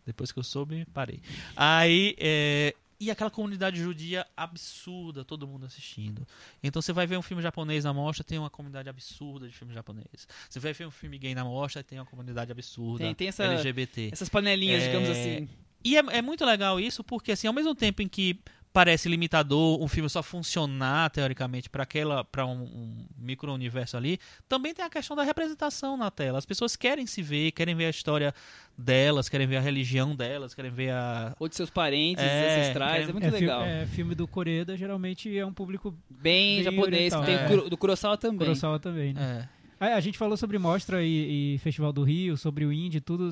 Depois 0.04 0.32
que 0.32 0.40
eu 0.40 0.44
soube, 0.44 0.84
parei. 0.92 1.22
Aí, 1.56 2.16
é, 2.18 2.74
E 3.04 3.12
aquela 3.12 3.30
comunidade 3.30 3.78
judia 3.82 4.26
absurda, 4.36 5.26
todo 5.26 5.46
mundo 5.48 5.66
assistindo. 5.66 6.26
Então 6.64 6.82
você 6.82 6.94
vai 6.94 7.06
ver 7.06 7.18
um 7.18 7.22
filme 7.22 7.44
japonês 7.44 7.84
na 7.84 7.94
mostra, 7.94 8.24
tem 8.24 8.40
uma 8.40 8.50
comunidade 8.50 8.88
absurda 8.90 9.48
de 9.48 9.54
filme 9.54 9.74
japonês. 9.74 10.28
Você 10.50 10.60
vai 10.60 10.72
ver 10.74 10.88
um 10.88 10.92
filme 10.92 11.18
gay 11.18 11.36
na 11.36 11.44
mostra, 11.44 11.84
tem 11.84 12.00
uma 12.00 12.06
comunidade 12.06 12.52
absurda 12.52 13.04
Tem- 13.04 13.14
tem 13.16 13.28
essa- 13.28 13.44
LGBT. 13.46 14.10
Essas 14.12 14.30
panelinhas, 14.30 14.84
É, 14.84 14.88
digamos 14.88 15.10
assim. 15.10 15.50
E 15.84 15.98
é, 15.98 16.00
é 16.00 16.22
muito 16.22 16.46
legal 16.46 16.80
isso, 16.80 17.04
porque 17.04 17.34
assim, 17.34 17.46
ao 17.48 17.54
mesmo 17.54 17.76
tempo 17.76 18.02
em 18.02 18.08
que 18.08 18.40
parece 18.74 19.08
limitador 19.08 19.80
um 19.82 19.88
filme 19.88 20.10
só 20.10 20.24
funcionar 20.24 21.10
teoricamente 21.12 21.70
para 21.70 21.84
aquela 21.84 22.24
para 22.24 22.44
um, 22.46 22.64
um 22.64 23.06
micro-universo 23.18 23.96
ali, 23.96 24.20
também 24.50 24.74
tem 24.74 24.84
a 24.84 24.90
questão 24.90 25.16
da 25.16 25.22
representação 25.24 25.96
na 25.96 26.10
tela. 26.10 26.40
As 26.40 26.46
pessoas 26.46 26.76
querem 26.76 27.06
se 27.06 27.22
ver, 27.22 27.52
querem 27.52 27.76
ver 27.76 27.86
a 27.86 27.90
história 27.92 28.34
delas, 28.76 29.30
querem 29.30 29.46
ver 29.46 29.58
a 29.58 29.62
religião 29.62 30.16
delas, 30.16 30.56
querem 30.56 30.72
ver 30.72 30.90
a 30.92 31.36
Ou 31.40 31.48
de 31.48 31.56
seus 31.56 31.70
parentes, 31.70 32.24
É, 32.24 32.62
ancestrais, 32.62 33.06
é- 33.06 33.10
é 33.10 33.14
muito 33.14 33.28
é, 33.28 33.32
fi- 33.32 33.40
legal. 33.40 33.62
é, 33.64 33.86
filme 33.86 34.16
do 34.16 34.28
Koreda 34.28 34.76
geralmente 34.76 35.38
é 35.38 35.46
um 35.46 35.54
público 35.54 35.96
Bem, 36.10 36.56
Bem 36.56 36.64
japonês, 36.64 37.14
oriental. 37.14 37.24
tem 37.24 37.36
É. 37.36 37.70
do 37.70 37.78
Kurosawa 37.78 38.18
também. 38.18 38.40
Kurosawa 38.40 38.80
também, 38.80 39.14
né? 39.14 39.48
é, 39.80 39.86
A, 39.86 39.96
a 39.98 40.00
gente 40.00 40.18
falou 40.18 40.36
sobre 40.36 40.58
mostra 40.58 41.04
e, 41.04 41.54
e 41.56 41.58
Festival 41.60 41.94
do 41.94 42.02
Rio, 42.04 42.36
sobre 42.38 42.66
o 42.66 42.74
Indie, 42.74 43.00
tudo. 43.02 43.30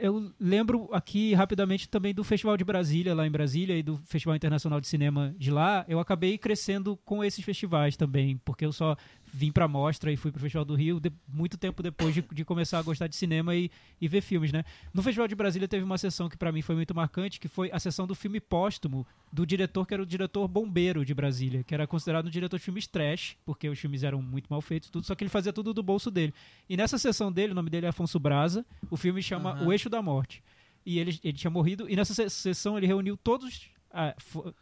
Eu 0.00 0.32
lembro 0.38 0.88
aqui 0.92 1.34
rapidamente 1.34 1.88
também 1.88 2.14
do 2.14 2.22
Festival 2.24 2.56
de 2.56 2.64
Brasília, 2.64 3.14
lá 3.14 3.26
em 3.26 3.30
Brasília, 3.30 3.76
e 3.78 3.82
do 3.82 3.96
Festival 4.04 4.36
Internacional 4.36 4.80
de 4.80 4.86
Cinema 4.88 5.34
de 5.38 5.50
lá. 5.50 5.84
Eu 5.88 5.98
acabei 6.00 6.36
crescendo 6.38 6.96
com 7.04 7.22
esses 7.24 7.44
festivais 7.44 7.96
também, 7.96 8.36
porque 8.44 8.64
eu 8.64 8.72
só 8.72 8.96
vim 9.32 9.50
pra 9.52 9.66
mostra 9.68 10.10
e 10.12 10.16
fui 10.16 10.30
pro 10.30 10.40
Festival 10.40 10.64
do 10.64 10.74
Rio 10.74 10.98
de- 11.00 11.12
muito 11.28 11.58
tempo 11.58 11.82
depois 11.82 12.14
de, 12.14 12.24
de 12.32 12.44
começar 12.44 12.78
a 12.78 12.82
gostar 12.82 13.06
de 13.06 13.16
cinema 13.16 13.54
e, 13.54 13.70
e 14.00 14.08
ver 14.08 14.20
filmes, 14.22 14.52
né? 14.52 14.64
No 14.94 15.02
Festival 15.02 15.28
de 15.28 15.34
Brasília 15.34 15.66
teve 15.68 15.84
uma 15.84 15.98
sessão 15.98 16.28
que 16.28 16.36
pra 16.36 16.50
mim 16.52 16.62
foi 16.62 16.74
muito 16.74 16.94
marcante, 16.94 17.38
que 17.40 17.48
foi 17.48 17.70
a 17.72 17.78
sessão 17.78 18.06
do 18.06 18.14
filme 18.14 18.40
póstumo 18.40 19.06
do 19.32 19.44
diretor 19.44 19.84
que 19.86 19.92
era 19.92 20.02
o 20.02 20.06
diretor 20.06 20.46
bombeiro 20.48 21.04
de 21.04 21.12
Brasília, 21.12 21.62
que 21.64 21.74
era 21.74 21.86
considerado 21.86 22.26
um 22.26 22.30
diretor 22.30 22.56
de 22.56 22.64
filmes 22.64 22.86
trash, 22.86 23.36
porque 23.44 23.68
os 23.68 23.78
filmes 23.78 24.02
eram 24.04 24.22
muito 24.22 24.46
mal 24.48 24.60
feitos, 24.62 24.88
tudo, 24.88 25.04
só 25.04 25.14
que 25.14 25.24
ele 25.24 25.28
fazia 25.28 25.52
tudo 25.52 25.74
do 25.74 25.82
bolso 25.82 26.10
dele. 26.10 26.32
E 26.68 26.76
nessa 26.76 26.96
sessão 26.96 27.30
dele, 27.30 27.52
o 27.52 27.54
nome 27.54 27.68
dele 27.68 27.84
é 27.86 27.88
Afonso 27.90 28.18
Braza, 28.18 28.64
o 28.90 28.96
filme 28.96 29.20
chama 29.20 29.50
Aham. 29.52 29.66
O 29.66 29.72
Eixo 29.72 29.85
da 29.90 30.02
Morte. 30.02 30.42
E 30.84 30.98
ele, 30.98 31.18
ele 31.24 31.36
tinha 31.36 31.50
morrido, 31.50 31.88
e 31.90 31.96
nessa 31.96 32.14
se- 32.14 32.30
sessão 32.30 32.76
ele 32.78 32.86
reuniu 32.86 33.16
todos, 33.16 33.68
ah, 33.90 34.14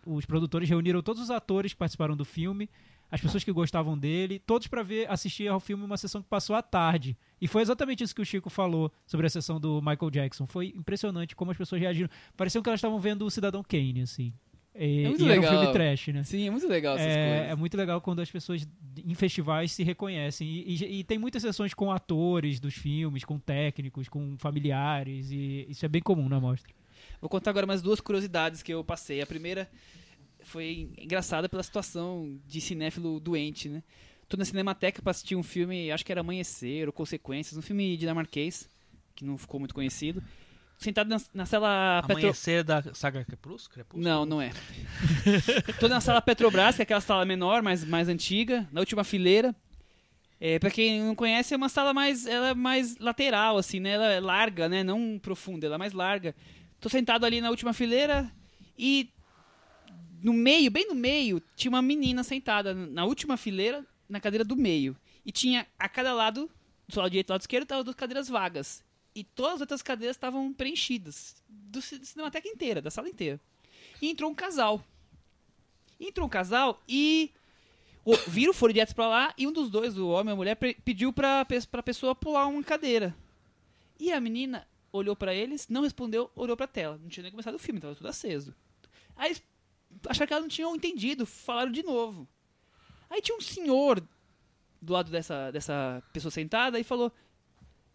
os 0.07 0.25
produtores 0.25 0.69
reuniram 0.69 1.03
todos 1.03 1.23
os 1.23 1.31
atores 1.31 1.73
que 1.73 1.79
participaram 1.79 2.17
do 2.17 2.25
filme, 2.25 2.69
as 3.11 3.21
pessoas 3.21 3.45
que 3.45 3.53
gostavam 3.53 3.97
dele, 3.97 4.39
todos 4.41 4.67
para 4.67 4.83
ver, 4.83 5.09
assistir 5.11 5.47
ao 5.47 5.61
filme 5.61 5.85
uma 5.85 5.97
sessão 5.97 6.23
que 6.23 6.29
passou 6.29 6.57
à 6.57 6.63
tarde. 6.63 7.17
E 7.41 7.47
foi 7.47 7.63
exatamente 7.63 8.03
isso 8.03 8.15
que 8.15 8.23
o 8.23 8.25
Chico 8.25 8.51
falou 8.51 8.91
sobre 9.07 9.27
a 9.27 9.31
sessão 9.31 9.61
do 9.61 9.81
Michael 9.81 10.11
Jackson. 10.11 10.47
Foi 10.47 10.73
impressionante 10.75 11.37
como 11.37 11.51
as 11.51 11.57
pessoas 11.57 11.81
reagiram. 11.81 12.09
Parecia 12.37 12.61
que 12.61 12.69
elas 12.69 12.79
estavam 12.79 12.99
vendo 12.99 13.25
o 13.25 13.31
Cidadão 13.31 13.63
Kane, 13.63 14.03
assim. 14.03 14.33
E, 14.77 15.05
É 15.05 15.09
muito 15.09 15.23
e 15.23 15.31
era 15.31 15.41
um 15.41 15.43
legal. 15.43 15.59
filme 15.61 15.73
trash, 15.73 16.09
né? 16.09 16.25
Sim, 16.25 16.47
é 16.47 16.51
muito 16.51 16.67
legal 16.67 16.97
essas 16.97 17.07
É, 17.13 17.29
coisas. 17.29 17.51
é 17.53 17.55
muito 17.55 17.77
legal 17.77 18.01
quando 18.01 18.21
as 18.21 18.31
pessoas 18.31 18.67
em 19.05 19.15
festivais 19.15 19.71
se 19.73 19.83
reconhecem. 19.85 20.49
E, 20.49 20.75
e- 20.75 20.99
e 21.01 21.05
tem 21.05 21.17
muitas 21.19 21.43
sessões 21.43 21.73
com 21.73 21.93
atores 21.93 22.59
dos 22.59 22.75
filmes, 22.75 23.25
com 23.25 23.39
técnicos, 23.39 24.09
com 24.09 24.37
familiares. 24.37 25.31
E 25.31 25.67
isso 25.69 25.85
é 25.85 25.89
bem 25.89 26.03
comum 26.03 26.29
na 26.29 26.41
mostra. 26.41 26.73
Vou 27.21 27.29
contar 27.31 27.51
agora 27.51 27.67
mais 27.67 27.81
duas 27.83 28.01
curiosidades 28.01 28.63
que 28.63 28.73
eu 28.75 28.83
passei. 28.83 29.21
A 29.21 29.27
primeira 29.27 29.71
foi 30.43 30.91
engraçada 30.99 31.49
pela 31.49 31.63
situação 31.63 32.39
de 32.47 32.61
cinéfilo 32.61 33.21
doente, 33.21 33.69
né? 33.69 33.83
Tô 34.29 34.37
na 34.37 34.45
Cinemateca 34.45 35.01
pra 35.03 35.11
assistir 35.11 35.37
um 35.37 35.43
filme, 35.43 35.91
acho 35.91 36.05
que 36.05 36.11
era 36.11 36.21
Amanhecer 36.23 36.87
ou 36.89 36.93
Consequências, 36.93 37.57
um 37.57 37.63
filme 37.63 37.97
dinamarquês, 37.97 38.69
que 39.15 39.25
não 39.25 39.37
ficou 39.39 39.61
muito 39.61 39.75
conhecido. 39.75 40.23
Sentado 40.79 41.09
na, 41.09 41.21
na 41.33 41.47
sala 41.47 42.03
Petro... 42.03 42.23
Amanhecer 42.23 42.65
da 42.65 42.83
saga 42.95 43.25
Crepúsculo? 43.25 43.75
Crepúsculo? 43.75 44.03
Não, 44.03 44.27
não 44.27 44.43
é. 44.43 44.51
Tô 45.81 45.89
na 45.89 46.01
sala 46.01 46.21
Petrobras, 46.21 46.77
que 46.77 46.83
é 46.83 46.85
aquela 46.85 47.01
sala 47.01 47.25
menor, 47.25 47.63
mais, 47.63 47.85
mais 47.85 48.09
antiga, 48.09 48.69
na 48.71 48.81
última 48.81 49.05
fileira. 49.05 49.55
É, 50.41 50.59
pra 50.59 50.71
quem 50.71 51.01
não 51.01 51.15
conhece, 51.15 51.55
é 51.55 51.57
uma 51.57 51.69
sala 51.69 51.95
mais, 51.95 52.27
ela 52.27 52.49
é 52.49 52.55
mais 52.55 52.99
lateral, 52.99 53.57
assim, 53.57 53.81
né? 53.81 53.93
Ela 53.93 54.13
é 54.13 54.21
larga, 54.21 54.69
né? 54.69 54.83
Não 54.83 55.19
profunda, 55.19 55.67
ela 55.67 55.77
é 55.77 55.79
mais 55.79 55.93
larga. 55.93 56.35
Tô 56.81 56.89
sentado 56.89 57.25
ali 57.25 57.41
na 57.41 57.49
última 57.49 57.73
fileira 57.73 58.31
e 58.77 59.09
no 60.23 60.33
meio, 60.33 60.71
bem 60.71 60.89
no 60.89 60.95
meio, 60.95 61.41
tinha 61.55 61.71
uma 61.71 61.83
menina 61.83 62.23
sentada 62.23 62.75
na 62.75 63.05
última 63.05 63.37
fileira, 63.37 63.85
na 64.09 64.21
cadeira 64.21 64.45
do 64.45 64.57
meio. 64.57 64.97
E 65.25 65.31
tinha 65.31 65.67
a 65.79 65.89
cada 65.89 66.13
lado, 66.13 66.51
do 66.89 66.99
lado 66.99 67.11
direito 67.11 67.27
e 67.27 67.29
do 67.29 67.33
lado 67.33 67.41
esquerdo, 67.41 67.63
estavam 67.63 67.85
duas 67.85 67.97
cadeiras 67.97 68.29
vagas. 68.29 68.83
E 69.15 69.23
todas 69.23 69.55
as 69.57 69.61
outras 69.61 69.83
cadeiras 69.83 70.17
estavam 70.17 70.53
preenchidas. 70.53 71.37
Do, 71.49 71.81
cinemateca 71.81 72.49
inteira, 72.49 72.83
da 72.83 72.91
sala 72.91 73.09
inteira. 73.09 73.41
E 74.03 74.09
entrou 74.11 74.31
um 74.31 74.35
casal. 74.35 74.85
Entrou 76.01 76.27
um 76.27 76.31
casal 76.31 76.83
e 76.89 77.31
o, 78.05 78.17
viram, 78.29 78.53
foram 78.53 78.73
direto 78.73 78.95
pra 78.95 79.07
lá 79.09 79.35
e 79.39 79.47
um 79.47 79.53
dos 79.53 79.71
dois, 79.71 79.97
o 79.97 80.09
homem 80.09 80.33
e 80.33 80.35
a 80.35 80.37
mulher, 80.37 80.55
pe- 80.57 80.77
pediu 80.85 81.13
pra, 81.13 81.47
pra 81.71 81.83
pessoa 81.83 82.15
pular 82.15 82.47
uma 82.47 82.63
cadeira. 82.65 83.15
E 83.99 84.13
a 84.13 84.21
menina 84.21 84.67
olhou 84.93 85.15
pra 85.15 85.33
eles, 85.35 85.69
não 85.69 85.83
respondeu, 85.83 86.31
olhou 86.35 86.57
pra 86.57 86.67
tela. 86.67 86.99
Não 87.01 87.09
tinha 87.09 87.23
nem 87.23 87.31
começado 87.31 87.55
o 87.55 87.59
filme, 87.59 87.81
tava 87.81 87.95
tudo 87.95 88.09
aceso. 88.09 88.55
Aí 89.17 89.37
acharam 90.09 90.27
que 90.27 90.33
elas 90.33 90.45
não 90.45 90.49
tinham 90.49 90.75
entendido, 90.75 91.25
falaram 91.25 91.71
de 91.71 91.83
novo. 91.85 92.29
Aí 93.09 93.23
tinha 93.23 93.37
um 93.37 93.41
senhor 93.41 94.03
do 94.83 94.93
lado 94.93 95.11
dessa, 95.11 95.51
dessa 95.53 96.03
pessoa 96.13 96.31
sentada 96.33 96.79
e 96.81 96.85
falou: 96.85 97.13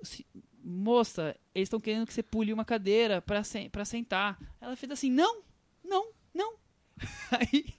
"Se- 0.02 0.26
Moça, 0.72 1.36
eles 1.54 1.66
estão 1.66 1.80
querendo 1.80 2.06
que 2.06 2.14
você 2.14 2.22
pule 2.22 2.54
uma 2.54 2.64
cadeira 2.64 3.22
pra, 3.22 3.44
sen 3.44 3.72
sentar. 3.86 4.40
Ela 4.62 4.76
fez 4.76 4.92
assim: 4.92 5.10
Não, 5.10 5.42
não, 5.84 6.12
não. 6.32 6.54
Aí 7.32 7.74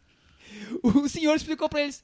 o 0.82 1.08
senhor 1.08 1.36
explicou 1.36 1.68
pra 1.68 1.82
eles: 1.82 2.02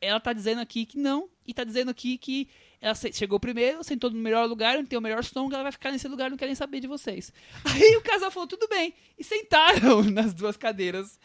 Ela 0.00 0.18
tá 0.18 0.32
dizendo 0.32 0.60
aqui 0.60 0.84
que 0.84 0.98
não, 0.98 1.30
e 1.46 1.54
tá 1.54 1.62
dizendo 1.62 1.90
aqui 1.90 2.18
que 2.18 2.48
ela 2.80 2.94
chegou 2.94 3.38
primeiro, 3.38 3.84
sentou 3.84 4.10
no 4.10 4.18
melhor 4.18 4.48
lugar, 4.48 4.82
tem 4.86 4.98
o 4.98 5.02
melhor 5.02 5.22
som, 5.22 5.48
ela 5.52 5.62
vai 5.62 5.72
ficar 5.72 5.92
nesse 5.92 6.08
lugar, 6.08 6.30
não 6.30 6.36
querem 6.36 6.54
saber 6.54 6.80
de 6.80 6.86
vocês. 6.86 7.32
Aí 7.64 7.96
o 7.96 8.02
casal 8.02 8.30
falou: 8.30 8.48
Tudo 8.48 8.66
bem. 8.66 8.92
E 9.16 9.22
sentaram 9.22 10.02
nas 10.10 10.34
duas 10.34 10.56
cadeiras 10.56 11.18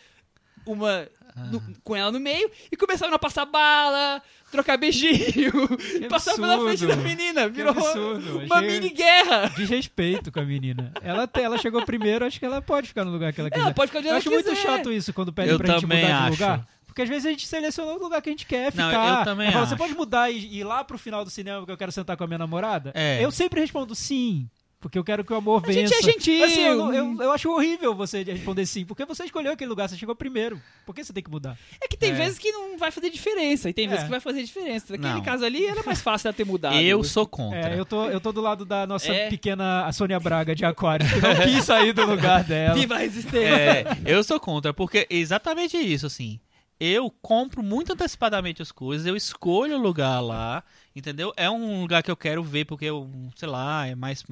uma 0.66 1.08
no- 1.52 1.62
com 1.84 1.96
ela 1.96 2.12
no 2.12 2.20
meio 2.20 2.50
e 2.72 2.78
começaram 2.78 3.14
a 3.14 3.20
passar 3.20 3.46
bala, 3.46 4.22
trocar 4.52 4.78
beijinho, 4.78 5.52
passar 6.10 6.36
pela 6.36 6.60
frente 6.60 6.86
da 6.86 6.96
menina. 6.96 7.48
Virou 7.50 7.72
absurdo, 7.72 8.40
uma 8.46 8.56
achei- 8.58 8.70
mini 8.80 8.90
guerra. 8.90 9.52
Desrespeito 9.56 10.32
com 10.32 10.40
a 10.40 10.44
menina. 10.46 10.92
Ela, 11.02 11.30
ela 11.34 11.58
chegou 11.58 11.84
primeiro, 11.86 12.26
acho 12.26 12.40
que 12.40 12.46
ela 12.46 12.62
pode 12.62 12.88
ficar 12.88 13.04
no 13.06 13.12
lugar 13.12 13.34
que 13.34 13.42
ela 13.42 13.50
quiser. 13.50 13.64
Ela 13.64 13.74
pode 13.74 13.88
ficar 13.90 14.00
onde 14.00 14.08
Eu 14.08 14.12
ela 14.12 14.20
acho 14.20 14.30
muito 14.30 14.50
quiser. 14.50 14.62
chato 14.62 14.92
isso 14.92 15.14
quando 15.14 15.34
pedem 15.34 15.52
Eu 15.52 15.58
pra 15.58 15.74
gente 15.74 15.84
mudar 15.86 15.98
de 16.00 16.06
acho. 16.12 16.30
lugar. 16.32 16.68
Porque 16.86 17.02
às 17.02 17.10
vezes 17.10 17.26
a 17.26 17.30
gente 17.30 17.46
seleciona 17.46 17.92
o 17.92 18.00
lugar 18.02 18.22
que 18.22 18.30
a 18.30 18.32
gente 18.32 18.46
quer 18.46 18.74
Não, 18.74 18.88
ficar. 18.88 19.20
eu 19.20 19.26
também 19.26 19.48
Ela 19.48 19.52
fala, 19.54 19.64
acho. 19.66 19.72
Você 19.74 19.78
pode 19.78 19.94
mudar 19.94 20.32
e 20.32 20.38
e 20.38 20.60
ir 20.60 20.64
lá 20.64 20.82
pro 20.82 20.98
final 20.98 21.26
do 21.26 21.30
cinema 21.30 21.60
porque 21.60 21.74
eu 21.74 21.78
quero 21.78 21.92
sentar 21.92 22.16
com 22.16 22.24
a 22.24 22.28
minha 22.28 22.38
namorada? 22.40 22.94
É. 22.96 23.22
Eu 23.22 23.32
sempre 23.32 23.60
respondo 23.60 23.94
sim. 23.94 24.50
Porque 24.86 25.00
eu 25.00 25.04
quero 25.04 25.26
que 25.26 25.34
o 25.34 25.36
amor 25.36 25.64
A 25.64 25.68
vença. 25.68 25.80
gente 25.80 25.94
é 25.96 26.12
gentil. 26.14 26.44
Assim, 26.46 26.62
eu, 26.62 26.94
eu- 26.94 27.18
eu 27.24 27.32
acho 27.32 27.50
horrível 27.50 27.96
você 27.96 28.22
responder 28.22 28.68
sim. 28.68 28.86
Porque 28.86 29.04
você 29.04 29.24
escolheu 29.24 29.52
aquele 29.52 29.68
lugar, 29.68 29.90
você 29.90 29.98
chegou 29.98 30.16
primeiro. 30.16 30.62
Por 30.86 30.94
que 30.94 31.04
você 31.04 31.12
tem 31.12 31.24
que 31.24 31.30
mudar? 31.32 31.58
É 31.82 31.88
que 31.88 31.98
tem 31.98 32.12
É. 32.12 32.14
vezes 32.14 32.38
que 32.38 32.52
não 32.52 32.78
vai 32.78 32.92
fazer 32.92 33.10
diferença, 33.10 33.68
e 33.68 33.74
tem 33.74 33.88
vezes 33.88 34.04
É. 34.04 34.06
que 34.06 34.12
vai 34.12 34.20
fazer 34.20 34.44
diferença. 34.44 34.86
Naquele 34.94 35.14
Não. 35.16 35.24
caso 35.24 35.44
ali 35.44 35.66
era 35.66 35.82
mais 35.82 36.02
fácil 36.04 36.28
ela 36.28 36.36
ter 36.36 36.46
mudado. 36.46 36.76
Eu 36.80 37.04
sou 37.04 37.26
contra. 37.26 37.74
É, 37.74 37.80
eu 37.80 37.84
tô, 37.84 38.06
eu 38.06 38.22
tô 38.22 38.32
do 38.32 38.42
lado 38.42 38.64
da 38.64 38.86
nossa 38.86 39.12
É. 39.12 39.28
pequena 39.28 39.92
Sônia 39.92 40.20
Braga 40.20 40.54
de 40.54 40.64
Aquário, 40.64 41.08
que 41.10 41.20
não 41.20 41.36
quis 41.62 41.66
sair 41.66 41.92
do 41.92 42.06
lugar 42.06 42.44
dela. 42.44 42.76
Viva 42.76 42.94
a 42.94 43.00
resistência. 43.00 43.40
É, 43.40 43.86
eu 44.06 44.24
sou 44.24 44.40
contra, 44.40 44.72
porque 44.72 45.00
é 45.10 45.16
exatamente 45.16 45.76
isso, 45.78 46.06
assim. 46.06 46.40
Eu 46.80 47.10
compro 47.22 47.64
muito 47.64 47.94
antecipadamente 47.94 48.62
as 48.62 48.72
coisas, 48.72 49.08
eu 49.08 49.16
escolho 49.16 49.78
o 49.78 49.82
lugar 49.82 50.20
lá, 50.20 50.64
entendeu? 50.94 51.32
É 51.38 51.50
um 51.50 51.82
lugar 51.82 52.04
que 52.04 52.12
eu 52.12 52.18
quero 52.18 52.44
ver, 52.44 52.66
porque 52.66 52.86
eu, 52.86 53.10
sei 53.36 53.48
lá, 53.48 53.88
é 53.88 53.96
mais. 53.96 54.26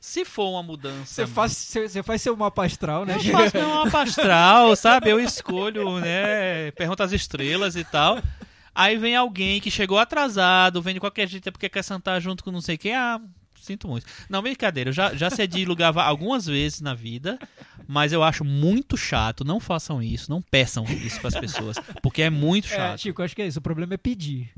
Se 0.00 0.24
for 0.24 0.48
uma 0.50 0.62
mudança. 0.62 1.04
Você 1.04 1.26
faz, 1.26 1.52
você 1.52 2.02
faz 2.02 2.22
seu 2.22 2.34
mapa 2.36 2.64
astral, 2.64 3.04
né? 3.04 3.16
Eu 3.16 3.32
faço 3.32 3.56
meu 3.56 3.68
mapa 3.84 4.02
astral, 4.02 4.74
sabe? 4.74 5.10
Eu 5.10 5.20
escolho, 5.20 6.00
né? 6.00 6.70
Pergunto 6.72 7.02
às 7.02 7.12
estrelas 7.12 7.76
e 7.76 7.84
tal. 7.84 8.22
Aí 8.74 8.96
vem 8.96 9.16
alguém 9.16 9.60
que 9.60 9.70
chegou 9.70 9.98
atrasado, 9.98 10.82
vem 10.82 10.94
de 10.94 11.00
qualquer 11.00 11.28
jeito 11.28 11.48
é 11.48 11.52
porque 11.52 11.68
quer 11.68 11.82
sentar 11.82 12.20
junto 12.20 12.42
com 12.42 12.50
não 12.50 12.60
sei 12.60 12.76
quem. 12.76 12.94
Ah, 12.94 13.20
sinto 13.66 13.88
muito. 13.88 14.06
Não, 14.30 14.40
brincadeira. 14.42 14.90
Eu 14.90 14.94
já, 14.94 15.14
já 15.14 15.28
cedi 15.30 15.64
lugar 15.64 15.96
algumas 15.98 16.46
vezes 16.46 16.80
na 16.80 16.94
vida, 16.94 17.38
mas 17.86 18.12
eu 18.12 18.22
acho 18.22 18.44
muito 18.44 18.96
chato. 18.96 19.44
Não 19.44 19.60
façam 19.60 20.02
isso, 20.02 20.30
não 20.30 20.40
peçam 20.40 20.84
isso 20.84 21.20
pras 21.20 21.34
pessoas, 21.34 21.76
porque 22.02 22.22
é 22.22 22.30
muito 22.30 22.66
É, 22.66 22.76
chato. 22.76 23.00
Chico, 23.00 23.22
acho 23.22 23.34
que 23.36 23.42
é 23.42 23.46
isso. 23.46 23.58
O 23.58 23.62
problema 23.62 23.94
é 23.94 23.96
pedir, 23.96 24.50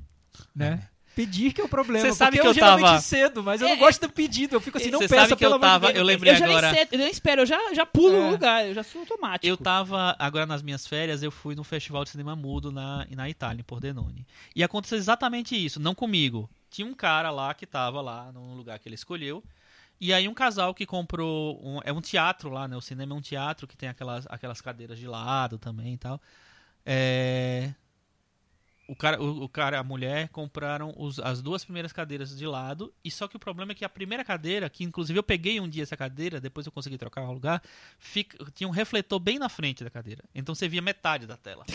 né? 0.55 0.83
Pedir 1.17 1.53
que 1.53 1.61
é 1.61 1.65
o 1.65 1.69
problema. 1.69 2.07
Você 2.07 2.13
sabe 2.15 2.37
porque 2.37 2.43
que 2.43 2.49
eu 2.49 2.55
geralmente 2.55 2.85
tava- 2.87 3.01
cedo, 3.01 3.43
mas 3.43 3.61
eu 3.61 3.67
É, 3.67 3.71
não 3.73 3.79
gosto 3.79 4.03
do 4.07 4.13
pedido. 4.13 4.55
Eu 4.55 4.61
fico 4.61 4.79
assim, 4.79 4.89
não 4.89 5.01
Você 5.01 5.09
peça 5.09 5.23
sabe 5.23 5.33
que 5.35 5.39
pelo 5.41 5.57
eu 5.57 5.59
tava- 5.59 5.91
eu 5.91 6.05
lembrei 6.05 6.33
Eu 6.33 6.37
já 6.37 6.45
agora- 6.45 6.71
nem, 6.71 6.79
cedo, 6.79 6.93
eu 6.93 6.99
nem 7.01 7.11
espero, 7.11 7.43
eu 7.43 7.47
já, 7.47 7.75
já 7.75 7.85
pulo 7.85 8.15
É. 8.15 8.21
no 8.21 8.31
lugar, 8.31 8.69
eu 8.69 8.73
já 8.73 8.85
sou 8.85 9.01
automático. 9.01 9.45
Eu 9.45 9.57
tava, 9.57 10.15
agora 10.17 10.47
nas 10.47 10.63
minhas 10.63 10.87
férias, 10.87 11.21
eu 11.21 11.33
fui 11.33 11.57
no 11.57 11.65
Festival 11.65 12.05
de 12.05 12.11
Cinema 12.11 12.37
Mudo 12.37 12.71
na, 12.71 13.05
na 13.11 13.29
Itália, 13.29 13.61
em 13.61 13.65
Pordenone. 13.65 14.25
E 14.55 14.63
aconteceu 14.63 14.97
exatamente 14.97 15.57
isso, 15.57 15.81
não 15.81 15.93
comigo. 15.93 16.49
Tinha 16.71 16.87
um 16.87 16.95
cara 16.95 17.31
lá 17.31 17.55
que 17.55 17.67
tava 17.67 18.01
lá 18.01 18.31
no 18.33 18.55
lugar 18.55 18.79
que 18.79 18.89
ele 18.89 18.95
escolheu. 18.95 19.43
E 20.01 20.13
aí 20.13 20.29
um 20.29 20.35
casal 20.35 20.75
que 20.75 20.87
comprou. 20.87 21.61
Um, 21.65 21.81
é 21.85 21.93
um 21.93 22.01
teatro 22.01 22.51
lá, 22.51 22.69
né? 22.69 22.77
O 22.77 22.81
cinema 22.81 23.15
é 23.15 23.19
um 23.19 23.21
teatro 23.21 23.67
que 23.67 23.77
tem 23.77 23.89
aquelas, 23.89 24.27
aquelas 24.29 24.61
cadeiras 24.61 24.99
de 24.99 25.07
lado 25.09 25.59
também 25.59 25.95
e 25.95 25.99
tal. 25.99 26.21
É, 26.87 27.73
o 28.87 28.97
cara, 28.97 29.21
o, 29.23 29.43
o 29.45 29.49
cara, 29.49 29.79
a 29.79 29.85
mulher 29.85 30.29
compraram 30.31 30.95
os- 30.97 31.19
as 31.19 31.43
duas 31.43 31.63
primeiras 31.63 31.93
cadeiras 31.93 32.35
de 32.37 32.47
lado. 32.47 32.93
E 33.05 33.11
só 33.11 33.29
que 33.29 33.37
o 33.37 33.39
problema 33.39 33.73
é 33.73 33.75
que 33.75 33.85
a 33.85 33.89
primeira 33.89 34.25
cadeira, 34.25 34.71
que 34.71 34.83
inclusive 34.83 35.19
eu 35.19 35.23
peguei 35.23 35.61
um 35.61 35.69
dia 35.69 35.83
essa 35.83 35.97
cadeira, 35.97 36.41
depois 36.41 36.65
eu 36.65 36.73
consegui 36.73 36.97
trocar 36.97 37.23
o 37.23 37.33
lugar, 37.33 37.63
fica, 37.99 38.39
tinha 38.55 38.67
um 38.67 38.71
refletor 38.71 39.19
bem 39.21 39.39
na 39.39 39.49
frente 39.51 39.85
da 39.85 39.91
cadeira. 39.91 40.25
Então 40.35 40.55
você 40.55 40.67
via 40.69 40.81
metade 40.81 41.27
da 41.27 41.37
tela. 41.37 41.65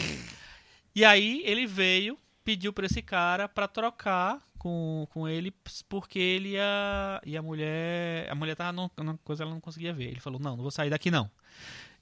E 0.95 1.03
aí 1.03 1.41
ele 1.43 1.65
veio, 1.65 2.19
pediu 2.43 2.71
pra 2.71 2.85
esse 2.85 3.01
cara 3.01 3.49
pra 3.49 3.67
trocar 3.67 4.39
com, 4.63 5.05
com 5.11 5.27
ele, 5.27 5.53
porque 5.89 6.17
ele 6.17 6.53
ia. 6.53 7.21
E 7.25 7.35
a 7.37 7.41
mulher. 7.41 8.29
A 8.31 8.33
mulher 8.35 8.55
tava 8.55 8.71
num- 8.71 8.89
numa 8.97 9.17
coisa 9.23 9.43
ela 9.43 9.51
não 9.51 9.59
conseguia 9.59 9.93
ver. 9.93 10.05
Ele 10.05 10.19
falou: 10.21 10.39
Não, 10.39 10.55
não 10.55 10.63
vou 10.63 10.71
sair 10.71 10.89
daqui 10.89 11.11
não. 11.11 11.29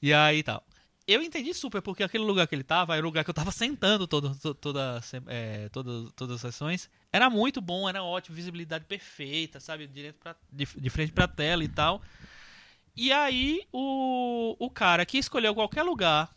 E 0.01 0.13
aí 0.13 0.43
tal. 0.43 0.63
Eu 1.07 1.21
entendi 1.21 1.51
super, 1.53 1.81
porque 1.81 2.03
aquele 2.03 2.23
lugar 2.23 2.47
que 2.47 2.53
ele 2.53 2.63
tava 2.63 2.95
era 2.95 3.01
o 3.03 3.09
lugar 3.09 3.23
que 3.23 3.29
eu 3.29 3.33
tava 3.33 3.51
sentando 3.51 4.07
todo, 4.07 4.35
to- 4.35 4.53
toda, 4.53 5.01
se- 5.01 5.21
é, 5.27 5.67
todo- 5.69 6.11
todas 6.11 6.35
as 6.35 6.41
sessões. 6.41 6.89
Era 7.11 7.27
muito 7.29 7.59
bom, 7.59 7.89
era 7.89 8.03
ótimo, 8.03 8.35
visibilidade 8.35 8.85
perfeita, 8.85 9.59
sabe? 9.59 9.87
Direto 9.87 10.19
pra, 10.19 10.35
de, 10.51 10.65
de 10.65 10.89
frente 10.91 11.11
pra 11.11 11.27
tela 11.27 11.63
e 11.63 11.67
tal. 11.67 12.01
E 12.95 13.11
aí 13.11 13.61
o, 13.73 14.55
o 14.59 14.69
cara 14.69 15.05
que 15.05 15.17
escolheu 15.17 15.55
qualquer 15.55 15.81
lugar, 15.83 16.31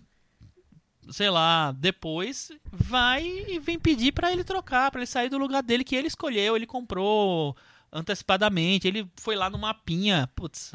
sei 1.11 1.31
lá, 1.31 1.73
depois, 1.73 2.51
vai 2.71 3.25
e 3.27 3.59
vem 3.59 3.79
pedir 3.79 4.13
pra 4.13 4.33
ele 4.33 4.45
trocar, 4.45 4.91
pra 4.91 5.01
ele 5.01 5.07
sair 5.07 5.29
do 5.29 5.39
lugar 5.39 5.63
dele 5.63 5.85
que 5.85 5.95
ele 5.95 6.09
escolheu, 6.09 6.57
ele 6.57 6.67
comprou 6.67 7.57
antecipadamente, 7.93 8.89
ele 8.89 9.09
foi 9.17 9.37
lá 9.37 9.49
no 9.49 9.59
mapinha, 9.59 10.29
putz. 10.35 10.75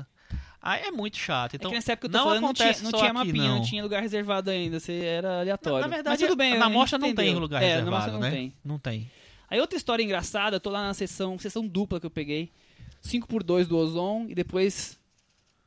Aí 0.61 0.81
é 0.83 0.91
muito 0.91 1.17
chato. 1.17 1.53
é 1.53 1.55
Então, 1.55 1.71
que 1.71 1.75
nessa 1.75 1.93
época 1.93 2.07
eu 2.07 2.11
tô 2.11 2.17
não 2.17 2.25
falando, 2.25 2.41
não 2.41 2.53
tinha, 2.53 2.65
acontece 2.65 2.83
não 2.83 2.91
só 2.91 2.97
tinha 2.97 3.11
aqui, 3.11 3.27
mapinha, 3.27 3.47
não. 3.47 3.55
não. 3.57 3.63
tinha 3.63 3.83
lugar 3.83 4.01
reservado 4.01 4.49
ainda, 4.49 4.79
você 4.79 4.93
era 5.03 5.39
aleatório. 5.39 5.81
na 5.81 5.87
verdade, 5.87 6.09
Mas 6.09 6.29
tudo 6.29 6.37
bem, 6.37 6.57
na 6.57 6.69
mostra 6.69 6.97
não 6.99 7.15
tem 7.15 7.35
lugar 7.35 7.61
é, 7.61 7.67
reservado, 7.67 7.91
na 7.91 7.97
mostra 7.97 8.13
não 8.13 8.19
né? 8.19 8.31
tem. 8.31 8.53
Não 8.63 8.79
tem. 8.79 9.11
Aí 9.49 9.59
outra 9.59 9.77
história 9.77 10.03
engraçada, 10.03 10.57
eu 10.57 10.59
tô 10.59 10.69
lá 10.69 10.83
na 10.83 10.93
sessão, 10.93 11.39
sessão 11.39 11.65
dupla 11.65 11.99
que 11.99 12.05
eu 12.05 12.11
peguei, 12.11 12.51
5x2 13.03 13.65
do 13.65 13.77
Ozon, 13.77 14.25
e 14.27 14.35
depois 14.35 14.99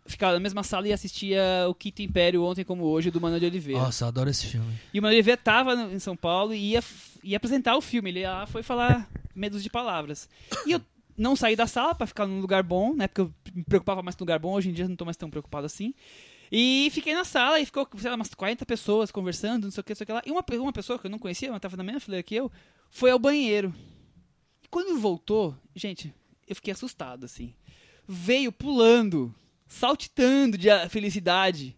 ficava 0.07 0.33
na 0.35 0.41
mesma 0.41 0.63
sala 0.63 0.89
e 0.89 0.93
assistia 0.93 1.43
o 1.69 1.75
Quinto 1.75 2.03
Império 2.03 2.43
ontem 2.45 2.65
como 2.65 2.85
hoje, 2.85 3.11
do 3.11 3.21
Mano 3.21 3.39
de 3.39 3.47
Oliveira. 3.47 3.81
Nossa, 3.81 4.05
eu 4.05 4.09
adoro 4.09 4.29
esse 4.31 4.47
filme. 4.47 4.73
E 4.93 4.99
o 4.99 5.03
Mano 5.03 5.13
de 5.13 5.17
Oliveira 5.17 5.41
tava 5.43 5.75
no- 5.77 5.93
em 5.93 5.99
São 5.99 6.17
Paulo 6.17 6.53
e 6.55 6.73
ia, 6.73 6.83
ia 7.23 7.37
apresentar 7.37 7.77
o 7.77 7.81
filme, 7.81 8.11
ele 8.11 8.21
ia 8.21 8.31
lá, 8.33 8.47
foi 8.47 8.63
falar 8.63 9.09
medos 9.35 9.63
de 9.63 9.71
palavras. 9.71 10.29
E 10.67 10.73
eu 10.73 10.81
não 11.17 11.37
saí 11.37 11.55
da 11.55 11.67
sala 11.67 11.95
pra 11.95 12.07
ficar 12.07 12.27
num 12.27 12.41
lugar 12.41 12.63
bom, 12.63 12.95
né, 12.95 13.07
porque 13.07 13.21
eu 13.21 13.33
me 13.55 13.63
preocupava 13.65 14.03
mais 14.03 14.17
com 14.17 14.25
lugar 14.25 14.39
bom, 14.39 14.55
hoje 14.55 14.71
em 14.71 14.73
dia 14.73 14.85
eu 14.85 14.89
não 14.89 14.97
tô 14.97 15.05
mais 15.05 15.17
tão 15.17 15.31
preocupado 15.31 15.67
assim. 15.67 15.95
E 16.51 16.91
fiquei 16.93 17.15
na 17.15 17.25
sala 17.25 17.61
e 17.61 17.65
ficou, 17.65 17.89
sei 17.97 18.11
lá, 18.11 18.17
umas 18.17 18.29
40 18.35 18.67
pessoas 18.67 19.11
conversando, 19.11 19.65
não 19.65 19.71
sei 19.71 19.81
o 19.81 19.85
que, 19.85 19.93
não 19.93 19.97
sei 19.97 20.05
o 20.05 20.07
que 20.07 20.13
lá. 20.13 20.23
E 20.27 20.31
uma, 20.31 20.45
uma 20.61 20.73
pessoa 20.73 20.99
que 20.99 21.07
eu 21.07 21.11
não 21.11 21.19
conhecia, 21.19 21.51
mas 21.51 21.61
tava 21.61 21.77
na 21.79 21.83
mesma 21.83 22.01
fileira 22.01 22.23
que 22.23 22.35
eu, 22.35 22.53
foi 22.91 23.11
ao 23.11 23.19
banheiro. 23.19 23.73
E 24.63 24.69
quando 24.69 24.99
voltou, 25.01 25.57
gente, 25.75 26.13
eu 26.47 26.55
fiquei 26.55 26.73
assustado, 26.73 27.25
assim. 27.25 27.55
Veio 28.07 28.53
pulando, 28.53 29.35
saltitando 29.73 30.59
de 30.59 30.69
felicidade, 30.91 31.77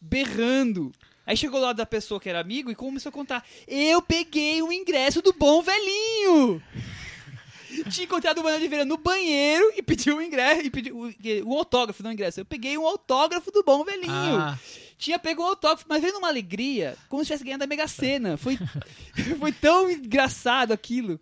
berrando. 0.00 0.92
Aí 1.26 1.36
chegou 1.36 1.60
lá 1.60 1.72
da 1.72 1.84
pessoa 1.84 2.18
que 2.18 2.28
era 2.28 2.40
amigo 2.40 2.70
e 2.70 2.74
começou 2.74 3.10
a 3.10 3.12
contar: 3.12 3.44
Eu 3.66 4.00
peguei 4.00 4.62
o 4.62 4.72
ingresso 4.72 5.20
do 5.20 5.32
bom 5.32 5.62
velhinho! 5.62 6.62
Tinha 7.90 8.06
encontrado 8.06 8.38
o 8.38 8.42
Mano 8.42 8.56
Oliveira 8.56 8.84
no 8.84 8.96
banheiro 8.96 9.72
e 9.76 9.82
pediu 9.82 10.16
o 10.16 10.22
ingresso, 10.22 10.62
e 10.62 10.70
pediu 10.70 10.96
o 11.44 11.54
autógrafo, 11.54 12.02
não 12.02 12.10
o 12.10 12.14
ingresso. 12.14 12.40
Eu 12.40 12.44
peguei 12.46 12.78
um 12.78 12.86
autógrafo 12.86 13.52
do 13.52 13.62
bom 13.62 13.84
velhinho. 13.84 14.10
Ah, 14.10 14.58
Tinha 14.98 15.16
pego 15.16 15.42
o 15.42 15.46
autógrafo, 15.46 15.84
mas 15.88 16.02
veio 16.02 16.12
numa 16.14 16.26
alegria, 16.26 16.96
como 17.08 17.22
se 17.22 17.28
tivesse 17.28 17.44
ganhado 17.44 17.62
a 17.62 17.66
Mega 17.68 17.86
Sena. 17.86 18.36
Foi, 18.36 18.58
foi 19.38 19.52
tão 19.52 19.88
engraçado 19.88 20.72
aquilo. 20.72 21.20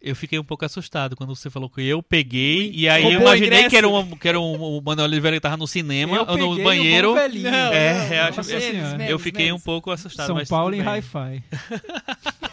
eu 0.00 0.14
fiquei 0.14 0.38
um 0.38 0.44
pouco 0.44 0.62
assustado 0.64 1.16
quando 1.16 1.34
você 1.34 1.48
falou 1.48 1.70
que 1.70 1.80
eu 1.82 2.02
peguei, 2.02 2.70
e 2.74 2.86
aí 2.86 3.02
eu 3.02 3.08
Roubou 3.12 3.28
o 3.32 3.34
imaginei 3.36 3.68
que 3.70 3.76
era, 3.78 3.88
um, 3.88 4.10
que 4.10 4.28
era 4.28 4.38
um, 4.38 4.76
o 4.76 4.82
Manuel 4.82 5.06
Oliveira 5.08 5.38
que 5.38 5.40
tava 5.40 5.56
no 5.56 5.66
cinema, 5.66 6.16
Eu 6.18 6.26
ou 6.28 6.36
no 6.36 6.62
banheiro. 6.62 7.14
velhinho. 7.14 7.50
Não, 7.50 7.72
É, 7.72 7.94
não, 7.94 8.02
eu 8.04 8.08
não, 8.22 8.28
acho- 8.40 8.44
menos, 8.50 8.64
eu 8.92 8.98
menos, 8.98 9.10
eu 9.10 9.18
fiquei 9.18 9.44
menos. 9.46 9.60
um 9.60 9.64
pouco 9.64 9.90
assustado. 9.90 10.26
São 10.26 10.36
mas 10.36 10.48
Paulo 10.48 10.74
em 10.74 10.80
hi-fi. 10.82 11.42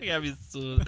que 0.00 0.10
absurdo. 0.10 0.84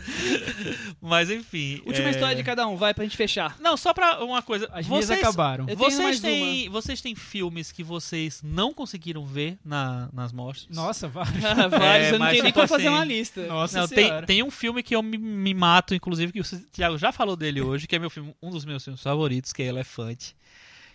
Mas 1.01 1.31
enfim. 1.31 1.83
Última 1.87 2.09
é... 2.09 2.11
história 2.11 2.37
de 2.37 2.43
cada 2.43 2.67
um, 2.67 2.77
vai 2.77 2.95
pra 2.95 3.05
gente 3.05 3.17
fechar. 3.17 3.57
Não, 3.61 3.77
só 3.77 3.93
pra 3.93 4.25
uma 4.25 4.43
coisa. 4.43 4.69
As 4.73 4.87
minhas 4.87 5.07
vocês, 5.07 5.21
acabaram. 5.21 5.67
Vocês 5.77 6.21
têm, 6.21 6.69
vocês 6.69 7.01
têm 7.01 7.15
filmes 7.15 7.71
que 7.71 7.83
vocês 7.83 8.41
não 8.43 8.73
conseguiram 8.73 9.25
ver 9.25 9.59
na, 9.65 10.09
nas 10.13 10.33
mostras? 10.33 10.75
Nossa, 10.75 11.09
vários. 11.09 11.43
Vários, 11.43 12.09
É, 12.09 12.11
eu 12.15 12.19
não 12.19 12.27
tenho 12.27 12.43
nem 12.43 12.53
tipo 12.53 12.55
como 12.55 12.69
fazer 12.69 12.89
assim, 12.89 12.97
uma 12.97 13.05
lista. 13.05 13.47
Nossa 13.47 13.81
Não, 13.81 13.89
tem, 13.89 14.25
tem 14.25 14.43
um 14.43 14.51
filme 14.51 14.83
que 14.83 14.95
eu 14.95 15.03
me, 15.03 15.19
me 15.19 15.55
mato, 15.55 15.95
inclusive, 15.95 16.33
que 16.33 16.41
o 16.41 16.45
Thiago 16.73 16.99
já 16.99 17.13
falou 17.13 17.37
dele 17.37 17.61
hoje, 17.61 17.87
que 17.87 17.97
é 17.97 17.99
meu 17.99 18.11
filme, 18.11 18.35
um 18.43 18.51
dos 18.51 18.65
meus 18.65 18.85
filmes 18.85 19.03
favoritos, 19.03 19.53
que 19.53 19.63
é 19.63 19.67
Elefante. 19.67 20.35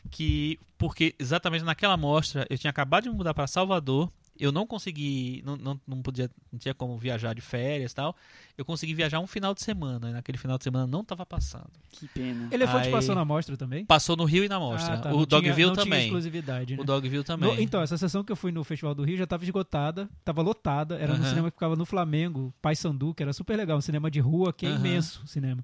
Que, 0.09 0.57
porque 0.77 1.13
exatamente 1.19 1.65
naquela 1.65 1.97
mostra, 1.97 2.45
eu 2.49 2.57
tinha 2.57 2.71
acabado 2.71 3.03
de 3.03 3.09
me 3.09 3.15
mudar 3.15 3.33
para 3.33 3.45
Salvador, 3.47 4.09
eu 4.39 4.51
não 4.51 4.65
consegui, 4.67 5.41
não, 5.45 5.55
não, 5.57 5.81
não 5.87 6.01
podia, 6.01 6.29
não 6.51 6.59
tinha 6.59 6.73
como 6.73 6.97
viajar 6.97 7.33
de 7.33 7.41
férias 7.41 7.91
e 7.91 7.95
tal. 7.95 8.15
Eu 8.57 8.65
consegui 8.65 8.93
viajar 8.93 9.19
um 9.19 9.27
final 9.27 9.53
de 9.53 9.61
semana, 9.61 10.09
e 10.09 10.13
naquele 10.13 10.37
final 10.37 10.57
de 10.57 10.63
semana 10.63 10.87
não 10.87 11.03
tava 11.03 11.25
passando. 11.25 11.69
Que 11.91 12.07
pena. 12.07 12.47
Elefante 12.51 12.87
Aí- 12.87 12.91
passou 12.91 13.13
na 13.15 13.23
mostra 13.25 13.55
também? 13.57 13.85
Passou 13.85 14.15
no 14.15 14.25
Rio 14.25 14.43
e 14.43 14.49
na 14.49 14.59
mostra. 14.59 14.95
Ah, 14.95 14.97
tá, 14.97 15.13
o 15.13 15.25
Dogville 15.25 15.65
não 15.67 15.73
Tinha 15.73 15.83
também. 15.85 16.05
exclusividade, 16.05 16.75
né? 16.75 16.81
O 16.81 16.85
Dogville 16.85 17.17
No- 17.17 17.23
também. 17.23 17.61
então, 17.61 17.81
essa 17.81 17.97
sessão 17.97 18.23
que 18.23 18.31
eu 18.31 18.35
fui 18.35 18.51
no 18.51 18.63
Festival 18.63 18.93
do 18.95 19.03
Rio 19.03 19.17
já 19.17 19.23
estava 19.25 19.43
esgotada, 19.43 20.09
estava 20.19 20.41
lotada. 20.41 20.95
Era 20.97 21.13
no 21.13 21.19
Aham. 21.21 21.29
cinema 21.29 21.51
que 21.51 21.55
ficava 21.57 21.75
no 21.75 21.85
Flamengo, 21.85 22.53
Paysandu, 22.61 23.13
que 23.13 23.23
era 23.23 23.33
super 23.33 23.55
legal, 23.57 23.77
um 23.77 23.81
cinema 23.81 24.09
de 24.11 24.19
rua, 24.19 24.51
que 24.53 24.65
é 24.65 24.69
Aham. 24.69 24.79
imenso 24.79 25.21
o 25.23 25.27
cinema. 25.27 25.63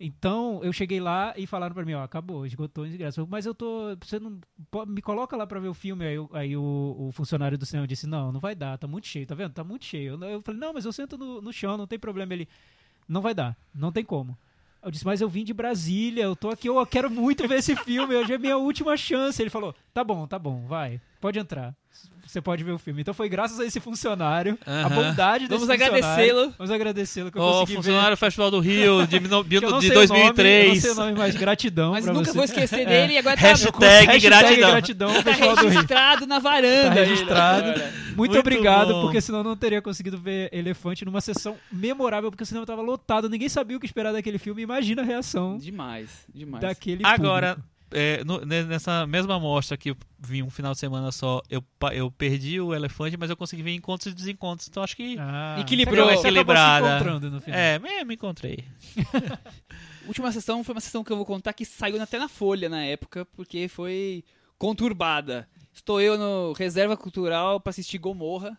Então, 0.00 0.60
eu 0.62 0.72
cheguei 0.72 1.00
lá 1.00 1.34
e 1.36 1.44
falaram 1.44 1.74
pra 1.74 1.84
mim, 1.84 1.94
ó, 1.94 2.04
acabou, 2.04 2.46
esgotou 2.46 2.84
os 2.84 2.94
ingressos. 2.94 3.18
Eu, 3.18 3.26
Mas 3.26 3.46
eu 3.46 3.54
tô, 3.54 3.96
você 4.00 4.20
não, 4.20 4.38
me 4.86 5.02
coloca 5.02 5.36
lá 5.36 5.44
pra 5.44 5.58
ver 5.58 5.68
o 5.68 5.74
filme. 5.74 6.04
Aí, 6.04 6.16
aí 6.32 6.56
o, 6.56 6.96
o 6.98 7.12
funcionário 7.12 7.58
do 7.58 7.66
cinema 7.66 7.86
disse, 7.86 8.06
não, 8.06 8.30
não 8.30 8.38
vai 8.38 8.54
dar, 8.54 8.78
tá 8.78 8.86
muito 8.86 9.08
cheio, 9.08 9.26
tá 9.26 9.34
vendo? 9.34 9.52
Tá 9.52 9.64
muito 9.64 9.84
cheio. 9.84 10.14
Eu, 10.14 10.30
eu 10.30 10.40
falei, 10.40 10.60
não, 10.60 10.72
mas 10.72 10.84
eu 10.84 10.92
sento 10.92 11.18
no, 11.18 11.40
no 11.40 11.52
chão, 11.52 11.76
não 11.76 11.86
tem 11.86 11.98
problema. 11.98 12.32
Ele, 12.32 12.48
não 13.08 13.20
vai 13.20 13.34
dar, 13.34 13.56
não 13.74 13.90
tem 13.90 14.04
como. 14.04 14.38
Eu 14.80 14.92
disse, 14.92 15.04
mas 15.04 15.20
eu 15.20 15.28
vim 15.28 15.42
de 15.42 15.52
Brasília, 15.52 16.22
eu 16.22 16.36
tô 16.36 16.50
aqui, 16.50 16.68
eu 16.68 16.86
quero 16.86 17.10
muito 17.10 17.48
ver 17.48 17.56
esse 17.56 17.74
filme, 17.74 18.14
hoje 18.14 18.34
é 18.34 18.38
minha 18.38 18.56
última 18.56 18.96
chance. 18.96 19.42
Ele 19.42 19.50
falou, 19.50 19.74
tá 19.92 20.04
bom, 20.04 20.26
tá 20.28 20.38
bom, 20.38 20.64
vai, 20.66 21.00
pode 21.20 21.40
entrar. 21.40 21.74
Você 22.28 22.42
pode 22.42 22.62
ver 22.62 22.72
o 22.72 22.78
filme. 22.78 23.00
Então 23.00 23.14
foi 23.14 23.26
graças 23.28 23.58
a 23.58 23.64
esse 23.64 23.80
funcionário, 23.80 24.58
a 24.66 24.70
Aham. 24.86 24.88
bondade 24.94 25.48
desse 25.48 25.54
Vamos 25.66 25.70
agradecê-lo. 25.70 26.52
Vamos 26.58 26.70
agradecê-lo 26.70 27.32
que 27.32 27.38
eu 27.38 27.42
O 27.42 27.52
consegui 27.60 27.76
funcionário 27.76 28.10
do 28.10 28.16
Festival 28.18 28.50
do 28.50 28.60
Rio 28.60 29.06
de, 29.06 29.18
ver. 29.18 29.28
De 29.48 29.58
sei 29.58 29.66
o 29.66 29.70
nome, 29.70 29.86
eu 29.88 29.94
2003. 29.94 30.68
não 30.74 30.80
sei 30.80 30.90
o 30.90 30.94
nome, 30.94 31.12
mas 31.16 31.34
gratidão 31.36 31.92
Mas 31.92 32.04
nunca 32.04 32.24
você. 32.26 32.32
vou 32.32 32.44
esquecer 32.44 32.80
É. 32.80 32.84
dele 32.84 33.14
e 33.14 33.18
agora 33.18 33.34
tá, 33.36 33.40
Hashtag 33.48 33.78
Hashtag 33.80 34.20
gratidão. 34.20 34.70
gratidão 34.70 35.14
tá 35.14 35.22
Festival 35.22 35.56
do 35.56 35.60
Rio. 35.62 35.70
registrado 35.70 36.26
na 36.26 36.38
varanda. 36.38 36.88
Tá 36.88 36.94
registrado. 36.94 37.66
Muito, 37.68 38.16
Muito 38.16 38.38
obrigado, 38.38 38.92
bom. 38.92 39.00
porque 39.02 39.20
senão 39.22 39.38
eu 39.38 39.44
não 39.44 39.56
teria 39.56 39.80
conseguido 39.80 40.18
ver 40.18 40.50
Elefante 40.52 41.04
numa 41.06 41.20
sessão 41.22 41.56
memorável, 41.72 42.30
porque 42.30 42.42
o 42.42 42.46
cinema 42.46 42.66
tava 42.66 42.82
lotado, 42.82 43.28
ninguém 43.30 43.48
sabia 43.48 43.76
o 43.76 43.80
que 43.80 43.86
esperar 43.86 44.12
daquele 44.12 44.38
filme. 44.38 44.60
Imagina 44.60 45.00
a 45.00 45.04
reação 45.04 45.56
Demais, 45.56 46.10
demais. 46.34 46.60
daquele 46.60 47.06
Agora, 47.06 47.54
público. 47.54 47.68
É, 47.92 48.22
no- 48.24 48.40
ne- 48.44 48.64
nessa 48.64 49.06
mesma 49.06 49.38
mostra 49.40 49.76
que 49.76 49.90
eu 49.90 49.96
vi 50.18 50.42
um 50.42 50.50
final 50.50 50.72
de 50.72 50.78
semana 50.78 51.10
só, 51.12 51.40
eu, 51.50 51.62
eu 51.92 52.10
perdi 52.10 52.60
o 52.60 52.74
elefante, 52.74 53.16
mas 53.16 53.30
eu 53.30 53.36
consegui 53.36 53.62
ver 53.62 53.74
encontros 53.74 54.12
e 54.12 54.14
desencontros. 54.14 54.68
Então 54.68 54.82
acho 54.82 54.96
que. 54.96 55.16
Ah, 55.18 55.56
Equilibrou. 55.60 55.96
você 56.06 56.12
acabou 56.12 56.24
Equilibrada. 56.30 56.86
se 56.86 56.94
encontrando 56.94 57.30
no 57.30 57.40
final. 57.40 57.58
É, 57.60 57.78
me, 57.78 58.04
me 58.04 58.14
encontrei. 58.14 58.64
última 60.06 60.32
sessão 60.32 60.62
foi 60.64 60.74
uma 60.74 60.80
sessão 60.80 61.04
que 61.04 61.12
eu 61.12 61.16
vou 61.16 61.26
contar 61.26 61.52
que 61.52 61.64
saiu 61.64 62.00
até 62.02 62.18
na 62.18 62.28
Folha 62.28 62.68
na 62.68 62.82
época, 62.84 63.24
porque 63.26 63.68
foi 63.68 64.24
conturbada. 64.56 65.48
Estou 65.72 66.00
eu 66.00 66.18
no 66.18 66.52
Reserva 66.52 66.96
Cultural 66.96 67.60
para 67.60 67.70
assistir 67.70 67.98
Gomorra. 67.98 68.58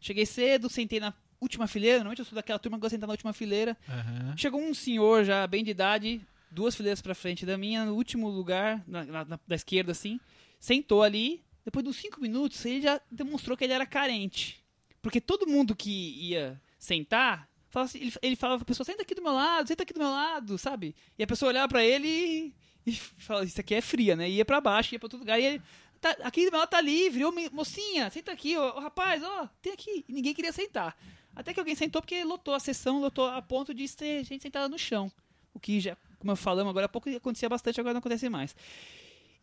Cheguei 0.00 0.24
cedo, 0.26 0.68
sentei 0.70 1.00
na 1.00 1.12
última 1.40 1.66
fileira. 1.66 1.98
Normalmente 1.98 2.20
eu 2.20 2.24
sou 2.24 2.34
daquela 2.36 2.58
turma 2.58 2.78
que 2.78 2.82
gosta 2.82 2.96
de 2.96 3.00
sentar 3.00 3.06
na 3.08 3.12
última 3.12 3.32
fileira. 3.32 3.76
Aham. 3.88 4.34
Chegou 4.36 4.60
um 4.60 4.72
senhor 4.72 5.24
já 5.24 5.46
bem 5.46 5.62
de 5.64 5.70
idade, 5.70 6.20
duas 6.54 6.74
fileiras 6.74 7.02
pra 7.02 7.14
frente 7.14 7.44
da 7.44 7.58
minha, 7.58 7.84
no 7.84 7.94
último 7.94 8.28
lugar, 8.28 8.82
na, 8.86 9.04
na- 9.04 9.40
da 9.46 9.54
esquerda 9.54 9.92
assim, 9.92 10.18
sentou 10.58 11.02
ali. 11.02 11.42
Depois 11.64 11.82
de 11.82 11.90
uns 11.90 11.96
cinco 11.96 12.20
minutos, 12.20 12.64
ele 12.64 12.80
já 12.82 13.00
demonstrou 13.10 13.56
que 13.56 13.64
ele 13.64 13.72
era 13.72 13.86
carente. 13.86 14.62
Porque 15.02 15.20
todo 15.20 15.46
mundo 15.46 15.74
que 15.74 15.90
ia 16.30 16.60
sentar, 16.78 17.48
falava 17.68 17.88
assim- 17.90 17.98
ele, 18.00 18.12
ele 18.22 18.36
falava 18.36 18.58
pra 18.58 18.66
pessoa, 18.66 18.84
senta 18.84 19.02
aqui 19.02 19.14
do 19.14 19.22
meu 19.22 19.32
lado, 19.32 19.66
senta 19.68 19.82
aqui 19.82 19.92
do 19.92 19.98
meu 20.00 20.10
lado, 20.10 20.56
sabe? 20.58 20.94
E 21.18 21.22
a 21.22 21.26
pessoa 21.26 21.48
olhava 21.50 21.68
pra 21.68 21.84
ele 21.84 22.08
e, 22.08 22.54
e 22.86 22.92
falava, 22.94 23.44
isso 23.46 23.60
aqui 23.60 23.74
é 23.74 23.80
fria, 23.80 24.14
né? 24.14 24.28
Ia 24.30 24.44
pra 24.44 24.60
baixo, 24.60 24.94
ia 24.94 24.98
pra 24.98 25.06
outro 25.06 25.18
lugar, 25.18 25.40
e 25.40 25.44
ele, 25.44 25.62
tá, 26.00 26.10
aqui 26.22 26.44
do 26.44 26.50
meu 26.50 26.60
lado 26.60 26.68
tá 26.70 26.80
livre, 26.80 27.24
ô 27.24 27.32
mocinha, 27.52 28.10
senta 28.10 28.30
aqui, 28.32 28.56
ô, 28.56 28.62
ô, 28.62 28.80
rapaz, 28.80 29.22
ó, 29.22 29.48
tem 29.60 29.72
aqui. 29.72 30.04
E 30.08 30.12
ninguém 30.12 30.34
queria 30.34 30.52
sentar. 30.52 30.96
Até 31.34 31.52
que 31.52 31.58
alguém 31.58 31.74
sentou 31.74 32.00
porque 32.00 32.22
lotou 32.22 32.54
a 32.54 32.60
sessão, 32.60 33.00
lotou 33.00 33.26
a 33.26 33.42
ponto 33.42 33.74
de 33.74 33.90
ter 33.96 34.22
gente 34.24 34.42
sentada 34.42 34.68
no 34.68 34.78
chão. 34.78 35.10
O 35.52 35.58
que 35.58 35.80
já 35.80 35.96
como 36.24 36.36
falamos 36.36 36.70
agora 36.70 36.86
há 36.86 36.88
pouco, 36.88 37.08
acontecia 37.14 37.48
bastante, 37.48 37.78
agora 37.78 37.92
não 37.92 37.98
acontece 37.98 38.28
mais. 38.30 38.56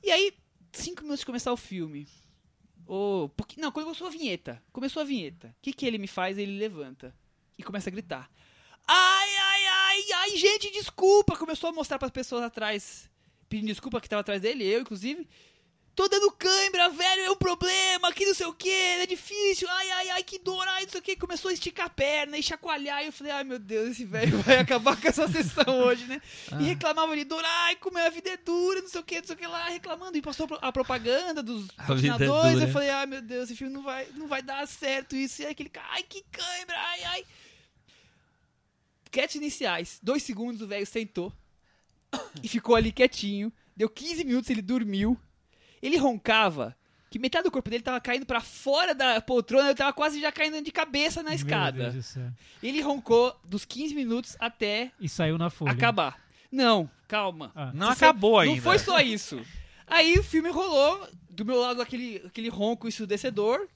E 0.03 0.09
aí, 0.11 0.33
cinco 0.73 1.01
minutos 1.03 1.19
de 1.19 1.25
começar 1.27 1.53
o 1.53 1.57
filme. 1.57 2.07
Ou, 2.87 3.29
pouqui- 3.29 3.59
não, 3.59 3.71
quando 3.71 3.85
começou 3.85 4.07
a 4.07 4.09
vinheta. 4.09 4.61
Começou 4.73 5.01
a 5.01 5.05
vinheta. 5.05 5.49
O 5.49 5.61
que, 5.61 5.71
que 5.73 5.85
ele 5.85 5.97
me 5.97 6.07
faz? 6.07 6.37
Ele 6.37 6.57
levanta 6.57 7.15
e 7.57 7.63
começa 7.63 7.89
a 7.89 7.91
gritar. 7.91 8.29
Ai, 8.87 9.29
ai, 9.37 9.65
ai, 9.65 10.11
ai, 10.15 10.37
gente, 10.37 10.71
desculpa! 10.71 11.37
Começou 11.37 11.69
a 11.69 11.73
mostrar 11.73 11.99
para 11.99 12.07
as 12.07 12.11
pessoas 12.11 12.41
atrás, 12.43 13.09
pedindo 13.47 13.67
desculpa 13.67 14.01
que 14.01 14.09
tava 14.09 14.21
atrás 14.21 14.41
dele, 14.41 14.63
eu 14.65 14.81
inclusive. 14.81 15.27
Tô 15.93 16.07
dando 16.07 16.31
cãibra, 16.31 16.89
velho, 16.89 17.21
é 17.23 17.31
um 17.31 17.35
problema, 17.35 18.13
que 18.13 18.25
não 18.25 18.33
sei 18.33 18.45
o 18.45 18.53
que, 18.53 18.69
é 18.69 19.05
difícil, 19.05 19.67
ai, 19.69 19.91
ai, 19.91 20.09
ai, 20.11 20.23
que 20.23 20.39
dor, 20.39 20.65
ai, 20.69 20.83
não 20.83 20.89
sei 20.89 20.99
o 21.01 21.03
que. 21.03 21.17
Começou 21.17 21.49
a 21.49 21.53
esticar 21.53 21.87
a 21.87 21.89
perna 21.89 22.37
e 22.37 22.43
chacoalhar, 22.43 23.03
e 23.03 23.07
eu 23.07 23.11
falei, 23.11 23.33
ai 23.33 23.43
meu 23.43 23.59
Deus, 23.59 23.91
esse 23.91 24.05
velho 24.05 24.37
vai 24.39 24.57
acabar 24.57 24.99
com 24.99 25.07
essa 25.07 25.27
sessão 25.27 25.65
hoje, 25.83 26.05
né? 26.05 26.21
E 26.59 26.63
reclamava 26.63 27.15
de 27.15 27.25
dor, 27.25 27.43
ai, 27.45 27.75
como 27.75 27.97
a 27.97 28.09
vida 28.09 28.29
é 28.29 28.37
dura, 28.37 28.81
não 28.81 28.87
sei 28.87 29.01
o 29.01 29.03
que, 29.03 29.19
não 29.19 29.27
sei 29.27 29.35
o 29.35 29.37
que 29.37 29.47
lá, 29.47 29.67
reclamando. 29.67 30.17
E 30.17 30.21
passou 30.21 30.47
a 30.61 30.71
propaganda 30.71 31.43
dos 31.43 31.67
é 31.69 31.73
patrocinadores, 31.73 32.53
dura. 32.53 32.65
eu 32.65 32.71
falei, 32.71 32.89
ai 32.89 33.05
meu 33.05 33.21
Deus, 33.21 33.49
esse 33.49 33.57
filme 33.57 33.73
não 33.73 33.83
vai, 33.83 34.07
não 34.15 34.27
vai 34.27 34.41
dar 34.41 34.65
certo 34.67 35.15
isso. 35.15 35.41
E 35.41 35.45
aquele 35.45 35.69
cara, 35.69 35.87
ai, 35.91 36.03
que 36.03 36.23
cãibra, 36.31 36.77
ai, 36.77 37.03
ai. 37.03 37.25
Créditos 39.11 39.35
iniciais, 39.35 39.99
dois 40.01 40.23
segundos 40.23 40.61
o 40.61 40.67
velho 40.67 40.87
sentou 40.87 41.33
e 42.41 42.47
ficou 42.47 42.77
ali 42.77 42.93
quietinho. 42.93 43.51
Deu 43.75 43.89
15 43.89 44.23
minutos, 44.23 44.49
ele 44.49 44.61
dormiu. 44.61 45.19
Ele 45.81 45.97
roncava 45.97 46.75
que 47.09 47.19
metade 47.19 47.43
do 47.43 47.51
corpo 47.51 47.69
dele 47.69 47.83
tava 47.83 47.99
caindo 47.99 48.25
pra 48.25 48.39
fora 48.39 48.95
da 48.95 49.19
poltrona, 49.19 49.67
ele 49.69 49.75
tava 49.75 49.91
quase 49.91 50.21
já 50.21 50.31
caindo 50.31 50.61
de 50.61 50.71
cabeça 50.71 51.21
na 51.21 51.29
Meu 51.31 51.35
escada. 51.35 51.81
Deus 51.83 51.93
do 51.95 52.03
céu. 52.03 52.29
Ele 52.63 52.79
roncou 52.81 53.35
dos 53.43 53.65
15 53.65 53.93
minutos 53.93 54.37
até 54.39 54.91
E 54.99 55.09
saiu 55.09 55.37
na 55.37 55.49
folha. 55.49 55.71
acabar. 55.73 56.17
Não, 56.51 56.89
calma. 57.07 57.51
Ah. 57.55 57.71
Não 57.73 57.87
Você 57.87 58.05
acabou 58.05 58.35
sabe- 58.37 58.49
ainda. 58.49 58.55
Não 58.55 58.63
foi 58.63 58.79
só 58.79 58.99
isso. 58.99 59.41
Aí 59.87 60.17
o 60.17 60.23
filme 60.23 60.49
rolou, 60.49 61.05
do 61.29 61.43
meu 61.43 61.59
lado 61.59 61.81
aquele, 61.81 62.21
aquele 62.25 62.47
ronco 62.47 62.87
ensurdecedor. 62.87 63.67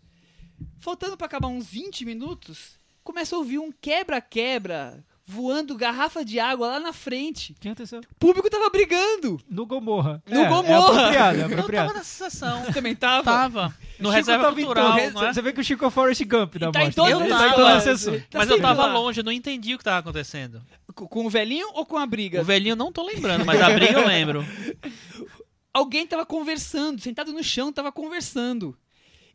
Faltando 0.80 1.18
pra 1.18 1.26
acabar 1.27 1.49
uns 1.49 1.68
20 1.68 2.06
minutos, 2.06 2.80
começa 3.03 3.36
a 3.36 3.40
ouvir 3.40 3.60
um 3.60 3.69
quebra-quebra 3.72 5.03
voando 5.26 5.76
garrafa 5.76 6.23
de 6.23 6.39
água 6.39 6.68
lá 6.68 6.80
na 6.80 6.93
frente. 6.93 7.53
O 7.53 7.60
que 7.60 7.68
aconteceu? 7.68 7.99
O 7.99 8.15
público 8.19 8.49
tava 8.49 8.69
brigando. 8.69 9.39
No 9.49 9.65
Gomorra. 9.65 10.22
No 10.30 10.41
é, 10.41 10.47
Gomorra. 10.47 10.69
É 10.69 10.77
apropriado, 10.77 11.38
é 11.38 11.41
Eu 11.41 11.45
apropriado. 11.47 11.88
tava 11.88 11.99
nessa 11.99 12.30
sessão. 12.30 12.64
Você 12.64 12.73
também 12.73 12.95
tava? 12.95 13.23
Tava. 13.23 13.76
No 13.99 14.10
Chico 14.10 14.11
reserva 14.11 14.43
tava 14.43 14.56
cultural, 14.56 14.97
é? 14.97 15.11
Você 15.11 15.41
vê 15.41 15.53
que 15.53 15.61
o 15.61 15.64
Chico 15.64 15.85
é 15.85 15.89
Forrest 15.89 16.23
Gump 16.26 16.56
da 16.56 16.72
tá 16.72 16.81
em 16.81 16.85
mostra. 16.85 17.03
todo 17.03 17.10
Ele 17.10 17.23
lugar, 17.23 17.39
tá 17.39 17.47
em. 17.47 17.52
Tá 17.52 18.39
mas 18.39 18.49
eu 18.49 18.56
sempre 18.56 18.61
tava 18.61 18.85
lá. 18.85 18.93
longe, 18.93 19.19
eu 19.19 19.23
não 19.23 19.31
entendi 19.31 19.73
o 19.73 19.77
que 19.77 19.84
tava 19.84 19.99
acontecendo. 19.99 20.61
Com 20.93 21.07
com 21.07 21.26
o 21.26 21.30
velhinho 21.30 21.68
ou 21.73 21.85
com 21.85 21.97
a 21.97 22.06
briga? 22.06 22.41
O 22.41 22.43
velhinho 22.45 22.76
não 22.76 22.91
tô 22.91 23.03
lembrando, 23.03 23.45
mas 23.45 23.61
a 23.61 23.69
briga 23.69 23.99
eu 23.99 24.07
lembro. 24.07 24.45
Alguém 25.73 26.07
tava 26.07 26.26
conversando, 26.26 27.02
sentado 27.02 27.34
no 27.34 27.43
chão, 27.43 27.73
tava 27.73 27.91
conversando. 27.91 28.77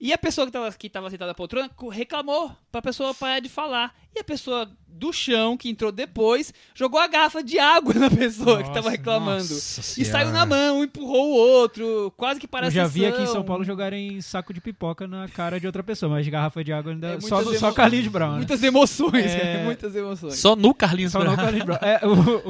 E 0.00 0.14
a 0.14 0.18
pessoa 0.18 0.46
que 0.46 0.52
tava, 0.52 0.72
que 0.72 0.88
tava 0.88 1.10
sentada 1.10 1.28
na 1.28 1.34
poltrona 1.34 1.70
reclamou 1.92 2.50
pra 2.72 2.80
pessoa 2.80 3.12
parar 3.12 3.38
de 3.40 3.50
falar. 3.50 3.94
E 4.16 4.18
a 4.18 4.24
pessoa 4.24 4.68
do 4.88 5.12
chão, 5.12 5.56
que 5.56 5.68
entrou 5.68 5.92
depois, 5.92 6.52
jogou 6.74 6.98
a 6.98 7.06
garrafa 7.06 7.42
de 7.44 7.58
água 7.58 7.92
na 7.94 8.10
pessoa 8.10 8.56
que 8.58 8.68
tava 8.70 8.76
Nossa, 8.80 8.90
reclamando. 8.90 9.42
Nossa 9.54 10.00
E 10.00 10.04
saiu 10.04 10.32
na 10.32 10.44
mão, 10.46 10.82
empurrou 10.82 11.28
o 11.28 11.34
outro, 11.36 12.12
quase 12.16 12.40
que 12.40 12.48
para 12.48 12.64
Eu 12.66 12.68
a 12.68 12.70
já 12.70 12.86
vi 12.86 13.04
aqui 13.06 13.22
em 13.22 13.26
São 13.26 13.44
Paulo 13.44 13.62
jogarem 13.62 14.20
saco 14.22 14.52
de 14.54 14.60
pipoca 14.60 15.06
na 15.06 15.28
cara 15.28 15.60
de 15.60 15.66
outra 15.66 15.82
pessoa, 15.84 16.10
mas 16.10 16.26
garrafa 16.26 16.64
de 16.64 16.72
água 16.72 16.92
ainda 16.92 17.06
É, 17.08 17.20
só, 17.20 17.36
muitas 17.42 17.60
só 17.60 17.66
emo- 17.68 17.76
Carlinhos 17.76 18.08
Brown. 18.08 18.30
né? 18.32 18.36
Muitas 18.38 18.62
emoções, 18.62 19.26
É. 19.26 19.62
muitas 19.64 19.94
emoções. 19.94 20.34
Só 20.38 20.56
no 20.56 20.72
Carlinhos 20.74 21.12
Só 21.12 21.18
não 21.18 21.26
Brown. 21.26 21.36
Carlinhos 21.36 21.66
Brown. 21.66 21.78
É, 21.82 22.00
o- 22.06 22.48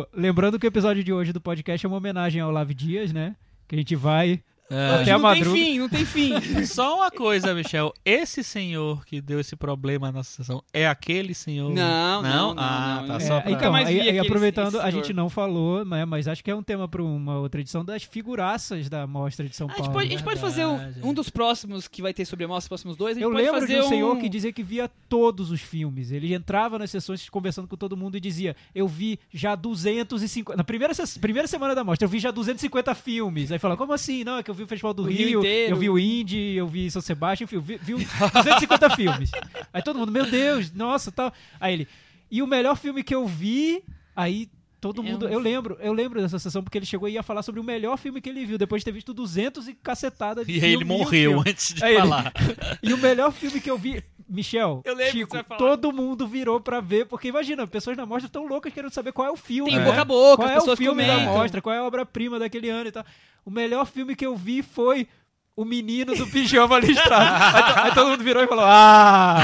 o- 0.00 0.06
lembrando 0.14 0.58
que 0.58 0.66
o 0.66 0.68
episódio 0.68 1.02
de 1.04 1.12
hoje 1.12 1.32
do 1.32 1.40
podcast 1.40 1.84
é 1.84 1.88
uma 1.88 1.98
homenagem 1.98 2.40
ao 2.40 2.50
Lave 2.50 2.72
Dias, 2.74 3.12
né? 3.12 3.34
Que 3.68 3.74
a 3.74 3.78
gente 3.78 3.94
vai. 3.96 4.40
É. 4.72 5.02
Até 5.02 5.12
a 5.12 5.18
não 5.18 5.30
tem 5.32 5.38
madruga. 5.44 5.50
fim, 5.56 5.78
não 5.78 5.88
tem 5.88 6.04
fim. 6.04 6.32
Só 6.66 6.96
uma 6.96 7.10
coisa, 7.10 7.54
Michel. 7.54 7.92
Esse 8.04 8.42
senhor 8.42 9.04
que 9.04 9.20
deu 9.20 9.38
esse 9.38 9.54
problema 9.54 10.10
na 10.10 10.22
sessão 10.22 10.62
é 10.72 10.86
aquele 10.88 11.34
senhor? 11.34 11.72
Não, 11.72 12.22
não, 12.22 12.54
não, 12.54 12.62
Ah, 12.62 12.98
não, 13.00 13.06
tá. 13.06 13.12
não. 13.14 13.20
Só 13.20 13.36
É, 13.38 13.40
pra... 13.42 13.50
Então, 13.52 13.74
aí, 13.74 14.00
aí 14.00 14.18
aproveitando, 14.18 14.76
a 14.78 14.90
senhor. 14.90 14.90
gente 14.90 15.12
não 15.12 15.28
falou, 15.28 15.84
né, 15.84 16.04
mas 16.04 16.26
acho 16.26 16.42
que 16.42 16.50
é 16.50 16.54
um 16.54 16.62
tema 16.62 16.88
para 16.88 17.02
uma 17.02 17.38
outra 17.38 17.60
edição 17.60 17.84
das 17.84 18.02
figuraças 18.02 18.88
da 18.88 19.06
Mostra 19.06 19.46
de 19.48 19.54
São 19.54 19.68
Ah, 19.68 19.72
a 19.72 19.76
gente 19.76 19.84
Paulo. 19.86 19.92
pode, 20.00 20.06
a 20.08 20.10
gente 20.10 20.24
pode 20.24 20.40
fazer 20.40 20.64
um, 20.66 20.94
um 21.04 21.14
dos 21.14 21.28
próximos 21.28 21.86
que 21.86 22.00
vai 22.00 22.14
ter 22.14 22.24
sobre 22.24 22.44
a 22.44 22.48
mostra, 22.48 22.64
os 22.64 22.68
próximos 22.68 22.96
dois. 22.96 23.16
A 23.16 23.20
gente 23.20 23.24
Eu 23.24 23.30
pode 23.30 23.42
lembro 23.44 23.60
fazer 23.60 23.74
de 23.80 23.80
um 23.86 23.88
senhor 23.88 24.16
um... 24.16 24.20
que 24.20 24.28
dizia 24.28 24.52
que 24.52 24.62
via 24.62 24.88
todos 25.08 25.50
os 25.50 25.60
filmes. 25.60 26.10
Ele 26.10 26.32
entrava 26.34 26.78
nas 26.78 26.90
sessões 26.90 27.28
conversando 27.28 27.68
com 27.68 27.76
todo 27.76 27.96
mundo 27.96 28.16
e 28.16 28.20
dizia: 28.20 28.56
Eu 28.74 28.88
vi 28.88 29.18
já 29.32 29.54
250. 29.54 30.56
Na 30.56 30.64
primeira, 30.64 30.94
primeira 31.20 31.46
semana 31.48 31.74
da 31.74 31.84
mostra, 31.84 32.04
eu 32.06 32.08
vi 32.08 32.18
já 32.18 32.30
250 32.30 32.94
filmes. 32.94 33.52
Aí 33.52 33.58
fala: 33.58 33.76
Como 33.76 33.92
assim? 33.92 34.24
Não, 34.24 34.38
é 34.38 34.42
que 34.42 34.50
eu 34.50 34.54
vi 34.54 34.61
o 34.62 34.66
Festival 34.68 34.94
do 34.94 35.02
O 35.02 35.06
Rio, 35.06 35.40
Rio 35.40 35.44
eu 35.44 35.76
vi 35.76 35.90
o 35.90 35.98
Indy, 35.98 36.54
eu 36.54 36.66
vi 36.68 36.90
São 36.90 37.02
Sebastião, 37.02 37.44
enfim, 37.44 37.56
eu 37.56 37.62
vi, 37.62 37.78
vi 37.78 37.94
250 37.94 38.90
filmes. 38.96 39.30
Aí 39.72 39.82
todo 39.82 39.98
mundo: 39.98 40.12
Meu 40.12 40.24
Deus, 40.30 40.72
nossa, 40.72 41.10
tal. 41.12 41.32
Aí 41.60 41.74
ele: 41.74 41.88
E 42.30 42.42
o 42.42 42.46
melhor 42.46 42.76
filme 42.76 43.02
que 43.02 43.14
eu 43.14 43.26
vi. 43.26 43.82
Aí. 44.14 44.48
Todo 44.80 45.00
mundo, 45.00 45.28
eu 45.28 45.38
lembro, 45.38 45.78
eu 45.80 45.92
lembro 45.92 46.20
dessa 46.20 46.40
sessão 46.40 46.60
porque 46.60 46.76
ele 46.76 46.84
chegou 46.84 47.08
e 47.08 47.12
ia 47.12 47.22
falar 47.22 47.44
sobre 47.44 47.60
o 47.60 47.62
melhor 47.62 47.96
filme 47.96 48.20
que 48.20 48.28
ele 48.28 48.44
viu, 48.44 48.58
depois 48.58 48.80
de 48.80 48.86
ter 48.86 48.90
visto 48.90 49.14
200 49.14 49.68
e 49.68 49.74
cacetada 49.74 50.44
de 50.44 50.58
E 50.58 50.64
aí 50.64 50.72
ele 50.72 50.84
morreu 50.84 51.38
antes 51.46 51.72
de 51.74 51.84
Aí 51.84 51.92
ele- 51.92 52.00
falar. 52.00 52.32
E 52.82 52.92
o 52.92 52.98
melhor 52.98 53.30
filme 53.32 53.60
que 53.60 53.70
eu 53.70 53.78
vi, 53.78 54.02
Michel, 54.32 54.80
Eu 54.84 54.94
lembro 54.94 55.12
Chico, 55.12 55.44
todo 55.58 55.92
mundo 55.92 56.26
virou 56.26 56.58
pra 56.60 56.80
ver, 56.80 57.04
porque 57.06 57.28
imagina, 57.28 57.66
pessoas 57.66 57.96
na 57.96 58.06
mostra 58.06 58.30
tão 58.30 58.46
loucas 58.46 58.72
querendo 58.72 58.90
saber 58.92 59.12
qual 59.12 59.28
é 59.28 59.30
o 59.30 59.36
filme. 59.36 59.70
Tem 59.70 59.78
né? 59.78 59.84
boca 59.84 60.00
a 60.00 60.04
boca, 60.04 60.36
qual 60.44 60.48
é 60.48 60.58
o 60.58 60.76
filme 60.76 61.04
da 61.06 61.12
comentam. 61.14 61.34
mostra, 61.34 61.60
qual 61.60 61.74
é 61.74 61.78
a 61.78 61.84
obra-prima 61.84 62.38
daquele 62.38 62.70
ano 62.70 62.88
e 62.88 62.92
tal. 62.92 63.04
O 63.44 63.50
melhor 63.50 63.84
filme 63.86 64.16
que 64.16 64.24
eu 64.24 64.34
vi 64.34 64.62
foi 64.62 65.06
o 65.54 65.66
menino 65.66 66.14
do 66.16 66.26
pijama 66.28 66.78
listrado. 66.80 67.56
aí, 67.56 67.74
to- 67.74 67.80
aí 67.80 67.94
todo 67.94 68.08
mundo 68.08 68.24
virou 68.24 68.42
e 68.42 68.46
falou: 68.46 68.64
Ah! 68.66 69.36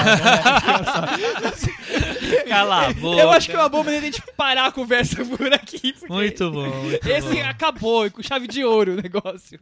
Cala 2.48 2.86
a 2.88 2.92
boca. 2.94 3.20
Eu 3.20 3.30
acho 3.30 3.48
que 3.50 3.56
é 3.56 3.58
uma 3.58 3.68
boa 3.68 3.84
maneira 3.84 4.08
de 4.10 4.16
a 4.16 4.20
gente 4.20 4.32
parar 4.36 4.66
a 4.66 4.72
conversa 4.72 5.24
por 5.24 5.52
aqui. 5.52 5.94
Muito 6.08 6.50
bom. 6.50 6.66
Muito 6.66 7.06
Esse 7.06 7.34
bom. 7.42 7.46
acabou, 7.48 8.10
com 8.10 8.22
chave 8.22 8.46
de 8.46 8.64
ouro 8.64 8.92
o 8.92 8.96
negócio. 8.96 9.60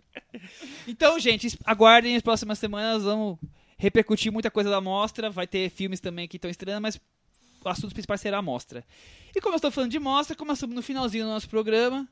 Então, 0.86 1.19
gente, 1.19 1.59
aguardem 1.65 2.15
as 2.16 2.23
próximas 2.23 2.59
semanas, 2.59 3.03
vamos 3.03 3.39
repercutir 3.77 4.32
muita 4.32 4.51
coisa 4.51 4.70
da 4.70 4.81
mostra. 4.81 5.31
Vai 5.31 5.47
ter 5.47 5.70
filmes 5.70 6.01
também 6.01 6.27
que 6.27 6.36
estão 6.36 6.51
estreando, 6.51 6.82
mas 6.82 7.01
o 7.65 7.69
assunto 7.69 7.93
principal 7.93 8.19
será 8.19 8.39
a 8.39 8.43
mostra. 8.43 8.85
E 9.35 9.40
como 9.40 9.55
eu 9.55 9.57
estou 9.57 9.70
falando 9.70 9.90
de 9.90 9.98
mostra, 9.98 10.36
começamos 10.36 10.74
no 10.74 10.82
finalzinho 10.82 11.24
do 11.24 11.31
nosso 11.31 11.48
programa. 11.48 12.07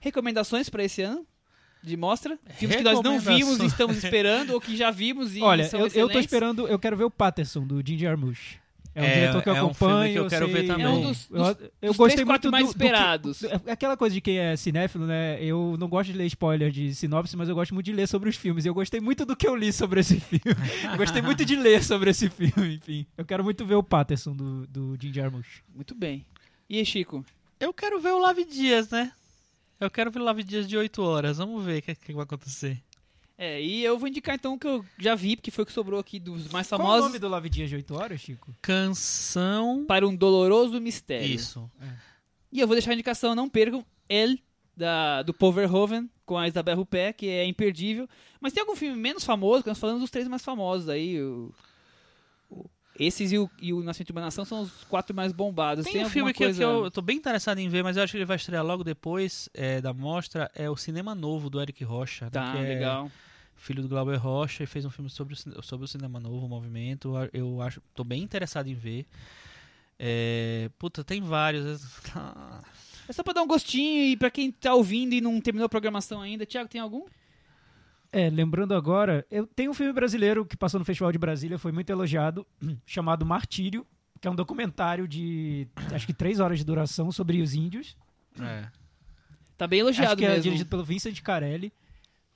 Recomendações 0.00 0.68
para 0.68 0.84
esse 0.84 1.02
ano 1.02 1.26
de 1.82 1.96
mostra? 1.96 2.38
Filmes 2.54 2.76
que 2.76 2.82
nós 2.82 3.02
não 3.02 3.18
vimos 3.18 3.58
e 3.58 3.66
estamos 3.66 3.96
esperando, 3.96 4.50
ou 4.50 4.60
que 4.60 4.76
já 4.76 4.90
vimos 4.90 5.34
e 5.34 5.40
Olha, 5.40 5.68
eu, 5.72 5.88
eu 5.88 6.08
tô 6.08 6.18
esperando, 6.18 6.68
eu 6.68 6.78
quero 6.78 6.96
ver 6.96 7.04
o 7.04 7.10
Patterson, 7.10 7.66
do 7.66 7.84
Jim 7.84 7.98
Jarmusch. 7.98 8.61
É 8.94 9.00
um 9.00 9.04
É, 9.04 9.14
diretor 9.14 9.42
que 9.42 9.48
eu 9.48 9.56
é 9.56 9.62
um 9.62 9.66
acompanho. 9.66 9.92
filme 10.02 10.12
que 10.12 10.18
eu 10.18 10.28
quero 10.28 10.44
sei- 10.46 10.54
ver 10.54 10.66
também. 10.66 10.84
É 10.84 10.88
um 10.90 11.00
dos- 11.02 11.30
eu, 11.30 11.36
dos- 11.38 11.56
eu 11.80 11.88
dos 11.88 11.96
gostei 11.96 12.16
três, 12.16 12.28
quatro 12.28 12.50
muito 12.50 12.52
mais 12.52 12.66
do- 12.66 12.72
do 12.74 12.78
que- 12.78 12.84
esperados. 12.84 13.42
é 13.66 13.72
aquela 13.72 13.96
coisa 13.96 14.14
de 14.14 14.20
quem 14.20 14.38
é 14.38 14.54
cinéfilo, 14.56 15.06
né? 15.06 15.42
Eu 15.42 15.76
não 15.78 15.88
gosto 15.88 16.12
de 16.12 16.18
ler 16.18 16.26
spoiler 16.26 16.70
de 16.70 16.94
sinopse, 16.94 17.34
mas 17.36 17.48
eu 17.48 17.54
gosto 17.54 17.72
muito 17.72 17.86
de 17.86 17.92
ler 17.92 18.06
sobre 18.06 18.28
os 18.28 18.36
filmes. 18.36 18.64
E 18.64 18.68
eu 18.68 18.74
gostei 18.74 19.00
muito 19.00 19.24
do 19.24 19.34
que 19.34 19.48
eu 19.48 19.56
li 19.56 19.72
sobre 19.72 20.00
esse 20.00 20.20
filme. 20.20 20.42
eu 20.92 20.96
gostei 20.98 21.22
muito 21.22 21.44
de 21.44 21.56
ler 21.56 21.82
sobre 21.82 22.10
esse 22.10 22.28
filme, 22.28 22.74
enfim. 22.76 23.06
Eu 23.16 23.24
quero 23.24 23.42
muito 23.42 23.64
ver 23.64 23.76
o 23.76 23.82
Patterson 23.82 24.32
do, 24.34 24.66
do 24.66 24.96
Jim 25.00 25.12
Jarmusch. 25.12 25.62
Muito 25.74 25.94
bem. 25.94 26.26
E 26.68 26.78
aí, 26.78 26.84
Chico? 26.84 27.24
Eu 27.58 27.72
quero 27.72 27.98
ver 28.00 28.12
o 28.12 28.18
Lave 28.18 28.44
Dias, 28.44 28.90
né? 28.90 29.10
Eu 29.80 29.90
quero 29.90 30.10
ver 30.10 30.20
o 30.20 30.24
Lave 30.24 30.44
Dias 30.44 30.68
de 30.68 30.76
8 30.76 31.02
horas. 31.02 31.38
Vamos 31.38 31.64
ver 31.64 31.78
o 31.78 31.82
que, 31.82 31.94
que 31.94 32.12
vai 32.12 32.24
acontecer. 32.24 32.78
É, 33.44 33.60
e 33.60 33.82
eu 33.82 33.98
vou 33.98 34.06
indicar 34.08 34.36
então 34.36 34.54
o 34.54 34.58
que 34.58 34.66
eu 34.68 34.84
já 34.96 35.16
vi, 35.16 35.34
porque 35.34 35.50
foi 35.50 35.64
o 35.64 35.66
que 35.66 35.72
sobrou 35.72 35.98
aqui 35.98 36.20
dos 36.20 36.46
mais 36.48 36.68
Qual 36.68 36.80
o 36.80 36.82
famosos. 36.84 37.06
nome 37.06 37.18
do 37.18 37.26
Love 37.28 37.48
Dias 37.48 37.68
de 37.68 37.74
8 37.74 37.94
horas, 37.96 38.20
Chico? 38.20 38.54
Canção. 38.62 39.84
Para 39.86 40.06
um 40.06 40.14
doloroso 40.14 40.80
mistério. 40.80 41.26
Isso. 41.26 41.68
E 42.52 42.60
eu 42.60 42.66
vou 42.68 42.76
deixar 42.76 42.90
a 42.92 42.94
indicação, 42.94 43.34
não 43.34 43.48
percam, 43.48 43.84
El, 44.08 44.36
da, 44.76 45.22
do 45.22 45.34
Paul 45.34 45.52
Verhoeven, 45.52 46.08
com 46.24 46.38
a 46.38 46.46
Isabelle 46.46 46.80
Huppert, 46.80 47.14
que 47.16 47.26
é 47.28 47.44
imperdível. 47.44 48.08
Mas 48.40 48.52
tem 48.52 48.60
algum 48.60 48.76
filme 48.76 48.96
menos 48.96 49.24
famoso, 49.24 49.62
que 49.64 49.68
nós 49.68 49.78
falamos 49.78 50.02
dos 50.02 50.10
três 50.10 50.28
mais 50.28 50.44
famosos 50.44 50.88
aí. 50.88 51.20
o- 51.20 51.52
o- 52.48 52.70
esses 52.98 53.32
e 53.32 53.38
o, 53.38 53.50
e 53.60 53.72
o 53.72 53.82
Nascimento 53.82 54.08
de 54.08 54.12
uma 54.12 54.20
Nação 54.20 54.44
são 54.44 54.60
os 54.62 54.84
quatro 54.84 55.16
mais 55.16 55.32
bombados. 55.32 55.84
Tem, 55.84 55.94
Tem, 55.94 56.04
um 56.04 56.08
filme 56.10 56.32
que, 56.32 56.44
coisa... 56.44 56.58
que 56.58 56.64
eu, 56.64 56.84
eu 56.84 56.90
tô 56.90 57.02
bem 57.02 57.16
interessado 57.16 57.58
em 57.58 57.68
ver, 57.68 57.82
mas 57.82 57.96
eu 57.96 58.02
acho 58.04 58.12
que 58.12 58.18
ele 58.18 58.24
vai 58.24 58.36
estrear 58.36 58.64
logo 58.64 58.84
depois 58.84 59.48
é, 59.54 59.80
da 59.80 59.92
mostra. 59.92 60.50
É 60.54 60.68
o 60.70 60.76
Cinema 60.76 61.14
Novo, 61.14 61.50
do 61.50 61.60
Eric 61.60 61.82
Rocha. 61.82 62.26
né, 62.26 62.30
Tá, 62.30 62.52
que 62.52 62.58
é 62.58 62.62
legal. 62.62 63.10
Filho 63.62 63.80
do 63.82 63.88
Glauber 63.88 64.16
Rocha 64.16 64.64
e 64.64 64.66
fez 64.66 64.84
um 64.84 64.90
filme 64.90 65.08
sobre 65.08 65.34
o, 65.34 65.62
sobre 65.62 65.84
o 65.84 65.88
cinema 65.88 66.18
novo, 66.18 66.46
o 66.46 66.48
movimento. 66.48 67.12
Eu 67.32 67.62
acho, 67.62 67.80
tô 67.94 68.02
bem 68.02 68.22
interessado 68.22 68.68
em 68.68 68.74
ver. 68.74 69.06
É, 69.98 70.68
puta, 70.78 71.04
tem 71.04 71.20
vários. 71.22 71.82
É 73.08 73.12
só 73.12 73.24
pra 73.24 73.32
dar 73.32 73.42
um 73.42 73.48
gostinho 73.48 74.04
e 74.04 74.16
pra 74.16 74.30
quem 74.30 74.52
tá 74.52 74.72
ouvindo 74.74 75.12
e 75.12 75.20
não 75.20 75.40
terminou 75.40 75.66
a 75.66 75.68
programação 75.68 76.20
ainda. 76.20 76.46
Tiago, 76.46 76.68
tem 76.68 76.80
algum? 76.80 77.04
É, 78.12 78.30
lembrando 78.30 78.74
agora, 78.74 79.26
eu 79.28 79.44
tenho 79.44 79.72
um 79.72 79.74
filme 79.74 79.92
brasileiro 79.92 80.46
que 80.46 80.56
passou 80.56 80.78
no 80.78 80.84
Festival 80.84 81.10
de 81.10 81.18
Brasília, 81.18 81.58
foi 81.58 81.72
muito 81.72 81.90
elogiado, 81.90 82.46
chamado 82.86 83.26
Martírio, 83.26 83.84
que 84.20 84.28
é 84.28 84.30
um 84.30 84.36
documentário 84.36 85.08
de 85.08 85.66
acho 85.92 86.06
que 86.06 86.14
três 86.14 86.38
horas 86.38 86.60
de 86.60 86.64
duração 86.64 87.10
sobre 87.10 87.42
os 87.42 87.54
índios. 87.54 87.96
É. 88.40 88.68
Tá 89.58 89.66
bem 89.66 89.80
Acho 89.80 89.88
elogiado 89.88 90.16
que 90.16 90.24
é 90.24 90.28
mesmo. 90.28 90.42
dirigido 90.44 90.70
pelo 90.70 90.84
Vincent 90.84 91.20
Carelli. 91.22 91.72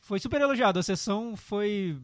Foi 0.07 0.21
super 0.21 0.41
elogiado. 0.41 0.79
A 0.79 0.85
sessão 0.85 1.35
foi, 1.37 1.99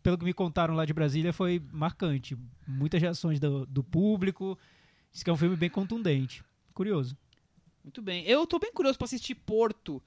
pelo 0.00 0.16
que 0.16 0.24
me 0.24 0.32
contaram 0.32 0.76
lá 0.76 0.84
de 0.84 0.92
Brasília, 0.92 1.32
foi 1.32 1.60
marcante. 1.72 2.38
Muitas 2.64 3.02
reações 3.02 3.40
do, 3.40 3.66
do 3.66 3.82
público. 3.82 4.56
Diz 5.10 5.24
que 5.24 5.28
é 5.28 5.32
um 5.32 5.36
filme 5.36 5.56
bem 5.56 5.68
contundente. 5.68 6.44
Curioso. 6.72 7.16
Muito 7.82 8.00
bem. 8.00 8.24
Eu 8.26 8.46
tô 8.46 8.60
bem 8.60 8.72
curioso 8.72 8.96
pra 8.96 9.06
assistir 9.06 9.34
Porto, 9.34 10.00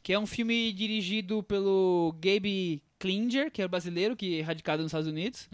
que 0.00 0.12
é 0.12 0.18
um 0.18 0.26
filme 0.26 0.72
dirigido 0.72 1.42
pelo 1.42 2.14
Gabe 2.20 2.80
Klinger, 3.00 3.50
que 3.50 3.60
é 3.60 3.66
brasileiro, 3.66 4.14
que 4.14 4.38
é 4.38 4.42
radicado 4.42 4.84
nos 4.84 4.90
Estados 4.90 5.08
Unidos. 5.08 5.50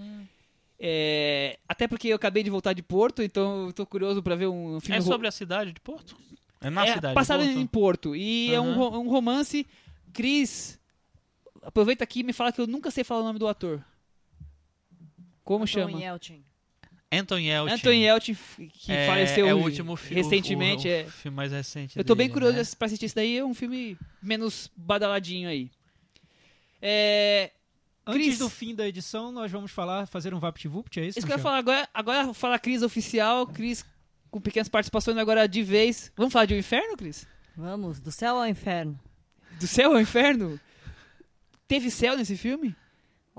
É, 0.79 1.59
até 1.67 1.89
porque 1.89 2.09
eu 2.09 2.17
acabei 2.17 2.43
de 2.43 2.51
voltar 2.51 2.75
de 2.75 2.83
Porto, 2.83 3.23
então 3.23 3.69
eu 3.69 3.73
tô 3.73 3.87
curioso 3.87 4.23
pra 4.23 4.35
ver 4.35 4.49
um, 4.49 4.79
filme 4.81 4.99
É 4.99 5.01
sobre 5.01 5.27
a 5.27 5.33
cidade 5.33 5.73
de 5.73 5.81
Porto? 5.81 6.15
É 6.61 6.69
na 6.69 6.87
é, 6.87 6.93
cidade 6.93 7.15
passado 7.15 7.41
de 7.41 7.47
Porto? 7.47 7.59
em 7.59 7.67
Porto. 7.67 8.17
E 8.17 8.53
é 8.53 8.61
um, 8.61 8.79
um 8.99 9.09
romance. 9.09 9.67
Cris, 10.13 10.78
aproveita 11.63 12.05
aqui 12.05 12.21
e 12.21 12.23
me 12.23 12.33
fala 12.33 12.53
que 12.53 12.61
eu 12.61 12.67
nunca 12.67 12.91
sei 12.91 13.05
falar 13.05 13.21
o 13.21 13.25
nome 13.25 13.39
do 13.39 13.49
ator. 13.49 13.83
Como 15.45 15.67
chama? 15.67 15.87
Anthony 15.87 16.05
Yelchin. 16.05 16.45
Anthony 17.11 17.47
Yelchin. 17.49 17.75
Anthony 17.75 18.05
Yelchin, 18.05 18.37
que 18.71 18.93
é, 18.93 19.07
faleceu 19.07 19.49
é 19.49 19.55
o 19.55 19.59
último 19.59 19.97
filme. 19.97 20.23
recentemente. 20.23 20.87
O, 20.87 20.91
o, 20.91 20.95
é. 20.95 21.03
o 21.05 21.11
filme 21.11 21.37
mais 21.37 21.53
recente 21.53 21.99
Eu 21.99 22.05
tô 22.05 22.15
bem 22.15 22.27
dele, 22.27 22.35
curioso 22.35 22.57
né? 22.59 22.77
pra 22.79 22.87
assistir 22.87 23.07
isso 23.07 23.15
daí. 23.15 23.39
É 23.39 23.45
um 23.45 23.55
filme 23.55 23.97
menos 24.23 24.71
badaladinho 24.77 25.49
aí. 25.49 25.71
É, 26.83 27.51
Antes 28.07 28.27
Cris. 28.27 28.39
do 28.39 28.49
fim 28.49 28.75
da 28.75 28.87
edição, 28.87 29.31
nós 29.33 29.51
vamos 29.51 29.71
falar, 29.71 30.07
fazer 30.07 30.33
um 30.33 30.39
VaptVupt, 30.39 30.99
é 30.99 31.07
isso? 31.07 31.19
isso 31.19 31.27
que 31.27 31.33
eu 31.33 31.37
ia 31.37 31.43
falar 31.43 31.59
agora. 31.59 31.89
Agora 31.93 32.33
fala 32.33 32.55
a 32.57 32.59
Cris 32.59 32.83
oficial. 32.83 33.47
Cris 33.47 33.85
com 34.31 34.41
pequenas 34.41 34.69
participações 34.69 35.17
agora 35.17 35.49
de 35.49 35.63
vez. 35.63 36.13
Vamos 36.17 36.33
falar 36.33 36.47
de 36.47 36.55
um 36.55 36.59
inferno, 36.59 36.97
Cris? 36.97 37.27
Vamos, 37.57 38.01
do 38.01 38.13
céu 38.13 38.37
ao 38.37 38.47
inferno. 38.47 38.99
Do 39.59 39.67
céu 39.67 39.93
ao 39.93 40.01
inferno? 40.01 40.61
Teve 41.69 41.91
céu 41.91 42.17
nesse 42.17 42.35
filme? 42.37 42.75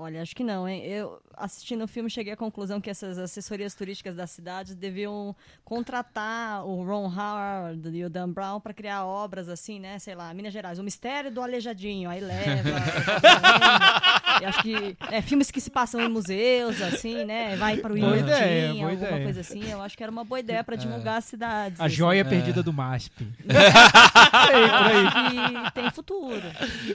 Olha, 0.00 0.22
acho 0.22 0.34
que 0.34 0.42
não, 0.42 0.68
hein? 0.68 0.82
Eu, 0.84 1.20
assistindo 1.36 1.84
o 1.84 1.88
filme, 1.88 2.10
cheguei 2.10 2.32
à 2.32 2.36
conclusão 2.36 2.80
que 2.80 2.90
essas 2.90 3.18
assessorias 3.18 3.74
turísticas 3.74 4.14
das 4.14 4.30
cidades 4.30 4.74
deviam 4.74 5.36
contratar 5.64 6.66
o 6.66 6.82
Ron 6.82 7.06
Howard 7.06 7.96
e 7.96 8.04
o 8.04 8.10
Dan 8.10 8.30
Brown 8.30 8.60
para 8.60 8.72
criar 8.72 9.04
obras 9.04 9.48
assim, 9.48 9.78
né? 9.78 9.98
Sei 9.98 10.14
lá, 10.14 10.32
Minas 10.32 10.52
Gerais, 10.52 10.78
o 10.78 10.82
mistério 10.82 11.30
do 11.30 11.42
Aleijadinho, 11.42 12.08
aí 12.08 12.18
leva. 12.18 12.70
eu 14.40 14.48
acho 14.48 14.62
que 14.62 14.96
é, 15.10 15.20
filmes 15.20 15.50
que 15.50 15.60
se 15.60 15.70
passam 15.70 16.00
em 16.00 16.08
museus, 16.08 16.80
assim, 16.80 17.24
né? 17.24 17.56
Vai 17.56 17.76
para 17.76 17.92
o 17.92 17.98
Inhotim, 17.98 18.70
alguma 18.70 18.92
ideia. 18.94 19.22
coisa 19.22 19.40
assim. 19.40 19.70
Eu 19.70 19.82
acho 19.82 19.96
que 19.96 20.02
era 20.02 20.10
uma 20.10 20.24
boa 20.24 20.40
ideia 20.40 20.64
para 20.64 20.76
divulgar 20.76 21.18
as 21.18 21.26
cidades. 21.26 21.78
A 21.78 21.84
assim. 21.84 21.94
joia 21.94 22.24
perdida 22.24 22.62
do 22.62 22.72
MASP. 22.72 23.20
que 25.30 25.72
tem 25.74 25.90
futuro. 25.90 26.42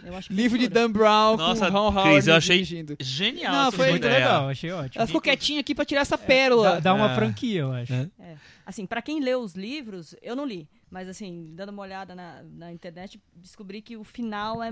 Eu 0.04 0.18
acho 0.18 0.28
que 0.28 0.36
tem 0.36 0.44
Livro 0.44 0.58
de 0.58 0.66
futuro. 0.66 0.88
Dan 0.88 0.92
Brown 0.92 1.38
Nossa, 1.38 1.68
com 1.68 1.78
Ron 1.78 1.92
Howard 1.92 2.10
Cris, 2.10 2.28
eu 2.28 2.36
achei 2.36 2.66
dirigindo. 2.66 2.95
Genial 3.00 3.54
Não, 3.54 3.72
foi 3.72 3.90
Muito 3.92 4.06
ideia. 4.06 4.20
legal, 4.20 4.50
achei 4.50 4.72
ótimo. 4.72 5.00
Ela 5.00 5.08
ficou 5.08 5.22
quietinha 5.22 5.60
aqui 5.60 5.74
pra 5.76 5.86
tirar 5.86 6.02
essa 6.02 6.18
pérola. 6.18 6.74
Dá, 6.74 6.80
dá 6.80 6.94
uma 6.94 7.12
É. 7.12 7.16
franquia, 7.16 7.62
eu 7.62 7.72
acho. 7.72 7.94
É. 7.94 8.10
Assim, 8.66 8.86
para 8.86 9.02
quem 9.02 9.20
leu 9.20 9.42
os 9.42 9.54
livros, 9.54 10.16
eu 10.22 10.36
não 10.36 10.46
li, 10.46 10.68
mas 10.90 11.08
assim, 11.08 11.52
dando 11.54 11.70
uma 11.70 11.82
olhada 11.84 12.16
na, 12.16 12.44
na 12.44 12.72
internet, 12.72 13.20
descobri 13.36 13.82
que 13.82 13.96
o 13.98 14.04
final 14.04 14.62
é 14.64 14.72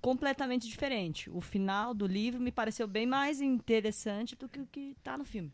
completamente 0.00 0.68
diferente. 0.68 1.28
O 1.30 1.40
final 1.40 1.92
do 1.94 2.06
livro 2.06 2.40
me 2.40 2.52
pareceu 2.52 2.86
bem 2.86 3.06
mais 3.06 3.40
interessante 3.40 4.36
do 4.36 4.48
que 4.48 4.60
o 4.60 4.66
que 4.66 4.96
tá 5.02 5.16
no 5.18 5.24
filme. 5.24 5.52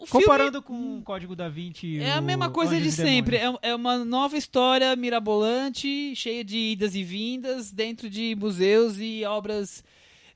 O 0.00 0.04
filme 0.04 0.24
Comparando 0.24 0.60
com 0.60 0.98
o 0.98 1.02
Código 1.02 1.36
da 1.36 1.48
Vinci 1.48 2.00
é 2.00 2.10
a 2.14 2.20
mesma 2.20 2.50
coisa 2.50 2.74
Anjos 2.74 2.82
de 2.86 2.90
sempre. 2.92 3.36
É, 3.36 3.54
é 3.62 3.74
uma 3.74 4.04
nova 4.04 4.36
história 4.36 4.96
mirabolante, 4.96 6.12
cheia 6.16 6.42
de 6.42 6.58
idas 6.58 6.96
e 6.96 7.04
vindas 7.04 7.70
dentro 7.70 8.10
de 8.10 8.34
museus 8.34 8.96
e 8.98 9.24
obras 9.24 9.84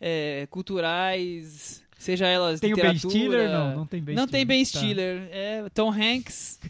é, 0.06 0.46
culturais, 0.50 1.82
seja 1.98 2.26
elas 2.26 2.60
Tem 2.60 2.74
o 2.74 2.76
Ben 2.76 2.92
literatura. 2.92 3.10
Stiller? 3.18 3.50
Não, 3.50 3.74
não 3.76 3.86
tem 3.86 4.02
Ben 4.02 4.14
Não 4.14 4.24
Stiller. 4.26 4.38
tem 4.38 4.46
Ben 4.46 4.64
Tá. 4.64 4.78
Stiller. 4.78 5.28
É 5.32 5.64
Tom 5.72 5.90
Hanks 5.90 6.60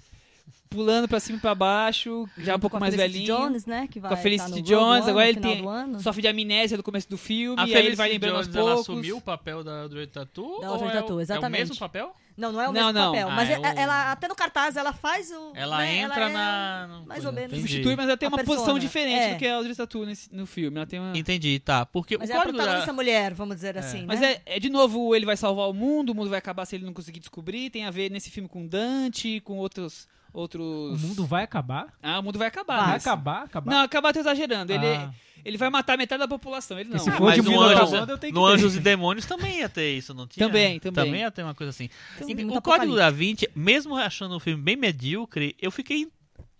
pulando 0.74 1.06
pra 1.08 1.20
cima 1.20 1.38
e 1.38 1.40
pra 1.40 1.54
baixo, 1.54 2.28
já 2.38 2.56
um 2.56 2.58
pouco 2.58 2.72
com 2.72 2.76
a 2.78 2.80
mais 2.80 2.94
Felicity 2.94 3.26
velhinho. 3.26 3.36
Jones, 3.48 3.66
né? 3.66 3.88
Que 3.90 4.00
vai 4.00 4.08
com 4.10 4.14
a 4.14 4.16
tá 4.16 4.22
Felicity 4.22 4.50
no 4.60 4.62
Jones, 4.62 5.08
agora 5.08 5.28
ele 5.28 5.40
tem 5.40 5.64
sofre 6.00 6.22
de 6.22 6.28
amnésia 6.28 6.76
no 6.76 6.82
começo 6.82 7.08
do 7.08 7.16
filme, 7.16 7.60
A 7.60 7.66
e 7.66 7.74
aí 7.74 7.86
ele 7.86 7.96
vai 7.96 8.08
Felicity 8.08 8.12
lembrando 8.12 8.36
aos 8.36 8.46
Jones, 8.46 8.56
ela 8.56 8.74
poucos. 8.74 8.90
assumiu 8.90 9.16
o 9.16 9.20
papel 9.20 9.62
da 9.64 9.82
Audrey 9.82 10.06
Tatu? 10.06 10.60
Da 10.60 10.68
Audrey 10.68 10.88
é 10.90 10.92
Tatu, 10.92 11.12
o- 11.12 11.12
É 11.12 11.16
o 11.16 11.20
exatamente. 11.20 11.60
mesmo 11.60 11.76
papel? 11.78 12.14
Não, 12.36 12.50
não 12.50 12.60
é 12.60 12.64
o 12.68 12.72
Não, 12.72 12.86
mesmo 12.86 12.92
não. 12.92 13.12
papel, 13.12 13.28
Ah, 13.28 13.34
mas 13.36 13.48
é 13.48 13.52
é- 13.52 13.58
o- 13.60 13.64
ela 13.64 14.10
até 14.10 14.26
no 14.26 14.34
cartaz 14.34 14.76
ela 14.76 14.92
faz 14.92 15.30
o 15.30 15.52
Ela 15.54 15.78
né, 15.78 15.98
entra 15.98 16.16
ela 16.22 16.30
é 16.30 16.32
na... 16.32 17.02
mais 17.06 17.24
ou 17.24 17.30
menos. 17.30 17.52
Entendi. 17.52 17.60
Substitui, 17.68 17.94
mas 17.94 18.08
ela 18.08 18.16
tem 18.16 18.26
A 18.26 18.30
uma 18.30 18.38
persona. 18.38 18.56
posição 18.58 18.76
diferente 18.78 19.20
É. 19.22 19.34
do 19.34 19.38
que 19.38 19.46
a 19.46 19.54
Audrey 19.54 19.72
Tatu 19.76 20.04
nesse- 20.04 20.34
no 20.34 20.44
filme. 20.44 20.76
Ela 20.76 20.84
tem 20.86 20.98
uma... 20.98 21.16
Entendi, 21.16 21.60
tá. 21.60 21.86
Porque 21.86 22.18
Mas 22.18 22.28
o 22.28 22.32
é 22.32 22.36
a 22.36 22.40
protagonista 22.42 22.86
da... 22.88 22.92
mulher, 22.92 23.32
vamos 23.34 23.54
dizer 23.54 23.78
assim, 23.78 24.04
Mas 24.04 24.18
né? 24.18 24.38
é, 24.46 24.56
é, 24.56 24.58
de 24.58 24.68
novo, 24.68 25.14
ele 25.14 25.24
vai 25.24 25.36
salvar 25.36 25.70
o 25.70 25.72
mundo, 25.72 26.10
o 26.10 26.14
mundo 26.14 26.28
vai 26.28 26.40
acabar 26.40 26.66
se 26.66 26.74
ele 26.74 26.84
não 26.84 26.92
conseguir 26.92 27.20
descobrir. 27.20 27.70
Tem 27.70 27.84
a 27.84 27.90
ver 27.92 28.10
nesse 28.10 28.30
filme 28.32 28.48
com 28.48 28.66
Dante, 28.66 29.38
com 29.40 29.56
outros. 29.58 30.08
O 30.34 30.40
outros... 30.40 31.00
mundo 31.00 31.24
vai 31.24 31.44
acabar? 31.44 31.86
Ah, 32.02 32.18
o 32.18 32.22
mundo 32.22 32.38
vai 32.38 32.48
acabar. 32.48 32.82
Vai 32.84 32.92
nesse. 32.94 33.08
acabar? 33.08 33.44
Acabar? 33.44 33.70
Não, 33.70 33.82
acabar 33.82 34.12
tô 34.12 34.18
exagerando. 34.18 34.72
Ele, 34.72 34.84
Ah. 34.86 35.10
ele 35.44 35.56
vai 35.56 35.70
matar 35.70 35.96
metade 35.96 36.18
da 36.18 36.26
população. 36.28 36.78
Ele 36.78 36.90
não. 36.90 36.98
se 36.98 37.08
Ah, 37.08 37.12
for 37.12 37.24
mas 37.26 37.36
de 37.36 37.42
no, 37.42 37.52
mundo 37.52 37.62
Anjos, 37.62 37.92
acabando, 37.92 38.10
eu 38.10 38.18
tenho 38.18 38.32
que 38.34 38.38
no. 38.40 38.44
Anjos 38.46 38.74
e 38.74 38.80
Demônios 38.80 39.26
também 39.26 39.58
ia 39.60 39.68
ter 39.68 39.96
isso, 39.96 40.12
não 40.12 40.26
tinha? 40.26 40.44
Também, 40.44 40.80
também. 40.80 41.04
Também 41.04 41.20
ia 41.20 41.30
ter 41.30 41.44
uma 41.44 41.54
coisa 41.54 41.70
assim. 41.70 41.88
Então, 42.16 42.26
muito 42.46 42.58
o 42.58 42.62
Código 42.62 42.96
da 42.96 43.10
Vinci, 43.10 43.48
mesmo 43.54 43.96
achando 43.96 44.34
o 44.34 44.40
filme 44.40 44.60
bem 44.60 44.74
medíocre, 44.76 45.54
eu 45.62 45.70
fiquei 45.70 46.08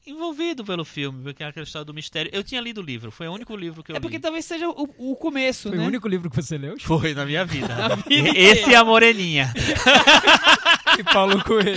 envolvido 0.07 0.65
pelo 0.65 0.85
filme, 0.85 1.23
porque 1.23 1.43
é 1.43 1.47
aquela 1.47 1.65
história 1.65 1.85
do 1.85 1.95
mistério. 1.95 2.31
Eu 2.35 2.43
tinha 2.45 2.61
lido 2.61 2.79
o 2.81 2.85
livro, 2.85 3.11
foi 3.11 3.27
o 3.29 3.33
único 3.33 3.57
livro 3.57 3.83
que 3.83 3.93
eu 3.93 3.97
É 3.97 4.01
porque 4.01 4.17
li. 4.17 4.23
talvez 4.23 4.45
seja 4.45 4.69
o, 4.69 4.89
o 4.99 5.17
começo, 5.17 5.69
Foi 5.69 5.79
né? 5.79 5.85
o 5.85 5.87
único 5.87 6.07
livro 6.09 6.29
que 6.31 6.37
você 6.37 6.59
leu? 6.59 6.75
Foi 6.81 7.15
na 7.15 7.25
minha 7.25 7.45
vida. 7.45 7.69
vida 8.07 8.31
Esse 8.39 8.71
e 8.71 8.75
a 8.75 8.85
Moreninha. 8.85 9.53
E 10.97 11.03
Paulo 11.03 11.43
Coelho. 11.43 11.77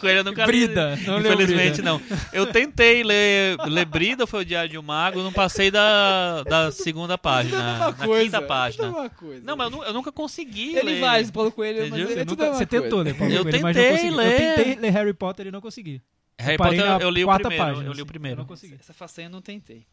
Com 0.00 0.08
ele, 0.08 0.18
eu 0.18 0.24
nunca 0.24 0.40
li. 0.44 0.46
Brida, 0.46 0.96
não 1.06 1.18
leu 1.18 1.34
Infelizmente 1.34 1.74
Brida. 1.74 1.82
não. 1.84 2.02
Eu 2.32 2.46
tentei 2.48 3.04
ler, 3.04 3.56
ler 3.68 3.84
Brida, 3.84 4.26
foi 4.26 4.42
o 4.42 4.44
Diário 4.44 4.68
de 4.68 4.76
um 4.76 4.82
Mago, 4.82 5.22
não 5.22 5.32
passei 5.32 5.70
da, 5.70 6.42
da 6.42 6.72
segunda 6.72 7.16
página, 7.16 7.58
na, 7.78 7.90
na 7.92 7.92
quinta 8.20 8.42
página. 8.42 8.88
É 9.04 9.08
coisa. 9.08 9.40
Não, 9.44 9.56
mas 9.56 9.72
eu, 9.72 9.84
eu 9.84 9.92
nunca 9.92 10.10
consegui 10.10 10.74
Ele 10.76 10.94
ler. 10.94 11.00
vai, 11.00 11.22
o 11.22 11.32
Paulo 11.32 11.52
Coelho, 11.52 11.78
mas 11.78 11.86
Entendeu? 11.90 12.06
ele 12.06 12.14
Você, 12.14 12.20
é 12.20 12.24
nunca- 12.24 12.44
você 12.46 12.66
coisa. 12.66 12.66
tentou 12.66 13.02
ler 13.02 13.14
Paulo 13.14 13.32
Eu 13.32 13.42
Coelho, 13.44 13.62
mas 13.62 13.76
não 13.76 13.82
tentei 13.84 13.96
consegui. 14.10 14.16
ler. 14.16 14.32
Eu 14.50 14.54
tentei 14.56 14.74
ler 14.82 14.90
Harry 14.90 15.14
Potter 15.14 15.46
e 15.46 15.50
não 15.52 15.60
consegui. 15.60 16.02
Harry 16.38 16.58
Potter 16.58 16.78
na 16.84 16.98
eu 16.98 17.10
li 17.10 17.24
o 17.24 17.28
primeiro. 17.34 17.56
página, 17.64 17.86
eu 17.88 17.92
li 17.92 17.98
o 18.00 18.02
assim, 18.02 18.04
primeiro. 18.06 18.36
eu 18.38 18.42
não 18.42 18.46
consegui. 18.46 18.74
Essa 18.74 18.92
façanha 18.92 19.26
eu 19.26 19.30
não 19.30 19.40
tentei. 19.42 19.86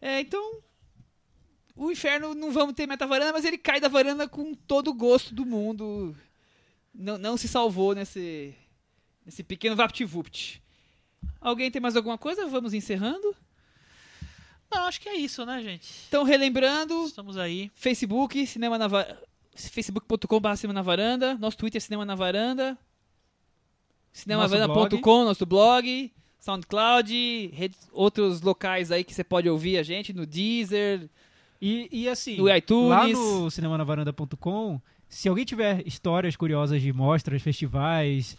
É, 0.00 0.20
então. 0.20 0.58
O 1.76 1.90
inferno 1.90 2.34
não 2.34 2.52
vamos 2.52 2.74
ter 2.74 2.86
meta-varanda, 2.86 3.32
mas 3.32 3.44
ele 3.44 3.58
cai 3.58 3.80
da 3.80 3.88
varanda 3.88 4.28
com 4.28 4.54
todo 4.54 4.88
o 4.90 4.94
gosto 4.94 5.34
do 5.34 5.44
mundo. 5.44 6.16
Não, 6.94 7.18
não 7.18 7.36
se 7.36 7.48
salvou 7.48 7.94
nesse, 7.96 8.54
nesse 9.26 9.42
pequeno 9.42 9.74
VaptVupt. 9.74 10.62
Alguém 11.40 11.70
tem 11.72 11.82
mais 11.82 11.96
alguma 11.96 12.16
coisa? 12.16 12.46
Vamos 12.46 12.74
encerrando. 12.74 13.34
Não, 14.72 14.82
acho 14.84 15.00
que 15.00 15.08
é 15.08 15.16
isso, 15.16 15.44
né, 15.44 15.60
gente? 15.62 15.92
Então, 16.08 16.22
relembrando, 16.22 17.04
Estamos 17.06 17.36
aí. 17.36 17.70
Facebook, 17.74 18.46
cinema 18.46 18.78
na 18.78 18.86
va- 18.86 19.16
facebook.com.br 19.56 20.54
cinema 20.56 20.74
na 20.74 20.82
varanda, 20.82 21.34
nosso 21.38 21.56
Twitter 21.56 21.80
cinema 21.80 22.04
na 22.04 22.14
varanda, 22.14 22.78
cinemavaranda.com, 24.14 25.24
nosso 25.24 25.44
blog, 25.44 26.10
SoundCloud, 26.38 27.50
redes- 27.52 27.88
outros 27.92 28.40
locais 28.40 28.90
aí 28.92 29.02
que 29.04 29.12
você 29.12 29.24
pode 29.24 29.48
ouvir 29.48 29.76
a 29.76 29.82
gente 29.82 30.12
no 30.14 30.24
Deezer, 30.24 31.08
E, 31.60 31.88
e 31.90 32.08
assim, 32.08 32.36
no 32.36 32.48
iTunes. 32.54 32.88
lá 32.90 33.08
no 33.08 33.50
cinemanavaranda.com, 33.50 34.80
se 35.08 35.28
alguém 35.28 35.44
tiver 35.44 35.86
histórias 35.86 36.36
curiosas 36.36 36.80
de 36.80 36.92
mostras, 36.92 37.42
festivais, 37.42 38.36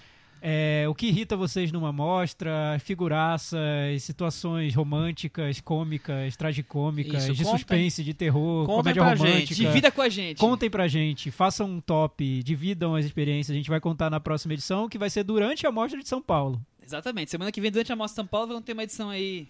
é, 0.48 0.86
o 0.88 0.94
que 0.94 1.08
irrita 1.08 1.36
vocês 1.36 1.72
numa 1.72 1.92
mostra, 1.92 2.78
figuraças, 2.80 4.04
situações 4.04 4.76
românticas, 4.76 5.60
cômicas, 5.60 6.38
tragicômicas, 6.38 7.24
Isso, 7.24 7.34
de 7.34 7.44
contem. 7.44 7.58
suspense, 7.58 8.04
de 8.04 8.14
terror, 8.14 8.68
Contem 8.68 8.94
comédia 8.94 9.02
pra 9.02 9.14
romântica. 9.16 9.40
gente. 9.40 9.56
Divida 9.56 9.90
com 9.90 10.02
a 10.04 10.08
gente. 10.08 10.38
Contem 10.38 10.70
pra 10.70 10.88
gente, 10.88 11.32
façam 11.32 11.68
um 11.68 11.82
top, 11.82 12.44
dividam 12.44 12.94
as 12.94 13.06
experiências. 13.06 13.56
A 13.56 13.58
gente 13.58 13.72
vai 13.72 13.80
contar 13.80 14.12
na 14.12 14.20
próxima 14.20 14.54
edição, 14.54 14.88
que 14.88 15.00
vai 15.00 15.10
ser 15.10 15.24
durante 15.24 15.66
a 15.66 15.72
Mostra 15.72 16.00
de 16.00 16.08
São 16.08 16.22
Paulo. 16.22 16.62
Exatamente. 16.86 17.32
Semana 17.32 17.52
que 17.52 17.60
vem, 17.60 17.72
durante 17.72 17.92
a 17.92 17.96
Mostra 17.96 18.18
São 18.18 18.28
Paulo, 18.28 18.50
vamos 18.50 18.64
ter 18.66 18.74
uma 18.74 18.84
edição 18.84 19.10
aí. 19.10 19.48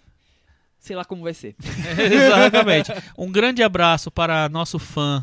Sei 0.78 0.96
lá 0.96 1.04
como 1.04 1.22
vai 1.22 1.34
ser. 1.34 1.54
Exatamente. 2.10 2.90
Um 3.18 3.30
grande 3.30 3.62
abraço 3.62 4.10
para 4.10 4.48
nosso 4.48 4.78
fã 4.78 5.22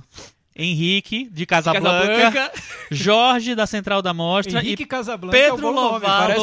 Henrique, 0.55 1.27
de 1.31 1.45
Casablanca, 1.45 2.07
Casablanca. 2.31 2.51
Jorge, 2.91 3.55
da 3.55 3.65
Central 3.65 4.01
da 4.01 4.13
Mostra 4.13 4.59
Henrique 4.59 4.83
e 4.83 4.85
Casablanca 4.85 5.35
é 5.37 5.49
Pedro 5.49 5.71
nome, 5.71 5.75
Lovato, 5.93 6.41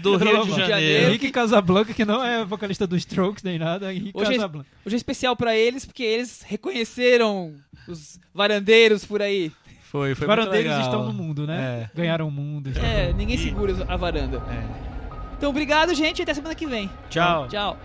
do 0.00 0.16
Rio 0.16 0.44
de 0.46 0.50
Janeiro. 0.56 1.08
Henrique 1.10 1.30
Casablanca, 1.30 1.92
que 1.92 2.04
não 2.04 2.24
é 2.24 2.44
vocalista 2.44 2.86
dos 2.86 2.98
Strokes 3.00 3.42
nem 3.42 3.58
nada, 3.58 3.92
Henrique 3.92 4.12
Hoje 4.18 4.32
é- 4.32 4.36
Casablanca. 4.36 4.68
Hoje 4.86 4.96
é 4.96 4.98
especial 4.98 5.36
pra 5.36 5.54
eles, 5.56 5.84
porque 5.84 6.02
eles 6.02 6.42
reconheceram 6.46 7.54
os 7.86 8.18
varandeiros 8.34 9.04
por 9.04 9.20
aí. 9.20 9.52
Foi, 9.82 10.12
Os 10.12 10.18
foi 10.18 10.26
muito 10.26 10.38
varandeiros 10.38 10.70
legal. 10.72 10.80
estão 10.86 11.04
no 11.04 11.12
mundo, 11.12 11.46
né? 11.46 11.90
Ganharam 11.94 12.28
o 12.28 12.30
mundo. 12.30 12.70
É, 12.78 13.12
ninguém 13.12 13.36
segura 13.36 13.74
a 13.88 13.96
varanda. 13.96 14.40
É. 14.48 14.90
Então, 15.36 15.50
obrigado, 15.50 15.92
gente, 15.94 16.20
e 16.20 16.22
até 16.22 16.32
semana 16.32 16.54
que 16.54 16.66
vem. 16.66 16.88
Tchau. 17.10 17.48
Tchau. 17.48 17.76